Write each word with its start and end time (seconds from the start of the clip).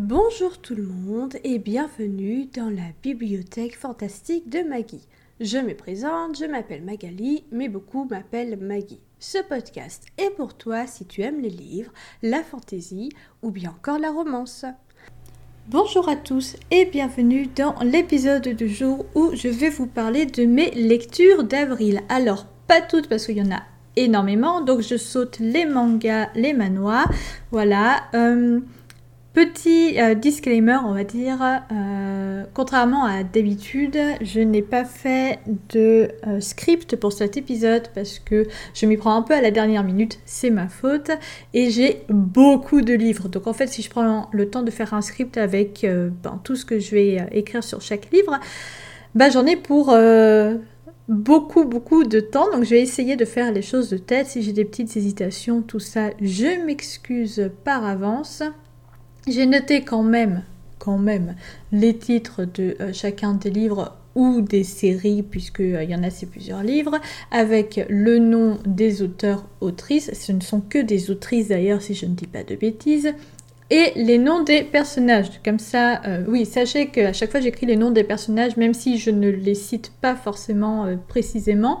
Bonjour 0.00 0.58
tout 0.58 0.76
le 0.76 0.86
monde 0.86 1.34
et 1.42 1.58
bienvenue 1.58 2.46
dans 2.54 2.70
la 2.70 2.86
bibliothèque 3.02 3.76
fantastique 3.76 4.48
de 4.48 4.60
Maggie. 4.60 5.08
Je 5.40 5.58
me 5.58 5.74
présente, 5.74 6.38
je 6.38 6.44
m'appelle 6.44 6.84
Magali, 6.84 7.42
mais 7.50 7.68
beaucoup 7.68 8.04
m'appellent 8.04 8.56
Maggie. 8.60 9.00
Ce 9.18 9.38
podcast 9.38 10.04
est 10.16 10.30
pour 10.30 10.54
toi 10.54 10.86
si 10.86 11.04
tu 11.04 11.22
aimes 11.22 11.40
les 11.40 11.50
livres, 11.50 11.90
la 12.22 12.44
fantaisie 12.44 13.08
ou 13.42 13.50
bien 13.50 13.70
encore 13.70 13.98
la 13.98 14.12
romance. 14.12 14.64
Bonjour 15.66 16.08
à 16.08 16.14
tous 16.14 16.54
et 16.70 16.84
bienvenue 16.84 17.48
dans 17.48 17.74
l'épisode 17.82 18.46
du 18.50 18.68
jour 18.68 19.04
où 19.16 19.34
je 19.34 19.48
vais 19.48 19.70
vous 19.70 19.88
parler 19.88 20.26
de 20.26 20.44
mes 20.44 20.70
lectures 20.70 21.42
d'avril. 21.42 22.02
Alors, 22.08 22.46
pas 22.68 22.82
toutes 22.82 23.08
parce 23.08 23.26
qu'il 23.26 23.38
y 23.38 23.42
en 23.42 23.50
a 23.50 23.62
énormément, 23.96 24.60
donc 24.60 24.80
je 24.80 24.96
saute 24.96 25.40
les 25.40 25.66
mangas, 25.66 26.28
les 26.36 26.52
manoirs, 26.52 27.10
voilà. 27.50 28.04
Euh, 28.14 28.60
Petit 29.38 30.00
euh, 30.00 30.14
disclaimer, 30.14 30.78
on 30.84 30.92
va 30.94 31.04
dire, 31.04 31.38
euh, 31.70 32.42
contrairement 32.54 33.04
à 33.04 33.22
d'habitude, 33.22 33.96
je 34.20 34.40
n'ai 34.40 34.62
pas 34.62 34.84
fait 34.84 35.38
de 35.68 36.10
euh, 36.26 36.40
script 36.40 36.96
pour 36.96 37.12
cet 37.12 37.36
épisode 37.36 37.86
parce 37.94 38.18
que 38.18 38.48
je 38.74 38.84
m'y 38.84 38.96
prends 38.96 39.14
un 39.14 39.22
peu 39.22 39.34
à 39.34 39.40
la 39.40 39.52
dernière 39.52 39.84
minute, 39.84 40.18
c'est 40.24 40.50
ma 40.50 40.66
faute, 40.66 41.12
et 41.54 41.70
j'ai 41.70 42.02
beaucoup 42.08 42.80
de 42.80 42.94
livres. 42.94 43.28
Donc 43.28 43.46
en 43.46 43.52
fait, 43.52 43.68
si 43.68 43.80
je 43.80 43.90
prends 43.90 44.28
le 44.32 44.50
temps 44.50 44.64
de 44.64 44.72
faire 44.72 44.92
un 44.92 45.02
script 45.02 45.36
avec 45.36 45.86
ben, 45.86 46.40
tout 46.42 46.56
ce 46.56 46.64
que 46.64 46.80
je 46.80 46.90
vais 46.90 47.28
écrire 47.30 47.62
sur 47.62 47.80
chaque 47.80 48.10
livre, 48.10 48.40
ben, 49.14 49.30
j'en 49.30 49.46
ai 49.46 49.54
pour 49.54 49.96
beaucoup 51.08 51.64
beaucoup 51.64 52.02
de 52.02 52.18
temps. 52.18 52.50
Donc 52.50 52.64
je 52.64 52.70
vais 52.70 52.82
essayer 52.82 53.14
de 53.14 53.24
faire 53.24 53.52
les 53.52 53.62
choses 53.62 53.88
de 53.88 53.98
tête. 53.98 54.26
Si 54.26 54.42
j'ai 54.42 54.52
des 54.52 54.64
petites 54.64 54.96
hésitations 54.96 55.62
tout 55.62 55.78
ça 55.78 56.10
je 56.20 56.66
m'excuse 56.66 57.52
par 57.62 57.86
avance 57.86 58.42
j'ai 59.26 59.46
noté 59.46 59.82
quand 59.82 60.02
même, 60.02 60.42
quand 60.78 60.98
même, 60.98 61.34
les 61.72 61.96
titres 61.96 62.44
de 62.44 62.76
euh, 62.80 62.92
chacun 62.92 63.34
des 63.34 63.50
livres 63.50 63.96
ou 64.14 64.40
des 64.40 64.64
séries, 64.64 65.22
puisqu'il 65.22 65.76
euh, 65.76 65.84
y 65.84 65.94
en 65.94 66.02
a 66.02 66.10
c'est 66.10 66.26
plusieurs 66.26 66.62
livres, 66.62 66.98
avec 67.30 67.84
le 67.88 68.18
nom 68.18 68.58
des 68.66 69.02
auteurs, 69.02 69.44
autrices, 69.60 70.12
ce 70.14 70.32
ne 70.32 70.40
sont 70.40 70.60
que 70.60 70.78
des 70.78 71.10
autrices 71.10 71.48
d'ailleurs 71.48 71.82
si 71.82 71.94
je 71.94 72.06
ne 72.06 72.14
dis 72.14 72.26
pas 72.26 72.42
de 72.42 72.54
bêtises, 72.54 73.12
et 73.70 73.92
les 73.96 74.16
noms 74.16 74.42
des 74.42 74.62
personnages. 74.62 75.42
Comme 75.44 75.58
ça, 75.58 76.00
euh, 76.06 76.24
oui, 76.26 76.46
sachez 76.46 76.86
qu'à 76.88 77.12
chaque 77.12 77.30
fois 77.30 77.40
j'écris 77.40 77.66
les 77.66 77.76
noms 77.76 77.90
des 77.90 78.04
personnages, 78.04 78.56
même 78.56 78.72
si 78.72 78.98
je 78.98 79.10
ne 79.10 79.28
les 79.28 79.54
cite 79.54 79.92
pas 80.00 80.16
forcément 80.16 80.86
précisément, 81.06 81.78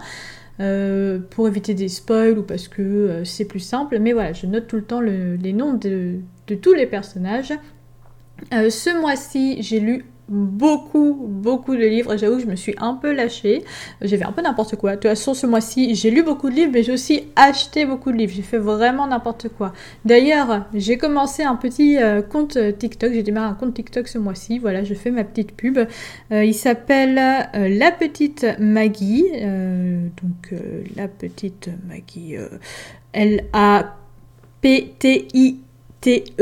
pour 0.58 1.48
éviter 1.48 1.74
des 1.74 1.88
spoils 1.88 2.38
ou 2.38 2.42
parce 2.42 2.68
que 2.68 3.22
c'est 3.24 3.44
plus 3.44 3.60
simple. 3.60 3.98
Mais 3.98 4.12
voilà, 4.12 4.32
je 4.32 4.46
note 4.46 4.66
tout 4.66 4.76
le 4.76 4.84
temps 4.84 5.00
les 5.00 5.52
noms 5.52 5.74
de, 5.74 6.16
de 6.46 6.54
tous 6.54 6.74
les 6.74 6.86
personnages. 6.86 7.52
Euh, 8.52 8.70
ce 8.70 9.00
mois-ci, 9.00 9.62
j'ai 9.62 9.80
lu 9.80 10.04
beaucoup, 10.28 11.14
beaucoup 11.14 11.74
de 11.74 11.84
livres. 11.84 12.16
J'avoue 12.16 12.36
que 12.36 12.42
je 12.42 12.46
me 12.46 12.56
suis 12.56 12.74
un 12.78 12.94
peu 12.94 13.12
lâchée. 13.12 13.64
J'ai 14.02 14.16
fait 14.16 14.24
un 14.24 14.32
peu 14.32 14.42
n'importe 14.42 14.76
quoi. 14.76 14.92
De 14.92 14.96
toute 14.96 15.10
façon, 15.10 15.34
ce 15.34 15.46
mois-ci, 15.46 15.94
j'ai 15.94 16.10
lu 16.10 16.22
beaucoup 16.22 16.50
de 16.50 16.54
livres, 16.54 16.70
mais 16.72 16.82
j'ai 16.82 16.92
aussi 16.92 17.24
acheté 17.36 17.86
beaucoup 17.86 18.12
de 18.12 18.16
livres. 18.16 18.32
J'ai 18.34 18.42
fait 18.42 18.58
vraiment 18.58 19.06
n'importe 19.06 19.48
quoi. 19.48 19.72
D'ailleurs, 20.04 20.66
j'ai 20.74 20.98
commencé 20.98 21.42
un 21.42 21.56
petit 21.56 21.98
euh, 21.98 22.22
compte 22.22 22.58
TikTok. 22.78 23.12
J'ai 23.12 23.22
démarré 23.22 23.48
un 23.48 23.54
compte 23.54 23.74
TikTok 23.74 24.08
ce 24.08 24.18
mois-ci. 24.18 24.58
Voilà, 24.58 24.84
je 24.84 24.94
fais 24.94 25.10
ma 25.10 25.24
petite 25.24 25.52
pub. 25.52 25.78
Euh, 25.78 26.44
il 26.44 26.54
s'appelle 26.54 27.14
La 27.14 27.90
Petite 27.90 28.46
Maggie. 28.58 29.24
donc, 29.32 30.54
La 30.96 31.08
Petite 31.08 31.70
Maggie. 31.86 32.36
L-A-P-T-I 33.12 33.88
T-E-M-A-G-G-I-E, 36.00 36.40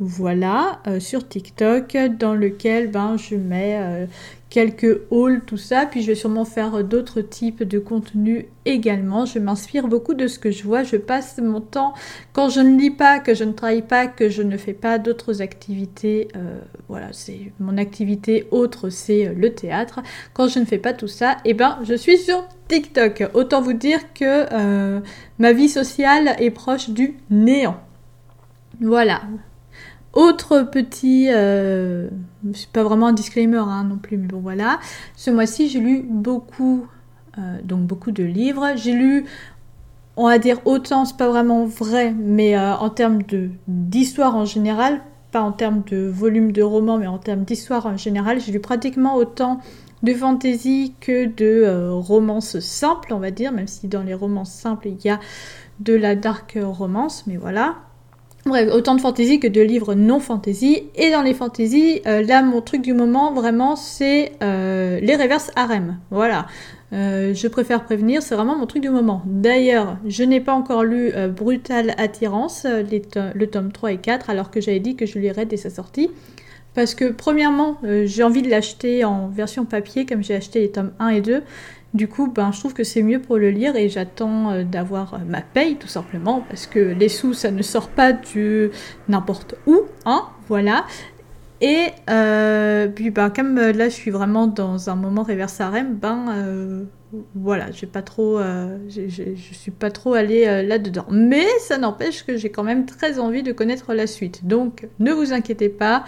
voilà, 0.00 0.80
euh, 0.86 1.00
sur 1.00 1.28
TikTok, 1.28 1.96
dans 2.18 2.34
lequel 2.34 2.90
ben, 2.90 3.16
je 3.18 3.34
mets 3.36 3.76
euh, 3.78 4.06
quelques 4.50 5.00
hauls, 5.10 5.42
tout 5.44 5.56
ça. 5.56 5.86
Puis 5.86 6.02
je 6.02 6.08
vais 6.08 6.14
sûrement 6.14 6.44
faire 6.44 6.84
d'autres 6.84 7.20
types 7.20 7.62
de 7.62 7.78
contenus 7.78 8.46
également. 8.64 9.26
Je 9.26 9.38
m'inspire 9.38 9.88
beaucoup 9.88 10.14
de 10.14 10.28
ce 10.28 10.38
que 10.38 10.50
je 10.50 10.64
vois. 10.64 10.82
Je 10.82 10.96
passe 10.96 11.38
mon 11.38 11.60
temps, 11.60 11.94
quand 12.32 12.48
je 12.48 12.60
ne 12.60 12.78
lis 12.78 12.90
pas, 12.90 13.18
que 13.18 13.34
je 13.34 13.44
ne 13.44 13.52
travaille 13.52 13.82
pas, 13.82 14.06
que 14.06 14.28
je 14.28 14.42
ne 14.42 14.56
fais 14.56 14.72
pas 14.72 14.98
d'autres 14.98 15.42
activités. 15.42 16.28
Euh, 16.36 16.58
voilà, 16.88 17.08
c'est 17.12 17.52
mon 17.60 17.76
activité 17.76 18.46
autre, 18.50 18.88
c'est 18.88 19.34
le 19.34 19.54
théâtre. 19.54 20.00
Quand 20.32 20.48
je 20.48 20.58
ne 20.58 20.64
fais 20.64 20.78
pas 20.78 20.92
tout 20.92 21.08
ça, 21.08 21.36
eh 21.44 21.54
ben, 21.54 21.78
je 21.84 21.94
suis 21.94 22.18
sur 22.18 22.44
TikTok. 22.68 23.30
Autant 23.34 23.60
vous 23.60 23.72
dire 23.72 24.12
que 24.14 24.46
euh, 24.52 25.00
ma 25.38 25.52
vie 25.52 25.68
sociale 25.68 26.36
est 26.38 26.50
proche 26.50 26.90
du 26.90 27.16
néant. 27.30 27.80
Voilà. 28.80 29.22
Autre 30.16 30.62
petit, 30.62 31.28
euh, 31.30 32.08
c'est 32.54 32.70
pas 32.70 32.82
vraiment 32.82 33.08
un 33.08 33.12
disclaimer 33.12 33.58
hein, 33.58 33.84
non 33.84 33.98
plus, 33.98 34.16
mais 34.16 34.26
bon 34.26 34.40
voilà. 34.40 34.80
Ce 35.14 35.30
mois-ci, 35.30 35.68
j'ai 35.68 35.78
lu 35.78 36.02
beaucoup, 36.08 36.86
euh, 37.38 37.58
donc 37.62 37.82
beaucoup 37.82 38.10
de 38.10 38.24
livres. 38.24 38.66
J'ai 38.76 38.94
lu, 38.94 39.26
on 40.16 40.26
va 40.26 40.38
dire 40.38 40.58
autant, 40.64 41.04
c'est 41.04 41.18
pas 41.18 41.28
vraiment 41.28 41.66
vrai, 41.66 42.14
mais 42.18 42.58
en 42.58 42.88
termes 42.88 43.20
d'histoire 43.68 44.36
en 44.36 44.46
général, 44.46 45.02
pas 45.32 45.42
en 45.42 45.52
termes 45.52 45.82
de 45.90 46.06
volume 46.08 46.50
de 46.50 46.62
romans, 46.62 46.96
mais 46.96 47.06
en 47.06 47.18
termes 47.18 47.44
d'histoire 47.44 47.84
en 47.84 47.98
général, 47.98 48.40
j'ai 48.40 48.52
lu 48.52 48.60
pratiquement 48.60 49.16
autant 49.16 49.60
de 50.02 50.14
fantasy 50.14 50.94
que 50.98 51.26
de 51.26 51.44
euh, 51.44 51.92
romance 51.92 52.58
simple, 52.60 53.12
on 53.12 53.18
va 53.18 53.30
dire, 53.30 53.52
même 53.52 53.66
si 53.66 53.86
dans 53.86 54.02
les 54.02 54.14
romances 54.14 54.52
simples, 54.52 54.88
il 54.88 55.04
y 55.04 55.10
a 55.10 55.20
de 55.80 55.94
la 55.94 56.16
dark 56.16 56.58
romance, 56.58 57.24
mais 57.26 57.36
voilà. 57.36 57.76
Bref, 58.46 58.68
autant 58.72 58.94
de 58.94 59.00
fantasy 59.00 59.40
que 59.40 59.48
de 59.48 59.60
livres 59.60 59.94
non 59.94 60.20
fantasy. 60.20 60.84
Et 60.94 61.10
dans 61.10 61.22
les 61.22 61.34
fantasy, 61.34 62.00
euh, 62.06 62.22
là, 62.22 62.42
mon 62.42 62.60
truc 62.60 62.80
du 62.80 62.94
moment, 62.94 63.32
vraiment, 63.32 63.76
c'est 63.76 64.32
euh, 64.42 65.00
les 65.00 65.16
reverse 65.16 65.50
harem. 65.56 65.98
Voilà. 66.10 66.46
je 66.92 67.48
préfère 67.48 67.84
prévenir, 67.84 68.22
c'est 68.22 68.36
vraiment 68.36 68.56
mon 68.56 68.66
truc 68.66 68.82
du 68.82 68.90
moment. 68.90 69.22
D'ailleurs, 69.26 69.98
je 70.06 70.22
n'ai 70.22 70.40
pas 70.40 70.52
encore 70.54 70.84
lu 70.84 71.12
Brutal 71.36 71.94
Attirance, 71.98 72.64
le 72.64 73.46
tome 73.46 73.72
3 73.72 73.92
et 73.92 73.98
4, 73.98 74.30
alors 74.30 74.50
que 74.50 74.60
j'avais 74.60 74.80
dit 74.80 74.94
que 74.94 75.04
je 75.04 75.18
lirais 75.18 75.46
dès 75.46 75.56
sa 75.56 75.68
sortie. 75.68 76.10
Parce 76.76 76.94
que 76.94 77.06
premièrement, 77.10 77.78
euh, 77.84 78.04
j'ai 78.04 78.22
envie 78.22 78.42
de 78.42 78.50
l'acheter 78.50 79.02
en 79.02 79.28
version 79.28 79.64
papier 79.64 80.04
comme 80.04 80.22
j'ai 80.22 80.34
acheté 80.34 80.60
les 80.60 80.70
tomes 80.70 80.92
1 80.98 81.08
et 81.08 81.20
2. 81.22 81.42
Du 81.96 82.08
coup, 82.08 82.28
ben, 82.28 82.52
je 82.52 82.60
trouve 82.60 82.74
que 82.74 82.84
c'est 82.84 83.02
mieux 83.02 83.20
pour 83.20 83.38
le 83.38 83.50
lire 83.50 83.74
et 83.74 83.88
j'attends 83.88 84.52
euh, 84.52 84.64
d'avoir 84.64 85.14
euh, 85.14 85.18
ma 85.26 85.40
paye 85.40 85.76
tout 85.76 85.88
simplement 85.88 86.44
parce 86.48 86.66
que 86.66 86.78
les 86.78 87.08
sous, 87.08 87.34
ça 87.34 87.50
ne 87.50 87.62
sort 87.62 87.88
pas 87.88 88.12
du 88.12 88.70
n'importe 89.08 89.54
où, 89.66 89.80
hein, 90.04 90.24
voilà. 90.48 90.84
Et 91.62 91.86
puis, 92.94 93.10
ben, 93.10 93.30
comme 93.30 93.56
là, 93.56 93.88
je 93.88 93.94
suis 93.94 94.10
vraiment 94.10 94.46
dans 94.46 94.90
un 94.90 94.94
moment 94.94 95.22
reverse 95.22 95.58
ben 95.58 96.86
voilà, 97.34 97.66
pas 97.92 98.04
je, 98.90 99.34
suis 99.52 99.70
pas 99.70 99.90
trop 99.90 100.12
allée 100.12 100.62
là-dedans. 100.64 101.06
Mais 101.10 101.46
ça 101.60 101.78
n'empêche 101.78 102.26
que 102.26 102.36
j'ai 102.36 102.50
quand 102.50 102.62
même 102.62 102.84
très 102.84 103.18
envie 103.18 103.42
de 103.42 103.52
connaître 103.52 103.94
la 103.94 104.06
suite. 104.06 104.46
Donc, 104.46 104.86
ne 104.98 105.12
vous 105.12 105.32
inquiétez 105.32 105.70
pas. 105.70 106.04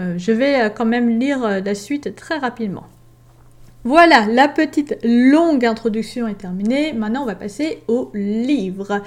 Euh, 0.00 0.14
je 0.16 0.32
vais 0.32 0.60
euh, 0.60 0.70
quand 0.70 0.86
même 0.86 1.18
lire 1.18 1.44
euh, 1.44 1.60
la 1.60 1.74
suite 1.74 2.14
très 2.14 2.38
rapidement. 2.38 2.84
Voilà, 3.84 4.26
la 4.26 4.46
petite 4.46 4.98
longue 5.02 5.64
introduction 5.64 6.28
est 6.28 6.34
terminée. 6.34 6.92
Maintenant, 6.92 7.22
on 7.22 7.26
va 7.26 7.34
passer 7.34 7.82
au 7.88 8.10
livre. 8.12 9.00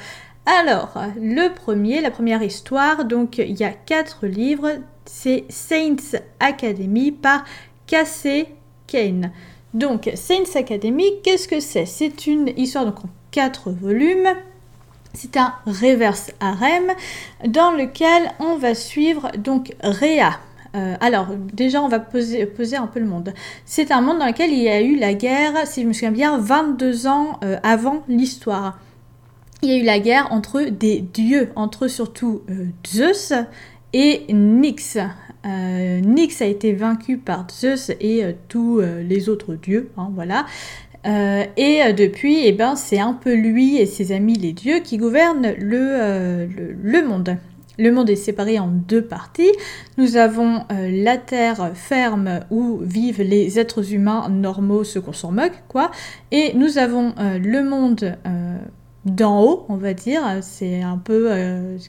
Alors, 0.48 0.98
le 1.16 1.54
premier, 1.54 2.02
la 2.02 2.10
première 2.10 2.42
histoire, 2.42 3.06
donc 3.06 3.38
il 3.38 3.60
y 3.60 3.64
a 3.64 3.70
quatre 3.70 4.26
livres, 4.26 4.72
c'est 5.06 5.46
Saints 5.50 6.18
Academy 6.40 7.12
par 7.12 7.46
Cassé 7.86 8.48
Kane. 8.88 9.32
Donc, 9.76 10.10
Saints 10.16 10.56
Academy, 10.56 11.06
qu'est-ce 11.24 11.48
que 11.48 11.60
c'est? 11.60 11.86
C'est 11.86 12.26
une 12.26 12.48
histoire 12.58 12.86
donc, 12.86 13.06
en 13.06 13.10
quatre 13.30 13.70
volumes. 13.70 14.34
C'est 15.14 15.38
un 15.38 15.54
reverse 15.68 16.32
harem 16.40 16.92
dans 17.46 17.72
lequel 17.72 18.32
on 18.40 18.58
va 18.58 18.74
suivre 18.74 19.32
donc 19.38 19.76
Rhea, 19.84 20.40
euh, 20.76 20.96
alors, 21.00 21.28
déjà, 21.54 21.82
on 21.82 21.88
va 21.88 22.00
poser, 22.00 22.48
un 22.76 22.88
peu 22.88 23.00
le 23.00 23.06
monde. 23.06 23.34
C'est 23.66 23.92
un 23.92 24.02
monde 24.02 24.20
dans 24.20 24.26
lequel 24.26 24.52
il 24.52 24.60
y 24.60 24.70
a 24.70 24.82
eu 24.82 24.98
la 24.98 25.14
guerre, 25.14 25.68
si 25.68 25.84
je 25.84 25.88
me 25.88 25.94
souviens 25.94 26.12
bien, 26.12 26.38
22 26.38 27.08
ans 27.08 27.40
euh, 27.44 27.58
avant 27.64 28.04
l'histoire. 28.08 28.80
Il 29.62 29.70
y 29.70 29.74
a 29.74 29.78
eu 29.78 29.84
la 29.84 30.00
guerre 30.00 30.28
entre 30.32 30.62
des 30.64 31.00
dieux, 31.00 31.50
entre 31.56 31.88
surtout 31.88 32.42
euh, 32.50 32.66
Zeus 32.88 33.34
et 33.94 34.26
Nyx. 34.34 34.98
Nyx 35.46 36.42
a 36.42 36.46
été 36.46 36.74
vaincu 36.74 37.18
par 37.18 37.48
Zeus 37.52 37.92
et 38.00 38.24
tous 38.48 38.80
les 38.80 39.28
autres 39.28 39.56
dieux, 39.56 39.92
hein, 39.98 40.10
voilà. 40.16 40.46
et 41.04 41.92
depuis, 41.92 42.46
eh 42.46 42.54
ben, 42.54 42.78
c'est 42.78 43.00
un 43.00 43.12
peu 43.12 43.34
lui 43.34 43.78
et 43.78 43.86
ses 43.86 44.14
amis 44.14 44.36
les 44.36 44.54
dieux 44.54 44.80
qui 44.80 44.96
gouvernent 44.96 45.54
le 45.58 47.02
monde. 47.06 47.38
Le 47.80 47.92
monde 47.92 48.10
est 48.10 48.16
séparé 48.16 48.60
en 48.60 48.68
deux 48.68 49.04
parties. 49.04 49.52
Nous 49.98 50.16
avons 50.16 50.64
euh, 50.72 50.90
la 50.92 51.18
terre 51.18 51.72
ferme 51.74 52.42
où 52.52 52.78
vivent 52.82 53.24
les 53.24 53.58
êtres 53.58 53.94
humains 53.94 54.30
normaux, 54.30 54.84
ceux 54.84 55.02
qu'on 55.02 55.14
s'en 55.14 55.32
moque, 55.32 55.64
quoi. 55.68 55.90
Et 56.32 56.54
nous 56.54 56.78
avons 56.78 57.16
euh, 57.18 57.40
le 57.40 57.64
monde, 57.64 58.16
euh, 58.28 58.58
d'en 59.06 59.42
haut, 59.42 59.66
on 59.70 59.76
va 59.76 59.96
dire. 59.96 60.22
C'est 60.42 60.84
un 60.84 60.98
peu 60.98 61.32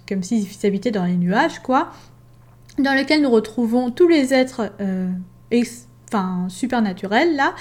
comme 0.08 0.22
s'ils 0.22 0.46
habitaient 0.66 0.90
dans 0.90 1.04
les 1.04 1.16
nuages, 1.16 1.60
quoi. 1.60 1.92
Dans 2.78 2.94
lequel 2.94 3.22
nous 3.22 3.30
retrouvons 3.30 3.90
tous 3.90 4.08
les 4.08 4.34
êtres 4.34 4.72
enfin, 6.08 6.46
supernaturels, 6.48 7.36
là. 7.36 7.54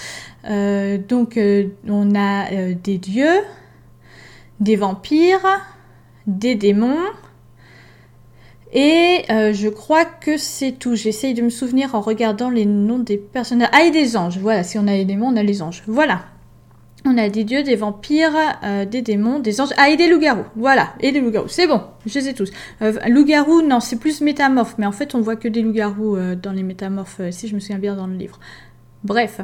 donc, 0.97 1.39
on 1.87 2.15
a 2.15 2.73
des 2.73 2.97
dieux, 2.97 3.41
des 4.59 4.75
vampires, 4.75 5.45
des 6.25 6.55
démons, 6.55 7.05
et 8.73 9.23
euh, 9.29 9.53
je 9.53 9.69
crois 9.69 10.03
que 10.03 10.35
c'est 10.37 10.71
tout. 10.71 10.95
J'essaye 10.95 11.35
de 11.35 11.43
me 11.43 11.49
souvenir 11.49 11.93
en 11.93 12.01
regardant 12.01 12.49
les 12.49 12.65
noms 12.65 12.97
des 12.97 13.17
personnages. 13.17 13.69
Ah, 13.71 13.83
et 13.83 13.91
des 13.91 14.17
anges. 14.17 14.39
Voilà, 14.39 14.63
si 14.63 14.79
on 14.79 14.87
a 14.87 14.93
les 14.93 15.05
démons, 15.05 15.27
on 15.27 15.35
a 15.35 15.43
les 15.43 15.61
anges. 15.61 15.83
Voilà. 15.85 16.23
On 17.05 17.17
a 17.17 17.29
des 17.29 17.43
dieux, 17.43 17.61
des 17.61 17.75
vampires, 17.75 18.35
euh, 18.63 18.85
des 18.85 19.03
démons, 19.03 19.37
des 19.37 19.61
anges. 19.61 19.69
Ah, 19.77 19.89
et 19.89 19.97
des 19.97 20.07
loups-garous. 20.07 20.45
Voilà, 20.55 20.95
et 21.01 21.11
des 21.11 21.19
loups-garous. 21.19 21.49
C'est 21.49 21.67
bon, 21.67 21.81
je 22.07 22.17
les 22.17 22.29
ai 22.29 22.33
tous. 22.33 22.49
Euh, 22.81 22.93
loups-garous, 23.09 23.61
non, 23.61 23.79
c'est 23.79 23.97
plus 23.97 24.21
métamorphe. 24.21 24.75
Mais 24.79 24.87
en 24.87 24.91
fait, 24.91 25.13
on 25.13 25.21
voit 25.21 25.35
que 25.35 25.47
des 25.47 25.61
loups-garous 25.61 26.17
dans 26.41 26.51
les 26.51 26.63
métamorphes, 26.63 27.21
si 27.29 27.47
je 27.47 27.53
me 27.53 27.59
souviens 27.59 27.77
bien 27.77 27.95
dans 27.95 28.07
le 28.07 28.15
livre. 28.15 28.39
Bref. 29.03 29.41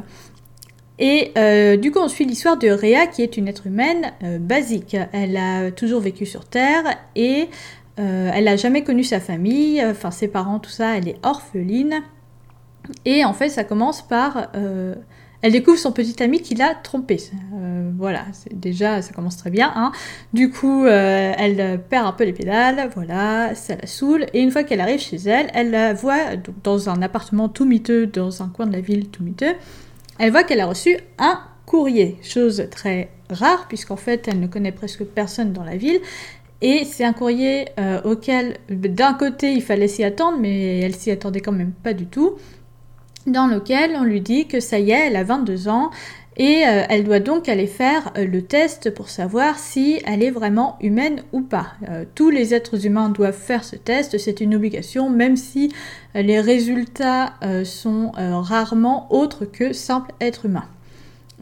Et 0.98 1.32
du 1.78 1.92
coup, 1.92 2.00
on 2.00 2.08
suit 2.08 2.26
l'histoire 2.26 2.58
de 2.58 2.68
Rhea, 2.68 3.06
qui 3.06 3.22
est 3.22 3.38
une 3.38 3.48
être 3.48 3.66
humaine 3.66 4.12
basique. 4.40 4.96
Elle 5.12 5.36
a 5.36 5.70
toujours 5.70 6.00
vécu 6.00 6.26
sur 6.26 6.44
Terre 6.44 6.84
et 7.16 7.48
euh, 8.00 8.30
elle 8.34 8.44
n'a 8.44 8.56
jamais 8.56 8.82
connu 8.82 9.04
sa 9.04 9.20
famille, 9.20 9.84
enfin 9.84 10.10
ses 10.10 10.28
parents, 10.28 10.58
tout 10.58 10.70
ça, 10.70 10.96
elle 10.96 11.08
est 11.08 11.18
orpheline. 11.22 12.02
Et 13.04 13.24
en 13.24 13.32
fait, 13.32 13.48
ça 13.48 13.64
commence 13.64 14.02
par... 14.02 14.48
Euh, 14.54 14.94
elle 15.42 15.52
découvre 15.52 15.78
son 15.78 15.92
petit 15.92 16.22
ami 16.22 16.42
qui 16.42 16.54
l'a 16.54 16.74
trompée. 16.74 17.18
Euh, 17.54 17.90
voilà, 17.96 18.24
déjà, 18.52 19.00
ça 19.00 19.14
commence 19.14 19.38
très 19.38 19.48
bien. 19.48 19.72
Hein. 19.74 19.90
Du 20.34 20.50
coup, 20.50 20.84
elle 20.84 21.80
perd 21.88 22.06
un 22.06 22.12
peu 22.12 22.24
les 22.24 22.34
pédales, 22.34 22.90
voilà, 22.94 23.54
ça 23.54 23.76
la 23.76 23.86
saoule. 23.86 24.26
Et 24.34 24.40
une 24.40 24.50
fois 24.50 24.64
qu'elle 24.64 24.82
arrive 24.82 25.00
chez 25.00 25.16
elle, 25.16 25.50
elle 25.54 25.70
la 25.70 25.94
voit 25.94 26.36
dans 26.62 26.90
un 26.90 27.00
appartement 27.00 27.48
tout 27.48 27.64
miteux, 27.64 28.06
dans 28.06 28.42
un 28.42 28.48
coin 28.48 28.66
de 28.66 28.72
la 28.72 28.82
ville 28.82 29.08
tout 29.08 29.22
miteux. 29.22 29.54
Elle 30.18 30.30
voit 30.30 30.44
qu'elle 30.44 30.60
a 30.60 30.66
reçu 30.66 30.98
un 31.18 31.40
courrier, 31.64 32.18
chose 32.22 32.66
très 32.70 33.08
rare, 33.30 33.66
puisqu'en 33.68 33.96
fait, 33.96 34.28
elle 34.28 34.40
ne 34.40 34.46
connaît 34.46 34.72
presque 34.72 35.04
personne 35.04 35.54
dans 35.54 35.64
la 35.64 35.76
ville. 35.76 36.00
Et 36.62 36.84
c'est 36.84 37.04
un 37.04 37.12
courrier 37.12 37.68
euh, 37.78 38.02
auquel, 38.02 38.58
d'un 38.68 39.14
côté, 39.14 39.52
il 39.52 39.62
fallait 39.62 39.88
s'y 39.88 40.04
attendre, 40.04 40.38
mais 40.38 40.80
elle 40.80 40.94
s'y 40.94 41.10
attendait 41.10 41.40
quand 41.40 41.52
même 41.52 41.72
pas 41.72 41.94
du 41.94 42.06
tout, 42.06 42.36
dans 43.26 43.46
lequel 43.46 43.92
on 43.96 44.04
lui 44.04 44.20
dit 44.20 44.46
que 44.46 44.60
ça 44.60 44.78
y 44.78 44.90
est, 44.90 45.06
elle 45.06 45.16
a 45.16 45.24
22 45.24 45.68
ans, 45.68 45.90
et 46.36 46.66
euh, 46.66 46.84
elle 46.90 47.04
doit 47.04 47.20
donc 47.20 47.48
aller 47.48 47.66
faire 47.66 48.12
euh, 48.18 48.26
le 48.26 48.42
test 48.42 48.94
pour 48.94 49.08
savoir 49.08 49.58
si 49.58 50.02
elle 50.04 50.22
est 50.22 50.30
vraiment 50.30 50.76
humaine 50.82 51.22
ou 51.32 51.40
pas. 51.40 51.72
tous 52.14 52.28
les 52.28 52.52
êtres 52.52 52.84
humains 52.86 53.08
doivent 53.08 53.32
faire 53.32 53.64
ce 53.64 53.76
test, 53.76 54.18
c'est 54.18 54.42
une 54.42 54.54
obligation, 54.54 55.08
même 55.08 55.36
si 55.36 55.72
les 56.14 56.40
résultats 56.40 57.34
sont 57.64 58.12
rarement 58.16 59.12
autres 59.12 59.44
que 59.44 59.72
simples 59.72 60.12
êtres 60.20 60.46
humains. 60.46 60.68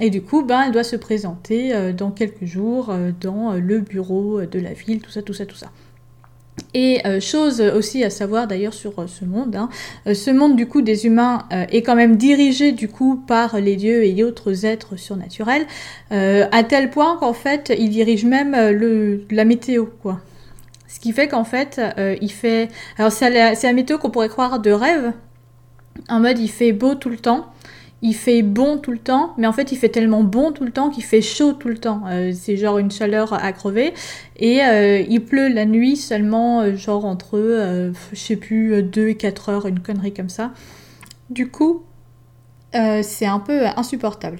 Et 0.01 0.11
du 0.11 0.23
coup, 0.23 0.43
ben, 0.43 0.63
elle 0.67 0.73
doit 0.73 0.85
se 0.85 0.97
présenter 0.97 1.75
euh, 1.75 1.93
dans 1.93 2.11
quelques 2.11 2.45
jours 2.45 2.91
euh, 2.91 3.11
dans 3.21 3.53
euh, 3.53 3.59
le 3.59 3.81
bureau 3.81 4.43
de 4.43 4.61
la 4.61 4.73
ville, 4.73 5.01
tout 5.01 5.11
ça, 5.11 5.23
tout 5.23 5.33
ça, 5.33 5.47
tout 5.47 5.57
ça. 5.57 5.69
Et 6.75 7.01
chose 7.21 7.61
aussi 7.61 8.03
à 8.03 8.11
savoir 8.11 8.49
d'ailleurs 8.49 8.75
sur 8.75 9.09
ce 9.09 9.25
monde, 9.25 9.55
hein, 9.55 9.69
ce 10.13 10.33
monde 10.33 10.57
du 10.57 10.67
coup 10.67 10.83
des 10.83 11.07
humains 11.07 11.47
est 11.51 11.83
quand 11.83 11.95
même 11.95 12.17
dirigé 12.17 12.73
du 12.73 12.89
coup 12.89 13.23
par 13.29 13.61
les 13.61 13.77
dieux 13.77 14.05
et 14.05 14.25
autres 14.25 14.67
êtres 14.67 14.97
surnaturels, 14.97 15.67
à 16.11 16.65
tel 16.65 16.91
point 16.91 17.17
qu'en 17.19 17.33
fait 17.33 17.73
il 17.79 17.91
dirige 17.91 18.25
même 18.25 18.57
le, 18.73 19.25
la 19.31 19.45
météo 19.45 19.87
quoi. 20.03 20.19
Ce 20.89 20.99
qui 20.99 21.13
fait 21.13 21.29
qu'en 21.29 21.45
fait 21.45 21.81
il 22.21 22.33
fait, 22.33 22.69
alors 22.99 23.13
c'est 23.13 23.31
la, 23.31 23.55
la 23.55 23.73
météo 23.73 23.97
qu'on 23.99 24.11
pourrait 24.11 24.29
croire 24.29 24.59
de 24.59 24.73
rêve, 24.73 25.13
en 26.09 26.19
mode 26.19 26.41
il 26.41 26.51
fait 26.51 26.73
beau 26.73 26.97
tout 26.97 27.09
le 27.09 27.19
temps, 27.19 27.53
il 28.01 28.15
fait 28.15 28.43
bon 28.43 28.79
tout 28.79 28.93
le 28.93 28.99
temps, 28.99 29.35
mais 29.39 29.47
en 29.47 29.53
fait 29.53 29.73
il 29.73 29.77
fait 29.77 29.89
tellement 29.89 30.23
bon 30.23 30.53
tout 30.53 30.65
le 30.65 30.71
temps 30.71 30.89
qu'il 30.89 31.03
fait 31.03 31.21
chaud 31.21 31.53
tout 31.53 31.69
le 31.69 31.79
temps. 31.79 32.03
Euh, 32.07 32.33
c'est 32.33 32.57
genre 32.57 32.79
une 32.79 32.91
chaleur 32.91 33.33
à 33.33 33.53
crever. 33.53 33.93
Et 34.37 34.63
euh, 34.63 35.01
il 35.01 35.25
pleut 35.25 35.49
la 35.49 35.65
nuit 35.65 35.97
seulement, 35.97 36.61
euh, 36.61 36.77
genre 36.77 37.05
entre, 37.05 37.39
je 38.13 38.19
sais 38.19 38.37
plus, 38.37 38.83
2 38.83 39.09
et 39.09 39.15
4 39.17 39.49
heures, 39.49 39.67
une 39.67 39.81
connerie 39.81 40.15
comme 40.15 40.29
ça. 40.29 40.53
Du 41.31 41.51
coup, 41.51 41.83
c'est 42.73 43.27
un 43.27 43.41
peu 43.41 43.67
insupportable. 43.67 44.39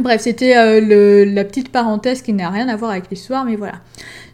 Bref, 0.00 0.22
c'était 0.22 0.54
la 0.80 1.44
petite 1.44 1.70
parenthèse 1.70 2.22
qui 2.22 2.32
n'a 2.32 2.50
rien 2.50 2.68
à 2.68 2.74
voir 2.74 2.90
avec 2.90 3.08
l'histoire, 3.10 3.44
mais 3.44 3.54
voilà. 3.54 3.74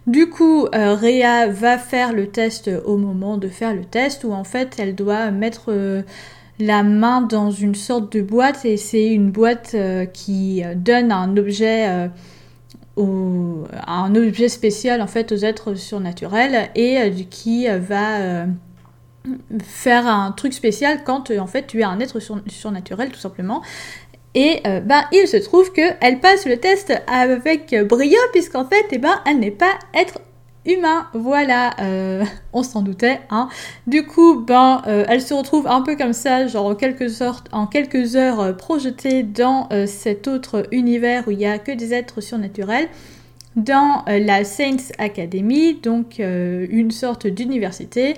Du 0.07 0.31
coup, 0.31 0.67
Réa 0.73 1.49
va 1.49 1.77
faire 1.77 2.15
le 2.15 2.29
test 2.29 2.71
au 2.87 2.97
moment 2.97 3.37
de 3.37 3.49
faire 3.49 3.75
le 3.75 3.85
test, 3.85 4.25
où 4.25 4.33
en 4.33 4.45
fait 4.45 4.77
elle 4.79 4.95
doit 4.95 5.31
mettre 5.31 5.71
la 6.61 6.83
main 6.83 7.23
dans 7.23 7.51
une 7.51 7.75
sorte 7.75 8.13
de 8.13 8.23
boîte 8.23 8.65
et 8.65 8.77
c'est 8.77 9.09
une 9.09 9.31
boîte 9.31 9.73
euh, 9.75 10.05
qui 10.05 10.63
donne 10.77 11.11
un 11.11 11.37
objet 11.37 11.89
euh, 11.89 12.09
un 12.97 14.15
objet 14.15 14.49
spécial 14.49 15.01
en 15.01 15.07
fait 15.07 15.33
aux 15.33 15.39
êtres 15.39 15.75
surnaturels 15.75 16.69
et 16.75 16.99
euh, 16.99 17.11
qui 17.31 17.67
va 17.67 18.47
faire 19.63 20.07
un 20.07 20.33
truc 20.33 20.53
spécial 20.53 21.03
quand 21.05 21.31
en 21.31 21.47
fait 21.47 21.67
tu 21.67 21.81
es 21.81 21.85
un 21.85 21.99
être 22.01 22.19
surnaturel 22.49 23.11
tout 23.11 23.19
simplement. 23.19 23.63
Et 24.35 24.63
ben 24.65 25.05
il 25.13 25.27
se 25.27 25.39
trouve 25.39 25.73
que 25.73 25.83
elle 26.01 26.21
passe 26.21 26.47
le 26.47 26.57
test 26.59 26.93
avec 27.09 27.75
brio 27.89 28.19
puisqu'en 28.33 28.65
fait 28.65 28.87
eh 28.93 28.99
ben 28.99 29.21
elle 29.27 29.41
n'est 29.41 29.51
pas 29.51 29.79
être 29.95 30.21
humain. 30.67 31.07
Voilà, 31.15 31.75
euh, 31.81 32.25
on 32.53 32.63
s'en 32.63 32.83
doutait. 32.83 33.21
Hein. 33.31 33.49
Du 33.87 34.07
coup, 34.07 34.41
ben, 34.41 34.83
euh, 34.87 35.05
elle 35.09 35.21
se 35.21 35.35
retrouve 35.35 35.67
un 35.67 35.83
peu 35.83 35.97
comme 35.97 36.13
ça, 36.13 36.47
genre 36.47 36.67
en 36.67 36.75
quelque 36.75 37.09
sorte, 37.09 37.49
en 37.53 37.67
quelques 37.67 38.17
heures 38.17 38.41
euh, 38.41 38.53
projetée 38.53 39.23
dans 39.23 39.69
cet 39.87 40.29
autre 40.29 40.67
univers 40.73 41.27
où 41.27 41.31
il 41.31 41.39
n'y 41.39 41.47
a 41.47 41.59
que 41.59 41.73
des 41.73 41.95
êtres 41.95 42.21
surnaturels, 42.21 42.89
dans 43.57 44.05
la 44.07 44.45
Saints 44.45 44.93
Academy, 44.99 45.75
donc 45.75 46.19
une 46.19 46.91
sorte 46.91 47.27
d'université 47.27 48.15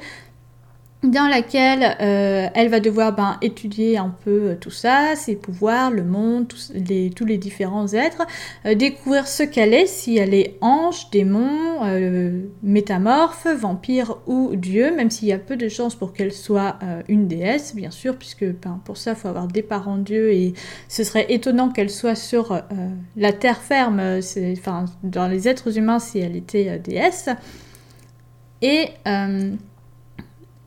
dans 1.03 1.27
laquelle 1.27 1.97
euh, 2.01 2.49
elle 2.55 2.69
va 2.69 2.79
devoir 2.79 3.13
ben, 3.13 3.37
étudier 3.43 3.99
un 3.99 4.15
peu 4.25 4.51
euh, 4.51 4.55
tout 4.55 4.71
ça, 4.71 5.17
ses 5.17 5.35
pouvoirs, 5.35 5.91
le 5.91 6.05
monde, 6.05 6.47
tous 6.47 6.71
les, 6.75 7.11
tous 7.11 7.25
les 7.25 7.39
différents 7.39 7.93
êtres, 7.93 8.25
euh, 8.67 8.77
découvrir 8.77 9.27
ce 9.27 9.43
qu'elle 9.43 9.75
est, 9.75 9.87
si 9.87 10.17
elle 10.17 10.33
est 10.33 10.57
ange, 10.61 11.11
démon, 11.11 11.51
métamorphe, 12.63 13.47
vampire 13.47 14.19
ou 14.27 14.55
dieu, 14.55 14.95
même 14.95 15.11
s'il 15.11 15.29
y 15.29 15.33
a 15.33 15.39
peu 15.39 15.57
de 15.57 15.69
chances 15.69 15.97
pour 15.97 16.13
qu'elle 16.13 16.33
soit 16.33 16.79
une 17.09 17.27
déesse, 17.27 17.75
bien 17.75 17.91
sûr, 17.91 18.17
puisque 18.17 18.44
ben, 18.44 18.81
pour 18.85 18.97
ça, 18.97 19.13
il 19.13 19.17
faut 19.17 19.29
avoir 19.29 19.49
des 19.49 19.63
parents 19.63 19.99
dieux 19.99 20.32
et 20.32 20.55
ce 20.89 21.03
serait 21.03 21.27
étonnant 21.29 21.71
qu'elle 21.71 21.91
soit 21.91 22.15
sur 22.15 22.61
la 23.17 23.32
terre 23.32 23.61
ferme, 23.61 24.01
enfin, 24.53 24.85
dans 25.03 25.27
les 25.27 25.49
êtres 25.49 25.77
humains 25.77 25.99
si 25.99 26.21
elle 26.21 26.37
était 26.37 26.79
déesse. 26.79 27.29
Et 28.63 28.91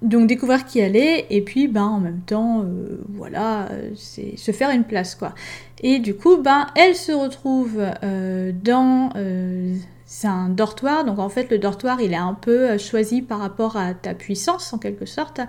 donc 0.02 0.28
découvrir 0.28 0.66
qui 0.66 0.80
elle 0.80 0.96
est 0.96 1.26
et 1.30 1.42
puis 1.42 1.68
ben 1.68 1.86
en 1.86 2.00
même 2.00 2.22
temps 2.26 2.62
euh, 2.62 3.02
voilà 3.10 3.70
c'est 3.96 4.38
se 4.38 4.52
faire 4.52 4.70
une 4.70 4.84
place 4.84 5.16
quoi. 5.16 5.34
Et 5.82 6.00
du 6.00 6.16
coup 6.16 6.38
ben 6.38 6.68
elle 6.76 6.96
se 6.96 7.12
retrouve 7.12 7.82
euh, 8.04 8.52
dans 8.52 9.10
euh, 9.16 9.76
c'est 10.08 10.28
un 10.28 10.50
dortoir, 10.50 11.04
donc 11.04 11.18
en 11.18 11.30
fait 11.30 11.50
le 11.50 11.58
dortoir 11.58 12.00
il 12.00 12.14
est 12.14 12.18
un 12.18 12.36
peu 12.36 12.70
euh, 12.70 12.78
choisi 12.78 13.24
par 13.24 13.40
rapport 13.40 13.76
à 13.76 13.96
ta 13.96 14.14
puissance 14.14 14.72
en 14.72 14.78
quelque 14.78 15.08
sorte, 15.08 15.42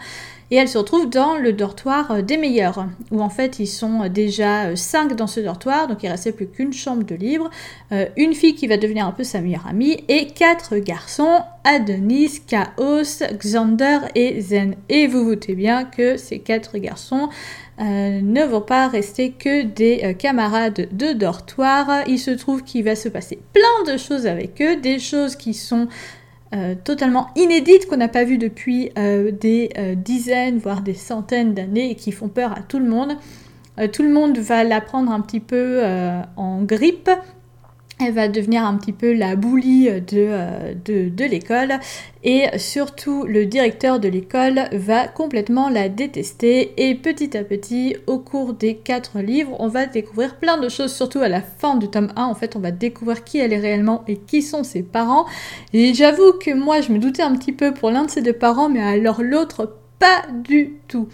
et 0.51 0.57
elle 0.57 0.69
se 0.69 0.79
retrouve 0.79 1.11
dans 1.11 1.37
le 1.37 1.53
dortoir 1.53 2.11
euh, 2.11 2.23
des 2.23 2.39
meilleurs, 2.39 2.87
où 3.11 3.21
en 3.21 3.29
fait 3.29 3.59
ils 3.59 3.67
sont 3.67 4.09
déjà 4.09 4.75
5 4.75 5.13
euh, 5.13 5.15
dans 5.15 5.27
ce 5.27 5.41
dortoir, 5.41 5.89
donc 5.89 6.03
il 6.03 6.09
restait 6.09 6.33
plus 6.33 6.47
qu'une 6.47 6.73
chambre 6.73 7.05
de 7.05 7.15
libre, 7.15 7.51
une 8.17 8.35
fille 8.35 8.55
qui 8.55 8.67
va 8.67 8.77
devenir 8.79 9.07
un 9.07 9.13
peu 9.13 9.25
sa 9.25 9.41
meilleure 9.41 9.67
amie, 9.67 10.05
et 10.09 10.29
quatre 10.29 10.77
garçons, 10.79 11.41
Adonis, 11.65 12.41
Chaos, 12.47 13.23
Xander 13.35 13.99
et 14.15 14.41
Zen. 14.41 14.77
Et 14.89 15.07
vous 15.07 15.25
vous 15.25 15.35
doutez 15.35 15.55
bien 15.55 15.85
que 15.85 16.17
ces 16.17 16.39
quatre 16.39 16.79
garçons 16.79 17.29
euh, 17.79 18.21
ne 18.23 18.43
vont 18.43 18.63
pas 18.63 18.89
rester 18.89 19.33
que 19.33 19.63
des 19.63 20.01
euh, 20.03 20.13
camarades 20.15 20.89
de 20.93 21.13
dortoir. 21.13 22.05
Il 22.07 22.19
se 22.19 22.31
trouve 22.31 22.63
qu'il 22.63 22.85
va 22.85 22.97
se 22.97 23.11
passer 23.11 23.39
plein 23.53 23.93
de 23.93 23.99
choses 23.99 24.27
avec 24.27 24.63
eux, 24.63 24.77
des 24.77 24.99
choses 24.99 25.37
qui 25.37 25.53
sont 25.53 25.89
euh, 26.55 26.75
totalement 26.85 27.29
inédites 27.37 27.87
qu'on 27.87 27.99
n'a 27.99 28.09
pas 28.09 28.25
vues 28.25 28.39
depuis 28.39 28.91
des 28.97 29.71
dizaines, 29.97 30.59
voire 30.59 30.81
des 30.81 30.95
centaines 30.95 31.53
d'années 31.53 31.91
et 31.91 31.95
qui 31.97 32.13
font 32.13 32.29
peur 32.29 32.53
à 32.53 32.61
tout 32.63 32.79
le 32.79 32.89
monde. 32.89 33.17
tout 33.93 34.03
le 34.03 34.11
monde 34.11 34.39
va 34.39 34.65
la 34.65 34.81
prendre 34.81 35.13
un 35.13 35.21
petit 35.21 35.41
peu 35.41 35.83
en 36.37 36.63
grippe 36.63 37.11
elle 37.99 38.13
va 38.13 38.29
devenir 38.29 38.65
un 38.65 38.77
petit 38.77 38.93
peu 38.93 39.15
la 39.15 39.37
boulie 39.37 39.91
de, 39.91 40.75
de, 40.85 41.09
de 41.09 41.25
l'école. 41.25 41.81
Et 42.25 42.47
surtout 42.59 43.25
le 43.25 43.47
directeur 43.47 44.01
de 44.01 44.09
l'école 44.09 44.69
va 44.73 45.09
complètement 45.09 45.69
la 45.71 45.89
détester. 45.89 46.75
Et 46.77 46.95
petit 46.95 47.37
à 47.37 47.45
petit 47.45 47.97
au 48.07 48.19
cours 48.19 48.53
des 48.53 48.77
quatre 48.77 49.21
livres 49.21 49.57
on 49.59 49.69
va 49.69 49.87
découvrir 49.87 50.37
plein 50.37 50.59
de 50.59 50.69
choses 50.69 50.93
surtout 50.93 51.21
à 51.21 51.29
la 51.29 51.41
fin 51.41 51.77
du 51.77 51.89
tome 51.89 52.13
1 52.17 52.25
en 52.25 52.35
fait 52.35 52.57
on 52.57 52.61
va 52.61 52.71
découvrir 52.71 53.25
qui 53.25 53.39
elle 53.39 53.53
est 53.53 53.61
réellement 53.61 54.05
et 54.09 54.17
qui 54.17 54.43
sont 54.43 54.65
ses 54.65 54.83
parents. 54.83 55.27
Et 55.73 55.95
j'avoue 55.95 56.33
que 56.33 56.53
moi 56.53 56.81
je 56.81 56.93
me 56.93 56.99
doutais 56.99 57.23
un 57.23 57.35
petit 57.37 57.53
peu 57.53 57.73
pour 57.73 57.91
l'un 57.91 58.05
de 58.05 58.11
ses 58.11 58.23
deux 58.23 58.33
parents 58.33 58.69
mais 58.69 58.83
alors 58.83 59.23
l'autre 59.23 59.77
pas 59.99 60.23
du 60.45 60.75
tout. 60.89 61.09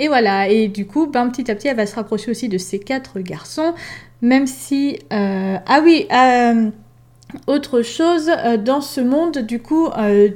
Et 0.00 0.06
voilà, 0.06 0.48
et 0.48 0.68
du 0.68 0.86
coup, 0.86 1.08
ben, 1.08 1.28
petit 1.28 1.50
à 1.50 1.56
petit, 1.56 1.66
elle 1.66 1.76
va 1.76 1.84
se 1.84 1.96
rapprocher 1.96 2.30
aussi 2.30 2.48
de 2.48 2.56
ces 2.56 2.78
quatre 2.78 3.18
garçons, 3.18 3.74
même 4.22 4.46
si... 4.46 4.98
Euh, 5.12 5.56
ah 5.64 5.80
oui, 5.82 6.06
euh, 6.12 6.70
autre 7.46 7.82
chose, 7.82 8.30
euh, 8.30 8.56
dans 8.56 8.80
ce 8.80 9.00
monde, 9.00 9.38
du 9.38 9.60
coup, 9.60 9.88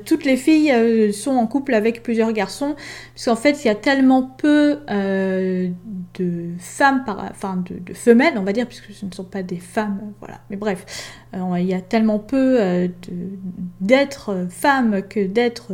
toutes 0.05 0.25
les 0.25 0.37
filles 0.37 1.12
sont 1.12 1.33
en 1.33 1.47
couple 1.47 1.75
avec 1.75 2.03
plusieurs 2.03 2.33
garçons, 2.33 2.77
puisqu'en 3.15 3.37
fait, 3.37 3.65
il 3.65 3.69
y 3.69 3.71
a 3.71 3.75
tellement 3.75 4.23
peu 4.23 4.81
de 4.89 6.51
femmes, 6.59 7.05
par, 7.05 7.25
enfin 7.31 7.62
de, 7.65 7.95
femelles, 7.95 8.35
on 8.37 8.43
va 8.43 8.53
dire, 8.53 8.67
puisque 8.67 8.93
ce 8.93 9.07
ne 9.07 9.12
sont 9.12 9.25
pas 9.25 9.43
des 9.43 9.57
femmes, 9.57 10.12
voilà. 10.21 10.41
Mais 10.51 10.57
bref, 10.57 10.85
il 11.35 11.65
y 11.65 11.75
a 11.75 11.81
tellement 11.81 12.19
peu 12.19 12.89
d'êtres 13.81 14.47
femmes 14.51 15.03
que 15.09 15.27
d'êtres 15.27 15.73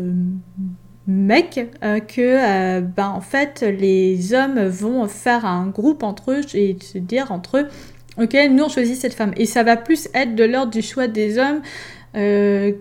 mec 1.09 1.59
euh, 1.83 2.01
que 2.01 2.81
ben, 2.81 3.09
en 3.09 3.23
fait 3.23 3.63
les 3.63 4.35
hommes 4.35 4.61
vont 4.67 5.09
faire 5.09 5.47
un 5.47 5.67
groupe 5.67 6.03
entre 6.03 6.33
eux 6.33 6.41
et 6.55 6.77
se 6.81 6.99
dire 6.99 7.33
entre 7.33 7.59
eux 7.59 7.69
ok 8.19 8.37
nous 8.51 8.65
on 8.65 8.69
choisit 8.69 8.97
cette 8.97 9.15
femme 9.15 9.33
et 9.37 9.47
ça 9.47 9.63
va 9.63 9.77
plus 9.77 10.09
être 10.15 10.35
de 10.35 10.45
l'ordre 10.45 10.73
du 10.73 10.83
choix 10.83 11.09
des 11.09 11.39
hommes 11.39 11.63
euh, 12.17 12.73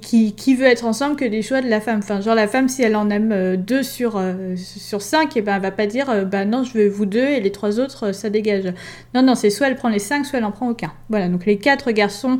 qui, 0.00 0.32
qui, 0.36 0.54
veut 0.54 0.66
être 0.66 0.84
ensemble 0.84 1.16
que 1.16 1.24
des 1.24 1.42
choix 1.42 1.60
de 1.60 1.68
la 1.68 1.80
femme. 1.80 1.98
Enfin, 1.98 2.20
genre 2.20 2.34
la 2.34 2.46
femme, 2.46 2.68
si 2.68 2.82
elle 2.82 2.96
en 2.96 3.08
aime 3.10 3.32
euh, 3.32 3.56
deux 3.56 3.82
sur, 3.82 4.16
euh, 4.16 4.54
sur 4.56 5.00
cinq, 5.02 5.36
et 5.36 5.40
eh 5.40 5.42
ben 5.42 5.56
elle 5.56 5.62
va 5.62 5.70
pas 5.70 5.86
dire 5.86 6.10
euh, 6.10 6.24
bah 6.24 6.44
non, 6.44 6.64
je 6.64 6.72
veux 6.74 6.88
vous 6.88 7.06
deux 7.06 7.24
et 7.24 7.40
les 7.40 7.50
trois 7.50 7.80
autres, 7.80 8.12
ça 8.12 8.30
dégage. 8.30 8.72
Non, 9.14 9.22
non, 9.22 9.34
c'est 9.34 9.50
soit 9.50 9.68
elle 9.68 9.76
prend 9.76 9.88
les 9.88 9.98
cinq, 9.98 10.26
soit 10.26 10.38
elle 10.38 10.44
en 10.44 10.52
prend 10.52 10.68
aucun. 10.68 10.92
Voilà, 11.08 11.28
donc 11.28 11.46
les 11.46 11.58
quatre 11.58 11.90
garçons 11.92 12.38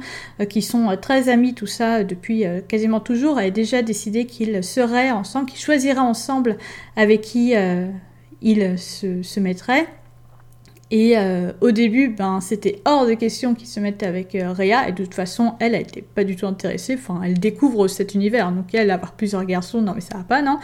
qui 0.48 0.62
sont 0.62 0.96
très 1.00 1.28
amis, 1.28 1.54
tout 1.54 1.66
ça, 1.66 2.04
depuis 2.04 2.44
quasiment 2.68 3.00
toujours, 3.00 3.38
avaient 3.38 3.50
déjà 3.50 3.82
décidé 3.82 4.26
qu'ils 4.26 4.62
seraient 4.62 5.10
ensemble, 5.10 5.46
qu'ils 5.46 5.60
choisiraient 5.60 5.98
ensemble 5.98 6.56
avec 6.96 7.22
qui 7.22 7.54
ils 8.42 8.78
se, 8.78 9.22
se 9.22 9.40
mettraient. 9.40 9.86
Et 10.90 11.16
euh, 11.16 11.52
au 11.60 11.70
début, 11.70 12.08
ben, 12.08 12.40
c'était 12.40 12.80
hors 12.84 13.06
de 13.06 13.14
question 13.14 13.54
qu'ils 13.54 13.68
se 13.68 13.80
mettent 13.80 14.02
avec 14.02 14.34
euh, 14.34 14.52
Rhea. 14.52 14.88
Et 14.88 14.92
de 14.92 15.04
toute 15.04 15.14
façon, 15.14 15.54
elle, 15.60 15.72
n'était 15.72 16.02
pas 16.02 16.24
du 16.24 16.36
tout 16.36 16.46
intéressée. 16.46 16.94
Enfin, 16.94 17.20
elle 17.24 17.38
découvre 17.38 17.88
cet 17.88 18.14
univers. 18.14 18.52
Donc, 18.52 18.74
elle, 18.74 18.90
avoir 18.90 19.12
plusieurs 19.12 19.44
garçons, 19.44 19.80
non, 19.80 19.92
mais 19.94 20.00
ça 20.00 20.18
va 20.18 20.24
pas, 20.24 20.42
non 20.42 20.58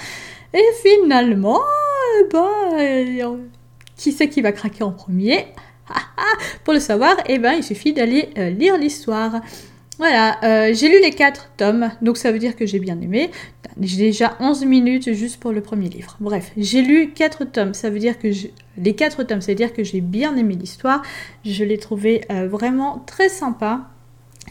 Et 0.55 0.63
finalement, 0.83 1.61
ben, 2.33 3.39
qui 3.97 4.13
c'est 4.13 4.29
qui 4.29 4.41
va 4.41 4.53
craquer 4.53 4.85
en 4.85 4.93
premier? 4.93 5.47
Pour 6.65 6.75
le 6.75 6.81
savoir, 6.81 7.17
eh 7.27 7.39
ben, 7.39 7.53
il 7.53 7.65
suffit 7.65 7.93
d'aller 7.93 8.31
euh, 8.39 8.51
lire 8.51 8.77
l'histoire. 8.79 9.41
Voilà, 10.01 10.39
euh, 10.45 10.73
j'ai 10.73 10.89
lu 10.89 10.99
les 11.03 11.11
quatre 11.11 11.51
tomes, 11.59 11.91
donc 12.01 12.17
ça 12.17 12.33
veut 12.33 12.39
dire 12.39 12.57
que 12.57 12.65
j'ai 12.65 12.79
bien 12.79 12.99
aimé. 13.03 13.31
J'ai 13.83 13.99
déjà 13.99 14.35
11 14.41 14.65
minutes 14.65 15.13
juste 15.13 15.39
pour 15.39 15.53
le 15.53 15.61
premier 15.61 15.91
livre. 15.91 16.17
Bref, 16.21 16.53
j'ai 16.57 16.81
lu 16.81 17.11
quatre 17.11 17.45
tomes, 17.45 17.75
ça 17.75 17.91
veut 17.91 17.99
dire 17.99 18.19
que 18.19 18.29
les 18.79 18.95
quatre 18.95 19.25
tomes, 19.25 19.43
ça 19.43 19.53
veut 19.53 19.57
dire 19.57 19.75
que 19.75 19.85
j'ai 19.85 20.01
bien 20.01 20.35
aimé 20.39 20.55
l'histoire. 20.55 21.03
Je 21.45 21.65
l'ai 21.65 21.77
trouvé 21.77 22.23
euh, 22.33 22.49
vraiment 22.49 23.05
très 23.05 23.29
sympa. 23.29 23.91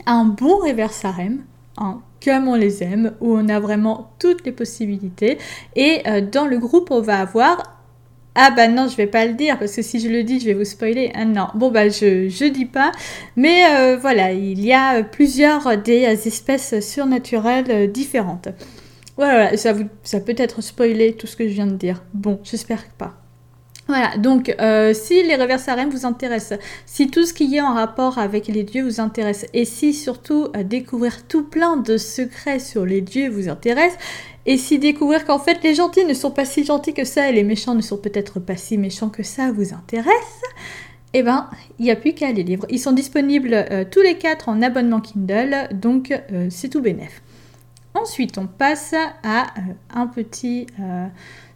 Un 0.06 0.26
bon 0.26 0.56
reversarem, 0.58 1.40
hein, 1.78 2.00
comme 2.24 2.48
on 2.48 2.54
les 2.54 2.84
aime, 2.84 3.14
où 3.20 3.36
on 3.36 3.50
a 3.50 3.60
vraiment 3.60 4.12
toutes 4.20 4.46
les 4.46 4.52
possibilités. 4.52 5.40
Et 5.76 6.04
euh, 6.06 6.22
dans 6.22 6.46
le 6.46 6.60
groupe, 6.60 6.92
on 6.92 7.02
va 7.02 7.22
avoir 7.22 7.79
ah 8.42 8.52
bah 8.52 8.70
non, 8.70 8.88
je 8.88 8.96
vais 8.96 9.06
pas 9.06 9.26
le 9.26 9.34
dire 9.34 9.60
parce 9.60 9.76
que 9.76 9.82
si 9.82 10.00
je 10.00 10.08
le 10.08 10.24
dis, 10.24 10.40
je 10.40 10.46
vais 10.46 10.54
vous 10.54 10.64
spoiler. 10.64 11.12
Ah 11.14 11.26
non, 11.26 11.48
bon 11.56 11.72
bah 11.72 11.90
je, 11.90 12.48
dis 12.48 12.66
pas. 12.66 12.94
Mais 13.36 13.66
euh, 13.70 13.98
voilà, 13.98 14.32
il 14.32 14.64
y 14.64 14.72
a 14.72 15.04
plusieurs 15.04 15.78
des 15.78 16.06
espèces 16.06 16.80
surnaturelles 16.80 17.66
euh, 17.70 17.88
différentes. 17.88 18.48
Voilà, 19.18 19.58
ça, 19.58 19.74
ça 20.04 20.22
peut 20.22 20.36
être 20.38 20.62
spoilé 20.62 21.14
tout 21.18 21.28
ce 21.28 21.36
que 21.36 21.50
je 21.50 21.54
viens 21.54 21.68
de 21.68 21.76
dire. 21.76 22.02
Bon, 22.14 22.40
j'espère 22.44 22.86
pas. 22.98 23.19
Voilà, 23.90 24.18
donc 24.18 24.56
euh, 24.62 24.94
si 24.94 25.24
les 25.24 25.36
reversarem 25.36 25.90
vous 25.90 26.06
intéressent, 26.06 26.60
si 26.86 27.10
tout 27.10 27.26
ce 27.26 27.34
qui 27.34 27.56
est 27.56 27.62
en 27.62 27.74
rapport 27.74 28.20
avec 28.20 28.46
les 28.46 28.62
dieux 28.62 28.84
vous 28.84 29.02
intéresse, 29.02 29.48
et 29.56 29.66
si 29.66 29.96
surtout 29.96 30.50
découvrir 30.64 31.26
tout 31.26 31.42
plein 31.42 31.76
de 31.76 31.98
secrets 31.98 32.60
sur 32.60 32.86
les 32.86 33.02
dieux 33.02 33.32
vous 33.32 33.50
intéresse, 33.50 33.98
et 34.46 34.58
si 34.58 34.78
découvrir 34.78 35.26
qu'en 35.26 35.40
fait 35.40 35.64
les 35.64 35.74
gentils 35.74 36.06
ne 36.06 36.14
sont 36.14 36.30
pas 36.30 36.46
si 36.46 36.64
gentils 36.64 36.94
que 36.94 37.04
ça 37.04 37.32
et 37.32 37.34
les 37.34 37.44
méchants 37.44 37.74
ne 37.74 37.82
sont 37.82 37.98
peut-être 37.98 38.40
pas 38.40 38.56
si 38.56 38.78
méchants 38.78 39.10
que 39.10 39.24
ça 39.24 39.52
vous 39.52 39.74
intéresse, 39.74 40.44
eh 41.16 41.24
ben, 41.24 41.50
il 41.80 41.86
n'y 41.86 41.92
a 41.92 41.96
plus 41.96 42.14
qu'à 42.14 42.32
les 42.32 42.44
livres. 42.44 42.68
Ils 42.70 42.78
sont 42.78 42.92
disponibles 42.92 43.56
euh, 43.56 43.86
tous 43.90 44.02
les 44.02 44.20
quatre 44.20 44.50
en 44.50 44.62
abonnement 44.62 45.02
Kindle, 45.02 45.68
donc 45.74 46.12
euh, 46.12 46.46
c'est 46.52 46.70
tout 46.70 46.82
bénef. 46.82 47.24
Ensuite, 47.96 48.38
on 48.38 48.46
passe 48.46 48.94
à 49.24 49.42
euh, 49.42 49.74
un 49.96 50.06
petit... 50.06 50.68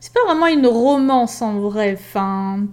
c'est 0.03 0.11
pas 0.11 0.25
vraiment 0.25 0.47
une 0.47 0.67
romance 0.67 1.41
en 1.41 1.61
vrai, 1.61 1.97
enfin... 1.97 2.65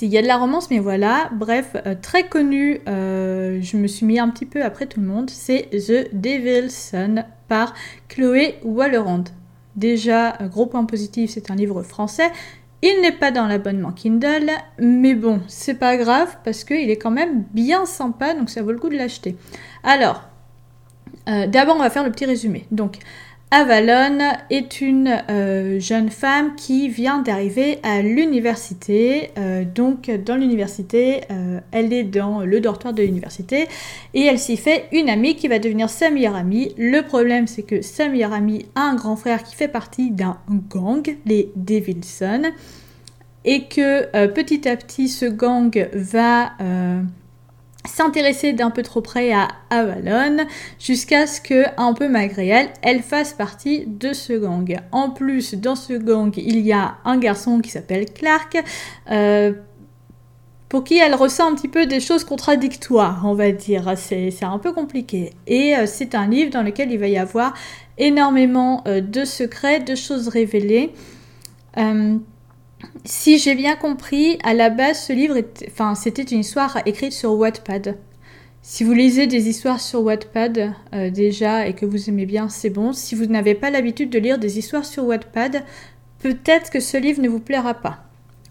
Il 0.00 0.08
y 0.08 0.16
a 0.16 0.22
de 0.22 0.26
la 0.26 0.38
romance, 0.38 0.70
mais 0.70 0.78
voilà. 0.78 1.28
Bref, 1.34 1.76
très 2.00 2.28
connu, 2.28 2.80
je 2.86 3.76
me 3.76 3.86
suis 3.86 4.06
mis 4.06 4.18
un 4.18 4.30
petit 4.30 4.46
peu 4.46 4.64
après 4.64 4.86
tout 4.86 5.00
le 5.00 5.06
monde, 5.06 5.28
c'est 5.28 5.68
The 5.70 6.14
Devil's 6.14 6.74
Son 6.92 7.24
par 7.48 7.74
Chloé 8.08 8.58
Wallerand. 8.64 9.24
Déjà, 9.76 10.38
gros 10.50 10.64
point 10.64 10.86
positif, 10.86 11.32
c'est 11.34 11.50
un 11.50 11.56
livre 11.56 11.82
français. 11.82 12.30
Il 12.80 13.02
n'est 13.02 13.12
pas 13.12 13.32
dans 13.32 13.46
l'abonnement 13.46 13.92
Kindle, 13.92 14.50
mais 14.78 15.14
bon, 15.14 15.42
c'est 15.46 15.74
pas 15.74 15.98
grave 15.98 16.38
parce 16.42 16.64
qu'il 16.64 16.88
est 16.88 16.96
quand 16.96 17.10
même 17.10 17.44
bien 17.52 17.84
sympa, 17.84 18.32
donc 18.32 18.48
ça 18.48 18.62
vaut 18.62 18.72
le 18.72 18.78
coup 18.78 18.88
de 18.88 18.96
l'acheter. 18.96 19.36
Alors, 19.82 20.22
euh, 21.28 21.46
d'abord, 21.46 21.76
on 21.76 21.80
va 21.80 21.90
faire 21.90 22.04
le 22.04 22.10
petit 22.10 22.24
résumé. 22.24 22.66
Donc, 22.70 22.98
Avalon 23.52 24.20
est 24.48 24.80
une 24.80 25.24
euh, 25.28 25.80
jeune 25.80 26.08
femme 26.08 26.54
qui 26.54 26.88
vient 26.88 27.20
d'arriver 27.20 27.80
à 27.82 28.00
l'université. 28.00 29.32
Euh, 29.38 29.64
donc 29.64 30.08
dans 30.08 30.36
l'université, 30.36 31.22
euh, 31.32 31.58
elle 31.72 31.92
est 31.92 32.04
dans 32.04 32.42
le 32.42 32.60
dortoir 32.60 32.94
de 32.94 33.02
l'université 33.02 33.66
et 34.14 34.22
elle 34.22 34.38
s'y 34.38 34.56
fait 34.56 34.86
une 34.92 35.10
amie 35.10 35.34
qui 35.34 35.48
va 35.48 35.58
devenir 35.58 35.90
sa 35.90 36.10
meilleure 36.10 36.36
amie. 36.36 36.72
Le 36.78 37.00
problème 37.02 37.48
c'est 37.48 37.64
que 37.64 37.82
sa 37.82 38.08
meilleure 38.08 38.32
amie 38.32 38.66
a 38.76 38.82
un 38.82 38.94
grand 38.94 39.16
frère 39.16 39.42
qui 39.42 39.56
fait 39.56 39.66
partie 39.66 40.12
d'un 40.12 40.38
gang, 40.68 41.02
les 41.26 41.50
Devilson, 41.56 42.52
et 43.44 43.64
que 43.64 44.26
petit 44.28 44.68
à 44.68 44.76
petit 44.76 45.08
ce 45.08 45.26
gang 45.26 45.88
va 45.92 46.52
s'intéresser 47.84 48.52
d'un 48.52 48.70
peu 48.70 48.82
trop 48.82 49.00
près 49.00 49.32
à 49.32 49.48
Avalon 49.70 50.44
jusqu'à 50.78 51.26
ce 51.26 51.40
que, 51.40 51.64
un 51.78 51.94
peu 51.94 52.08
malgré 52.08 52.48
elle, 52.48 52.68
elle 52.82 53.02
fasse 53.02 53.32
partie 53.32 53.84
de 53.86 54.12
ce 54.12 54.34
gang. 54.34 54.78
En 54.92 55.10
plus, 55.10 55.54
dans 55.54 55.76
ce 55.76 55.94
gang, 55.94 56.32
il 56.36 56.60
y 56.60 56.72
a 56.72 56.96
un 57.04 57.18
garçon 57.18 57.60
qui 57.60 57.70
s'appelle 57.70 58.12
Clark. 58.12 58.58
Euh, 59.10 59.52
pour 60.68 60.84
qui 60.84 60.98
elle 60.98 61.16
ressent 61.16 61.50
un 61.50 61.54
petit 61.56 61.68
peu 61.68 61.86
des 61.86 61.98
choses 61.98 62.22
contradictoires, 62.22 63.22
on 63.24 63.34
va 63.34 63.50
dire. 63.50 63.92
C'est 63.96 64.32
un 64.42 64.58
peu 64.58 64.72
compliqué. 64.72 65.32
Et 65.48 65.74
euh, 65.76 65.84
c'est 65.86 66.14
un 66.14 66.28
livre 66.28 66.52
dans 66.52 66.62
lequel 66.62 66.92
il 66.92 66.98
va 66.98 67.08
y 67.08 67.18
avoir 67.18 67.54
énormément 67.98 68.84
euh, 68.86 69.00
de 69.00 69.24
secrets, 69.24 69.80
de 69.80 69.96
choses 69.96 70.28
révélées 70.28 70.92
si 73.04 73.38
j'ai 73.38 73.54
bien 73.54 73.76
compris, 73.76 74.38
à 74.44 74.54
la 74.54 74.70
base, 74.70 75.04
ce 75.04 75.12
livre, 75.12 75.36
enfin, 75.68 75.94
c'était 75.94 76.22
une 76.22 76.40
histoire 76.40 76.78
écrite 76.86 77.12
sur 77.12 77.32
Wattpad. 77.32 77.96
Si 78.62 78.84
vous 78.84 78.92
lisez 78.92 79.26
des 79.26 79.48
histoires 79.48 79.80
sur 79.80 80.02
Wattpad 80.02 80.72
euh, 80.94 81.10
déjà 81.10 81.66
et 81.66 81.72
que 81.72 81.86
vous 81.86 82.10
aimez 82.10 82.26
bien, 82.26 82.48
c'est 82.48 82.68
bon. 82.68 82.92
Si 82.92 83.14
vous 83.14 83.26
n'avez 83.26 83.54
pas 83.54 83.70
l'habitude 83.70 84.10
de 84.10 84.18
lire 84.18 84.38
des 84.38 84.58
histoires 84.58 84.84
sur 84.84 85.04
Wattpad, 85.04 85.62
peut-être 86.18 86.70
que 86.70 86.80
ce 86.80 86.98
livre 86.98 87.22
ne 87.22 87.28
vous 87.28 87.40
plaira 87.40 87.74
pas. 87.74 88.04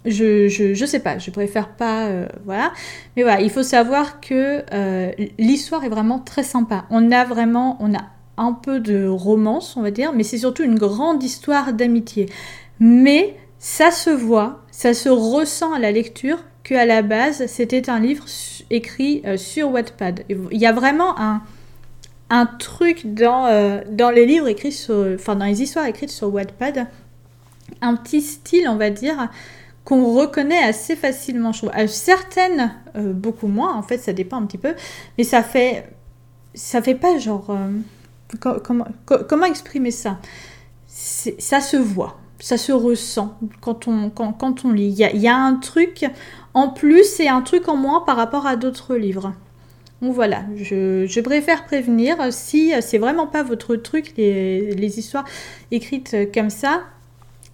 Je, 0.06 0.48
je, 0.48 0.86
sais 0.86 1.02
pas, 1.02 1.20
je 1.20 1.30
préfère 1.30 1.70
pas, 1.70 2.08
euh, 2.08 2.28
voilà. 2.46 2.72
Mais 3.16 3.24
voilà, 3.24 3.42
il 3.42 3.52
faut 3.52 3.64
savoir 3.64 4.22
que 4.22 4.64
euh, 4.74 5.12
l'histoire 5.38 5.84
est 5.84 5.90
vraiment 5.90 6.20
très 6.20 6.44
sympa. 6.44 6.86
On 6.90 7.12
a 7.12 7.26
vraiment, 7.26 7.78
on 7.80 7.94
a 7.94 8.08
un 8.38 8.54
peu 8.54 8.80
de 8.80 9.06
romance, 9.06 9.76
on 9.78 9.82
va 9.82 9.92
dire, 9.92 10.14
mais 10.14 10.24
c'est 10.24 10.38
surtout 10.38 10.64
une 10.64 10.80
grande 10.80 11.22
histoire 11.22 11.74
d'amitié. 11.74 12.28
Mais 12.80 13.36
ça 13.60 13.92
se 13.92 14.10
voit, 14.10 14.64
ça 14.72 14.94
se 14.94 15.10
ressent 15.10 15.74
à 15.74 15.80
la 15.80 15.92
lecture 15.92 16.40
que 16.64 16.74
à 16.76 16.86
la 16.86 17.02
base 17.02 17.46
c'était 17.48 17.90
un 17.90 18.00
livre 18.00 18.26
écrit 18.70 19.22
euh, 19.26 19.38
sur 19.38 19.72
Wattpad. 19.72 20.24
Il 20.30 20.58
y 20.58 20.66
a 20.66 20.72
vraiment 20.72 21.20
un, 21.20 21.42
un 22.30 22.46
truc 22.46 23.14
dans, 23.14 23.48
euh, 23.48 23.82
dans 23.90 24.10
les 24.10 24.26
livres 24.26 24.48
écrits 24.48 24.72
sur, 24.72 25.06
enfin 25.16 25.36
dans 25.36 25.46
les 25.46 25.62
histoires 25.62 25.86
écrites 25.86 26.12
sur 26.12 26.34
Wattpad, 26.34 26.88
un 27.82 27.96
petit 27.96 28.22
style 28.22 28.68
on 28.70 28.78
va 28.78 28.90
dire 28.90 29.30
qu'on 29.84 30.14
reconnaît 30.14 30.64
assez 30.64 30.96
facilement, 30.96 31.52
trouve. 31.52 31.72
certaines, 31.88 32.76
beaucoup 32.96 33.48
moins, 33.48 33.76
en 33.76 33.82
fait, 33.82 33.98
ça 33.98 34.14
dépend 34.14 34.38
un 34.38 34.46
petit 34.46 34.60
peu, 34.60 34.76
mais 35.18 35.24
ça 35.24 35.42
fait, 35.42 35.90
ça 36.54 36.82
fait 36.84 36.94
pas 36.94 37.18
genre, 37.18 37.58
comment, 38.40 38.86
comment 39.28 39.46
exprimer 39.46 39.90
ça? 39.90 40.20
Ça 40.86 41.60
se 41.60 41.78
voit, 41.78 42.20
ça 42.40 42.58
se 42.58 42.72
ressent 42.72 43.38
quand 43.62 43.88
on, 43.88 44.10
quand, 44.10 44.66
on 44.66 44.72
lit. 44.72 44.90
Il 44.90 45.22
y, 45.22 45.28
a, 45.28 45.36
un 45.36 45.56
truc 45.56 46.06
en 46.54 46.70
plus 46.70 47.20
et 47.20 47.28
un 47.28 47.42
truc 47.42 47.68
en 47.68 47.76
moins 47.76 48.02
par 48.02 48.18
rapport 48.18 48.48
à 48.48 48.56
d'autres 48.56 48.96
livres. 48.96 49.34
Donc 50.02 50.14
voilà, 50.14 50.44
je, 50.56 51.20
préfère 51.20 51.66
prévenir 51.66 52.16
si 52.32 52.72
c'est 52.82 52.98
vraiment 52.98 53.28
pas 53.28 53.44
votre 53.44 53.76
truc, 53.76 54.14
les, 54.16 54.74
les, 54.74 55.00
histoires 55.00 55.26
écrites 55.72 56.16
comme 56.34 56.50
ça, 56.50 56.84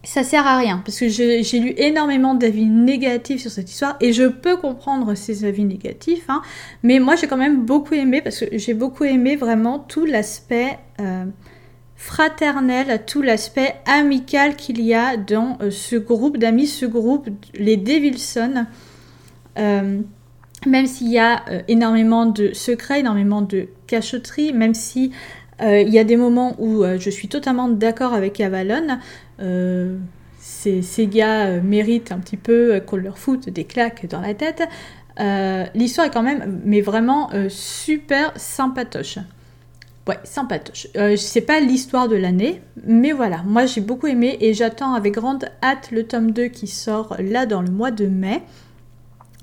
ça 0.06 0.24
sert 0.24 0.46
à 0.46 0.58
rien 0.58 0.82
parce 0.86 1.00
que 1.00 1.10
j'ai 1.10 1.60
lu 1.60 1.74
énormément 1.77 2.36
d'avis 2.36 2.65
négatifs 2.65 3.42
sur 3.42 3.51
cette 3.51 3.70
histoire 3.70 3.98
et 4.00 4.13
je 4.13 4.24
peux 4.24 4.58
comprendre 4.58 5.15
ces 5.15 5.46
avis 5.46 5.65
négatifs, 5.65 6.25
hein, 6.30 6.42
mais 6.84 7.00
moi 7.00 7.15
j'ai 7.15 7.27
quand 7.27 7.38
même 7.38 7.65
beaucoup 7.65 7.96
aimé 7.96 8.22
parce 8.22 8.39
que 8.39 8.58
j'ai 8.58 8.74
beaucoup 8.74 9.04
aimé 9.04 9.36
vraiment 9.36 9.80
tout 9.80 10.06
l'aspect 10.06 10.77
euh, 11.00 11.25
fraternel, 11.95 13.01
tout 13.05 13.21
l'aspect 13.21 13.75
amical 13.85 14.55
qu'il 14.55 14.81
y 14.81 14.93
a 14.93 15.17
dans 15.17 15.57
euh, 15.61 15.71
ce 15.71 15.95
groupe 15.95 16.37
d'amis, 16.37 16.67
ce 16.67 16.85
groupe, 16.85 17.29
les 17.53 17.77
Devilson. 17.77 18.65
Euh, 19.57 20.01
même 20.67 20.87
s'il 20.87 21.09
y 21.09 21.19
a 21.19 21.43
euh, 21.49 21.61
énormément 21.67 22.25
de 22.25 22.53
secrets, 22.53 22.99
énormément 22.99 23.41
de 23.41 23.67
cachotteries, 23.87 24.53
même 24.53 24.73
si 24.73 25.11
y 25.61 25.99
a 25.99 26.03
des 26.03 26.17
moments 26.17 26.53
où 26.59 26.83
je 26.83 27.09
suis 27.09 27.29
totalement 27.29 27.69
d'accord 27.69 28.13
avec 28.13 28.41
Avalon, 28.41 28.99
ces, 30.37 30.81
ces, 30.81 31.07
gars 31.07 31.61
méritent 31.61 32.11
un 32.11 32.19
petit 32.19 32.35
peu 32.35 32.81
qu'on 32.85 32.97
leur 32.97 33.17
foute 33.17 33.47
des 33.49 33.63
claques 33.63 34.05
dans 34.09 34.19
la 34.19 34.33
tête. 34.33 34.63
L'histoire 35.73 36.07
est 36.07 36.09
quand 36.09 36.23
même, 36.23 36.59
mais 36.65 36.81
vraiment 36.81 37.29
super 37.47 38.33
sympatoche. 38.35 39.17
Ouais, 40.07 40.19
sympatoche. 40.24 40.88
Euh, 40.97 41.15
sais 41.15 41.41
pas 41.41 41.59
l'histoire 41.59 42.07
de 42.07 42.15
l'année, 42.15 42.62
mais 42.85 43.12
voilà, 43.12 43.41
moi 43.43 43.65
j'ai 43.65 43.81
beaucoup 43.81 44.05
aimé 44.05 44.38
et 44.39 44.53
j'attends 44.53 44.93
avec 44.93 45.15
grande 45.15 45.50
hâte 45.63 45.89
le 45.89 46.05
tome 46.05 46.29
2 46.29 46.47
qui 46.47 46.67
sort 46.67 47.15
là 47.19 47.47
dans 47.47 47.63
le 47.63 47.71
mois 47.71 47.89
de 47.89 48.05
mai. 48.05 48.43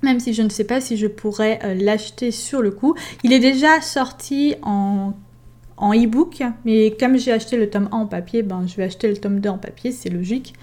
Même 0.02 0.21
si 0.21 0.35
je 0.35 0.42
ne 0.42 0.49
sais 0.49 0.64
pas 0.64 0.81
si 0.81 0.97
je 0.97 1.09
pourrais 1.09 1.59
euh, 1.64 1.75
l'acheter 1.75 2.31
sur 2.31 2.62
le 2.62 2.71
coup. 2.71 2.95
Il 3.25 3.33
est 3.33 3.40
déjà 3.40 3.81
sorti 3.81 4.54
en, 4.62 5.14
en 5.76 5.95
e-book, 5.95 6.42
mais 6.64 6.97
comme 6.99 7.19
j'ai 7.19 7.33
acheté 7.33 7.57
le 7.57 7.69
tome 7.69 7.88
1 7.90 7.97
en 7.97 8.07
papier, 8.07 8.42
ben, 8.42 8.64
je 8.66 8.76
vais 8.76 8.85
acheter 8.85 9.09
le 9.09 9.16
tome 9.16 9.40
2 9.40 9.49
en 9.49 9.59
papier, 9.59 9.90
c'est 9.90 10.11
logique. 10.11 10.54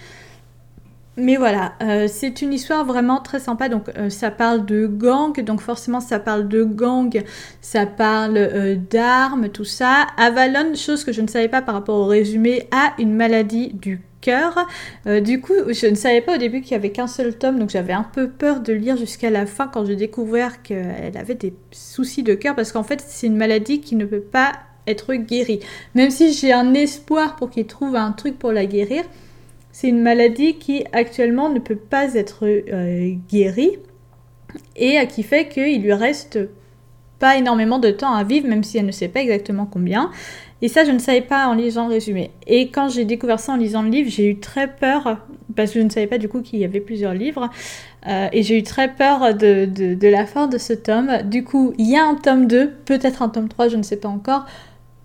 Mais 1.19 1.35
voilà, 1.35 1.73
euh, 1.81 2.07
c'est 2.07 2.41
une 2.41 2.53
histoire 2.53 2.85
vraiment 2.85 3.19
très 3.19 3.39
sympa. 3.39 3.67
Donc 3.67 3.89
euh, 3.97 4.09
ça 4.09 4.31
parle 4.31 4.65
de 4.65 4.87
gang, 4.87 5.37
donc 5.43 5.59
forcément 5.59 5.99
ça 5.99 6.19
parle 6.19 6.47
de 6.47 6.63
gang, 6.63 7.23
ça 7.61 7.85
parle 7.85 8.37
euh, 8.37 8.75
d'armes, 8.75 9.49
tout 9.49 9.65
ça. 9.65 10.07
Avalon, 10.17 10.75
chose 10.75 11.03
que 11.03 11.11
je 11.11 11.21
ne 11.21 11.27
savais 11.27 11.49
pas 11.49 11.61
par 11.61 11.75
rapport 11.75 11.97
au 11.97 12.05
résumé, 12.05 12.67
a 12.71 12.93
une 12.99 13.13
maladie 13.13 13.71
du 13.73 14.01
cœur. 14.21 14.67
du 15.05 15.39
coup, 15.39 15.53
je 15.69 15.87
ne 15.87 15.95
savais 15.95 16.19
pas 16.19 16.35
au 16.35 16.37
début 16.37 16.59
qu'il 16.59 16.73
y 16.73 16.75
avait 16.75 16.91
qu'un 16.91 17.07
seul 17.07 17.37
tome, 17.37 17.57
donc 17.57 17.69
j'avais 17.69 17.93
un 17.93 18.03
peu 18.03 18.29
peur 18.29 18.59
de 18.59 18.73
lire 18.73 18.97
jusqu'à 18.97 19.29
la 19.29 19.45
fin 19.45 19.67
quand 19.67 19.85
j'ai 19.85 19.95
découvert 19.95 20.61
qu'elle 20.61 21.15
avait 21.15 21.35
des 21.35 21.53
soucis 21.71 22.21
de 22.21 22.33
cœur, 22.33 22.53
parce 22.53 22.73
qu'en 22.73 22.83
fait 22.83 23.01
c'est 23.07 23.27
une 23.27 23.37
maladie 23.37 23.79
qui 23.79 23.95
ne 23.95 24.03
peut 24.03 24.19
pas 24.19 24.51
être 24.87 25.13
guérie. 25.13 25.61
Même 25.95 26.11
si 26.11 26.33
j'ai 26.33 26.51
un 26.51 26.73
espoir 26.73 27.37
pour 27.37 27.49
qu'il 27.49 27.65
trouve 27.65 27.95
un 27.95 28.11
truc 28.11 28.37
pour 28.37 28.51
la 28.51 28.65
guérir. 28.65 29.03
C'est 29.71 29.89
une 29.89 30.01
maladie 30.01 30.55
qui 30.55 30.83
actuellement 30.91 31.49
ne 31.49 31.59
peut 31.59 31.75
pas 31.75 32.15
être 32.15 32.45
euh, 32.45 33.13
guérie 33.29 33.77
et 34.75 35.05
qui 35.07 35.23
fait 35.23 35.47
qu'il 35.47 35.81
lui 35.81 35.93
reste 35.93 36.39
pas 37.19 37.37
énormément 37.37 37.79
de 37.79 37.91
temps 37.91 38.13
à 38.13 38.23
vivre, 38.23 38.47
même 38.47 38.63
si 38.63 38.77
elle 38.77 38.85
ne 38.85 38.91
sait 38.91 39.09
pas 39.09 39.19
exactement 39.19 39.65
combien. 39.65 40.09
Et 40.61 40.67
ça, 40.67 40.83
je 40.83 40.91
ne 40.91 40.99
savais 40.99 41.21
pas 41.21 41.47
en 41.47 41.53
lisant 41.53 41.87
le 41.87 41.93
résumé. 41.93 42.31
Et 42.47 42.69
quand 42.69 42.89
j'ai 42.89 43.05
découvert 43.05 43.39
ça 43.39 43.53
en 43.53 43.57
lisant 43.57 43.81
le 43.81 43.89
livre, 43.89 44.09
j'ai 44.09 44.29
eu 44.29 44.39
très 44.39 44.67
peur, 44.67 45.17
parce 45.55 45.71
que 45.71 45.79
je 45.79 45.85
ne 45.85 45.89
savais 45.89 46.07
pas 46.07 46.17
du 46.17 46.27
coup 46.27 46.41
qu'il 46.41 46.59
y 46.59 46.65
avait 46.65 46.81
plusieurs 46.81 47.13
livres, 47.13 47.49
euh, 48.07 48.27
et 48.31 48.43
j'ai 48.43 48.57
eu 48.57 48.63
très 48.63 48.93
peur 48.93 49.33
de, 49.33 49.65
de, 49.65 50.07
la 50.07 50.25
fin 50.25 50.47
de 50.47 50.57
ce 50.57 50.73
tome. 50.73 51.21
Du 51.23 51.43
coup, 51.43 51.73
il 51.77 51.89
y 51.89 51.95
a 51.95 52.05
un 52.05 52.15
tome 52.15 52.47
2, 52.47 52.71
peut-être 52.85 53.21
un 53.21 53.29
tome 53.29 53.47
3, 53.47 53.69
je 53.69 53.77
ne 53.77 53.83
sais 53.83 53.97
pas 53.97 54.09
encore. 54.09 54.45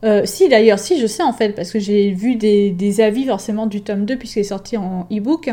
Euh, 0.04 0.22
si 0.24 0.48
d'ailleurs, 0.48 0.78
si 0.78 1.00
je 1.00 1.06
sais 1.06 1.22
en 1.22 1.32
fait, 1.32 1.50
parce 1.50 1.72
que 1.72 1.78
j'ai 1.78 2.10
vu 2.10 2.36
des, 2.36 3.00
avis 3.00 3.24
forcément 3.24 3.66
du 3.66 3.82
tome 3.82 4.04
2 4.04 4.16
puisqu'il 4.16 4.40
est 4.40 4.44
sorti 4.44 4.76
en 4.76 5.06
e-book. 5.10 5.50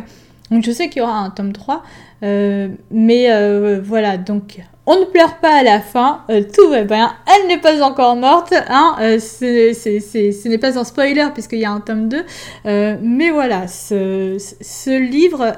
Donc 0.51 0.63
je 0.63 0.71
sais 0.71 0.89
qu'il 0.89 1.01
y 1.01 1.03
aura 1.03 1.17
un 1.17 1.29
tome 1.29 1.53
3. 1.53 1.83
Euh, 2.23 2.67
mais 2.91 3.31
euh, 3.31 3.79
voilà, 3.83 4.17
donc 4.17 4.59
on 4.85 4.99
ne 4.99 5.05
pleure 5.05 5.37
pas 5.37 5.59
à 5.59 5.63
la 5.63 5.79
fin, 5.79 6.23
tout 6.53 6.69
va 6.69 6.83
bien, 6.83 7.13
elle 7.27 7.47
n'est 7.47 7.59
pas 7.59 7.81
encore 7.83 8.15
morte, 8.15 8.53
hein, 8.67 8.95
ce 8.99 10.47
n'est 10.47 10.57
pas 10.57 10.77
un 10.77 10.83
spoiler 10.83 11.27
puisqu'il 11.33 11.59
y 11.59 11.65
a 11.65 11.71
un 11.71 11.79
tome 11.79 12.09
2. 12.09 12.25
mais 12.65 13.29
voilà, 13.29 13.67
ce, 13.67 14.37
ce 14.59 14.99
livre 14.99 15.53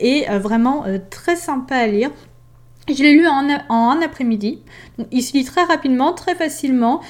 est 0.00 0.38
vraiment 0.38 0.84
très 1.10 1.36
sympa 1.36 1.76
à 1.76 1.86
lire. 1.86 2.10
Je 2.88 3.02
l'ai 3.02 3.12
lu 3.12 3.26
en, 3.26 3.46
en 3.68 3.90
un 3.90 4.02
après-midi. 4.02 4.62
Il 5.12 5.22
se 5.22 5.34
lit 5.34 5.44
très 5.44 5.62
rapidement, 5.64 6.12
très 6.12 6.34
facilement. 6.34 7.00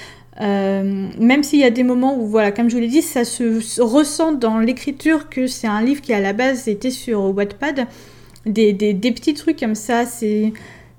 Euh, 0.41 1.09
même 1.19 1.43
s'il 1.43 1.59
y 1.59 1.65
a 1.65 1.71
des 1.71 1.83
moments 1.83 2.17
où, 2.19 2.27
voilà, 2.27 2.53
comme 2.53 2.71
je 2.71 2.75
vous 2.77 2.81
l'ai 2.81 2.89
dit, 2.89 3.03
ça 3.03 3.25
se 3.25 3.81
ressent 3.81 4.33
dans 4.33 4.59
l'écriture 4.59 5.29
que 5.29 5.47
c'est 5.47 5.67
un 5.67 5.83
livre 5.83 6.01
qui 6.01 6.13
à 6.13 6.21
la 6.21 6.33
base 6.33 6.69
était 6.69 6.91
sur 6.91 7.35
Wattpad. 7.35 7.87
Des, 8.47 8.73
des, 8.73 9.13
petits 9.13 9.35
trucs 9.35 9.59
comme 9.59 9.75
ça, 9.75 10.07
c'est... 10.07 10.53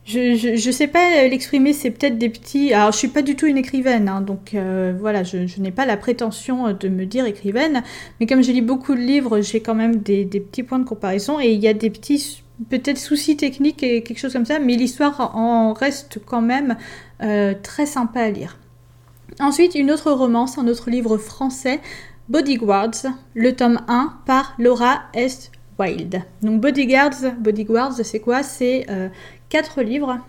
Je, 0.03 0.35
je, 0.35 0.71
sais 0.71 0.87
pas 0.87 1.27
l'exprimer, 1.27 1.73
c'est 1.73 1.91
peut-être 1.91 2.17
des 2.17 2.29
petits... 2.29 2.73
Alors 2.73 2.91
je 2.91 2.97
suis 2.97 3.07
pas 3.07 3.21
du 3.21 3.35
tout 3.35 3.45
une 3.45 3.57
écrivaine, 3.57 4.09
hein, 4.09 4.21
donc 4.21 4.53
euh, 4.55 4.93
voilà, 4.99 5.23
je, 5.23 5.37
n'ai 5.59 5.71
pas 5.71 5.85
la 5.85 5.95
prétention 5.95 6.73
de 6.73 6.87
me 6.89 7.05
dire 7.05 7.25
écrivaine, 7.25 7.83
mais 8.19 8.25
comme 8.25 8.43
je 8.43 8.51
lis 8.51 8.61
beaucoup 8.61 8.95
de 8.95 8.99
livres, 8.99 9.41
j'ai 9.41 9.59
quand 9.59 9.75
même 9.75 9.97
des, 9.97 10.25
des, 10.25 10.39
petits 10.39 10.63
points 10.63 10.79
de 10.79 10.85
comparaison 10.85 11.39
et 11.39 11.51
il 11.51 11.59
y 11.59 11.67
a 11.67 11.73
des 11.73 11.91
petits 11.91 12.41
peut-être 12.69 12.97
soucis 12.97 13.37
techniques 13.37 13.83
et 13.83 14.03
quelque 14.03 14.17
chose 14.17 14.33
comme 14.33 14.45
ça, 14.45 14.59
mais 14.59 14.75
l'histoire 14.75 15.35
en 15.35 15.73
reste 15.73 16.19
quand 16.25 16.41
même 16.41 16.77
euh, 17.21 17.53
très 17.61 17.85
sympa 17.85 18.21
à 18.21 18.29
lire. 18.29 18.57
Ensuite, 19.39 19.75
une 19.75 19.91
autre 19.91 20.11
romance, 20.11 20.57
un 20.57 20.67
autre 20.67 20.89
livre 20.89 21.17
français, 21.17 21.79
Bodyguards, 22.29 23.07
le 23.33 23.55
tome 23.55 23.81
1 23.87 24.19
par 24.25 24.55
Laura 24.59 25.01
S. 25.13 25.51
Wild. 25.79 26.21
Donc 26.41 26.61
Bodyguards, 26.61 27.33
Bodyguards, 27.39 27.95
c'est 28.03 28.19
quoi? 28.19 28.43
C'est 28.43 28.85
euh, 28.89 29.09
quatre 29.49 29.81
livres 29.81 30.19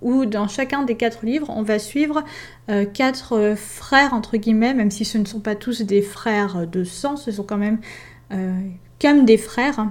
où 0.00 0.24
dans 0.24 0.48
chacun 0.48 0.82
des 0.82 0.96
quatre 0.96 1.24
livres, 1.24 1.50
on 1.50 1.62
va 1.62 1.78
suivre 1.78 2.24
euh, 2.70 2.84
quatre 2.86 3.54
frères, 3.56 4.14
entre 4.14 4.36
guillemets, 4.36 4.74
même 4.74 4.90
si 4.90 5.04
ce 5.04 5.18
ne 5.18 5.24
sont 5.24 5.40
pas 5.40 5.54
tous 5.54 5.82
des 5.82 6.02
frères 6.02 6.66
de 6.66 6.82
sang, 6.82 7.16
ce 7.16 7.30
sont 7.30 7.44
quand 7.44 7.58
même 7.58 7.78
euh, 8.32 8.54
comme 9.00 9.24
des 9.24 9.36
frères. 9.36 9.88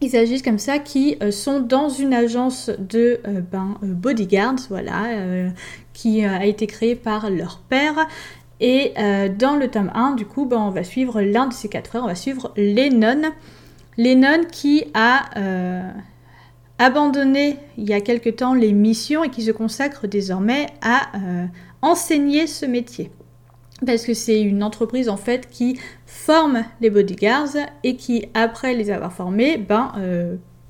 Il 0.00 0.10
s'agit 0.10 0.42
comme 0.42 0.58
ça 0.58 0.78
qui 0.78 1.16
sont 1.30 1.60
dans 1.60 1.88
une 1.88 2.12
agence 2.12 2.70
de 2.78 3.20
ben, 3.50 3.76
bodyguards, 3.80 4.66
voilà, 4.68 5.04
qui 5.94 6.24
euh, 6.24 6.36
a 6.36 6.44
été 6.44 6.66
créé 6.66 6.94
par 6.94 7.30
leur 7.30 7.58
père. 7.58 8.06
Et 8.60 8.92
euh, 8.98 9.28
dans 9.30 9.56
le 9.56 9.68
tome 9.68 9.90
1, 9.94 10.12
du 10.16 10.26
coup, 10.26 10.44
ben, 10.44 10.58
on 10.58 10.70
va 10.70 10.84
suivre 10.84 11.22
l'un 11.22 11.46
de 11.46 11.54
ces 11.54 11.68
quatre 11.68 11.88
frères, 11.88 12.04
on 12.04 12.08
va 12.08 12.14
suivre 12.14 12.52
Lennon. 12.56 13.32
Lennon 13.96 14.44
qui 14.50 14.84
a 14.92 15.30
euh, 15.38 15.90
abandonné 16.78 17.58
il 17.78 17.88
y 17.88 17.94
a 17.94 18.00
quelque 18.00 18.28
temps 18.28 18.52
les 18.52 18.72
missions 18.72 19.24
et 19.24 19.30
qui 19.30 19.42
se 19.42 19.52
consacre 19.52 20.08
désormais 20.08 20.66
à 20.82 21.12
enseigner 21.80 22.48
ce 22.48 22.66
métier. 22.66 23.12
Parce 23.86 24.04
que 24.04 24.14
c'est 24.14 24.40
une 24.40 24.64
entreprise 24.64 25.08
en 25.08 25.16
fait 25.16 25.48
qui 25.48 25.78
forme 26.06 26.64
les 26.80 26.90
bodyguards 26.90 27.56
et 27.84 27.94
qui, 27.94 28.26
après 28.34 28.74
les 28.74 28.90
avoir 28.90 29.12
formés, 29.12 29.58
ben, 29.58 29.92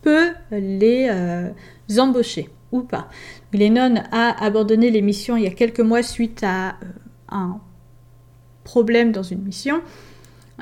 peut 0.02 0.32
les 0.50 1.08
embaucher 1.98 2.50
ou 2.72 2.82
pas. 2.82 3.08
Lennon 3.54 4.02
a 4.10 4.44
abandonné 4.44 4.90
les 4.90 5.02
missions 5.02 5.36
il 5.36 5.44
y 5.44 5.46
a 5.46 5.50
quelques 5.50 5.80
mois 5.80 6.02
suite 6.02 6.42
à 6.42 6.70
euh, 6.70 6.72
un 7.28 7.60
problème 8.64 9.12
dans 9.12 9.22
une 9.22 9.42
mission. 9.42 9.80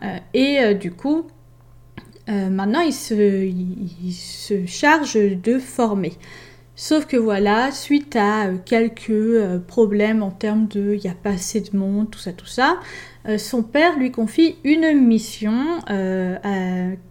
Euh, 0.02 0.18
et 0.34 0.60
euh, 0.60 0.74
du 0.74 0.92
coup, 0.92 1.26
maintenant, 2.28 2.80
il 2.80 2.92
se, 2.92 4.66
charge 4.66 5.14
de 5.14 5.58
former. 5.58 6.12
Sauf 6.74 7.06
que 7.06 7.16
voilà, 7.16 7.70
suite 7.70 8.16
à 8.16 8.48
quelques 8.64 9.58
problèmes 9.66 10.22
en 10.22 10.30
termes 10.30 10.66
de 10.68 10.94
il 10.94 11.00
n'y 11.00 11.10
a 11.10 11.14
pas 11.14 11.30
assez 11.30 11.60
de 11.60 11.76
monde, 11.76 12.10
tout 12.10 12.18
ça, 12.18 12.32
tout 12.32 12.46
ça, 12.46 12.80
son 13.36 13.62
père 13.62 13.98
lui 13.98 14.10
confie 14.10 14.56
une 14.64 14.98
mission 15.06 15.80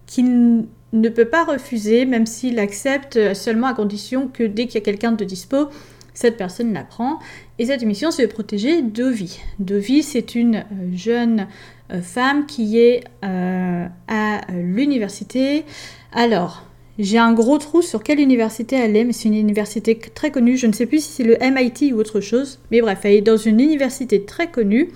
qu'il 0.08 0.66
ne 0.94 1.10
peut 1.10 1.26
pas 1.26 1.44
refuser, 1.44 2.06
même 2.06 2.26
s'il 2.26 2.60
accepte 2.60 3.34
seulement 3.34 3.68
à 3.68 3.74
condition 3.74 4.28
que 4.28 4.44
dès 4.44 4.66
qu'il 4.66 4.76
y 4.76 4.78
a 4.78 4.86
quelqu'un 4.86 5.12
de 5.14 5.24
dispo, 5.24 5.70
cette 6.14 6.38
personne 6.38 6.74
la 6.74 6.84
prend. 6.84 7.20
Et 7.60 7.68
cette 7.68 7.84
mission, 7.84 8.12
c'est 8.12 8.28
de 8.28 8.32
protéger 8.32 8.82
Dovi. 8.82 9.40
Dovi, 9.60 10.04
c'est 10.04 10.36
une 10.36 10.58
euh, 10.58 10.96
jeune 10.96 11.48
euh, 11.92 12.02
femme 12.02 12.46
qui 12.46 12.80
est 12.80 13.04
euh, 13.24 13.86
à 14.08 14.42
l'université. 14.52 15.66
Alors, 16.12 16.66
j'ai 17.00 17.18
un 17.18 17.34
gros 17.34 17.58
trou 17.58 17.82
sur 17.82 18.04
quelle 18.04 18.20
université 18.20 18.76
elle 18.76 18.96
est, 18.96 19.04
mais 19.04 19.14
c'est 19.14 19.30
une 19.30 19.36
université 19.36 19.98
très 19.98 20.32
connue. 20.32 20.58
Je 20.58 20.68
ne 20.68 20.74
sais 20.74 20.86
plus 20.86 21.04
si 21.04 21.12
c'est 21.12 21.24
le 21.24 21.38
MIT 21.40 21.94
ou 21.94 21.98
autre 21.98 22.20
chose. 22.20 22.60
Mais 22.70 22.82
bref, 22.82 23.00
elle 23.04 23.14
est 23.14 23.22
dans 23.22 23.38
une 23.38 23.60
université 23.60 24.24
très 24.24 24.52
connue 24.52 24.90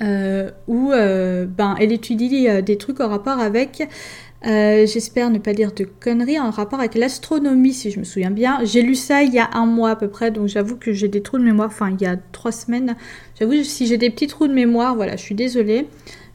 euh, 0.00 0.50
où 0.68 0.92
euh, 0.92 1.44
ben, 1.46 1.74
elle 1.78 1.92
étudie 1.92 2.48
euh, 2.48 2.62
des 2.62 2.78
trucs 2.78 3.00
en 3.00 3.08
rapport 3.08 3.38
avec, 3.38 3.86
j'espère 4.42 5.30
ne 5.30 5.38
pas 5.38 5.52
dire 5.52 5.72
de 5.72 5.84
conneries, 5.84 6.38
en 6.38 6.50
rapport 6.50 6.78
avec 6.78 6.94
l'astronomie, 6.94 7.72
si 7.72 7.90
je 7.90 7.98
me 7.98 8.04
souviens 8.04 8.30
bien. 8.30 8.60
J'ai 8.64 8.82
lu 8.82 8.94
ça 8.94 9.22
il 9.22 9.32
y 9.32 9.38
a 9.38 9.50
un 9.54 9.66
mois 9.66 9.90
à 9.90 9.96
peu 9.96 10.08
près, 10.08 10.30
donc 10.30 10.48
j'avoue 10.48 10.76
que 10.76 10.92
j'ai 10.92 11.08
des 11.08 11.22
trous 11.22 11.38
de 11.38 11.44
mémoire, 11.44 11.68
enfin 11.68 11.90
il 11.90 12.00
y 12.00 12.06
a 12.06 12.16
trois 12.32 12.52
semaines. 12.52 12.96
J'avoue, 13.38 13.62
si 13.62 13.86
j'ai 13.86 13.98
des 13.98 14.10
petits 14.10 14.26
trous 14.26 14.48
de 14.48 14.54
mémoire, 14.54 14.94
voilà, 14.94 15.16
je 15.16 15.22
suis 15.22 15.34
désolée. 15.34 15.88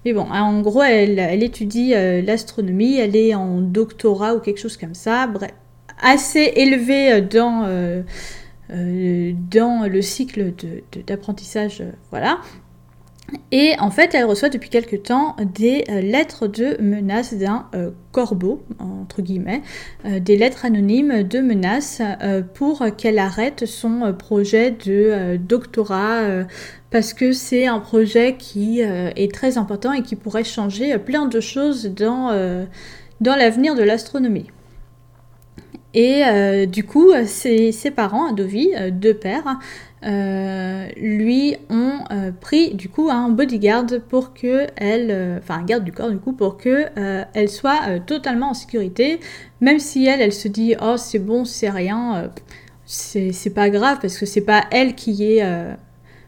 Mais 0.03 0.13
bon, 0.13 0.23
en 0.31 0.61
gros, 0.61 0.81
elle, 0.81 1.43
étudie 1.43 1.91
l'astronomie, 1.91 2.97
elle 2.97 3.15
est 3.15 3.35
en 3.35 3.61
doctorat 3.61 4.35
ou 4.35 4.39
quelque 4.39 4.59
chose 4.59 4.77
comme 4.77 4.95
ça, 4.95 5.27
bref, 5.27 5.51
assez 6.01 6.53
élevée 6.55 7.21
dans... 7.21 7.67
dans 8.69 9.87
le 9.87 10.01
cycle 10.01 10.53
d'apprentissage, 11.05 11.83
voilà. 12.09 12.39
Et 13.51 13.75
en 13.79 13.91
fait, 13.91 14.15
elle 14.15 14.25
reçoit 14.25 14.49
depuis 14.49 14.69
quelque 14.69 14.95
temps 14.95 15.35
des 15.53 15.83
euh, 15.89 16.01
lettres 16.01 16.47
de 16.47 16.81
menaces 16.81 17.33
d'un 17.33 17.67
euh, 17.75 17.91
corbeau, 18.11 18.63
entre 18.79 19.21
guillemets, 19.21 19.61
euh, 20.05 20.19
des 20.19 20.37
lettres 20.37 20.65
anonymes 20.65 21.23
de 21.23 21.39
menaces 21.39 22.01
pour 22.53 22.83
qu'elle 22.97 23.19
arrête 23.19 23.65
son 23.65 24.13
projet 24.17 24.71
de 24.71 25.37
doctorat 25.37 26.45
parce 26.89 27.13
que 27.13 27.31
c'est 27.31 27.67
un 27.67 27.79
projet 27.79 28.35
qui 28.37 28.81
est 28.81 29.33
très 29.33 29.57
important 29.57 29.93
et 29.93 30.01
qui 30.01 30.15
pourrait 30.15 30.43
changer 30.43 30.97
plein 30.97 31.25
de 31.25 31.39
choses 31.39 31.85
dans, 31.85 32.31
l'avenir 33.21 33.75
de 33.75 33.83
l'astronomie. 33.83 34.47
Et 35.93 36.23
du 36.67 36.83
coup, 36.83 37.11
ses, 37.25 37.71
ses 37.71 37.91
parents, 37.91 38.29
Adovi, 38.29 38.69
deux 38.91 39.13
pères, 39.13 39.59
euh, 40.03 40.87
lui 40.97 41.55
ont 41.69 41.99
euh, 42.11 42.31
pris 42.31 42.73
du 42.73 42.89
coup 42.89 43.11
un 43.11 43.29
bodyguard 43.29 43.85
pour 44.09 44.33
que 44.33 44.65
elle, 44.75 45.11
euh, 45.11 45.37
enfin 45.37 45.59
un 45.59 45.63
garde 45.63 45.83
du 45.83 45.91
corps 45.91 46.09
du 46.09 46.17
coup 46.17 46.33
pour 46.33 46.57
que 46.57 46.87
elle 47.33 47.49
soit 47.49 47.99
totalement 48.07 48.49
en 48.49 48.53
sécurité, 48.55 49.19
même 49.59 49.77
si 49.77 50.07
elle, 50.07 50.21
elle 50.21 50.33
se 50.33 50.47
dit 50.47 50.75
oh 50.81 50.95
c'est 50.97 51.19
bon 51.19 51.45
c'est 51.45 51.69
rien, 51.69 52.31
c'est 52.85 53.53
pas 53.53 53.69
grave 53.69 53.99
parce 54.01 54.17
que 54.17 54.25
c'est 54.25 54.41
pas 54.41 54.63
elle 54.71 54.95
qui 54.95 55.23
est 55.23 55.45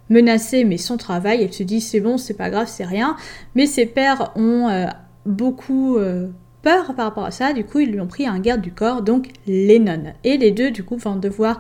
menacée 0.09 0.65
mais 0.65 0.77
son 0.77 0.97
travail, 0.97 1.41
elle 1.41 1.53
se 1.53 1.63
dit 1.63 1.81
c'est 1.81 1.99
bon 1.99 2.19
c'est 2.19 2.35
pas 2.35 2.51
grave 2.51 2.67
c'est 2.67 2.85
rien, 2.85 3.15
mais 3.55 3.65
ses 3.65 3.87
pères 3.87 4.33
ont 4.35 4.87
beaucoup 5.25 5.97
peur 6.61 6.93
par 6.95 7.05
rapport 7.05 7.25
à 7.25 7.31
ça, 7.31 7.53
du 7.53 7.63
coup 7.65 7.79
ils 7.79 7.91
lui 7.91 7.99
ont 7.99 8.07
pris 8.07 8.27
un 8.27 8.39
garde 8.39 8.61
du 8.61 8.71
corps 8.71 9.01
donc 9.01 9.29
Lennon. 9.47 10.13
Et 10.23 10.37
les 10.37 10.51
deux 10.51 10.69
du 10.69 10.83
coup 10.83 10.97
vont 10.97 11.15
devoir 11.15 11.57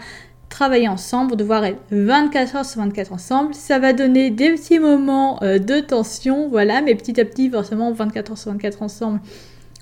travailler 0.53 0.87
ensemble, 0.87 1.35
devoir 1.35 1.65
être 1.65 1.79
24 1.89 2.55
heures 2.55 2.65
sur 2.65 2.79
24 2.81 3.11
ensemble. 3.11 3.55
Ça 3.55 3.79
va 3.79 3.91
donner 3.91 4.29
des 4.29 4.51
petits 4.51 4.77
moments 4.77 5.41
euh, 5.41 5.57
de 5.57 5.79
tension, 5.79 6.47
voilà, 6.47 6.81
mais 6.81 6.93
petit 6.95 7.19
à 7.19 7.25
petit, 7.25 7.49
forcément, 7.49 7.91
24 7.91 8.31
heures 8.31 8.37
sur 8.37 8.51
24 8.51 8.83
ensemble, 8.83 9.19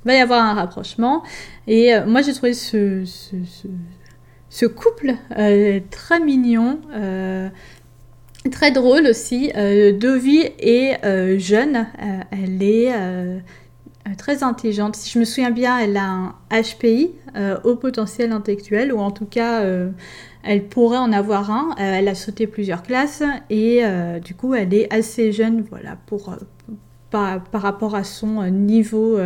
va 0.06 0.16
y 0.16 0.20
avoir 0.20 0.44
un 0.44 0.54
rapprochement. 0.54 1.24
Et 1.68 1.94
euh, 1.94 2.06
moi, 2.06 2.22
j'ai 2.22 2.34
trouvé 2.34 2.54
ce, 2.54 3.04
couple 4.68 5.16
euh, 5.38 5.82
très 5.92 6.20
mignon. 6.22 6.80
Très 8.52 8.72
drôle 8.72 9.06
aussi. 9.06 9.52
Dovi 10.00 10.50
est 10.58 11.38
jeune, 11.38 11.86
elle 12.32 12.64
est 12.64 12.92
très 14.18 14.42
intelligente. 14.42 14.96
Si 14.96 15.12
je 15.12 15.20
me 15.20 15.26
souviens 15.26 15.52
bien, 15.52 15.78
elle 15.78 15.96
a 15.96 16.06
un 16.06 16.36
HPI, 16.52 17.12
au 17.64 17.76
potentiel 17.76 18.32
intellectuel, 18.32 18.94
ou 18.94 18.98
en 18.98 19.12
tout 19.12 19.28
cas, 19.28 19.64
elle 20.44 20.66
pourrait 20.66 20.98
en 20.98 21.12
avoir 21.12 21.52
un. 21.52 21.72
Euh, 21.80 22.00
elle 22.00 22.08
a 22.08 22.16
sauté 22.16 22.48
plusieurs 22.48 22.84
classes 22.84 23.24
et 23.50 23.80
euh, 23.84 24.20
du 24.20 24.36
coup, 24.36 24.54
elle 24.54 24.74
est 24.74 24.92
assez 24.94 25.32
jeune, 25.32 25.64
voilà, 25.70 25.98
pour, 26.06 26.30
euh, 26.30 26.36
par, 27.10 27.42
rapport 27.54 27.96
à 27.96 28.04
son 28.04 28.50
niveau. 28.50 29.20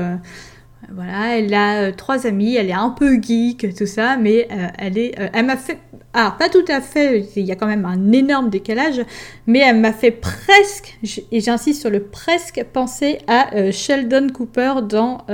voilà, 0.91 1.37
elle 1.37 1.53
a 1.53 1.91
trois 1.91 2.27
amis, 2.27 2.55
elle 2.55 2.69
est 2.69 2.73
un 2.73 2.89
peu 2.89 3.21
geek, 3.21 3.75
tout 3.75 3.85
ça, 3.85 4.17
mais 4.17 4.47
elle 4.77 4.97
est, 4.97 5.15
elle 5.33 5.45
m'a 5.45 5.57
fait, 5.57 5.79
ah, 6.13 6.35
pas 6.37 6.49
tout 6.49 6.65
à 6.67 6.81
fait, 6.81 7.27
il 7.35 7.45
y 7.45 7.51
a 7.51 7.55
quand 7.55 7.67
même 7.67 7.85
un 7.85 8.11
énorme 8.11 8.49
décalage, 8.49 9.01
mais 9.47 9.59
elle 9.59 9.79
m'a 9.79 9.93
fait 9.93 10.11
presque, 10.11 10.97
et 11.31 11.41
j'insiste 11.41 11.81
sur 11.81 11.89
le 11.89 12.03
presque, 12.03 12.63
penser 12.71 13.19
à 13.27 13.71
Sheldon 13.71 14.29
Cooper 14.29 14.75
dans 14.87 15.25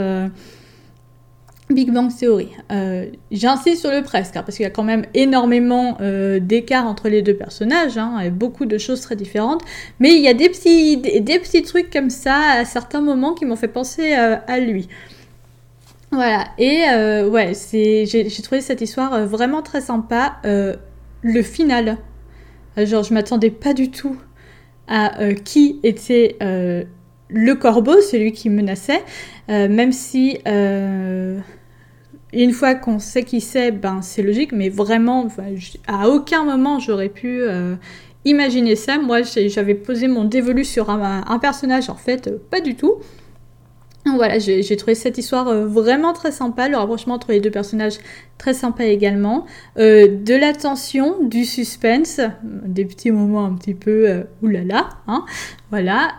Big 1.71 1.91
Bang 1.91 2.09
Theory. 2.15 2.49
Euh, 2.71 3.07
j'insiste 3.31 3.81
sur 3.81 3.91
le 3.91 4.01
presque, 4.01 4.35
hein, 4.35 4.43
parce 4.43 4.57
qu'il 4.57 4.63
y 4.63 4.67
a 4.67 4.71
quand 4.71 4.83
même 4.83 5.05
énormément 5.13 5.97
euh, 6.01 6.39
d'écart 6.39 6.85
entre 6.85 7.09
les 7.09 7.21
deux 7.21 7.35
personnages, 7.35 7.97
hein, 7.97 8.29
beaucoup 8.31 8.65
de 8.65 8.77
choses 8.77 9.01
très 9.01 9.15
différentes, 9.15 9.61
mais 9.99 10.15
il 10.15 10.21
y 10.21 10.27
a 10.27 10.33
des 10.33 10.49
petits, 10.49 10.97
des, 10.97 11.39
petits 11.39 11.63
trucs 11.63 11.89
comme 11.89 12.09
ça 12.09 12.37
à 12.59 12.65
certains 12.65 13.01
moments 13.01 13.33
qui 13.33 13.45
m'ont 13.45 13.55
fait 13.55 13.67
penser 13.67 14.13
euh, 14.13 14.37
à 14.47 14.59
lui. 14.59 14.87
Voilà, 16.11 16.45
et 16.57 16.83
ouais, 17.29 17.53
j'ai 17.71 18.41
trouvé 18.43 18.59
cette 18.59 18.81
histoire 18.81 19.25
vraiment 19.25 19.61
très 19.61 19.79
sympa. 19.79 20.41
le 20.43 21.41
final, 21.41 21.99
genre 22.75 23.03
je 23.03 23.13
m'attendais 23.13 23.49
pas 23.49 23.73
du 23.73 23.91
tout 23.91 24.17
à 24.89 25.13
qui 25.45 25.79
était 25.83 26.35
le 26.41 27.53
corbeau, 27.53 28.01
celui 28.01 28.33
qui 28.33 28.49
menaçait, 28.49 29.01
même 29.47 29.93
si 29.93 30.39
une 32.33 32.51
fois 32.51 32.75
qu'on 32.75 32.99
sait 32.99 33.23
qui 33.23 33.41
c'est, 33.41 33.71
ben 33.71 34.01
c'est 34.01 34.21
logique, 34.21 34.51
mais 34.51 34.69
vraiment, 34.69 35.27
à 35.87 36.09
aucun 36.09 36.43
moment 36.43 36.79
j'aurais 36.79 37.09
pu 37.09 37.41
euh, 37.41 37.75
imaginer 38.25 38.75
ça. 38.75 38.97
Moi, 38.99 39.21
j'avais 39.23 39.75
posé 39.75 40.07
mon 40.07 40.25
dévolu 40.25 40.63
sur 40.63 40.89
un, 40.89 41.39
personnage, 41.39 41.89
en 41.89 41.95
fait, 41.95 42.27
euh, 42.27 42.37
pas 42.49 42.61
du 42.61 42.75
tout. 42.75 42.95
Voilà, 44.05 44.39
j'ai 44.39 44.75
trouvé 44.77 44.95
cette 44.95 45.17
histoire 45.17 45.47
euh, 45.47 45.65
vraiment 45.65 46.13
très 46.13 46.31
sympa, 46.31 46.67
le 46.67 46.77
rapprochement 46.77 47.15
entre 47.15 47.31
les 47.31 47.39
deux 47.39 47.51
personnages 47.51 47.99
très 48.37 48.53
sympa 48.53 48.85
également. 48.85 49.45
de 49.77 50.35
la 50.35 50.53
tension, 50.53 51.23
du 51.23 51.45
suspense, 51.45 52.19
des 52.43 52.85
petits 52.85 53.11
moments 53.11 53.45
un 53.45 53.53
petit 53.53 53.75
peu 53.75 54.23
oulala, 54.41 54.89
hein, 55.07 55.23
voilà. 55.69 56.13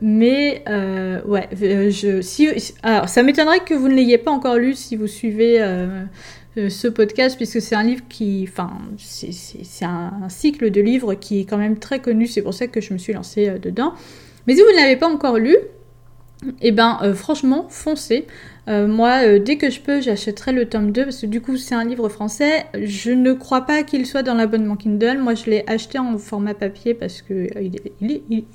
mais 0.00 0.64
ouais, 0.66 1.48
je, 1.52 2.20
si, 2.20 2.48
alors 2.82 3.08
ça 3.08 3.22
m'étonnerait 3.22 3.60
que 3.60 3.74
vous 3.74 3.86
ne 3.86 3.94
l'ayez 3.94 4.18
pas 4.18 4.32
encore 4.32 4.56
lu 4.56 4.74
si 4.74 4.96
vous 4.96 5.06
suivez 5.06 5.64
ce 6.56 6.88
podcast, 6.88 7.36
puisque 7.36 7.60
c'est 7.60 7.76
un 7.76 7.84
livre 7.84 8.02
qui, 8.08 8.44
enfin, 8.48 8.72
c'est 8.98 9.84
un, 9.84 10.28
cycle 10.28 10.68
de 10.72 10.80
livres 10.80 11.14
qui 11.14 11.42
est 11.42 11.44
quand 11.44 11.58
même 11.58 11.78
très 11.78 12.00
connu, 12.00 12.26
c'est 12.26 12.42
pour 12.42 12.54
ça 12.54 12.66
que 12.66 12.80
je 12.80 12.92
me 12.92 12.98
suis 12.98 13.12
lancée 13.12 13.52
dedans. 13.62 13.94
Mais 14.48 14.56
si 14.56 14.62
vous 14.62 14.70
ne 14.72 14.76
l'avez 14.76 14.96
pas 14.96 15.06
encore 15.06 15.38
lu, 15.38 15.56
et 16.44 16.68
eh 16.68 16.72
ben 16.72 16.98
euh, 17.02 17.14
franchement, 17.14 17.66
foncez. 17.68 18.26
Euh, 18.68 18.88
moi, 18.88 19.24
euh, 19.24 19.38
dès 19.38 19.58
que 19.58 19.70
je 19.70 19.80
peux, 19.80 20.00
j'achèterai 20.00 20.52
le 20.52 20.68
tome 20.68 20.90
2 20.90 21.04
parce 21.04 21.20
que 21.20 21.26
du 21.26 21.40
coup, 21.40 21.56
c'est 21.56 21.74
un 21.74 21.84
livre 21.84 22.08
français. 22.08 22.66
Je 22.74 23.12
ne 23.12 23.32
crois 23.32 23.60
pas 23.62 23.84
qu'il 23.84 24.06
soit 24.06 24.24
dans 24.24 24.34
l'abonnement 24.34 24.76
Kindle. 24.76 25.18
Moi, 25.18 25.34
je 25.34 25.50
l'ai 25.50 25.64
acheté 25.68 25.98
en 25.98 26.18
format 26.18 26.54
papier 26.54 26.94
parce 26.94 27.22
que 27.22 27.48
il 27.60 27.76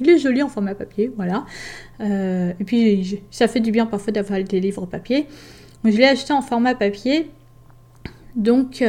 est, 0.10 0.17
joli 0.17 0.43
en 0.43 0.50
format 0.50 0.76
papier, 0.76 1.12
voilà. 1.15 1.45
et 2.02 2.63
puis, 2.65 3.21
ça 3.32 3.47
fait 3.47 3.60
du 3.60 3.71
bien 3.71 3.86
parfois 3.86 4.12
d'avoir 4.12 4.41
des 4.43 4.60
livres 4.60 4.86
papier. 4.86 5.28
je 5.86 5.97
l'ai 5.97 6.06
acheté 6.06 6.34
en 6.34 6.41
format 6.41 6.76
papier. 6.76 7.30
Donc, 8.36 8.84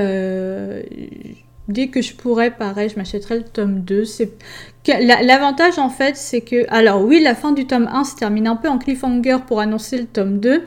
dès 1.69 1.89
que 1.89 2.03
je 2.03 2.15
pourrais, 2.15 2.51
pareil, 2.51 2.89
je 2.89 2.97
m'achèterai 2.97 3.39
le 3.39 3.45
tome 3.45 3.81
2. 3.81 4.05
C'est 4.05 4.33
L'avantage 4.89 5.79
en 5.79 5.91
fait, 5.91 6.17
c'est 6.17 6.41
que, 6.41 6.67
alors 6.69 7.03
oui, 7.03 7.21
la 7.23 7.35
fin 7.35 7.53
du 7.53 7.67
tome 7.67 7.89
1 7.93 8.05
se 8.05 8.17
termine 8.17 8.47
un 8.47 8.57
peu 8.57 8.69
en 8.69 8.79
cliffhanger 8.79 9.39
pour 9.47 9.61
annoncer 9.61 9.99
le 9.99 10.07
tome 10.07 10.39
2, 10.41 10.65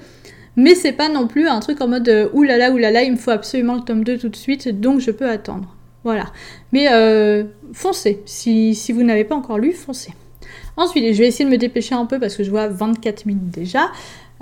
mais 0.56 0.76
c'est 0.76 0.92
pas 0.92 1.10
non 1.10 1.28
plus 1.28 1.48
un 1.48 1.60
truc 1.60 1.82
en 1.82 1.88
mode 1.88 2.08
euh, 2.10 2.30
oulala, 2.34 2.72
oulala, 2.72 3.04
il 3.04 3.14
me 3.14 3.18
faut 3.18 3.32
absolument 3.32 3.76
le 3.76 3.82
tome 3.82 4.04
2 4.04 4.18
tout 4.18 4.30
de 4.30 4.36
suite, 4.36 4.80
donc 4.80 5.00
je 5.00 5.12
peux 5.12 5.30
attendre. 5.30 5.76
Voilà. 6.04 6.26
Mais 6.72 6.88
euh, 6.92 7.44
foncez, 7.74 8.22
si, 8.26 8.76
vous 8.92 9.04
n'avez 9.04 9.24
pas 9.24 9.36
encore 9.36 9.60
lu, 9.60 9.74
foncez. 9.74 10.14
Ensuite, 10.78 11.14
je 11.14 11.20
vais 11.20 11.28
essayer 11.28 11.46
de 11.46 11.50
me 11.50 11.58
dépêcher 11.58 11.96
un 11.96 12.06
peu 12.06 12.20
parce 12.20 12.36
que 12.36 12.44
je 12.44 12.50
vois 12.50 12.68
24 12.68 13.26
minutes 13.26 13.50
déjà. 13.50 13.92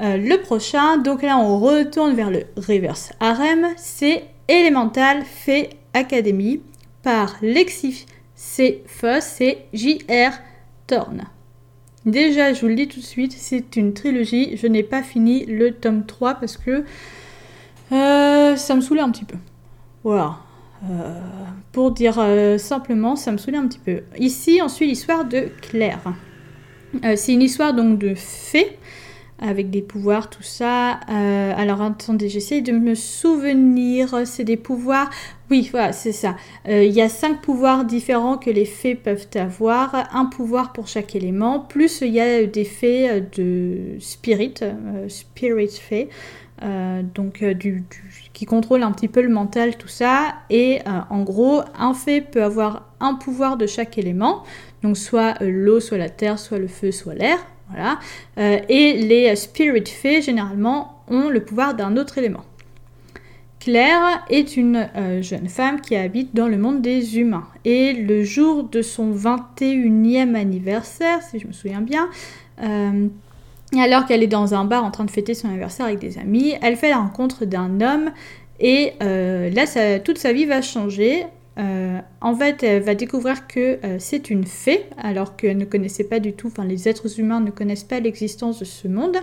Euh, 0.02 0.18
le 0.18 0.38
prochain, 0.38 0.98
donc 0.98 1.22
là 1.24 1.38
on 1.38 1.60
retourne 1.60 2.16
vers 2.16 2.32
le 2.32 2.44
reverse 2.56 3.12
harem, 3.20 3.68
c'est 3.76 4.24
Elemental 4.48 5.24
Fée 5.26 5.72
Academy 5.94 6.62
par 7.04 7.36
Lexif 7.42 8.06
c'est 8.42 8.84
Foss 8.86 9.42
et 9.42 9.66
J.R. 9.74 10.32
Thorne. 10.88 11.26
Déjà, 12.06 12.54
je 12.54 12.62
vous 12.62 12.68
le 12.68 12.76
dis 12.76 12.88
tout 12.88 13.02
de 13.02 13.06
suite, 13.06 13.34
c'est 13.38 13.76
une 13.76 13.94
trilogie. 13.94 14.56
Je 14.56 14.66
n'ai 14.66 14.82
pas 14.82 15.04
fini 15.04 15.46
le 15.46 15.74
tome 15.74 16.06
3 16.06 16.36
parce 16.36 16.56
que 16.56 16.86
euh, 17.92 18.56
ça 18.56 18.76
me 18.76 18.80
saoulait 18.80 19.02
un 19.02 19.12
petit 19.12 19.26
peu. 19.26 19.36
Voilà. 20.06 20.38
Euh, 20.90 21.20
pour 21.74 21.92
dire 21.92 22.16
euh, 22.18 22.58
simplement, 22.58 23.18
ça 23.18 23.34
me 23.34 23.38
saoulait 23.38 23.58
un 23.58 23.68
petit 23.68 23.80
peu. 23.80 24.04
Ici, 24.18 24.62
on 24.64 24.70
suit 24.70 24.88
l'histoire 24.88 25.26
de 25.26 25.50
Claire. 25.62 26.14
c'est 27.18 27.34
une 27.34 27.42
histoire 27.42 27.74
donc 27.74 28.00
de 28.00 28.16
fée 28.16 28.78
avec 29.40 29.70
des 29.70 29.82
pouvoirs, 29.82 30.30
tout 30.30 30.44
ça. 30.44 30.92
Alors 30.92 31.82
attendez, 31.82 32.30
j'essaye 32.30 32.62
de 32.62 32.72
me 32.72 32.96
souvenir. 32.96 34.22
C'est 34.26 34.46
des 34.46 34.58
pouvoirs. 34.58 35.10
Oui, 35.50 35.68
voilà, 35.72 35.94
c'est 35.94 36.12
ça. 36.12 36.36
Euh, 36.68 36.84
il 36.84 36.92
y 36.92 37.02
a 37.02 37.10
cinq 37.10 37.42
pouvoirs 37.42 37.86
différents 37.86 38.38
que 38.38 38.50
les 38.50 38.66
fées 38.66 38.96
peuvent 38.96 39.28
avoir. 39.36 40.08
Un 40.14 40.26
pouvoir 40.26 40.74
pour 40.74 40.88
chaque 40.88 41.16
élément. 41.16 41.60
Plus 41.60 42.02
il 42.02 42.14
y 42.14 42.20
a 42.20 42.46
des 42.46 42.66
fées 42.66 43.24
de 43.36 43.98
spirit, 44.00 44.54
spirit 45.08 45.70
fées. 45.70 46.10
donc 47.16 47.44
qui 48.34 48.46
contrôle 48.46 48.84
un 48.84 48.92
petit 48.92 49.08
peu 49.08 49.22
le 49.22 49.30
mental, 49.30 49.78
tout 49.78 49.88
ça. 49.88 50.36
Et 50.50 50.80
en 51.10 51.24
gros, 51.24 51.62
un 51.78 51.94
fée 51.94 52.22
peut 52.22 52.44
avoir 52.44 52.92
un 53.00 53.16
pouvoir 53.16 53.58
de 53.58 53.66
chaque 53.66 53.98
élément. 53.98 54.44
Donc 54.84 54.98
soit 54.98 55.36
l'eau, 55.42 55.80
soit 55.80 55.98
la 55.98 56.10
terre, 56.10 56.38
soit 56.38 56.60
le 56.60 56.68
feu, 56.68 56.92
soit 56.92 57.16
l'air. 57.16 57.40
Voilà. 57.70 58.00
Euh, 58.38 58.60
et 58.68 58.94
les 58.94 59.36
Spirit 59.36 59.86
Fées, 59.86 60.22
généralement, 60.22 61.04
ont 61.08 61.30
le 61.30 61.44
pouvoir 61.44 61.76
d'un 61.76 61.98
autre 61.98 62.18
élément. 62.18 62.44
Claire 63.60 64.24
est 64.30 64.56
une 64.56 64.90
euh, 64.96 65.22
jeune 65.22 65.50
femme 65.50 65.82
qui 65.82 65.96
habite 65.96 66.34
dans 66.34 66.48
le 66.48 66.58
monde 66.58 66.82
des 66.82 67.20
humains. 67.20 67.48
Et 67.66 67.94
le 67.94 68.24
jour 68.24 68.64
de 68.64 68.82
son 68.82 69.14
21e 69.14 70.36
anniversaire, 70.36 71.22
si 71.22 71.40
je 71.40 71.48
me 71.48 71.52
souviens 71.52 71.82
bien, 71.82 72.10
euh, 72.64 73.08
alors 73.78 74.06
qu'elle 74.06 74.24
est 74.24 74.28
dans 74.28 74.54
un 74.54 74.66
bar 74.66 74.84
en 74.84 74.92
train 74.92 75.06
de 75.06 75.12
fêter 75.12 75.34
son 75.34 75.50
anniversaire 75.50 75.86
avec 75.86 76.00
des 76.00 76.18
amis, 76.18 76.54
elle 76.62 76.76
fait 76.76 76.90
la 76.90 76.98
rencontre 76.98 77.46
d'un 77.46 77.82
homme 77.82 78.12
et 78.60 78.94
là, 79.00 80.00
toute 80.00 80.18
sa 80.18 80.34
vie 80.34 80.46
va 80.46 80.62
changer. 80.62 81.26
Euh, 81.60 82.00
en 82.22 82.36
fait, 82.36 82.64
elle 82.64 82.84
va 82.84 82.96
découvrir 82.96 83.48
que 83.48 83.80
euh, 83.84 83.98
c'est 84.00 84.30
une 84.30 84.46
fée, 84.46 84.86
alors 84.98 85.36
qu'elle 85.36 85.58
ne 85.58 85.66
connaissait 85.66 86.06
pas 86.06 86.20
du 86.20 86.34
tout, 86.34 86.48
enfin 86.48 86.64
les 86.64 86.88
êtres 86.88 87.20
humains 87.20 87.42
ne 87.42 87.52
connaissent 87.52 87.84
pas 87.84 88.00
l'existence 88.00 88.60
de 88.60 88.66
ce 88.66 88.88
monde. 88.88 89.18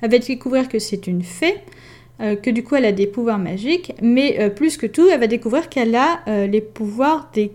Elle 0.00 0.10
va 0.10 0.18
découvrir 0.18 0.68
que 0.68 0.78
c'est 0.78 1.06
une 1.06 1.22
fée, 1.22 1.54
euh, 2.20 2.36
que 2.36 2.50
du 2.50 2.62
coup 2.62 2.74
elle 2.74 2.84
a 2.84 2.92
des 2.92 3.06
pouvoirs 3.06 3.38
magiques, 3.38 3.94
mais 4.02 4.50
plus 4.50 4.76
que 4.76 4.86
tout, 4.86 5.08
elle 5.08 5.20
va 5.20 5.26
découvrir 5.26 5.68
qu'elle 5.68 5.94
a 5.94 6.20
les 6.46 6.60
pouvoirs 6.60 7.30
des 7.34 7.52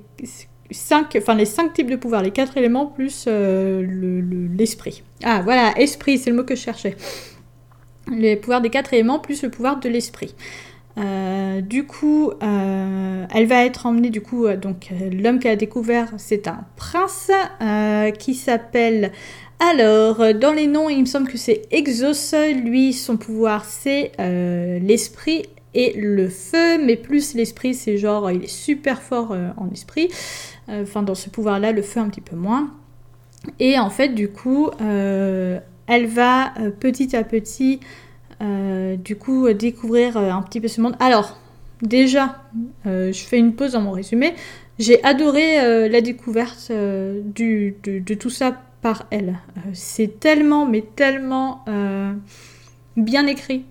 cinq, 0.72 1.16
enfin 1.18 1.36
les 1.36 1.46
cinq 1.46 1.74
types 1.74 1.90
de 1.90 1.96
pouvoirs, 1.96 2.22
les 2.22 2.32
quatre 2.32 2.58
éléments 2.58 2.88
plus 2.88 3.28
l'esprit. 3.28 5.04
ah 5.24 5.42
voilà, 5.44 5.74
esprit, 5.78 6.18
c'est 6.18 6.30
le 6.30 6.36
mot 6.36 6.44
que 6.44 6.56
je 6.56 6.62
cherchais. 6.62 6.96
Les 8.12 8.36
pouvoirs 8.36 8.62
des 8.62 8.70
quatre 8.70 8.94
éléments 8.94 9.20
plus 9.20 9.44
le 9.44 9.50
pouvoir 9.50 9.80
de 9.80 9.88
l'esprit. 9.88 10.36
Euh, 10.98 11.62
du 11.62 11.88
coup, 11.88 12.32
euh, 12.44 13.26
elle 13.34 13.48
va 13.48 13.66
être 13.66 13.88
emmenée, 13.88 14.10
du 14.10 14.22
coup, 14.22 14.46
euh, 14.46 14.58
donc 14.58 14.92
l'homme 15.12 15.40
qu'elle 15.40 15.54
a 15.54 15.56
découvert, 15.56 16.14
c'est 16.18 16.48
un 16.48 16.66
prince 16.76 17.32
qui 18.20 18.36
s'appelle. 18.36 19.12
Alors, 19.72 20.34
dans 20.34 20.52
les 20.52 20.68
noms, 20.68 20.90
il 20.90 21.02
me 21.02 21.06
semble 21.06 21.30
que 21.30 21.38
c'est 21.38 21.68
Exos. 21.72 22.36
Lui, 22.64 22.92
son 22.92 23.16
pouvoir, 23.16 23.64
c'est 23.64 24.12
l'esprit 24.20 25.44
et 25.74 25.94
le 25.94 26.28
feu, 26.28 26.84
mais 26.84 26.98
plus 26.98 27.34
l'esprit, 27.34 27.74
c'est 27.74 27.98
genre, 27.98 28.30
il 28.30 28.44
est 28.44 28.48
super 28.48 29.02
fort 29.02 29.32
en 29.56 29.70
esprit. 29.72 30.10
Enfin, 30.68 31.02
dans 31.02 31.16
ce 31.16 31.30
pouvoir-là, 31.30 31.72
le 31.72 31.82
feu 31.82 32.02
un 32.02 32.10
petit 32.10 32.20
peu 32.20 32.36
moins. 32.36 32.72
Et 33.60 33.80
en 33.80 33.90
fait, 33.90 34.10
du 34.10 34.28
coup, 34.28 34.70
elle 34.80 36.08
va 36.08 36.54
petit 36.80 37.16
à 37.16 37.24
petit 37.24 37.80
euh, 38.44 38.98
du 38.98 39.16
coup, 39.16 39.48
euh, 39.48 39.54
découvrir 39.54 40.18
euh, 40.18 40.32
un 40.32 40.42
petit 40.42 40.60
peu 40.60 40.68
ce 40.68 40.82
monde. 40.82 40.96
Alors, 41.00 41.40
déjà, 41.82 42.42
je 42.86 43.12
fais 43.14 43.38
une 43.38 43.54
pause 43.54 43.74
dans 43.74 43.82
mon 43.82 43.92
résumé. 43.92 44.34
J'ai 44.80 45.04
adoré 45.04 45.90
la 45.90 46.02
découverte 46.02 46.72
de, 46.72 48.14
tout 48.16 48.30
ça 48.30 48.60
par 48.84 49.06
elle. 49.10 49.40
c'est 49.74 50.20
tellement, 50.20 50.68
mais 50.68 50.82
tellement 50.82 51.66
bien 52.96 53.26
écrit. 53.26 53.66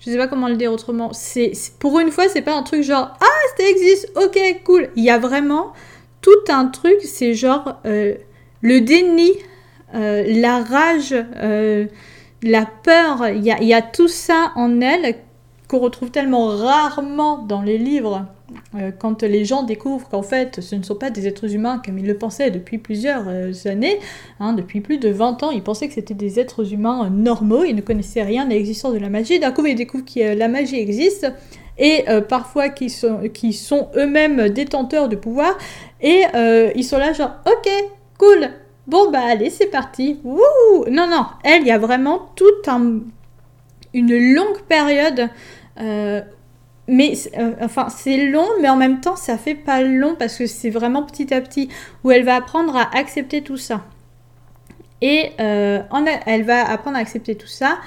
Je 0.00 0.10
sais 0.10 0.16
pas 0.16 0.28
comment 0.28 0.48
le 0.48 0.56
dire 0.56 0.72
autrement. 0.72 1.12
C'est 1.12 1.52
pour 1.78 2.00
une 2.00 2.10
fois, 2.10 2.28
c'est 2.28 2.42
pas 2.42 2.56
un 2.56 2.62
truc 2.62 2.82
genre 2.82 3.16
ah 3.20 3.48
ça 3.56 3.68
existe, 3.68 4.10
ok 4.16 4.38
cool. 4.64 4.88
Il 4.96 5.04
y 5.04 5.10
a 5.10 5.18
vraiment 5.18 5.72
tout 6.22 6.30
un 6.48 6.66
truc. 6.66 6.96
C'est 7.02 7.34
genre 7.34 7.80
le 7.84 8.80
déni, 8.80 9.32
la 9.92 10.62
rage 10.62 11.14
la 12.42 12.66
peur, 12.66 13.28
il 13.28 13.44
y 13.44 13.74
a, 13.74 13.82
tout 13.82 14.08
ça 14.08 14.52
en 14.56 14.80
elle 14.80 15.16
qu'on 15.72 15.78
retrouve 15.78 16.10
tellement 16.10 16.48
rarement 16.48 17.38
dans 17.38 17.62
les 17.62 17.78
livres. 17.78 18.26
Euh, 18.74 18.90
quand 18.96 19.22
les 19.22 19.46
gens 19.46 19.62
découvrent 19.62 20.06
qu'en 20.10 20.22
fait 20.22 20.60
ce 20.60 20.76
ne 20.76 20.82
sont 20.82 20.96
pas 20.96 21.08
des 21.08 21.26
êtres 21.26 21.54
humains 21.54 21.80
comme 21.82 21.98
ils 21.98 22.06
le 22.06 22.18
pensaient 22.18 22.50
depuis 22.50 22.76
plusieurs 22.76 23.24
euh, 23.26 23.52
années, 23.64 23.98
hein, 24.38 24.52
depuis 24.52 24.82
plus 24.82 24.98
de 24.98 25.08
20 25.08 25.42
ans, 25.42 25.50
ils 25.50 25.62
pensaient 25.62 25.88
que 25.88 25.94
c'était 25.94 26.12
des 26.12 26.38
êtres 26.38 26.74
humains 26.74 27.08
normaux, 27.08 27.64
ils 27.64 27.74
ne 27.74 27.80
connaissaient 27.80 28.22
rien 28.22 28.44
de 28.44 28.50
l'existence 28.50 28.92
de 28.92 28.98
la 28.98 29.08
magie. 29.08 29.40
D'un 29.40 29.50
coup, 29.50 29.64
ils 29.64 29.74
découvrent 29.74 30.04
que 30.04 30.36
la 30.36 30.48
magie 30.48 30.78
existe 30.78 31.32
et 31.78 32.04
euh, 32.10 32.20
parfois 32.20 32.68
qui 32.68 32.90
sont, 32.90 33.20
qui 33.32 33.54
sont 33.54 33.88
eux-mêmes 33.96 34.50
détenteurs 34.50 35.08
de 35.08 35.16
pouvoir 35.16 35.56
et 36.02 36.24
ils 36.74 36.84
sont 36.84 36.98
là 36.98 37.14
genre 37.14 37.32
ok, 37.46 37.70
cool, 38.18 38.50
Bon, 38.88 39.12
bah 39.12 39.20
allez, 39.24 39.48
c'est 39.48 39.68
parti. 39.68 40.18
Wouh 40.24 40.84
non, 40.90 41.06
non, 41.06 41.24
elle, 41.44 41.62
il 41.62 41.68
y 41.68 41.70
a 41.70 41.78
vraiment 41.78 42.32
toute 42.34 42.68
une 43.94 44.34
longue 44.34 44.60
période. 44.68 45.28
Euh, 45.80 46.22
mais 46.88 47.14
euh, 47.38 47.54
enfin, 47.60 47.88
c'est 47.88 48.26
long, 48.26 48.46
mais 48.60 48.68
en 48.68 48.76
même 48.76 49.00
temps, 49.00 49.16
ça 49.16 49.38
fait 49.38 49.54
pas 49.54 49.82
long 49.82 50.14
parce 50.18 50.36
que 50.36 50.46
c'est 50.46 50.70
vraiment 50.70 51.02
petit 51.02 51.32
à 51.32 51.40
petit 51.40 51.68
où 52.04 52.10
elle 52.10 52.24
va 52.24 52.36
apprendre 52.36 52.76
à 52.76 52.94
accepter 52.96 53.42
tout 53.42 53.56
ça. 53.56 53.84
Et 55.00 55.30
euh, 55.40 55.82
elle 56.26 56.44
va 56.44 56.68
apprendre 56.68 56.96
à 56.96 57.00
accepter 57.00 57.34
tout 57.34 57.48
ça, 57.48 57.78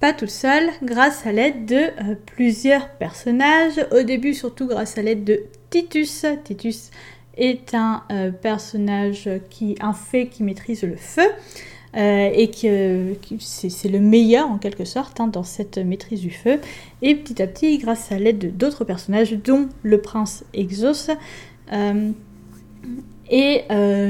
pas 0.00 0.12
toute 0.12 0.30
seule, 0.30 0.70
grâce 0.82 1.26
à 1.26 1.32
l'aide 1.32 1.66
de 1.66 1.90
plusieurs 2.24 2.88
personnages. 2.90 3.84
Au 3.92 4.02
début, 4.02 4.32
surtout 4.32 4.66
grâce 4.66 4.96
à 4.96 5.02
l'aide 5.02 5.24
de 5.24 5.42
Titus. 5.70 6.24
Titus, 6.44 6.90
est 7.36 7.74
un 7.74 8.02
personnage 8.40 9.28
qui, 9.50 9.76
un 9.80 9.92
fait 9.92 10.28
qui 10.28 10.42
maîtrise 10.42 10.82
le 10.84 10.96
feu. 10.96 11.28
Euh, 11.96 12.30
et 12.32 12.50
que, 12.50 13.14
c'est 13.38 13.88
le 13.88 14.00
meilleur 14.00 14.50
en 14.50 14.58
quelque 14.58 14.84
sorte 14.84 15.20
hein, 15.20 15.28
dans 15.28 15.42
cette 15.42 15.78
maîtrise 15.78 16.20
du 16.20 16.30
feu. 16.30 16.60
Et 17.02 17.14
petit 17.14 17.40
à 17.42 17.46
petit, 17.46 17.78
grâce 17.78 18.12
à 18.12 18.18
l'aide 18.18 18.56
d'autres 18.56 18.84
personnages, 18.84 19.32
dont 19.32 19.68
le 19.82 20.00
prince 20.00 20.44
Exos, 20.52 21.10
euh, 21.72 22.10
et 23.30 23.62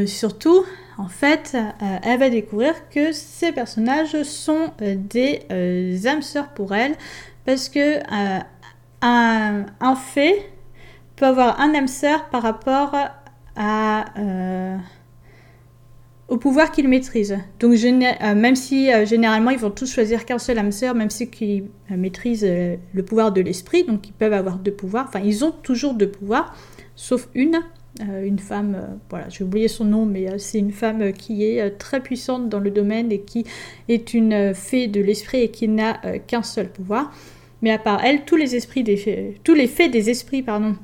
surtout, 0.06 0.64
en 0.98 1.08
fait, 1.08 1.56
elle 2.02 2.18
va 2.18 2.28
découvrir 2.28 2.74
que 2.90 3.12
ces 3.12 3.52
personnages 3.52 4.22
sont 4.24 4.72
des 4.78 6.06
âmes 6.06 6.22
sœurs 6.22 6.48
pour 6.48 6.74
elle, 6.74 6.94
parce 7.46 7.70
que 7.70 8.00
un, 9.00 9.66
un 9.80 9.96
fait 9.96 10.50
peut 11.16 11.26
avoir 11.26 11.60
un 11.60 11.74
âme 11.74 11.88
sœur 11.88 12.26
par 12.26 12.42
rapport 12.42 12.94
à, 13.56 14.04
euh, 14.18 14.76
au 16.28 16.36
pouvoir 16.38 16.72
qu'il 16.72 16.88
maîtrise. 16.88 17.38
Donc 17.60 17.74
euh, 17.74 18.34
même 18.34 18.56
si 18.56 18.92
euh, 18.92 19.06
généralement 19.06 19.50
ils 19.50 19.58
vont 19.58 19.70
tous 19.70 19.92
choisir 19.92 20.24
qu'un 20.24 20.38
seul 20.38 20.58
âme 20.58 20.72
sœur, 20.72 20.94
même 20.94 21.10
ceux 21.10 21.26
qui 21.26 21.64
maîtrisent 21.90 22.44
le 22.46 23.02
pouvoir 23.04 23.32
de 23.32 23.40
l'esprit, 23.40 23.84
donc 23.84 24.08
ils 24.08 24.12
peuvent 24.12 24.32
avoir 24.32 24.58
deux 24.58 24.72
pouvoirs, 24.72 25.06
enfin 25.08 25.20
ils 25.24 25.44
ont 25.44 25.52
toujours 25.52 25.94
deux 25.94 26.10
pouvoirs, 26.10 26.56
sauf 26.96 27.28
une, 27.34 27.60
une 28.00 28.40
femme, 28.40 28.98
voilà, 29.08 29.28
j'ai 29.28 29.44
oublié 29.44 29.68
son 29.68 29.84
nom, 29.84 30.04
mais 30.04 30.38
c'est 30.38 30.58
une 30.58 30.72
femme 30.72 31.12
qui 31.12 31.44
est 31.44 31.70
très 31.78 32.00
puissante 32.00 32.48
dans 32.48 32.58
le 32.58 32.70
domaine 32.70 33.12
et 33.12 33.20
qui 33.20 33.44
est 33.88 34.14
une 34.14 34.52
fée 34.52 34.88
de 34.88 35.00
l'esprit 35.00 35.42
et 35.42 35.50
qui 35.50 35.68
n'a 35.68 35.94
qu'un 36.26 36.42
seul 36.42 36.68
pouvoir. 36.68 37.12
Mais 37.62 37.70
à 37.70 37.78
part 37.78 38.04
elle, 38.04 38.24
tous 38.24 38.36
les 38.36 38.56
esprits 38.56 38.82
des 38.82 39.38
tous 39.44 39.54
les 39.54 39.68
faits 39.68 39.92
des 39.92 40.10
esprits, 40.10 40.42
pardon, 40.42 40.74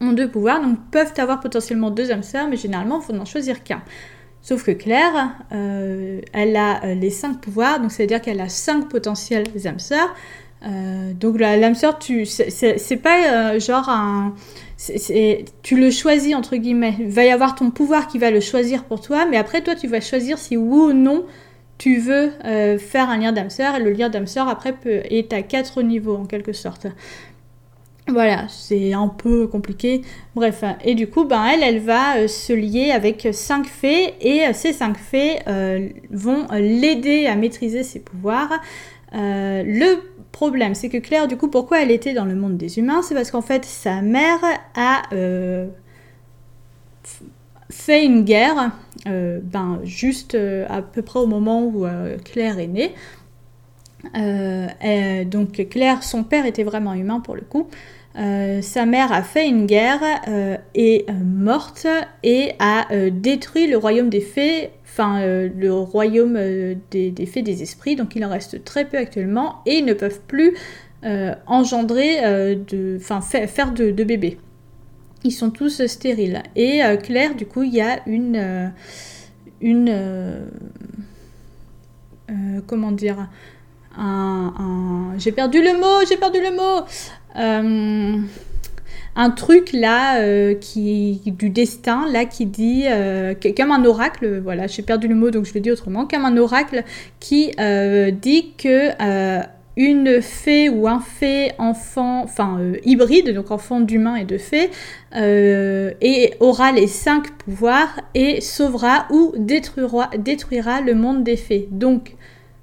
ont 0.00 0.12
deux 0.12 0.28
pouvoirs, 0.28 0.60
donc 0.60 0.78
peuvent 0.90 1.14
avoir 1.18 1.40
potentiellement 1.40 1.90
deux 1.90 2.10
âmes 2.10 2.22
sœurs, 2.22 2.48
mais 2.48 2.56
généralement, 2.56 3.00
il 3.00 3.04
faut 3.04 3.12
n'en 3.12 3.24
choisir 3.24 3.62
qu'un. 3.62 3.82
Sauf 4.46 4.62
que 4.62 4.70
Claire, 4.70 5.32
euh, 5.50 6.20
elle 6.32 6.54
a 6.54 6.84
euh, 6.84 6.94
les 6.94 7.10
cinq 7.10 7.40
pouvoirs, 7.40 7.80
donc 7.80 7.90
c'est-à-dire 7.90 8.20
qu'elle 8.20 8.40
a 8.40 8.48
cinq 8.48 8.88
potentiels 8.88 9.42
âmes 9.64 9.80
sœurs. 9.80 10.14
Euh, 10.64 11.12
donc 11.14 11.40
l'âme 11.40 11.74
sœur, 11.74 11.98
c'est 11.98 13.02
pas 13.02 13.58
genre 13.58 13.88
un, 13.88 14.36
tu 15.64 15.76
le 15.76 15.90
choisis 15.90 16.36
entre 16.36 16.54
guillemets. 16.54 16.94
Il 17.00 17.08
va 17.08 17.24
y 17.24 17.30
avoir 17.30 17.56
ton 17.56 17.72
pouvoir 17.72 18.06
qui 18.06 18.18
va 18.18 18.30
le 18.30 18.38
choisir 18.38 18.84
pour 18.84 19.00
toi, 19.00 19.26
mais 19.26 19.36
après 19.36 19.62
toi, 19.62 19.74
tu 19.74 19.88
vas 19.88 20.00
choisir 20.00 20.38
si 20.38 20.56
oui 20.56 20.78
ou 20.78 20.92
non 20.92 21.24
tu 21.78 21.98
veux 21.98 22.30
faire 22.78 23.10
un 23.10 23.18
lien 23.18 23.32
d'âme 23.32 23.50
sœur. 23.50 23.74
Et 23.74 23.80
le 23.80 23.90
lien 23.90 24.10
d'âme 24.10 24.28
sœur 24.28 24.48
après 24.48 24.74
peut, 24.74 25.00
est 25.10 25.32
à 25.32 25.42
quatre 25.42 25.82
niveaux 25.82 26.16
en 26.16 26.24
quelque 26.24 26.52
sorte. 26.52 26.86
Voilà, 28.08 28.46
c'est 28.48 28.92
un 28.92 29.08
peu 29.08 29.48
compliqué. 29.48 30.02
Bref, 30.36 30.62
et 30.84 30.94
du 30.94 31.08
coup, 31.08 31.24
ben, 31.24 31.44
elle, 31.44 31.62
elle 31.64 31.80
va 31.80 32.18
euh, 32.18 32.28
se 32.28 32.52
lier 32.52 32.92
avec 32.92 33.28
cinq 33.32 33.66
fées 33.66 34.14
et 34.20 34.46
euh, 34.46 34.52
ces 34.52 34.72
cinq 34.72 34.96
fées 34.96 35.40
euh, 35.48 35.88
vont 36.10 36.46
l'aider 36.52 37.26
à 37.26 37.34
maîtriser 37.34 37.82
ses 37.82 37.98
pouvoirs. 37.98 38.60
le 39.12 39.96
problème, 40.30 40.74
c'est 40.74 40.88
que 40.88 40.98
Claire, 40.98 41.26
du 41.26 41.36
coup, 41.36 41.48
pourquoi 41.48 41.82
elle 41.82 41.90
était 41.90 42.14
dans 42.14 42.26
le 42.26 42.36
monde 42.36 42.56
des 42.56 42.78
humains 42.78 43.02
C'est 43.02 43.14
parce 43.14 43.32
qu'en 43.32 43.42
fait, 43.42 43.64
sa 43.64 44.02
mère 44.02 44.38
a 44.76 45.02
fait 47.68 48.04
une 48.04 48.22
guerre, 48.22 48.70
ben, 49.04 49.80
juste 49.82 50.36
à 50.68 50.82
peu 50.82 51.02
près 51.02 51.18
au 51.18 51.26
moment 51.26 51.64
où 51.64 51.86
Claire 52.24 52.60
est 52.60 52.68
née. 52.68 52.94
Donc 55.24 55.68
Claire, 55.68 56.02
son 56.02 56.24
père 56.24 56.46
était 56.46 56.64
vraiment 56.64 56.94
humain 56.94 57.20
pour 57.20 57.34
le 57.36 57.42
coup. 57.42 57.68
sa 58.14 58.86
mère 58.86 59.12
a 59.12 59.22
fait 59.22 59.48
une 59.48 59.66
guerre, 59.66 60.00
est 60.74 61.10
morte 61.12 61.86
et 62.22 62.52
a 62.58 62.86
détruit 63.10 63.66
le 63.66 63.76
royaume 63.76 64.08
des 64.08 64.20
fées 64.20 64.70
enfin 64.96 65.20
euh, 65.20 65.48
le 65.54 65.72
royaume 65.72 66.36
euh, 66.36 66.74
des, 66.90 67.26
fées 67.26 67.42
des 67.42 67.62
esprits, 67.62 67.96
donc 67.96 68.16
il 68.16 68.24
en 68.24 68.30
reste 68.30 68.64
très 68.64 68.86
peu 68.86 68.96
actuellement, 68.96 69.56
et 69.66 69.74
ils 69.74 69.84
ne 69.84 69.92
peuvent 69.92 70.20
plus 70.26 70.56
euh, 71.04 71.34
engendrer, 71.46 72.56
de, 72.56 72.96
enfin 72.98 73.20
faire 73.20 73.72
de, 73.72 73.90
bébés. 73.92 74.38
Ils 75.22 75.32
sont 75.32 75.50
tous 75.50 75.84
stériles. 75.86 76.42
Et 76.54 76.80
Claire, 77.02 77.34
du 77.34 77.46
coup, 77.46 77.62
il 77.62 77.74
y 77.74 77.80
a 77.80 78.00
une... 78.06 78.72
une 79.60 80.46
comment 82.66 82.92
dire 82.92 83.28
un, 83.98 85.14
j'ai 85.18 85.32
perdu 85.32 85.62
le 85.62 85.72
mot, 85.78 86.06
j'ai 86.08 86.16
perdu 86.16 86.38
le 86.40 86.56
mot 86.56 86.84
un 89.16 89.30
truc 89.30 89.72
là 89.72 90.20
euh, 90.20 90.54
qui 90.54 91.22
du 91.24 91.48
destin 91.48 92.06
là 92.10 92.26
qui 92.26 92.46
dit 92.46 92.84
euh, 92.86 93.34
comme 93.56 93.72
un 93.72 93.84
oracle 93.84 94.40
voilà 94.40 94.66
j'ai 94.66 94.82
perdu 94.82 95.08
le 95.08 95.14
mot 95.14 95.30
donc 95.30 95.46
je 95.46 95.54
le 95.54 95.60
dis 95.60 95.70
autrement 95.70 96.06
comme 96.06 96.24
un 96.24 96.36
oracle 96.36 96.84
qui 97.18 97.52
euh, 97.58 98.10
dit 98.10 98.52
que 98.56 98.90
une 99.78 100.22
fée 100.22 100.70
ou 100.70 100.88
un 100.88 101.00
fée 101.00 101.52
enfant, 101.58 102.22
enfin 102.22 102.58
hybride, 102.82 103.34
donc 103.34 103.50
enfant 103.50 103.78
d'humain 103.80 104.16
et 104.16 104.24
de 104.24 104.38
fée, 104.38 104.70
et 105.14 106.32
aura 106.40 106.72
les 106.72 106.86
cinq 106.86 107.30
pouvoirs 107.32 108.00
et 108.14 108.40
sauvera 108.40 109.06
ou 109.10 109.34
détruira, 109.36 110.08
détruira 110.16 110.80
le 110.80 110.94
monde 110.94 111.24
des 111.24 111.36
fées. 111.36 111.68
Donc 111.70 112.16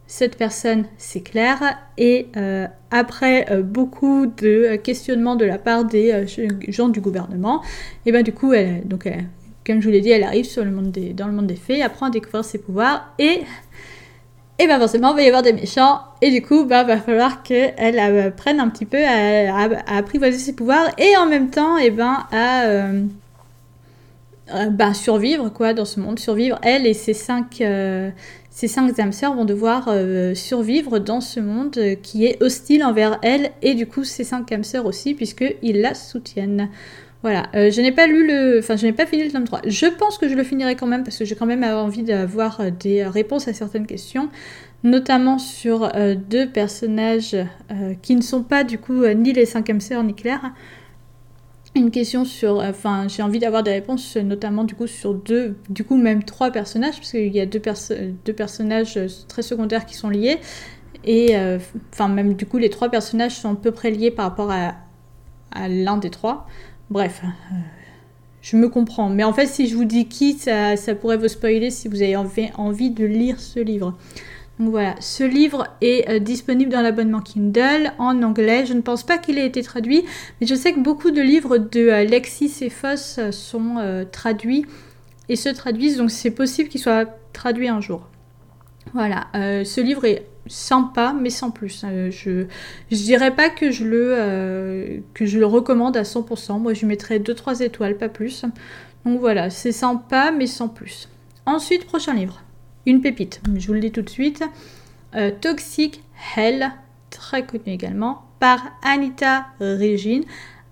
cette 0.07 0.37
personne, 0.37 0.85
c'est 0.97 1.21
clair. 1.21 1.77
Et 1.97 2.27
euh, 2.37 2.67
après 2.91 3.51
euh, 3.51 3.61
beaucoup 3.61 4.25
de 4.25 4.47
euh, 4.47 4.77
questionnements 4.77 5.35
de 5.35 5.45
la 5.45 5.57
part 5.57 5.85
des 5.85 6.25
gens 6.67 6.89
du 6.89 7.01
gouvernement, 7.01 7.61
et 8.05 8.11
ben 8.11 8.23
du 8.23 8.33
coup, 8.33 8.53
donc, 8.85 9.09
comme 9.65 9.81
je 9.81 9.87
vous 9.87 9.91
l'ai 9.91 10.01
dit, 10.01 10.11
elle 10.11 10.23
arrive 10.23 10.47
dans 10.55 11.27
le 11.27 11.33
monde 11.33 11.47
des 11.47 11.55
fées, 11.55 11.81
apprend 11.81 12.07
à 12.07 12.09
découvrir 12.09 12.43
ses 12.43 12.59
pouvoirs 12.59 13.13
et 13.17 13.41
et 14.59 14.67
ben 14.67 14.77
forcément, 14.77 15.13
il 15.13 15.15
va 15.15 15.23
y 15.23 15.27
avoir 15.27 15.41
des 15.41 15.51
méchants, 15.51 15.99
et 16.21 16.29
du 16.29 16.43
coup, 16.43 16.65
ben, 16.65 16.83
va 16.83 16.97
falloir 16.97 17.41
qu'elle 17.41 17.97
apprenne 17.97 18.59
un 18.59 18.69
petit 18.69 18.85
peu 18.85 19.03
à, 19.03 19.67
apprivoiser 19.87 20.37
ses 20.37 20.53
pouvoirs, 20.53 20.91
et 20.99 21.17
en 21.17 21.25
même 21.25 21.49
temps, 21.49 21.77
ben, 21.91 22.23
à 22.31 22.91
ben, 24.69 24.93
survivre, 24.93 25.49
quoi, 25.49 25.73
dans 25.73 25.85
ce 25.85 25.99
monde, 25.99 26.19
survivre, 26.19 26.59
elle 26.61 26.85
et 26.85 26.93
ses 26.93 27.15
cinq, 27.15 27.63
ces 28.53 28.67
cinq 28.67 28.99
âmes 28.99 29.11
sœurs 29.11 29.33
vont 29.33 29.45
devoir 29.45 29.85
euh, 29.87 30.35
survivre 30.35 30.99
dans 30.99 31.21
ce 31.21 31.39
monde 31.39 31.79
qui 32.03 32.27
est 32.27 32.41
hostile 32.41 32.83
envers 32.83 33.17
elles 33.23 33.49
et 33.63 33.73
du 33.73 33.87
coup 33.87 34.03
ces 34.03 34.23
cinq 34.23 34.51
âmes 34.51 34.63
sœurs 34.63 34.85
aussi 34.85 35.15
puisqu'ils 35.15 35.81
la 35.81 35.95
soutiennent. 35.95 36.69
Voilà, 37.23 37.47
euh, 37.55 37.71
je 37.71 37.81
n'ai 37.81 37.91
pas 37.91 38.05
lu 38.05 38.27
le... 38.27 38.59
Enfin, 38.59 38.75
je 38.75 38.85
n'ai 38.85 38.93
pas 38.93 39.07
fini 39.07 39.23
le 39.23 39.31
tome 39.31 39.45
3. 39.45 39.61
Je 39.65 39.87
pense 39.87 40.19
que 40.19 40.29
je 40.29 40.35
le 40.35 40.43
finirai 40.43 40.75
quand 40.75 40.85
même 40.85 41.03
parce 41.03 41.17
que 41.17 41.25
j'ai 41.25 41.33
quand 41.35 41.47
même 41.47 41.63
envie 41.63 42.03
d'avoir 42.03 42.61
des 42.71 43.03
réponses 43.05 43.47
à 43.47 43.53
certaines 43.53 43.87
questions, 43.87 44.29
notamment 44.83 45.39
sur 45.39 45.89
euh, 45.95 46.13
deux 46.13 46.47
personnages 46.47 47.35
qui 48.03 48.15
ne 48.15 48.21
sont 48.21 48.43
pas 48.43 48.63
du 48.63 48.77
coup 48.77 49.03
ni 49.15 49.33
les 49.33 49.47
cinq 49.47 49.71
âmes 49.71 49.81
sœurs 49.81 50.03
ni 50.03 50.13
Claire, 50.13 50.51
une 51.75 51.89
question 51.89 52.23
sur, 52.23 52.57
enfin, 52.57 53.07
j'ai 53.07 53.23
envie 53.23 53.39
d'avoir 53.39 53.63
des 53.63 53.71
réponses, 53.71 54.15
notamment 54.17 54.63
du 54.63 54.75
coup 54.75 54.87
sur 54.87 55.13
deux, 55.13 55.55
du 55.69 55.83
coup 55.83 55.97
même 55.97 56.23
trois 56.23 56.51
personnages, 56.51 56.97
parce 56.97 57.11
qu'il 57.11 57.33
y 57.33 57.39
a 57.39 57.45
deux, 57.45 57.59
personnages 57.59 58.99
très 59.27 59.41
secondaires 59.41 59.85
qui 59.85 59.95
sont 59.95 60.09
liés, 60.09 60.39
et 61.03 61.35
euh, 61.35 61.57
enfin 61.91 62.07
même 62.07 62.35
du 62.35 62.45
coup 62.45 62.57
les 62.57 62.69
trois 62.69 62.89
personnages 62.89 63.35
sont 63.35 63.53
à 63.53 63.55
peu 63.55 63.71
près 63.71 63.91
liés 63.91 64.11
par 64.11 64.25
rapport 64.25 64.51
à, 64.51 64.75
l'un 65.67 65.97
des 65.97 66.09
trois. 66.09 66.47
Bref, 66.89 67.21
euh, 67.23 67.55
je 68.41 68.57
me 68.57 68.69
comprends. 68.69 69.09
Mais 69.09 69.23
en 69.23 69.33
fait, 69.33 69.45
si 69.45 69.67
je 69.67 69.75
vous 69.75 69.85
dis 69.85 70.07
qui, 70.07 70.33
ça, 70.33 70.75
ça 70.77 70.95
pourrait 70.95 71.17
vous 71.17 71.27
spoiler 71.27 71.69
si 71.69 71.87
vous 71.87 72.01
avez 72.01 72.15
envie 72.15 72.89
de 72.89 73.05
lire 73.05 73.39
ce 73.39 73.59
livre. 73.59 73.95
Voilà, 74.59 74.95
ce 74.99 75.23
livre 75.23 75.67
est 75.81 76.07
euh, 76.09 76.19
disponible 76.19 76.71
dans 76.71 76.81
l'abonnement 76.81 77.21
Kindle 77.21 77.91
en 77.97 78.21
anglais. 78.21 78.67
Je 78.67 78.73
ne 78.73 78.81
pense 78.81 79.03
pas 79.03 79.17
qu'il 79.17 79.39
ait 79.39 79.47
été 79.47 79.63
traduit, 79.63 80.05
mais 80.39 80.45
je 80.45 80.53
sais 80.53 80.73
que 80.73 80.79
beaucoup 80.79 81.09
de 81.09 81.21
livres 81.21 81.57
de 81.57 81.79
euh, 81.79 82.03
Lexis 82.03 82.53
et 82.61 82.69
Foss 82.69 83.17
euh, 83.17 83.31
sont 83.31 84.05
traduits 84.11 84.65
et 85.27 85.35
se 85.35 85.49
traduisent, 85.49 85.97
donc 85.97 86.11
c'est 86.11 86.31
possible 86.31 86.69
qu'il 86.69 86.81
soit 86.81 87.07
traduit 87.31 87.67
un 87.67 87.81
jour. 87.81 88.07
Voilà, 88.93 89.27
ce 89.33 89.81
livre 89.81 90.05
est 90.05 90.27
sympa, 90.47 91.15
mais 91.19 91.29
sans 91.29 91.49
plus. 91.49 91.83
je 92.11 92.29
ne 92.29 92.45
dirais 92.91 93.33
pas 93.33 93.49
que 93.49 93.71
je, 93.71 93.85
le, 93.85 95.01
que 95.13 95.25
je 95.25 95.39
le 95.39 95.45
recommande 95.45 95.95
à 95.95 96.03
100%. 96.03 96.59
Moi, 96.59 96.73
je 96.73 96.85
mettrais 96.85 97.19
2-3 97.19 97.63
étoiles, 97.63 97.97
pas 97.97 98.09
plus. 98.09 98.43
Donc 99.05 99.19
voilà, 99.21 99.49
c'est 99.49 99.71
sympa, 99.71 100.31
mais 100.31 100.45
sans 100.45 100.67
plus. 100.67 101.07
Ensuite, 101.45 101.85
prochain 101.85 102.13
livre 102.13 102.43
une 102.85 103.01
pépite, 103.01 103.41
je 103.55 103.67
vous 103.67 103.73
le 103.73 103.79
dis 103.79 103.91
tout 103.91 104.01
de 104.01 104.09
suite. 104.09 104.43
Euh, 105.15 105.31
Toxic 105.41 106.03
Hell, 106.35 106.71
très 107.09 107.45
connu 107.45 107.63
également, 107.67 108.23
par 108.39 108.59
Anita 108.83 109.45
Regine, 109.59 110.23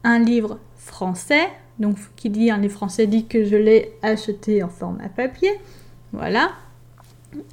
un 0.03 0.19
livre 0.19 0.59
français. 0.75 1.47
Donc, 1.79 1.97
qui 2.15 2.29
dit 2.29 2.51
un 2.51 2.57
livre 2.57 2.73
français 2.73 3.07
dit 3.07 3.25
que 3.25 3.43
je 3.43 3.55
l'ai 3.55 3.93
acheté 4.01 4.61
en 4.61 4.69
format 4.69 5.09
papier. 5.09 5.51
Voilà. 6.11 6.51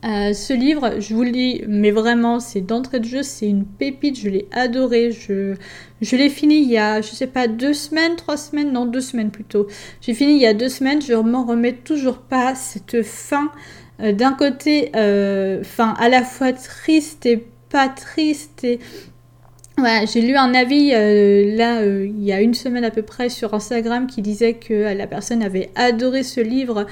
Euh, 0.05 0.33
ce 0.33 0.53
livre, 0.53 1.01
je 1.01 1.15
vous 1.15 1.23
le 1.23 1.31
dis, 1.31 1.63
mais 1.69 1.93
vraiment, 1.93 2.41
c'est 2.41 2.61
d'entrée 2.61 2.99
de 2.99 3.05
jeu, 3.05 3.23
c'est 3.23 3.49
une 3.49 3.65
pépite, 3.65 4.19
je 4.19 4.29
l'ai 4.29 4.49
adoré. 4.51 5.13
Je, 5.13 5.55
je 6.01 6.17
l'ai 6.17 6.29
fini 6.31 6.57
il 6.57 6.69
y 6.69 6.79
a, 6.79 7.01
je 7.01 7.09
sais 7.09 7.29
pas, 7.29 7.47
deux 7.47 7.75
semaines, 7.75 8.17
trois 8.17 8.37
semaines, 8.37 8.73
non, 8.73 8.87
deux 8.87 9.01
semaines 9.01 9.31
plutôt. 9.31 9.69
J'ai 10.01 10.15
fini 10.15 10.35
il 10.35 10.41
y 10.41 10.47
a 10.47 10.55
deux 10.55 10.69
semaines, 10.69 11.01
je 11.01 11.15
m'en 11.15 11.45
remets 11.45 11.75
toujours 11.75 12.19
pas. 12.19 12.55
Cette 12.55 13.03
fin 13.03 13.53
euh, 14.01 14.13
d'un 14.13 14.33
côté, 14.33 14.93
euh, 14.97 15.63
à 15.79 16.09
la 16.09 16.23
fois 16.23 16.53
triste 16.53 17.27
et 17.27 17.45
pas 17.71 17.89
triste 17.89 18.65
et 18.65 18.79
j'ai 20.07 20.23
lu 20.23 20.35
un 20.37 20.55
avis 20.55 20.93
euh, 20.93 21.55
là 21.55 21.85
il 21.85 22.25
y 22.25 22.33
a 22.33 22.41
une 22.41 22.55
semaine 22.55 22.83
à 22.83 22.91
peu 22.91 23.03
près 23.03 23.29
sur 23.29 23.55
Instagram 23.55 24.09
qui 24.09 24.23
disait 24.23 24.55
que 24.55 24.93
la 24.93 25.07
personne 25.07 25.41
avait 25.41 25.71
adoré 25.77 26.25
ce 26.25 26.41
livre 26.41 26.87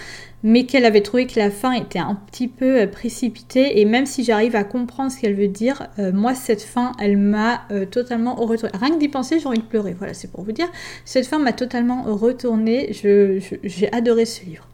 mais 0.45 0.67
qu'elle 0.67 0.85
avait 0.85 1.01
trouvé 1.01 1.27
que 1.27 1.41
la 1.41 1.51
fin 1.51 1.73
était 1.73 1.99
un 1.99 2.15
petit 2.15 2.47
peu 2.47 2.87
précipitée 2.87 3.81
et 3.81 3.87
même 3.87 4.07
si 4.07 4.23
j'arrive 4.23 4.55
à 4.55 4.63
comprendre 4.63 5.11
ce 5.11 5.19
qu'elle 5.19 5.35
veut 5.35 5.49
dire, 5.49 5.89
moi 6.13 6.35
cette 6.35 6.63
fin 6.63 6.93
elle 7.01 7.17
m'a 7.17 7.63
totalement 7.91 8.35
retourné. 8.37 8.73
Rien 8.79 8.95
que 8.95 9.01
d'y 9.01 9.09
penser 9.09 9.41
j'ai 9.41 9.47
envie 9.47 9.59
de 9.59 9.65
pleurer, 9.65 9.97
voilà 9.99 10.15
c'est 10.15 10.31
pour 10.31 10.45
vous 10.45 10.53
dire. 10.53 10.69
Cette 11.05 11.27
fin 11.27 11.39
m'a 11.39 11.55
totalement 11.55 12.03
retourné, 12.03 12.93
j'ai 12.93 13.93
adoré 13.93 14.27
ce 14.27 14.45
livre. 14.45 14.69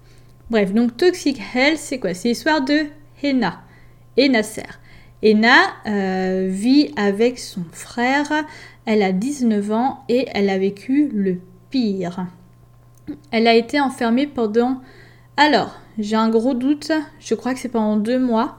Bref, 0.53 0.75
donc 0.75 0.99
Toxic 0.99 1.41
Hell, 1.55 1.79
c'est 1.79 1.99
quoi? 1.99 2.13
C'est 2.13 2.29
l'histoire 2.29 2.63
de 2.63 2.81
Hena 3.23 3.63
et 4.19 4.29
Nasser. 4.29 4.67
Hena 5.23 5.57
euh, 5.87 6.47
vit 6.51 6.93
avec 6.97 7.39
son 7.39 7.63
frère, 7.73 8.31
elle 8.85 9.03
a 9.03 9.13
19 9.13 9.73
ans 9.73 10.05
et 10.11 10.27
elle 10.35 10.51
a 10.51 10.59
vécu 10.59 11.09
le 11.09 11.39
pire. 11.71 12.27
Elle 13.31 13.47
a 13.47 13.55
été 13.55 13.81
enfermée 13.81 14.27
pendant... 14.27 14.83
Alors, 15.39 15.75
j'ai 15.99 16.17
un 16.17 16.29
gros 16.29 16.53
doute, 16.53 16.93
je 17.19 17.35
crois 17.35 17.55
que 17.55 17.59
c'est 17.59 17.71
pendant 17.71 17.97
deux 17.97 18.19
mois, 18.19 18.59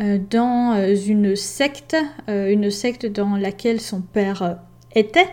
euh, 0.00 0.18
dans 0.18 0.72
euh, 0.72 0.96
une 1.06 1.36
secte, 1.36 1.96
une 2.26 2.68
secte 2.72 3.06
dans 3.06 3.36
laquelle 3.36 3.80
son 3.80 4.00
père 4.00 4.58
était. 4.92 5.28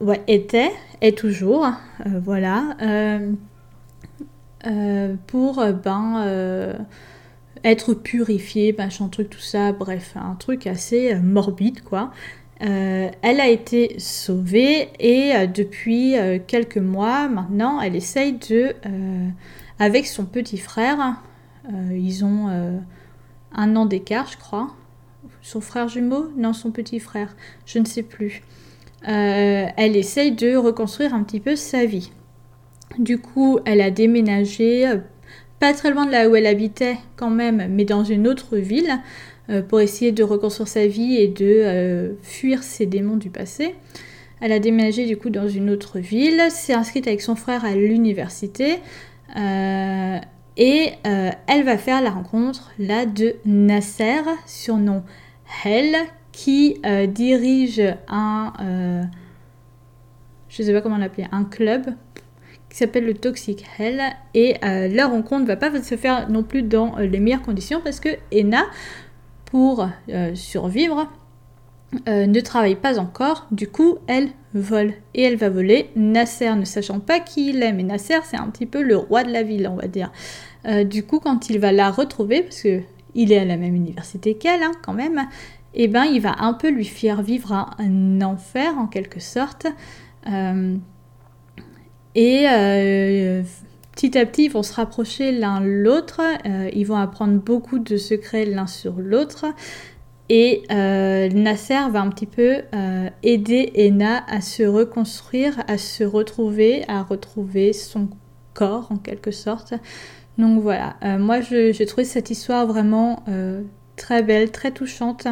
ouais, 0.00 0.22
était, 0.28 0.70
est 1.00 1.18
toujours, 1.18 1.66
voilà. 2.22 2.76
Euh, 4.66 5.14
pour 5.28 5.60
euh, 5.60 5.72
ben, 5.72 6.22
euh, 6.24 6.74
être 7.62 7.94
purifié, 7.94 8.74
machin 8.76 9.08
truc, 9.08 9.30
tout 9.30 9.40
ça, 9.40 9.72
bref, 9.72 10.16
un 10.16 10.34
truc 10.34 10.66
assez 10.66 11.14
morbide 11.14 11.82
quoi. 11.82 12.12
elle 12.58 13.40
a 13.40 13.48
été 13.48 13.98
sauvée 13.98 14.88
et 14.98 15.46
depuis 15.48 16.14
quelques 16.46 16.78
mois 16.78 17.28
maintenant, 17.28 17.80
elle 17.80 17.96
essaye 17.96 18.34
de, 18.34 18.74
avec 19.78 20.06
son 20.06 20.24
petit 20.26 20.58
frère, 20.58 21.22
ils 21.90 22.24
ont 22.24 22.48
un 23.52 23.76
an 23.76 23.86
d'écart, 23.86 24.28
je 24.30 24.36
crois. 24.36 24.68
Son 25.42 25.60
frère 25.60 25.88
jumeau? 25.88 26.30
Non, 26.36 26.52
son 26.52 26.70
petit 26.70 27.00
frère, 27.00 27.34
je 27.64 27.78
ne 27.78 27.84
sais 27.84 28.02
plus. 28.02 28.42
elle 29.02 29.96
essaye 29.96 30.32
de 30.32 30.56
reconstruire 30.56 31.14
un 31.14 31.24
petit 31.24 31.40
peu 31.40 31.56
sa 31.56 31.84
vie. 31.84 32.12
Du 32.98 33.18
coup, 33.18 33.58
elle 33.64 33.80
a 33.80 33.90
déménagé 33.90 34.88
euh, 34.88 34.98
pas 35.60 35.74
très 35.74 35.90
loin 35.90 36.06
de 36.06 36.12
là 36.12 36.28
où 36.28 36.36
elle 36.36 36.46
habitait 36.46 36.96
quand 37.16 37.30
même, 37.30 37.68
mais 37.70 37.84
dans 37.84 38.04
une 38.04 38.26
autre 38.26 38.56
ville, 38.56 39.00
euh, 39.50 39.62
pour 39.62 39.80
essayer 39.80 40.12
de 40.12 40.22
reconstruire 40.22 40.68
sa 40.68 40.86
vie 40.86 41.16
et 41.16 41.28
de 41.28 41.44
euh, 41.44 42.12
fuir 42.22 42.62
ses 42.62 42.86
démons 42.86 43.16
du 43.16 43.30
passé. 43.30 43.74
Elle 44.40 44.52
a 44.52 44.58
déménagé 44.58 45.06
du 45.06 45.16
coup 45.16 45.30
dans 45.30 45.48
une 45.48 45.70
autre 45.70 45.98
ville, 45.98 46.42
s'est 46.50 46.74
inscrite 46.74 47.06
avec 47.06 47.22
son 47.22 47.36
frère 47.36 47.64
à 47.64 47.74
l'université 47.74 48.76
et 50.58 50.92
elle 51.04 51.64
va 51.64 51.78
faire 51.78 52.02
la 52.02 52.10
rencontre 52.10 52.70
là 52.78 53.06
de 53.06 53.36
Nasser, 53.46 54.20
surnom 54.44 55.02
Hell, 55.64 55.96
qui 56.32 56.76
dirige 57.08 57.80
un, 58.08 59.08
je 60.50 61.26
un 61.32 61.44
club 61.44 61.86
qui 62.76 62.84
s'appelle 62.84 63.06
le 63.06 63.14
Toxic 63.14 63.64
Hell 63.78 64.02
et 64.34 64.56
la 64.60 65.06
rencontre 65.06 65.42
ne 65.42 65.46
va 65.46 65.56
pas 65.56 65.82
se 65.82 65.96
faire 65.96 66.28
non 66.28 66.42
plus 66.42 66.62
dans 66.62 66.96
les 66.98 67.20
meilleures 67.20 67.40
conditions 67.40 67.80
parce 67.82 68.00
que 68.00 68.10
Ena, 68.30 68.64
pour 69.46 69.88
survivre, 70.34 71.08
euh, 72.08 72.26
ne 72.26 72.40
travaille 72.40 72.74
pas 72.74 72.98
encore, 72.98 73.46
du 73.50 73.68
coup 73.68 73.98
elle 74.06 74.28
vole. 74.54 74.92
Et 75.14 75.22
elle 75.22 75.36
va 75.36 75.48
voler, 75.48 75.90
Nasser 75.96 76.54
ne 76.54 76.64
sachant 76.64 77.00
pas 77.00 77.20
qui 77.20 77.50
il 77.50 77.62
est, 77.62 77.72
mais 77.72 77.84
Nasser 77.84 78.18
c'est 78.24 78.36
un 78.36 78.48
petit 78.48 78.66
peu 78.66 78.82
le 78.82 78.96
roi 78.96 79.24
de 79.24 79.32
la 79.32 79.42
ville 79.42 79.68
on 79.68 79.76
va 79.76 79.86
dire. 79.86 80.10
Euh, 80.66 80.84
du 80.84 81.04
coup 81.04 81.20
quand 81.20 81.48
il 81.48 81.58
va 81.58 81.72
la 81.72 81.90
retrouver, 81.90 82.42
parce 82.42 82.62
que 82.62 82.80
il 83.14 83.32
est 83.32 83.38
à 83.38 83.44
la 83.44 83.56
même 83.56 83.74
université 83.74 84.34
qu'elle 84.34 84.62
hein, 84.62 84.72
quand 84.82 84.92
même, 84.92 85.26
et 85.74 85.84
eh 85.84 85.88
ben 85.88 86.04
il 86.04 86.20
va 86.20 86.36
un 86.40 86.54
peu 86.54 86.70
lui 86.70 86.84
faire 86.84 87.22
vivre 87.22 87.52
un, 87.78 88.20
enfer 88.20 88.76
en 88.78 88.86
quelque 88.86 89.20
sorte. 89.20 89.66
Euh, 90.28 90.76
et 92.16 92.46
petit 93.92 94.18
à 94.18 94.26
petit 94.26 94.46
ils 94.46 94.50
vont 94.50 94.64
se 94.64 94.74
rapprocher 94.74 95.30
l'un 95.30 95.60
l'autre, 95.60 96.20
ils 96.72 96.84
vont 96.84 96.96
apprendre 96.96 97.38
beaucoup 97.38 97.78
de 97.78 97.96
secrets 97.96 98.44
l'un 98.44 98.66
sur 98.66 98.94
l'autre. 98.98 99.46
Et 100.28 100.64
euh, 100.72 101.28
Nasser 101.28 101.88
va 101.90 102.00
un 102.00 102.10
petit 102.10 102.26
peu 102.26 102.62
euh, 102.74 103.08
aider 103.22 103.72
Ena 103.76 104.24
à 104.28 104.40
se 104.40 104.64
reconstruire, 104.64 105.62
à 105.68 105.78
se 105.78 106.02
retrouver, 106.02 106.84
à 106.88 107.02
retrouver 107.02 107.72
son 107.72 108.08
corps 108.54 108.88
en 108.90 108.96
quelque 108.96 109.30
sorte. 109.30 109.74
Donc 110.36 110.60
voilà, 110.60 110.96
euh, 111.04 111.18
moi 111.18 111.40
j'ai 111.40 111.86
trouvé 111.86 112.04
cette 112.04 112.30
histoire 112.30 112.66
vraiment 112.66 113.24
très 113.94 114.22
belle, 114.22 114.50
très 114.50 114.72
touchante. 114.72 115.28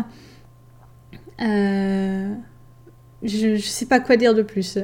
je 1.41 2.37
ne 3.23 3.59
sais 3.59 3.87
pas 3.87 3.99
quoi 3.99 4.17
dire 4.17 4.35
de 4.35 4.43
plus. 4.43 4.79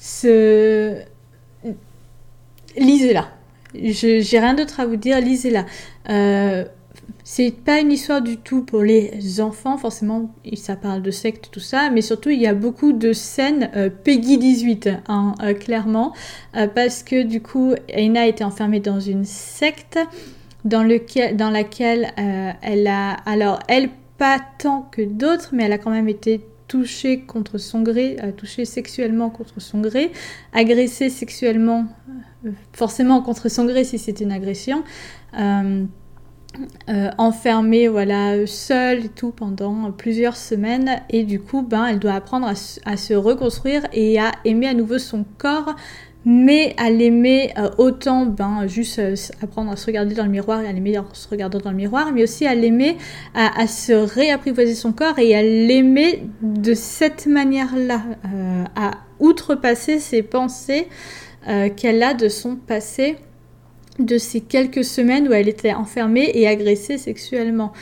Ce... 0.00 0.96
Lisez-la. 2.76 3.28
J'ai 3.74 4.38
rien 4.40 4.54
d'autre 4.54 4.80
à 4.80 4.86
vous 4.86 4.96
dire, 4.96 5.20
lisez-la. 5.20 5.66
C'est 7.32 7.52
pas 7.52 7.78
une 7.78 7.92
histoire 7.92 8.22
du 8.22 8.38
tout 8.38 8.62
pour 8.62 8.82
les 8.82 9.40
enfants, 9.40 9.76
forcément, 9.78 10.34
ça 10.54 10.74
parle 10.74 11.00
de 11.00 11.12
secte, 11.12 11.50
tout 11.52 11.60
ça, 11.60 11.88
mais 11.88 12.00
surtout 12.00 12.30
il 12.30 12.40
y 12.40 12.46
a 12.48 12.54
beaucoup 12.54 12.92
de 12.92 13.12
scènes 13.12 13.70
euh, 13.76 13.88
Peggy 13.88 14.36
18, 14.36 14.88
hein, 15.06 15.34
euh, 15.40 15.54
clairement, 15.54 16.12
euh, 16.56 16.66
parce 16.66 17.04
que 17.04 17.22
du 17.22 17.40
coup, 17.40 17.74
Aina 17.88 18.22
a 18.22 18.26
été 18.26 18.42
enfermée 18.42 18.80
dans 18.80 18.98
une 18.98 19.24
secte 19.24 19.96
dans, 20.64 20.82
lequel, 20.82 21.36
dans 21.36 21.50
laquelle 21.50 22.12
elle 22.16 22.88
a, 22.88 23.12
alors 23.26 23.60
elle 23.68 23.90
pas 24.18 24.40
tant 24.58 24.88
que 24.90 25.02
d'autres, 25.02 25.50
mais 25.52 25.64
elle 25.64 25.72
a 25.72 25.78
quand 25.78 25.92
même 25.92 26.08
été 26.08 26.40
contre 27.26 27.58
son 27.58 27.82
gré, 27.82 28.16
touchée 28.36 28.64
sexuellement 28.64 29.30
contre 29.30 29.60
son 29.60 29.80
gré, 29.80 30.12
agressée 30.52 31.10
sexuellement, 31.10 31.86
forcément 32.72 33.22
contre 33.22 33.48
son 33.48 33.64
gré 33.64 33.84
si 33.84 33.98
c'est 33.98 34.20
une 34.20 34.32
agression. 34.32 34.84
Euh, 36.88 37.10
enfermée 37.16 37.86
voilà 37.86 38.44
seule 38.44 39.08
tout 39.10 39.30
pendant 39.30 39.92
plusieurs 39.92 40.36
semaines 40.36 41.00
et 41.08 41.22
du 41.22 41.40
coup 41.40 41.62
ben 41.62 41.86
elle 41.86 42.00
doit 42.00 42.14
apprendre 42.14 42.48
à, 42.48 42.96
se 42.96 43.14
reconstruire 43.14 43.86
et 43.92 44.18
à 44.18 44.32
aimer 44.44 44.66
à 44.66 44.74
nouveau 44.74 44.98
son 44.98 45.24
corps 45.38 45.76
mais 46.24 46.74
à 46.76 46.90
l'aimer 46.90 47.52
euh, 47.58 47.70
autant 47.78 48.26
ben 48.26 48.66
juste 48.66 48.98
euh, 48.98 49.14
apprendre 49.42 49.70
à 49.70 49.76
se 49.76 49.86
regarder 49.86 50.14
dans 50.14 50.24
le 50.24 50.30
miroir 50.30 50.60
et 50.62 50.68
à 50.68 50.72
l'aimer 50.72 50.98
en 50.98 51.06
se 51.12 51.28
regardant 51.28 51.58
dans 51.58 51.70
le 51.70 51.76
miroir 51.76 52.12
mais 52.12 52.22
aussi 52.22 52.46
à 52.46 52.54
l'aimer 52.54 52.96
à, 53.34 53.66
se 53.66 53.92
réapprivoiser 53.92 54.74
son 54.74 54.92
corps 54.92 55.18
et 55.18 55.34
à 55.34 55.42
l'aimer 55.42 56.24
de 56.42 56.74
cette 56.74 57.26
manière 57.26 57.74
là 57.76 58.02
à 58.76 58.92
outrepasser 59.18 59.98
ses 59.98 60.22
pensées 60.22 60.88
qu'elle 61.76 62.02
a 62.02 62.12
de 62.12 62.28
son 62.28 62.56
passé 62.56 63.16
de 63.98 64.18
ces 64.18 64.40
quelques 64.40 64.84
semaines 64.84 65.28
où 65.28 65.32
elle 65.32 65.48
était 65.48 65.74
enfermée 65.74 66.30
et 66.34 66.46
agressée 66.48 66.98
sexuellement. 66.98 67.72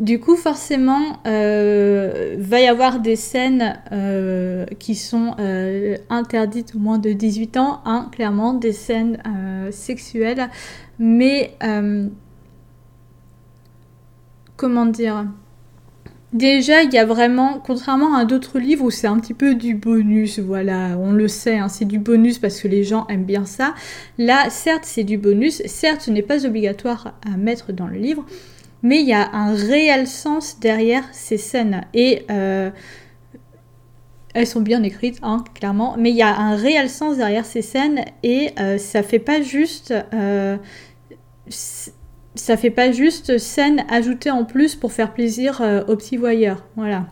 Du 0.00 0.18
coup, 0.18 0.34
forcément, 0.34 1.20
euh, 1.24 2.34
va 2.38 2.60
y 2.60 2.66
avoir 2.66 2.98
des 2.98 3.14
scènes 3.14 3.78
euh, 3.92 4.66
qui 4.80 4.96
sont 4.96 5.36
euh, 5.38 5.96
interdites 6.10 6.74
au 6.74 6.80
moins 6.80 6.98
de 6.98 7.12
18 7.12 7.56
ans, 7.58 7.80
hein, 7.84 8.08
clairement, 8.10 8.54
des 8.54 8.72
scènes 8.72 9.22
sexuelles. 9.70 10.50
Mais, 10.98 11.56
comment 14.56 14.86
dire? 14.86 15.26
Déjà, 16.32 16.82
il 16.82 16.92
y 16.92 16.98
a 16.98 17.04
vraiment, 17.04 17.60
contrairement 17.64 18.16
à 18.16 18.24
d'autres 18.24 18.58
livres 18.58 18.86
où 18.86 18.90
c'est 18.90 19.06
un 19.06 19.20
petit 19.20 19.34
peu 19.34 19.54
du 19.54 19.76
bonus, 19.76 20.40
voilà, 20.40 20.98
on 20.98 21.12
le 21.12 21.28
sait, 21.28 21.58
hein, 21.58 21.68
c'est 21.68 21.84
du 21.84 22.00
bonus 22.00 22.40
parce 22.40 22.60
que 22.60 22.66
les 22.66 22.82
gens 22.82 23.06
aiment 23.06 23.24
bien 23.24 23.44
ça. 23.44 23.72
Là, 24.18 24.50
certes, 24.50 24.82
c'est 24.84 25.04
du 25.04 25.16
bonus, 25.16 25.62
certes, 25.66 26.00
ce 26.00 26.10
n'est 26.10 26.22
pas 26.22 26.44
obligatoire 26.44 27.14
à 27.24 27.36
mettre 27.36 27.72
dans 27.72 27.86
le 27.86 27.98
livre, 27.98 28.26
mais 28.84 29.00
il 29.00 29.08
y 29.08 29.14
a 29.14 29.30
un 29.32 29.54
réel 29.54 30.06
sens 30.06 30.60
derrière 30.60 31.04
ces 31.10 31.38
scènes. 31.38 31.86
Et 31.94 32.26
euh, 32.30 32.70
elles 34.34 34.46
sont 34.46 34.60
bien 34.60 34.82
écrites, 34.82 35.18
hein, 35.22 35.42
clairement, 35.54 35.96
mais 35.98 36.10
il 36.10 36.16
y 36.16 36.22
a 36.22 36.36
un 36.36 36.54
réel 36.54 36.90
sens 36.90 37.16
derrière 37.16 37.46
ces 37.46 37.62
scènes 37.62 38.04
et 38.22 38.50
euh, 38.60 38.78
ça 38.78 39.02
fait 39.02 39.18
pas 39.18 39.40
juste. 39.40 39.92
Euh, 40.12 40.58
ça 41.48 42.56
fait 42.56 42.70
pas 42.70 42.92
juste 42.92 43.38
scène 43.38 43.84
ajoutée 43.88 44.30
en 44.30 44.44
plus 44.44 44.74
pour 44.74 44.92
faire 44.92 45.14
plaisir 45.14 45.62
aux 45.86 45.96
petits 45.96 46.16
voyeurs. 46.16 46.64
Voilà. 46.74 47.06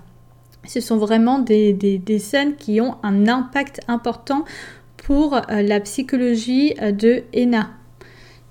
Ce 0.66 0.80
sont 0.80 0.96
vraiment 0.96 1.38
des, 1.38 1.72
des, 1.72 2.18
scènes 2.18 2.56
qui 2.56 2.80
ont 2.80 2.96
un 3.04 3.28
impact 3.28 3.80
important 3.86 4.44
pour 4.96 5.40
la 5.48 5.78
psychologie 5.78 6.74
de 6.74 7.22
Ena. 7.32 7.70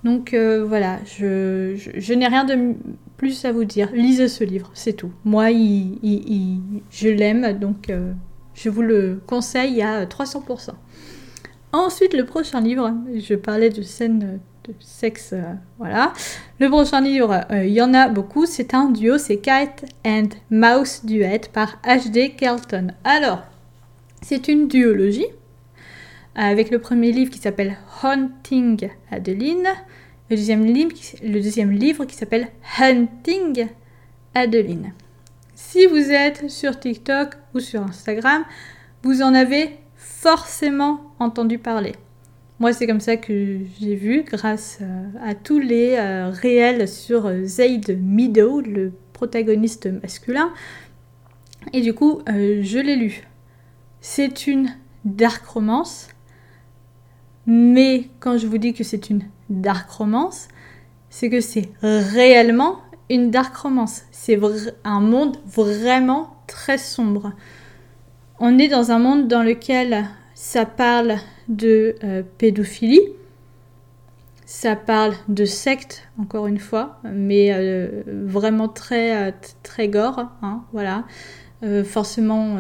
Donc 0.06 0.34
voilà, 0.34 1.00
je, 1.06 1.76
je, 1.76 2.14
n'ai 2.14 2.28
rien 2.28 2.46
de 2.46 2.76
plus 3.22 3.46
à 3.46 3.52
vous 3.52 3.66
dire. 3.66 3.88
Lisez 3.94 4.28
ce 4.28 4.44
livre, 4.44 4.72
c'est 4.74 4.94
tout. 4.94 5.12
Moi, 5.26 5.52
je 5.52 7.08
l'aime, 7.08 7.60
donc 7.60 7.92
je 8.56 8.70
vous 8.70 8.82
le 8.82 9.22
conseille 9.28 9.80
à 9.84 10.06
300%. 10.08 10.72
Ensuite, 11.72 12.16
le 12.16 12.26
prochain 12.26 12.62
livre, 12.62 12.92
je 13.16 13.36
parlais 13.36 13.70
de 13.70 13.84
scènes 13.84 14.40
de 14.68 14.74
sexe, 14.80 15.34
euh, 15.34 15.54
voilà. 15.78 16.14
Le 16.60 16.68
prochain 16.70 17.02
livre, 17.02 17.46
euh, 17.52 17.64
il 17.64 17.74
y 17.74 17.82
en 17.82 17.94
a 17.94 18.10
beaucoup, 18.10 18.46
c'est 18.46 18.74
un 18.74 18.90
duo, 18.90 19.18
c'est 19.18 19.38
Cat 19.38 19.76
and 20.06 20.30
Mouse 20.50 21.06
Duet 21.06 21.42
par 21.54 21.80
H.D. 21.84 22.32
Kelton. 22.38 22.88
Alors, 23.04 23.44
c'est 24.22 24.48
une 24.48 24.68
duologie, 24.68 25.28
avec 26.36 26.72
le 26.72 26.80
premier 26.80 27.12
livre 27.12 27.32
qui 27.32 27.40
s'appelle 27.40 27.78
Haunting 28.04 28.90
Adeline, 29.12 29.68
le 30.32 31.40
deuxième 31.42 31.72
livre, 31.72 32.06
qui 32.06 32.16
s'appelle 32.16 32.48
Hunting 32.80 33.68
Adeline. 34.34 34.94
Si 35.56 35.86
vous 35.86 36.10
êtes 36.10 36.50
sur 36.50 36.80
TikTok 36.80 37.34
ou 37.54 37.60
sur 37.60 37.82
Instagram, 37.84 38.44
vous 39.04 39.22
en 39.22 39.34
avez 39.34 39.78
forcément 39.96 41.02
entendu 41.20 41.58
parler. 41.58 41.94
Moi, 42.60 42.74
c'est 42.74 42.88
comme 42.88 43.00
ça 43.00 43.18
que 43.18 43.60
j'ai 43.80 43.96
vu, 43.96 44.24
grâce 44.24 44.80
euh, 44.82 45.08
à 45.22 45.36
tous 45.36 45.60
les 45.60 45.96
euh, 45.98 46.30
réels 46.30 46.88
sur 46.88 47.26
euh, 47.26 47.44
Zayd 47.44 48.00
Meadow, 48.02 48.62
le 48.62 48.94
protagoniste 49.14 49.88
masculin. 49.88 50.54
Et 51.74 51.82
du 51.82 51.94
coup, 51.94 52.22
je 52.28 52.80
l'ai 52.80 52.96
lu. 52.96 53.28
C'est 54.00 54.48
une 54.48 54.76
dark 55.06 55.46
romance. 55.46 56.08
Mais 57.46 58.10
quand 58.20 58.38
je 58.38 58.48
vous 58.48 58.58
dis 58.58 58.74
que 58.74 58.84
c'est 58.84 59.10
une 59.10 59.24
dark 59.52 59.90
romance, 59.90 60.48
c'est 61.10 61.30
que 61.30 61.42
c'est 61.42 61.70
réellement 61.82 62.80
une 63.10 63.30
dark 63.30 63.56
romance. 63.56 64.04
C'est 64.12 64.40
un 64.84 65.02
monde 65.02 65.38
vraiment 65.46 66.36
très 66.48 66.78
sombre. 66.78 67.34
On 68.40 68.58
est 68.58 68.70
dans 68.70 68.92
un 68.92 69.00
monde 69.00 69.28
dans 69.28 69.44
lequel 69.44 70.06
ça 70.34 70.66
parle 70.66 71.18
de 71.48 71.96
euh, 72.04 72.24
pédophilie, 72.38 73.02
ça 74.46 74.76
parle 74.76 75.14
de 75.28 75.46
secte, 75.46 76.10
encore 76.18 76.48
une 76.48 76.58
fois, 76.58 77.00
mais 77.04 77.54
euh, 77.54 78.02
vraiment 78.08 78.68
très, 78.68 79.30
euh, 79.30 79.32
très 79.64 79.88
gore, 79.88 80.26
hein, 80.42 80.64
voilà. 80.74 81.04
forcément, 81.86 82.58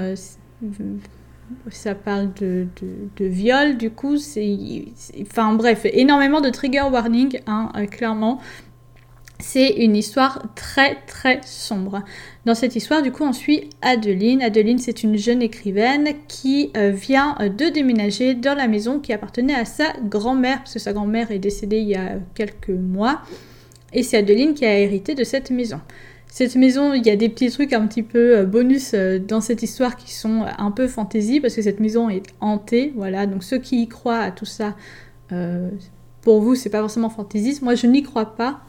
ça 1.69 1.95
parle 1.95 2.33
de, 2.39 2.67
de, 3.17 3.25
viol, 3.25 3.77
du 3.77 3.91
coup, 3.91 4.17
c'est... 4.17 4.85
Enfin 5.21 5.53
bref, 5.53 5.85
énormément 5.85 6.41
de 6.41 6.49
trigger 6.49 6.83
warning, 6.91 7.39
hein, 7.47 7.71
clairement. 7.89 8.39
c'est 9.39 9.69
une 9.69 9.95
histoire 9.95 10.43
très 10.55 10.95
très 11.07 11.41
sombre. 11.43 12.03
Dans 12.45 12.55
cette 12.55 12.75
histoire, 12.75 13.01
du 13.01 13.11
coup, 13.11 13.23
on 13.23 13.33
suit 13.33 13.69
Adeline. 13.81 14.41
Adeline, 14.41 14.79
c'est 14.79 15.03
une 15.03 15.17
jeune 15.17 15.41
écrivaine 15.41 16.09
qui 16.27 16.71
euh, 16.75 16.91
vient 16.91 17.35
euh, 17.39 17.49
de 17.49 17.65
déménager 17.69 18.33
dans 18.35 18.55
la 18.55 18.67
maison 18.67 18.99
qui 18.99 19.13
appartenait 19.13 19.55
à 19.55 19.65
sa 19.65 19.93
grand-mère, 20.03 20.59
parce 20.59 20.73
que 20.73 20.79
sa 20.79 20.93
grand-mère 20.93 21.31
est 21.31 21.39
décédée 21.39 21.79
il 21.79 21.89
y 21.89 21.95
a 21.95 22.19
quelques 22.35 22.69
mois. 22.69 23.21
Et 23.93 24.03
c'est 24.03 24.17
Adeline 24.17 24.53
qui 24.53 24.65
a 24.65 24.79
hérité 24.79 25.15
de 25.15 25.23
cette 25.23 25.51
maison. 25.51 25.81
Cette 26.31 26.55
maison, 26.55 26.93
il 26.93 27.05
y 27.05 27.11
a 27.11 27.15
des 27.15 27.29
petits 27.29 27.51
trucs 27.51 27.73
un 27.73 27.85
petit 27.85 28.01
peu 28.01 28.39
euh, 28.39 28.45
bonus 28.45 28.95
dans 29.27 29.41
cette 29.41 29.61
histoire 29.61 29.95
qui 29.95 30.11
sont 30.11 30.45
un 30.57 30.71
peu 30.71 30.87
fantaisie, 30.87 31.39
parce 31.39 31.53
que 31.53 31.61
cette 31.61 31.79
maison 31.79 32.09
est 32.09 32.23
hantée. 32.39 32.91
Voilà, 32.95 33.27
donc 33.27 33.43
ceux 33.43 33.59
qui 33.59 33.83
y 33.83 33.87
croient 33.87 34.17
à 34.17 34.31
tout 34.31 34.45
ça, 34.45 34.75
pour 36.21 36.41
vous, 36.41 36.55
c'est 36.55 36.69
pas 36.69 36.79
forcément 36.79 37.09
fantaisiste. 37.09 37.61
Moi, 37.61 37.75
je 37.75 37.87
n'y 37.87 38.01
crois 38.01 38.35
pas. 38.35 38.61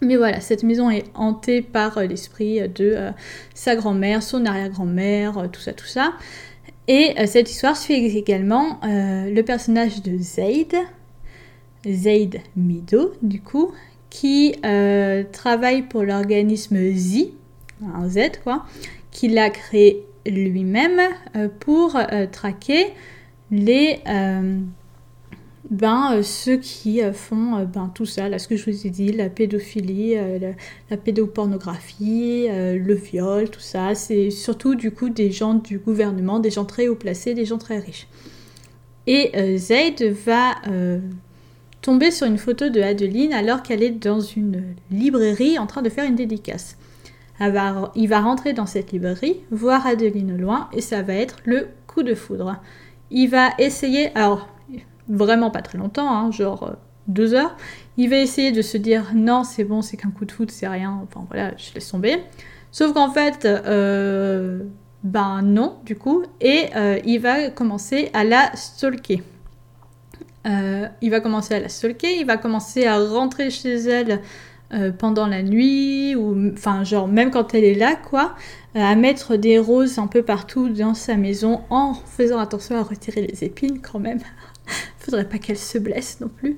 Mais 0.00 0.16
voilà, 0.16 0.40
cette 0.40 0.62
maison 0.62 0.90
est 0.90 1.04
hantée 1.14 1.60
par 1.60 1.98
euh, 1.98 2.06
l'esprit 2.06 2.60
de 2.60 2.92
euh, 2.94 3.10
sa 3.54 3.74
grand-mère, 3.74 4.22
son 4.22 4.46
arrière-grand-mère, 4.46 5.38
euh, 5.38 5.46
tout 5.48 5.60
ça, 5.60 5.72
tout 5.72 5.86
ça. 5.86 6.12
Et 6.86 7.14
cette 7.26 7.50
histoire 7.50 7.76
suit 7.76 7.92
également 8.16 8.80
le 8.82 9.42
personnage 9.42 10.00
de 10.00 10.16
Zaid, 10.16 10.74
Zaid 11.86 12.40
Mido, 12.56 13.12
du 13.20 13.42
coup, 13.42 13.72
qui 14.10 14.54
travaille 15.32 15.82
pour 15.82 16.02
l'organisme 16.02 16.76
Z, 16.94 17.28
un 17.94 18.08
Z 18.08 18.40
quoi, 18.42 18.64
qu'il 19.10 19.38
a 19.38 19.50
créé 19.50 20.04
lui-même 20.26 21.00
pour 21.60 21.96
traquer 22.32 22.86
les 23.50 24.00
ben, 25.70 26.12
euh, 26.14 26.22
ceux 26.22 26.56
qui 26.56 27.02
euh, 27.02 27.12
font 27.12 27.58
euh, 27.58 27.64
ben, 27.64 27.90
tout 27.94 28.06
ça, 28.06 28.28
là, 28.28 28.38
ce 28.38 28.48
que 28.48 28.56
je 28.56 28.70
vous 28.70 28.86
ai 28.86 28.90
dit, 28.90 29.12
la 29.12 29.28
pédophilie, 29.28 30.14
la, 30.90 30.96
pédopornographie, 30.96 32.46
le 32.48 32.94
viol, 32.94 33.50
tout 33.50 33.60
ça, 33.60 33.94
c'est 33.94 34.30
surtout 34.30 34.74
du 34.74 34.90
coup 34.90 35.10
des 35.10 35.30
gens 35.30 35.54
du 35.54 35.78
gouvernement, 35.78 36.40
des 36.40 36.50
gens 36.50 36.64
très 36.64 36.88
haut 36.88 36.94
placés, 36.94 37.34
des 37.34 37.44
gens 37.44 37.58
très 37.58 37.78
riches. 37.78 38.06
Et 39.06 39.56
Zaid 39.56 40.02
va 40.02 40.54
tomber 41.82 42.10
sur 42.10 42.26
une 42.26 42.38
photo 42.38 42.68
de 42.68 42.80
Adeline 42.80 43.32
alors 43.32 43.62
qu'elle 43.62 43.82
est 43.82 43.90
dans 43.90 44.20
une 44.20 44.74
librairie 44.90 45.58
en 45.58 45.66
train 45.66 45.82
de 45.82 45.88
faire 45.88 46.04
une 46.04 46.16
dédicace. 46.16 46.76
il 47.40 48.08
va 48.08 48.20
rentrer 48.20 48.52
dans 48.52 48.66
cette 48.66 48.92
librairie, 48.92 49.40
voir 49.50 49.86
Adeline 49.86 50.32
au 50.34 50.36
loin, 50.36 50.68
et 50.72 50.80
ça 50.80 51.02
va 51.02 51.14
être 51.14 51.36
le 51.44 51.68
coup 51.86 52.02
de 52.02 52.14
foudre. 52.14 52.56
Il 53.10 53.28
va 53.28 53.50
essayer, 53.58 54.14
alors 54.16 54.48
vraiment 55.08 55.50
pas 55.50 55.62
très 55.62 55.78
longtemps, 55.78 56.10
hein, 56.10 56.30
genre 56.30 56.62
euh, 56.64 56.72
deux 57.06 57.34
heures. 57.34 57.56
Il 57.96 58.10
va 58.10 58.18
essayer 58.18 58.52
de 58.52 58.62
se 58.62 58.76
dire 58.76 59.12
non, 59.14 59.44
c'est 59.44 59.64
bon, 59.64 59.82
c'est 59.82 59.96
qu'un 59.96 60.10
coup 60.10 60.24
de 60.24 60.32
foot, 60.32 60.50
c'est 60.50 60.68
rien, 60.68 61.00
enfin 61.02 61.26
voilà, 61.28 61.52
je 61.56 61.74
laisse 61.74 61.88
tomber. 61.88 62.18
Sauf 62.70 62.92
qu'en 62.92 63.10
fait, 63.10 63.44
euh, 63.46 64.62
ben 65.02 65.42
non, 65.42 65.78
du 65.84 65.96
coup, 65.96 66.22
et 66.40 66.66
euh, 66.76 66.98
il 67.04 67.20
va 67.20 67.48
commencer 67.50 68.10
à 68.12 68.24
la 68.24 68.54
stalker. 68.54 69.22
Il 70.44 71.10
va 71.10 71.20
commencer 71.20 71.54
à 71.54 71.60
la 71.60 71.68
stalker, 71.68 72.18
il 72.18 72.26
va 72.26 72.36
commencer 72.36 72.86
à 72.86 72.98
rentrer 72.98 73.50
chez 73.50 73.74
elle 73.74 74.20
pendant 74.98 75.26
la 75.26 75.42
nuit, 75.42 76.14
ou 76.14 76.52
enfin, 76.52 76.84
genre, 76.84 77.08
même 77.08 77.30
quand 77.30 77.54
elle 77.54 77.64
est 77.64 77.74
là, 77.74 77.96
quoi, 77.96 78.34
à 78.74 78.94
mettre 78.94 79.36
des 79.36 79.58
roses 79.58 79.98
un 79.98 80.06
peu 80.06 80.22
partout 80.22 80.68
dans 80.68 80.94
sa 80.94 81.16
maison 81.16 81.62
en 81.70 81.94
faisant 81.94 82.38
attention 82.38 82.76
à 82.76 82.82
retirer 82.82 83.26
les 83.26 83.44
épines 83.44 83.80
quand 83.80 83.98
même 83.98 84.20
faudrait 84.98 85.28
pas 85.28 85.38
qu'elle 85.38 85.58
se 85.58 85.78
blesse 85.78 86.20
non 86.20 86.28
plus. 86.28 86.56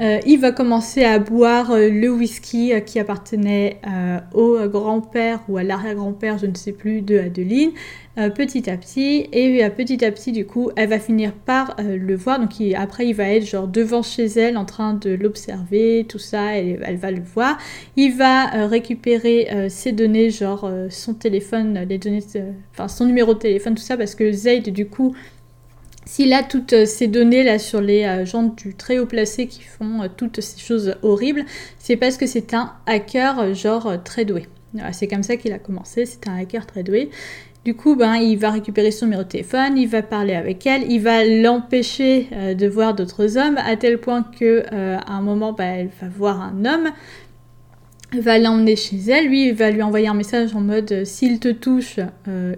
Euh, 0.00 0.20
il 0.26 0.38
va 0.38 0.52
commencer 0.52 1.02
à 1.02 1.18
boire 1.18 1.72
euh, 1.72 1.88
le 1.88 2.08
whisky 2.08 2.72
euh, 2.72 2.78
qui 2.78 3.00
appartenait 3.00 3.80
au 4.32 4.58
grand-père 4.68 5.40
ou 5.48 5.56
à 5.56 5.62
l'arrière-grand-père, 5.62 6.38
je 6.38 6.46
ne 6.46 6.54
sais 6.54 6.72
plus, 6.72 7.02
de 7.02 7.18
Adeline, 7.18 7.70
petit 8.34 8.68
à 8.68 8.76
petit. 8.76 9.28
Et 9.32 9.68
petit 9.70 10.04
à 10.04 10.10
petit, 10.10 10.32
du 10.32 10.44
coup, 10.46 10.70
elle 10.76 10.88
va 10.88 10.98
finir 10.98 11.32
par 11.32 11.76
le 11.78 12.14
voir. 12.16 12.38
Donc 12.38 12.50
après, 12.76 13.06
il 13.06 13.14
va 13.14 13.30
être 13.30 13.46
genre 13.46 13.66
devant 13.66 14.02
chez 14.02 14.26
elle 14.26 14.56
en 14.56 14.64
train 14.64 14.94
de 14.94 15.10
l'observer, 15.10 16.06
tout 16.08 16.18
ça, 16.18 16.56
elle, 16.56 16.80
elle, 16.84 16.96
va 16.96 17.10
le 17.10 17.22
voir. 17.22 17.58
Il 17.96 18.16
va 18.16 18.66
récupérer 18.66 19.68
ses 19.68 19.92
données, 19.92 20.30
genre 20.30 20.70
son 20.90 21.14
téléphone, 21.14 21.86
les 21.88 21.98
données, 21.98 22.24
enfin 22.72 22.88
son 22.88 23.06
numéro 23.06 23.34
de 23.34 23.38
téléphone, 23.38 23.74
tout 23.74 23.82
ça, 23.82 23.96
parce 23.96 24.14
que 24.14 24.30
Zayd, 24.32 24.70
du 24.70 24.86
coup, 24.86 25.14
s'il 26.08 26.32
a 26.32 26.42
toutes 26.42 26.72
euh, 26.72 26.86
ces 26.86 27.06
données 27.06 27.42
là 27.42 27.58
sur 27.58 27.82
les 27.82 28.04
euh, 28.04 28.24
gens 28.24 28.44
du 28.44 28.74
très 28.74 28.98
haut 28.98 29.04
placé 29.04 29.46
qui 29.46 29.60
font 29.60 30.02
euh, 30.02 30.06
toutes 30.16 30.40
ces 30.40 30.58
choses 30.58 30.94
horribles, 31.02 31.44
c'est 31.78 31.96
parce 31.96 32.16
que 32.16 32.26
c'est 32.26 32.54
un 32.54 32.72
hacker 32.86 33.54
genre 33.54 34.02
très 34.02 34.24
doué. 34.24 34.46
c'est 34.92 35.06
comme 35.06 35.22
ça 35.22 35.36
qu'il 35.36 35.52
a 35.52 35.58
commencé, 35.58 36.06
c'est 36.06 36.26
un 36.26 36.38
hacker 36.38 36.64
très 36.64 36.82
doué. 36.82 37.10
Du 37.66 37.74
coup, 37.74 37.94
ben, 37.94 38.14
il 38.14 38.38
va 38.38 38.50
récupérer 38.50 38.90
son 38.90 39.04
numéro 39.04 39.22
de 39.22 39.28
téléphone, 39.28 39.76
il 39.76 39.86
va 39.86 40.00
parler 40.00 40.34
avec 40.34 40.66
elle, 40.66 40.90
il 40.90 41.02
va 41.02 41.26
l'empêcher 41.26 42.28
de 42.56 42.66
voir 42.66 42.94
d'autres 42.94 43.36
hommes, 43.36 43.58
à 43.58 43.76
tel 43.76 43.98
point 43.98 44.22
que 44.22 44.64
à 44.72 45.12
un 45.12 45.20
moment, 45.20 45.52
ben, 45.52 45.80
elle 45.80 45.90
va 46.00 46.08
voir 46.08 46.40
un 46.40 46.64
homme, 46.64 46.90
va 48.18 48.38
l'emmener 48.38 48.76
chez 48.76 48.96
elle, 49.10 49.26
lui 49.26 49.48
il 49.48 49.54
va 49.54 49.70
lui 49.70 49.82
envoyer 49.82 50.08
un 50.08 50.14
message 50.14 50.54
en 50.54 50.60
mode 50.60 51.04
s'il 51.04 51.40
te 51.40 51.48
touche, 51.48 52.00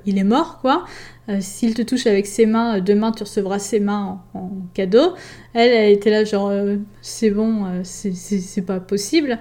il 0.07 0.19
est 0.19 0.25
mort 0.25 0.61
quoi. 0.61 0.85
Euh, 1.31 1.37
s'il 1.41 1.75
te 1.75 1.83
touche 1.83 2.07
avec 2.07 2.27
ses 2.27 2.47
mains, 2.47 2.79
euh, 2.79 2.81
demain 2.81 3.13
tu 3.13 3.23
recevras 3.23 3.59
ses 3.59 3.79
mains 3.79 4.21
en, 4.35 4.51
cadeau. 4.75 5.15
Elle, 5.55 5.71
elle 5.71 5.93
était 5.93 6.11
là 6.11 6.25
genre 6.25 6.49
euh, 6.49 6.77
c'est 7.03 7.31
bon, 7.31 7.83
c'est 7.85 8.65
pas 8.67 8.81
possible. 8.81 9.39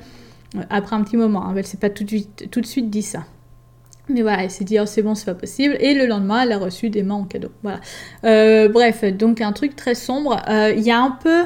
Après 0.69 0.95
un 0.95 1.03
petit 1.03 1.17
moment, 1.17 1.45
hein, 1.45 1.53
elle 1.55 1.65
s'est 1.65 1.77
pas 1.77 1.89
tout 1.89 2.03
de, 2.03 2.09
suite, 2.09 2.47
tout 2.51 2.61
de 2.61 2.65
suite 2.65 2.89
dit 2.89 3.01
ça. 3.01 3.25
Mais 4.11 4.23
voilà, 4.23 4.43
elle 4.43 4.49
s'est 4.49 4.63
dit, 4.63 4.79
oh, 4.79 4.87
c'est 4.87 5.03
bon, 5.03 5.13
c'est 5.13 5.25
pas 5.25 5.35
possible. 5.35 5.77
Et 5.79 5.93
le 5.93 6.07
lendemain, 6.07 6.41
elle 6.41 6.51
a 6.51 6.57
reçu 6.57 6.89
des 6.89 7.03
mains 7.03 7.13
en 7.13 7.25
cadeau. 7.25 7.49
Voilà. 7.61 7.79
bref, 8.67 9.03
donc 9.03 9.39
un 9.39 9.51
truc 9.51 9.75
très 9.75 9.93
sombre. 9.93 10.41
Il 10.49 10.81
y 10.81 10.89
a 10.89 10.99
un 10.99 11.11
peu. 11.11 11.43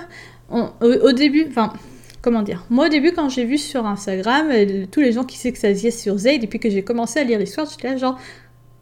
au, 0.50 1.12
début, 1.12 1.46
enfin, 1.50 1.74
comment 2.22 2.42
dire? 2.42 2.66
Moi, 2.70 2.86
au 2.86 2.90
début, 2.90 3.12
quand 3.12 3.28
j'ai 3.28 3.44
vu 3.44 3.58
sur 3.58 3.86
Instagram 3.86 4.48
tous 4.90 5.02
les 5.02 5.12
gens 5.12 5.26
qui 5.26 5.38
s'extasiaient 5.38 5.92
sur 5.92 6.18
Zayd, 6.18 6.42
et 6.42 6.48
puis 6.48 6.60
que 6.60 6.70
j'ai 6.70 6.84
commencé 6.84 7.20
à 7.20 7.26
lire 7.26 7.38
l'histoire, 7.38 7.68
j'étais 7.70 7.90
là 7.90 7.98
genre, 7.98 8.18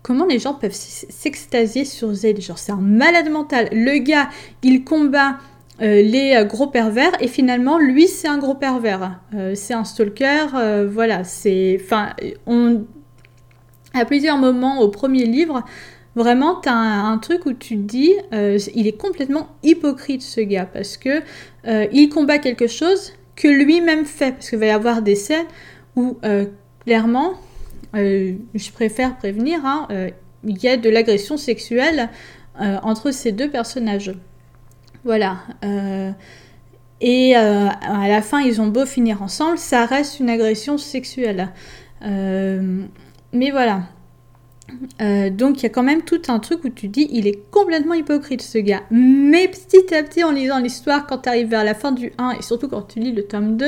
comment 0.04 0.26
les 0.26 0.40
gens 0.40 0.54
peuvent 0.54 0.74
s'extasier 0.74 1.86
sur 1.86 2.14
Zayd 2.14 2.42
Genre, 2.42 2.58
c'est 2.58 2.72
un 2.72 2.78
malade 2.78 3.30
mental. 3.30 3.70
Le 3.72 4.00
gars, 4.00 4.30
il 4.64 4.84
combat 4.84 5.38
euh, 5.82 6.02
les 6.04 6.36
euh, 6.36 6.44
gros 6.44 6.68
pervers 6.68 7.12
et 7.22 7.28
finalement, 7.28 7.80
lui, 7.80 8.08
c'est 8.08 8.28
un 8.28 8.38
gros 8.38 8.56
pervers. 8.56 9.20
Euh, 9.34 9.56
c'est 9.56 9.74
un 9.74 9.84
stalker. 9.84 10.48
voilà, 10.90 11.24
c'est. 11.24 11.80
Enfin, 11.84 12.10
on. 12.46 12.86
À 13.94 14.06
plusieurs 14.06 14.38
moments 14.38 14.80
au 14.80 14.88
premier 14.88 15.26
livre, 15.26 15.66
vraiment, 16.16 16.56
t'as 16.56 16.72
un, 16.72 17.12
un 17.12 17.18
truc 17.18 17.46
où 17.46 17.52
tu 17.52 17.76
dis, 17.76 18.14
il 18.32 18.88
est 18.88 18.98
complètement 18.98 19.50
hypocrite 19.64 20.22
ce 20.22 20.40
gars 20.40 20.66
parce 20.66 20.96
que 20.96 21.22
il 21.92 22.08
combat 22.08 22.38
quelque 22.38 22.68
chose 22.68 23.12
que 23.36 23.50
lui-même 23.50 24.06
fait. 24.06 24.32
Parce 24.32 24.50
qu'il 24.50 24.60
va 24.60 24.68
y 24.68 24.70
avoir 24.70 25.02
des 25.02 25.16
scènes 25.16 25.46
où 25.98 26.18
clairement, 26.86 27.34
euh, 27.96 28.34
je 28.54 28.72
préfère 28.72 29.18
prévenir, 29.18 29.66
hein, 29.66 29.88
euh, 29.92 30.10
il 30.44 30.62
y 30.64 30.68
a 30.68 30.78
de 30.78 30.90
l'agression 30.90 31.38
sexuelle 31.38 32.10
euh, 32.62 32.78
entre 32.84 33.12
ces 33.12 33.32
deux 33.32 33.50
personnages. 33.50 34.14
Voilà. 35.04 35.40
et 37.02 37.36
à 37.36 38.08
la 38.08 38.22
fin, 38.22 38.40
ils 38.40 38.62
ont 38.62 38.68
beau 38.68 38.86
finir 38.86 39.24
ensemble, 39.24 39.58
ça 39.58 39.88
reste 39.88 40.20
une 40.20 40.30
agression 40.30 40.78
sexuelle. 40.78 41.50
mais 42.02 43.50
voilà. 43.50 43.82
donc 45.00 45.58
il 45.58 45.64
y 45.64 45.66
a 45.66 45.70
quand 45.70 45.82
même 45.82 46.04
tout 46.04 46.22
un 46.28 46.38
truc 46.38 46.64
où 46.66 46.70
tu 46.70 46.88
dis 46.88 47.08
il 47.12 47.26
est 47.26 47.50
complètement 47.50 47.96
hypocrite 47.96 48.44
ce 48.44 48.60
gars. 48.60 48.84
Mais 48.92 49.48
petit 49.48 49.92
à 49.96 50.04
petit 50.04 50.24
en 50.24 50.32
lisant 50.32 50.60
l'histoire, 50.60 51.08
quand 51.08 51.24
tu 51.24 51.30
arrives 51.30 51.50
vers 51.50 51.64
la 51.64 51.74
fin 51.74 51.92
du 51.92 52.12
1 52.20 52.36
et 52.38 52.44
surtout 52.44 52.68
quand 52.68 52.84
tu 52.84 53.00
lis 53.00 53.12
le 53.12 53.24
tome 53.24 53.58
2, 53.58 53.66